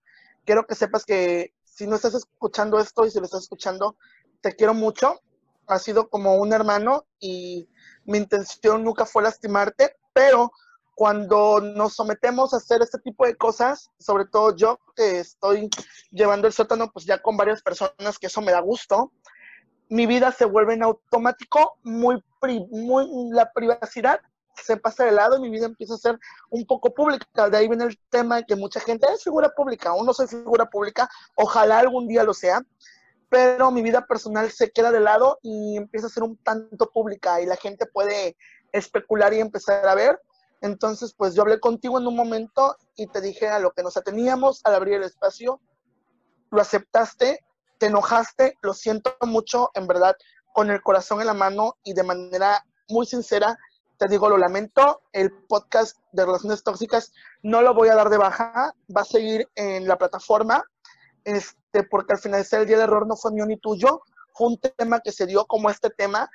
Quiero 0.46 0.66
que 0.66 0.76
sepas 0.76 1.06
que 1.06 1.54
si 1.66 1.88
no 1.88 1.96
estás 1.96 2.14
escuchando 2.14 2.80
esto 2.80 3.06
y 3.06 3.12
si 3.12 3.20
lo 3.20 3.26
estás 3.26 3.44
escuchando, 3.44 3.98
te 4.42 4.56
quiero 4.56 4.74
mucho, 4.74 5.20
ha 5.68 5.80
sido 5.80 6.10
como 6.10 6.36
un 6.36 6.54
hermano 6.54 7.06
y 7.20 7.70
mi 8.06 8.18
intención 8.18 8.84
nunca 8.84 9.06
fue 9.06 9.24
lastimarte, 9.24 9.96
pero 10.14 10.52
cuando 10.96 11.60
nos 11.60 11.94
sometemos 11.94 12.54
a 12.54 12.58
hacer 12.58 12.82
este 12.82 13.00
tipo 13.00 13.26
de 13.26 13.36
cosas, 13.36 13.92
sobre 14.00 14.26
todo 14.26 14.56
yo 14.56 14.80
que 14.96 15.20
estoy 15.20 15.70
llevando 16.12 16.48
el 16.48 16.54
sótano, 16.54 16.92
pues 16.92 17.06
ya 17.06 17.22
con 17.22 17.36
varias 17.36 17.62
personas, 17.62 18.18
que 18.18 18.28
eso 18.28 18.42
me 18.42 18.54
da 18.54 18.62
gusto, 18.62 19.12
mi 19.90 20.06
vida 20.06 20.32
se 20.32 20.46
vuelve 20.46 20.74
en 20.74 20.84
automático, 20.84 21.78
muy, 21.84 22.24
muy 22.70 23.32
la 23.32 23.52
privacidad 23.52 24.22
se 24.56 24.78
pasa 24.78 25.06
de 25.06 25.12
lado 25.12 25.38
y 25.38 25.42
mi 25.42 25.50
vida 25.50 25.66
empieza 25.66 25.96
a 25.96 25.98
ser 25.98 26.20
un 26.50 26.66
poco 26.66 26.94
pública. 26.94 27.50
De 27.50 27.58
ahí 27.58 27.68
viene 27.68 27.86
el 27.86 28.00
tema 28.10 28.38
de 28.38 28.46
que 28.46 28.56
mucha 28.56 28.80
gente 28.80 29.06
es 29.14 29.24
figura 29.24 29.50
pública, 29.50 29.90
aún 29.90 30.06
no 30.06 30.14
soy 30.14 30.28
figura 30.28 30.66
pública, 30.70 31.10
ojalá 31.36 31.80
algún 31.80 32.08
día 32.08 32.24
lo 32.24 32.34
sea, 32.34 32.62
pero 33.30 33.72
mi 33.72 33.82
vida 33.82 34.06
personal 34.06 34.52
se 34.52 34.72
queda 34.72 34.92
de 34.92 35.00
lado 35.00 35.40
y 35.42 35.78
empieza 35.78 36.08
a 36.08 36.10
ser 36.10 36.24
un 36.24 36.38
tanto 36.38 36.90
pública 36.92 37.42
y 37.42 37.46
la 37.46 37.56
gente 37.56 37.86
puede 37.86 38.38
especular 38.72 39.34
y 39.34 39.40
empezar 39.40 39.88
a 39.88 39.96
ver. 39.96 40.20
Entonces, 40.62 41.14
pues 41.14 41.36
yo 41.36 41.42
hablé 41.42 41.60
contigo 41.60 42.00
en 42.00 42.08
un 42.08 42.16
momento 42.16 42.78
y 42.96 43.08
te 43.08 43.22
dije 43.22 43.48
a 43.48 43.60
lo 43.60 43.72
que 43.72 43.84
nos 43.84 43.98
ateníamos 43.98 44.62
al 44.64 44.76
abrir 44.76 44.96
el 44.96 45.04
espacio, 45.04 45.60
lo 46.52 46.62
aceptaste, 46.62 47.44
te 47.78 47.88
enojaste, 47.88 48.58
lo 48.62 48.74
siento 48.74 49.16
mucho, 49.22 49.72
en 49.74 49.88
verdad, 49.88 50.16
con 50.54 50.72
el 50.72 50.82
corazón 50.82 51.20
en 51.20 51.28
la 51.28 51.34
mano 51.34 51.76
y 51.84 51.94
de 51.94 52.04
manera 52.04 52.66
muy 52.88 53.06
sincera, 53.06 53.58
te 53.98 54.08
digo, 54.08 54.30
lo 54.30 54.38
lamento, 54.38 55.02
el 55.14 55.32
podcast 55.32 55.98
de 56.12 56.26
relaciones 56.26 56.64
tóxicas 56.64 57.14
no 57.44 57.62
lo 57.62 57.74
voy 57.74 57.90
a 57.90 57.96
dar 57.96 58.10
de 58.10 58.18
baja, 58.18 58.74
va 58.96 59.02
a 59.02 59.06
seguir 59.06 59.50
en 59.56 59.88
la 59.88 59.98
plataforma, 59.98 60.64
este, 61.26 61.84
porque 61.90 62.14
al 62.14 62.20
final 62.20 62.46
el 62.50 62.68
día 62.68 62.78
del 62.78 62.88
error 62.88 63.06
no 63.08 63.16
fue 63.16 63.32
mío 63.32 63.46
ni 63.46 63.58
tuyo, 63.58 64.04
fue 64.34 64.48
un 64.48 64.58
tema 64.60 65.00
que 65.02 65.12
se 65.12 65.26
dio 65.26 65.46
como 65.46 65.70
este 65.70 65.90
tema, 65.90 66.30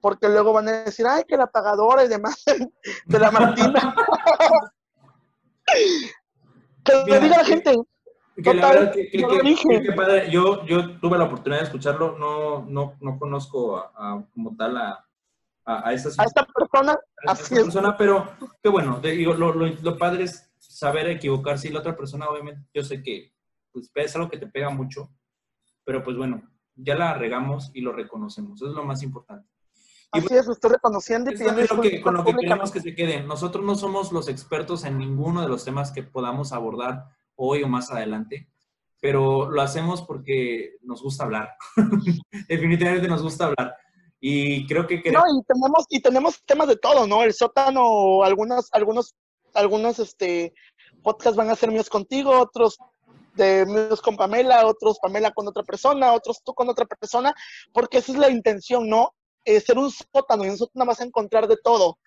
porque 0.00 0.28
luego 0.28 0.52
van 0.52 0.68
a 0.68 0.84
decir, 0.84 1.06
ay, 1.06 1.24
que 1.26 1.36
la 1.36 1.46
pagadora 1.46 2.04
y 2.04 2.08
demás 2.08 2.42
de 3.06 3.18
la 3.18 3.30
Martina. 3.30 3.94
que 6.84 7.04
me 7.06 7.20
diga 7.20 7.38
la 7.38 7.44
gente. 7.44 7.76
Que 8.42 8.54
la 8.54 8.68
verdad 8.70 8.92
que, 8.92 9.92
padre. 9.94 10.30
Yo, 10.30 10.64
yo 10.64 10.98
tuve 10.98 11.18
la 11.18 11.24
oportunidad 11.24 11.60
de 11.60 11.66
escucharlo, 11.66 12.16
no, 12.18 12.64
no, 12.66 12.96
no 13.00 13.18
conozco 13.18 13.76
a, 13.78 14.22
como 14.32 14.56
tal 14.56 14.76
a, 14.78 15.04
a, 15.64 15.88
a, 15.88 15.92
esta 15.92 16.46
persona, 16.54 16.98
a 17.26 17.32
esta 17.32 17.54
persona 17.54 17.96
pero 17.98 18.32
qué 18.62 18.70
bueno, 18.70 18.98
digo, 19.02 19.34
lo, 19.34 19.52
lo, 19.52 19.66
lo, 19.66 19.98
padre 19.98 20.24
es 20.24 20.50
saber 20.58 21.08
equivocarse 21.08 21.68
y 21.68 21.72
la 21.72 21.80
otra 21.80 21.96
persona 21.96 22.28
obviamente, 22.28 22.66
yo 22.72 22.82
sé 22.82 23.02
que 23.02 23.30
pues, 23.72 23.90
es 23.94 24.16
algo 24.16 24.30
que 24.30 24.38
te 24.38 24.46
pega 24.46 24.70
mucho, 24.70 25.10
pero 25.84 26.02
pues 26.02 26.16
bueno, 26.16 26.42
ya 26.74 26.94
la 26.94 27.14
regamos 27.14 27.70
y 27.74 27.80
lo 27.80 27.92
reconocemos, 27.92 28.60
eso 28.60 28.70
es 28.70 28.76
lo 28.76 28.84
más 28.84 29.02
importante. 29.02 29.48
Así 30.12 30.34
es, 30.34 30.48
estoy 30.48 30.72
reconociendo 30.72 31.30
y 31.30 31.34
pidiendo 31.34 31.62
lo 31.76 31.82
que, 31.82 32.00
con 32.00 32.14
lo 32.14 32.24
que 32.24 32.34
queremos 32.34 32.72
que 32.72 32.80
se 32.80 32.94
queden. 32.96 33.28
Nosotros 33.28 33.64
no 33.64 33.76
somos 33.76 34.10
los 34.10 34.28
expertos 34.28 34.84
en 34.84 34.98
ninguno 34.98 35.40
de 35.40 35.48
los 35.48 35.64
temas 35.64 35.92
que 35.92 36.02
podamos 36.02 36.52
abordar 36.52 37.04
hoy 37.36 37.62
o 37.62 37.68
más 37.68 37.92
adelante, 37.92 38.48
pero 39.00 39.48
lo 39.50 39.62
hacemos 39.62 40.02
porque 40.02 40.76
nos 40.82 41.02
gusta 41.02 41.24
hablar. 41.24 41.50
Definitivamente 42.48 43.06
nos 43.06 43.22
gusta 43.22 43.46
hablar. 43.46 43.76
Y 44.20 44.66
creo 44.66 44.86
que... 44.86 44.96
No, 45.10 45.22
y 45.26 45.42
tenemos, 45.44 45.86
y 45.88 46.02
tenemos 46.02 46.44
temas 46.44 46.68
de 46.68 46.76
todo, 46.76 47.06
¿no? 47.06 47.22
El 47.22 47.32
sótano, 47.32 48.24
algunos, 48.24 48.68
algunos, 48.72 49.14
algunos 49.54 49.98
este, 50.00 50.52
podcasts 51.02 51.36
van 51.36 51.50
a 51.50 51.56
ser 51.56 51.70
míos 51.70 51.88
contigo, 51.88 52.38
otros 52.38 52.78
de 53.34 53.66
míos 53.66 54.00
con 54.00 54.16
Pamela, 54.16 54.66
otros 54.66 54.98
Pamela 55.00 55.30
con 55.32 55.46
otra 55.48 55.62
persona, 55.62 56.12
otros 56.12 56.42
tú 56.44 56.54
con 56.54 56.68
otra 56.68 56.86
persona, 56.86 57.34
porque 57.72 57.98
esa 57.98 58.12
es 58.12 58.18
la 58.18 58.30
intención, 58.30 58.88
¿no? 58.88 59.14
Eh, 59.44 59.60
ser 59.60 59.78
un 59.78 59.90
sótano, 59.90 60.44
y 60.44 60.46
en 60.46 60.52
un 60.52 60.58
sótano 60.58 60.86
vas 60.86 61.00
a 61.00 61.04
encontrar 61.04 61.48
de 61.48 61.56
todo. 61.62 61.98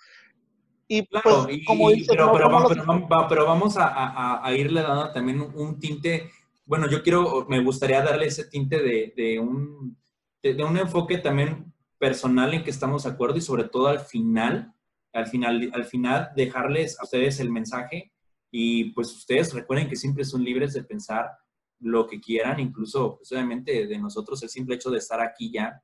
Y 0.87 1.01
pues, 1.03 1.23
como 1.65 1.89
dices, 1.89 2.09
pero, 2.09 2.31
pero, 2.31 3.45
vamos 3.45 3.75
a, 3.79 4.43
irle 4.55 4.81
dando 4.81 5.11
también 5.11 5.41
un, 5.41 5.79
tinte, 5.79 6.29
bueno, 6.65 6.87
yo 6.89 7.01
quiero, 7.01 7.45
me 7.49 7.63
gustaría 7.63 8.01
darle 8.01 8.27
ese 8.27 8.45
tinte 8.45 8.79
de, 8.79 9.39
un, 9.39 9.97
de, 10.43 10.63
un 10.63 10.77
enfoque 10.77 11.17
también 11.17 11.73
personal 11.97 12.53
en 12.53 12.63
que 12.63 12.69
estamos 12.69 13.03
de 13.03 13.09
acuerdo 13.09 13.37
y 13.37 13.41
sobre 13.41 13.63
todo 13.63 13.87
al 13.87 14.01
final, 14.01 14.73
al 15.13 15.27
final, 15.27 15.71
al 15.73 15.85
final 15.85 16.31
dejarles 16.35 16.99
a 16.99 17.05
ustedes 17.05 17.39
el 17.39 17.49
mensaje 17.49 18.12
y 18.55 18.91
pues 18.91 19.11
ustedes 19.11 19.51
recuerden 19.51 19.89
que 19.89 19.95
siempre 19.95 20.23
son 20.23 20.43
libres 20.43 20.73
de 20.73 20.83
pensar 20.83 21.31
lo 21.79 22.05
que 22.05 22.21
quieran, 22.21 22.59
incluso 22.59 23.17
pues, 23.17 23.31
obviamente 23.31 23.87
de 23.87 23.97
nosotros 23.97 24.43
el 24.43 24.49
simple 24.49 24.75
hecho 24.75 24.91
de 24.91 24.99
estar 24.99 25.19
aquí 25.19 25.51
ya 25.51 25.81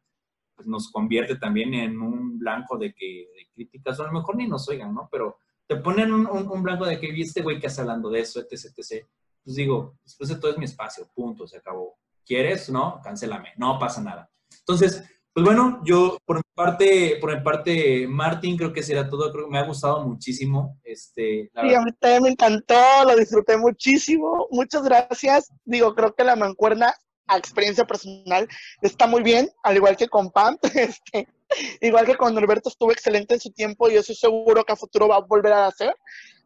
pues 0.55 0.67
nos 0.67 0.91
convierte 0.91 1.37
también 1.37 1.73
en 1.73 1.99
un 1.99 2.37
blanco 2.37 2.77
de 2.77 2.93
que 2.93 3.27
de 3.35 3.47
críticas, 3.55 3.99
o 3.99 4.03
a 4.03 4.07
lo 4.07 4.13
mejor 4.13 4.35
ni 4.35 4.45
nos 4.45 4.69
oigan, 4.69 4.93
¿no? 4.93 5.09
Pero 5.11 5.37
te 5.65 5.77
ponen 5.77 6.13
un, 6.13 6.61
blanco 6.61 6.85
de 6.85 6.99
que 6.99 7.11
viste, 7.11 7.41
güey, 7.41 7.59
que 7.59 7.67
hace 7.67 7.81
hablando 7.81 8.09
de 8.11 8.19
eso, 8.19 8.39
etc, 8.39 8.65
etc. 8.77 9.07
Pues 9.43 9.55
digo, 9.55 9.97
después 10.03 10.29
de 10.29 10.35
todo 10.35 10.51
es 10.51 10.57
mi 10.59 10.65
espacio, 10.65 11.09
punto, 11.15 11.47
se 11.47 11.57
acabó. 11.57 11.97
¿Quieres? 12.23 12.69
No, 12.69 12.99
cancélame, 13.03 13.53
no 13.57 13.79
pasa 13.79 14.03
nada. 14.03 14.29
Entonces, 14.59 15.03
pues 15.39 15.55
bueno, 15.55 15.79
yo 15.85 16.17
por 16.25 16.35
mi 16.35 16.41
parte, 16.53 17.17
por 17.21 17.33
mi 17.33 17.41
parte, 17.41 18.05
Martín, 18.09 18.57
creo 18.57 18.73
que 18.73 18.83
será 18.83 19.09
todo, 19.09 19.31
creo 19.31 19.45
que 19.45 19.51
me 19.51 19.57
ha 19.57 19.63
gustado 19.63 20.05
muchísimo. 20.05 20.77
Este, 20.83 21.49
sí, 21.53 21.73
a 21.73 21.81
mí 21.81 21.91
también 21.97 22.23
me 22.23 22.29
encantó, 22.29 22.75
lo 23.05 23.15
disfruté 23.15 23.55
muchísimo. 23.55 24.47
Muchas 24.51 24.83
gracias. 24.83 25.49
Digo, 25.63 25.95
creo 25.95 26.13
que 26.13 26.25
la 26.25 26.35
mancuerna 26.35 26.93
a 27.27 27.37
experiencia 27.37 27.85
personal 27.85 28.49
está 28.81 29.07
muy 29.07 29.23
bien, 29.23 29.49
al 29.63 29.77
igual 29.77 29.95
que 29.95 30.09
con 30.09 30.29
Pam, 30.29 30.57
este, 30.75 31.29
igual 31.79 32.05
que 32.05 32.17
con 32.17 32.35
Norberto 32.35 32.67
estuvo 32.67 32.91
excelente 32.91 33.35
en 33.35 33.39
su 33.39 33.51
tiempo 33.51 33.87
y 33.87 33.93
yo 33.93 34.01
estoy 34.01 34.15
seguro 34.15 34.65
que 34.65 34.73
a 34.73 34.75
futuro 34.75 35.07
va 35.07 35.17
a 35.17 35.21
volver 35.21 35.53
a 35.53 35.67
hacer. 35.67 35.95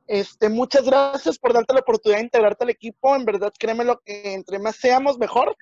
Este, 0.05 0.49
muchas 0.49 0.83
gracias 0.83 1.39
por 1.39 1.53
darte 1.53 1.73
la 1.73 1.79
oportunidad 1.79 2.19
de 2.19 2.25
integrarte 2.25 2.63
al 2.63 2.69
equipo. 2.69 3.15
En 3.15 3.25
verdad, 3.25 3.51
créeme 3.57 3.85
lo 3.85 4.01
que 4.01 4.33
entre 4.33 4.59
más 4.59 4.75
seamos, 4.75 5.17
mejor. 5.17 5.57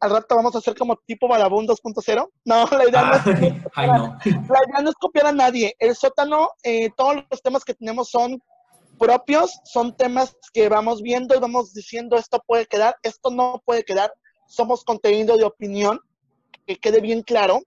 Al 0.00 0.10
rato 0.10 0.36
vamos 0.36 0.54
a 0.54 0.58
hacer 0.58 0.74
como 0.76 0.96
tipo 0.96 1.28
Balabún 1.28 1.66
2.0. 1.66 2.30
No, 2.44 2.66
la 2.70 2.88
idea, 2.88 3.02
no 3.02 3.14
es, 3.16 3.26
la 3.76 4.60
idea 4.68 4.82
no 4.82 4.90
es 4.90 4.96
copiar 4.96 5.26
a 5.26 5.32
nadie. 5.32 5.74
El 5.78 5.94
sótano, 5.94 6.50
eh, 6.62 6.90
todos 6.96 7.24
los 7.30 7.42
temas 7.42 7.64
que 7.64 7.74
tenemos 7.74 8.10
son 8.10 8.42
propios, 8.98 9.58
son 9.64 9.96
temas 9.96 10.36
que 10.52 10.68
vamos 10.68 11.02
viendo 11.02 11.34
y 11.34 11.40
vamos 11.40 11.74
diciendo 11.74 12.16
esto 12.16 12.40
puede 12.46 12.66
quedar, 12.66 12.96
esto 13.02 13.30
no 13.30 13.60
puede 13.64 13.84
quedar 13.84 14.12
somos 14.46 14.84
contenido 14.84 15.36
de 15.36 15.44
opinión, 15.44 16.00
que 16.66 16.76
quede 16.76 17.00
bien 17.00 17.22
claro. 17.22 17.62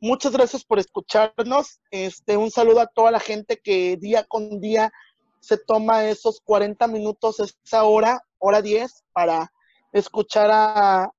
Muchas 0.00 0.32
gracias 0.32 0.64
por 0.64 0.78
escucharnos. 0.78 1.80
Este, 1.90 2.36
un 2.36 2.50
saludo 2.50 2.80
a 2.80 2.86
toda 2.86 3.10
la 3.10 3.20
gente 3.20 3.58
que 3.62 3.96
día 3.96 4.24
con 4.24 4.60
día 4.60 4.92
se 5.40 5.58
toma 5.58 6.04
esos 6.04 6.40
40 6.40 6.86
minutos, 6.88 7.40
esa 7.40 7.84
hora, 7.84 8.22
hora 8.38 8.62
10, 8.62 9.04
para 9.12 9.52
escuchar 9.92 10.50
a, 10.52 11.10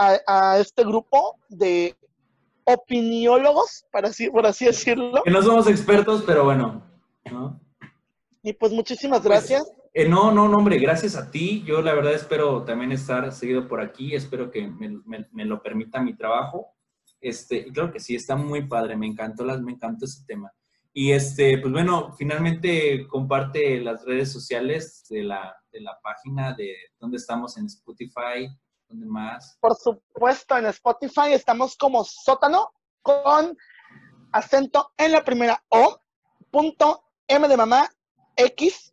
a, 0.00 0.58
este 0.58 0.84
grupo 0.84 1.38
de 1.48 1.96
opiniólogos, 2.64 3.84
para 3.92 4.08
así, 4.08 4.30
por 4.30 4.46
así 4.46 4.66
decirlo. 4.66 5.22
Que 5.24 5.30
no 5.30 5.42
somos 5.42 5.68
expertos, 5.68 6.22
pero 6.26 6.44
bueno. 6.44 6.82
Y 8.42 8.52
pues 8.54 8.72
muchísimas 8.72 9.20
pues, 9.20 9.28
gracias. 9.28 9.72
Eh, 9.92 10.08
no, 10.08 10.30
no, 10.30 10.48
no, 10.48 10.58
hombre, 10.58 10.78
gracias 10.78 11.16
a 11.16 11.30
ti. 11.30 11.62
Yo 11.66 11.82
la 11.82 11.94
verdad 11.94 12.14
espero 12.14 12.64
también 12.64 12.92
estar 12.92 13.32
seguido 13.32 13.68
por 13.68 13.80
aquí. 13.80 14.14
Espero 14.14 14.50
que 14.50 14.68
me, 14.68 15.44
lo 15.44 15.62
permita 15.62 16.00
mi 16.00 16.16
trabajo. 16.16 16.74
Este, 17.20 17.58
y 17.58 17.72
creo 17.72 17.92
que 17.92 18.00
sí, 18.00 18.14
está 18.14 18.36
muy 18.36 18.66
padre. 18.66 18.96
Me 18.96 19.06
encantó, 19.06 19.44
las, 19.44 19.60
me 19.60 19.72
encantó 19.72 20.06
ese 20.06 20.24
tema. 20.26 20.50
Y 20.92 21.12
este, 21.12 21.58
pues 21.58 21.72
bueno, 21.72 22.14
finalmente 22.16 23.06
comparte 23.06 23.80
las 23.80 24.04
redes 24.04 24.32
sociales 24.32 25.04
de 25.08 25.22
la, 25.22 25.54
de 25.70 25.80
la 25.80 25.98
página 26.02 26.54
de 26.54 26.74
donde 26.98 27.16
estamos 27.16 27.56
en 27.58 27.66
Spotify, 27.66 28.48
Por 29.60 29.76
supuesto, 29.76 30.56
en 30.56 30.66
Spotify 30.66 31.32
estamos 31.32 31.76
como 31.76 32.04
sótano 32.04 32.72
con 33.02 33.56
acento 34.32 34.92
en 34.96 35.12
la 35.12 35.24
primera 35.24 35.62
O, 35.68 36.00
punto 36.50 37.04
M 37.28 37.46
de 37.46 37.56
mamá, 37.56 37.88
X, 38.36 38.92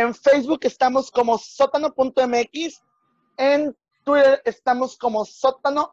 en 0.00 0.14
Facebook 0.14 0.60
estamos 0.62 1.10
como 1.10 1.36
sótano.mx. 1.36 2.82
En 3.36 3.76
Twitter 4.04 4.40
estamos 4.46 4.96
como 4.96 5.26
sótano-mx. 5.26 5.92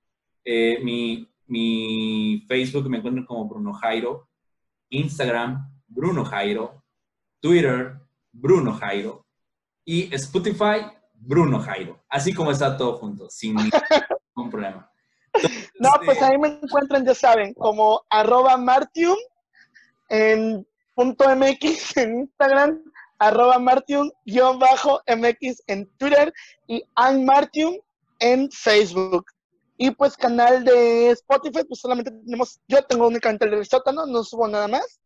Eh, 0.43 0.79
mi, 0.83 1.29
mi, 1.47 2.43
Facebook 2.47 2.89
me 2.89 2.97
encuentran 2.97 3.25
como 3.25 3.47
Bruno 3.47 3.73
Jairo, 3.73 4.27
Instagram, 4.89 5.71
Bruno 5.87 6.25
Jairo, 6.25 6.83
Twitter, 7.39 7.99
Bruno 8.31 8.73
Jairo 8.73 9.20
y 9.85 10.13
Spotify, 10.15 10.85
Bruno 11.13 11.59
Jairo. 11.59 12.03
Así 12.09 12.33
como 12.33 12.51
está 12.51 12.77
todo 12.77 12.97
junto, 12.97 13.29
sin 13.29 13.55
ningún 14.35 14.49
problema. 14.49 14.91
no, 15.79 15.91
pues 16.03 16.17
este 16.17 16.25
ahí 16.25 16.37
me 16.37 16.59
encuentran, 16.61 17.05
ya 17.05 17.15
saben, 17.15 17.53
como 17.53 18.03
arroba 18.09 18.57
martium 18.57 19.15
en 20.09 20.67
punto 20.93 21.23
MX 21.35 21.97
en 21.97 22.19
Instagram, 22.19 22.83
arroba 23.17 23.59
martium-mx 23.59 25.63
en 25.67 25.89
Twitter 25.97 26.33
y 26.67 26.83
Martium 27.23 27.77
en 28.19 28.51
Facebook. 28.51 29.25
Y 29.77 29.91
pues 29.91 30.15
canal 30.15 30.63
de 30.63 31.09
Spotify, 31.11 31.63
pues 31.67 31.79
solamente 31.79 32.11
tenemos, 32.11 32.59
yo 32.67 32.83
tengo 32.83 33.07
únicamente 33.07 33.45
el 33.45 33.51
del 33.51 33.65
sótano, 33.65 34.05
no 34.05 34.23
subo 34.23 34.47
nada 34.47 34.67
más. 34.67 34.99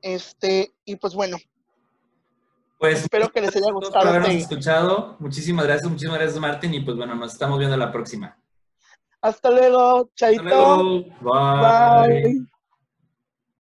Este, 0.00 0.72
y 0.84 0.96
pues 0.96 1.14
bueno. 1.14 1.38
Pues 2.82 3.02
espero 3.02 3.30
que 3.30 3.40
les 3.40 3.54
haya 3.54 3.70
gustado. 3.70 4.00
Por 4.00 4.08
habernos 4.08 4.30
escuchado. 4.30 5.14
Muchísimas 5.20 5.66
gracias, 5.66 5.88
muchísimas 5.88 6.18
gracias 6.18 6.40
Martín. 6.40 6.74
Y 6.74 6.80
pues 6.80 6.96
bueno, 6.96 7.14
nos 7.14 7.32
estamos 7.32 7.56
viendo 7.56 7.76
la 7.76 7.92
próxima. 7.92 8.36
Hasta 9.20 9.52
luego, 9.52 10.10
Chaito. 10.16 10.42
Hasta 10.42 10.82
luego. 10.82 11.04
Bye. 11.20 12.51